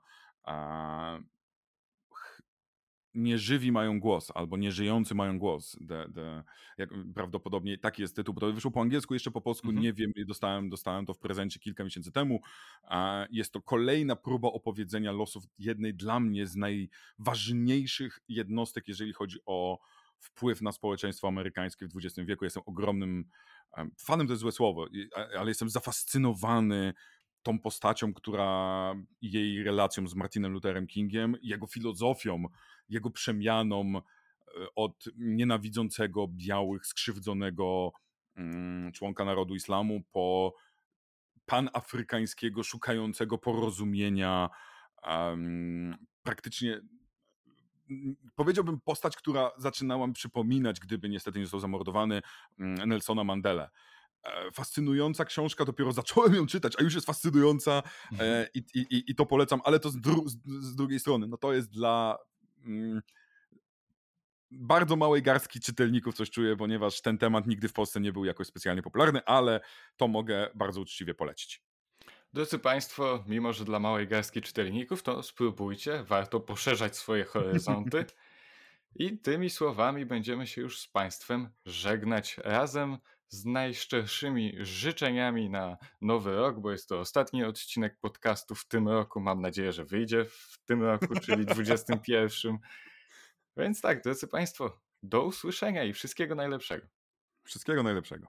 Nieżywi 3.18 3.72
mają 3.72 4.00
głos, 4.00 4.32
albo 4.34 4.56
Nieżyjący 4.56 5.14
mają 5.14 5.38
głos. 5.38 5.76
The, 5.88 6.06
the, 6.14 6.44
jak, 6.78 6.90
prawdopodobnie 7.14 7.78
taki 7.78 8.02
jest 8.02 8.16
tytuł, 8.16 8.34
bo 8.34 8.40
to 8.40 8.52
wyszło 8.52 8.70
po 8.70 8.80
angielsku, 8.80 9.14
jeszcze 9.14 9.30
po 9.30 9.40
polsku 9.40 9.68
Mhm. 9.68 9.84
nie 9.84 9.92
wiem, 9.92 10.12
dostałem, 10.26 10.68
dostałem 10.68 11.06
to 11.06 11.14
w 11.14 11.18
prezencie 11.18 11.60
kilka 11.60 11.84
miesięcy 11.84 12.12
temu. 12.12 12.40
Jest 13.30 13.52
to 13.52 13.62
kolejna 13.62 14.16
próba 14.16 14.48
opowiedzenia 14.48 15.12
losów 15.12 15.44
jednej 15.58 15.94
dla 15.94 16.20
mnie 16.20 16.46
z 16.46 16.56
najważniejszych 16.56 18.20
jednostek, 18.28 18.88
jeżeli 18.88 19.12
chodzi 19.12 19.38
o 19.46 19.78
wpływ 20.18 20.62
na 20.62 20.72
społeczeństwo 20.72 21.28
amerykańskie 21.28 21.88
w 21.88 21.96
XX 21.96 22.28
wieku. 22.28 22.44
Jestem 22.44 22.62
ogromnym 22.66 23.24
em, 23.76 23.90
fanem, 23.98 24.26
to 24.26 24.32
jest 24.32 24.40
złe 24.40 24.52
słowo, 24.52 24.86
ale 25.38 25.50
jestem 25.50 25.70
zafascynowany 25.70 26.94
tą 27.42 27.58
postacią, 27.58 28.14
która 28.14 28.94
jej 29.22 29.62
relacją 29.62 30.08
z 30.08 30.14
Martinem 30.14 30.52
Lutherem 30.52 30.86
Kingiem, 30.86 31.36
jego 31.42 31.66
filozofią, 31.66 32.44
jego 32.88 33.10
przemianą 33.10 33.92
e, 33.96 34.00
od 34.76 35.04
nienawidzącego 35.16 36.26
białych, 36.30 36.86
skrzywdzonego 36.86 37.92
mm, 38.36 38.92
członka 38.92 39.24
narodu 39.24 39.54
islamu 39.54 40.02
po 40.12 40.54
panafrykańskiego, 41.46 42.62
szukającego 42.62 43.38
porozumienia, 43.38 44.48
praktycznie 46.22 46.80
mm, 47.90 48.16
powiedziałbym 48.34 48.80
postać, 48.80 49.16
która 49.16 49.50
zaczynała 49.58 50.06
mi 50.06 50.12
przypominać, 50.12 50.80
gdyby 50.80 51.08
niestety 51.08 51.38
nie 51.38 51.44
został 51.44 51.60
zamordowany, 51.60 52.22
mm, 52.58 52.88
Nelsona 52.88 53.24
Mandela. 53.24 53.70
E, 54.24 54.50
Fascynująca 54.52 55.24
książka, 55.24 55.64
dopiero 55.64 55.92
zacząłem 55.92 56.34
ją 56.34 56.46
czytać, 56.46 56.72
a 56.78 56.82
już 56.82 56.94
jest 56.94 57.06
fascynująca 57.06 57.82
e, 58.20 58.48
i, 58.54 58.58
i, 58.74 58.80
i- 58.96 59.10
i 59.10 59.14
to 59.14 59.26
polecam, 59.26 59.60
ale 59.64 59.80
to 59.80 59.90
z, 59.90 60.00
dru, 60.00 60.24
z, 60.28 60.74
drugiej 60.76 61.00
strony, 61.00 61.26
no 61.26 61.36
to 61.36 61.52
jest 61.52 61.70
dla 61.70 62.18
bardzo 64.50 64.96
małej 64.96 65.22
garstki 65.22 65.60
czytelników, 65.60 66.14
coś 66.14 66.30
czuję, 66.30 66.56
ponieważ 66.56 67.00
ten 67.00 67.18
temat 67.18 67.46
nigdy 67.46 67.68
w 67.68 67.72
Polsce 67.72 68.00
nie 68.00 68.12
był 68.12 68.24
jakoś 68.24 68.46
specjalnie 68.46 68.82
popularny, 68.82 69.24
ale 69.24 69.60
to 69.96 70.08
mogę 70.08 70.50
bardzo 70.54 70.80
uczciwie 70.80 71.14
polecić. 71.14 71.62
Drodzy 72.32 72.58
Państwo, 72.58 73.24
mimo 73.26 73.52
że 73.52 73.64
dla 73.64 73.78
małej 73.78 74.08
garstki 74.08 74.42
czytelników, 74.42 75.02
to 75.02 75.22
spróbujcie, 75.22 76.04
warto 76.04 76.40
poszerzać 76.40 76.96
swoje 76.96 77.24
horyzonty. 77.24 78.04
I 78.96 79.18
tymi 79.18 79.50
słowami 79.50 80.06
będziemy 80.06 80.46
się 80.46 80.60
już 80.60 80.80
z 80.80 80.88
Państwem 80.88 81.50
żegnać 81.66 82.36
razem 82.44 82.98
z 83.28 83.44
najszczerszymi 83.44 84.54
życzeniami 84.60 85.50
na 85.50 85.76
nowy 86.00 86.36
rok, 86.36 86.60
bo 86.60 86.72
jest 86.72 86.88
to 86.88 87.00
ostatni 87.00 87.44
odcinek 87.44 87.98
podcastu 88.00 88.54
w 88.54 88.68
tym 88.68 88.88
roku. 88.88 89.20
Mam 89.20 89.40
nadzieję, 89.40 89.72
że 89.72 89.84
wyjdzie 89.84 90.24
w 90.24 90.58
tym 90.64 90.82
roku, 90.82 91.14
czyli 91.24 91.46
21. 91.46 92.58
Więc 93.56 93.80
tak, 93.80 94.02
drodzy 94.02 94.28
Państwo, 94.28 94.80
do 95.02 95.24
usłyszenia 95.24 95.84
i 95.84 95.92
wszystkiego 95.92 96.34
najlepszego. 96.34 96.86
Wszystkiego 97.44 97.82
najlepszego. 97.82 98.26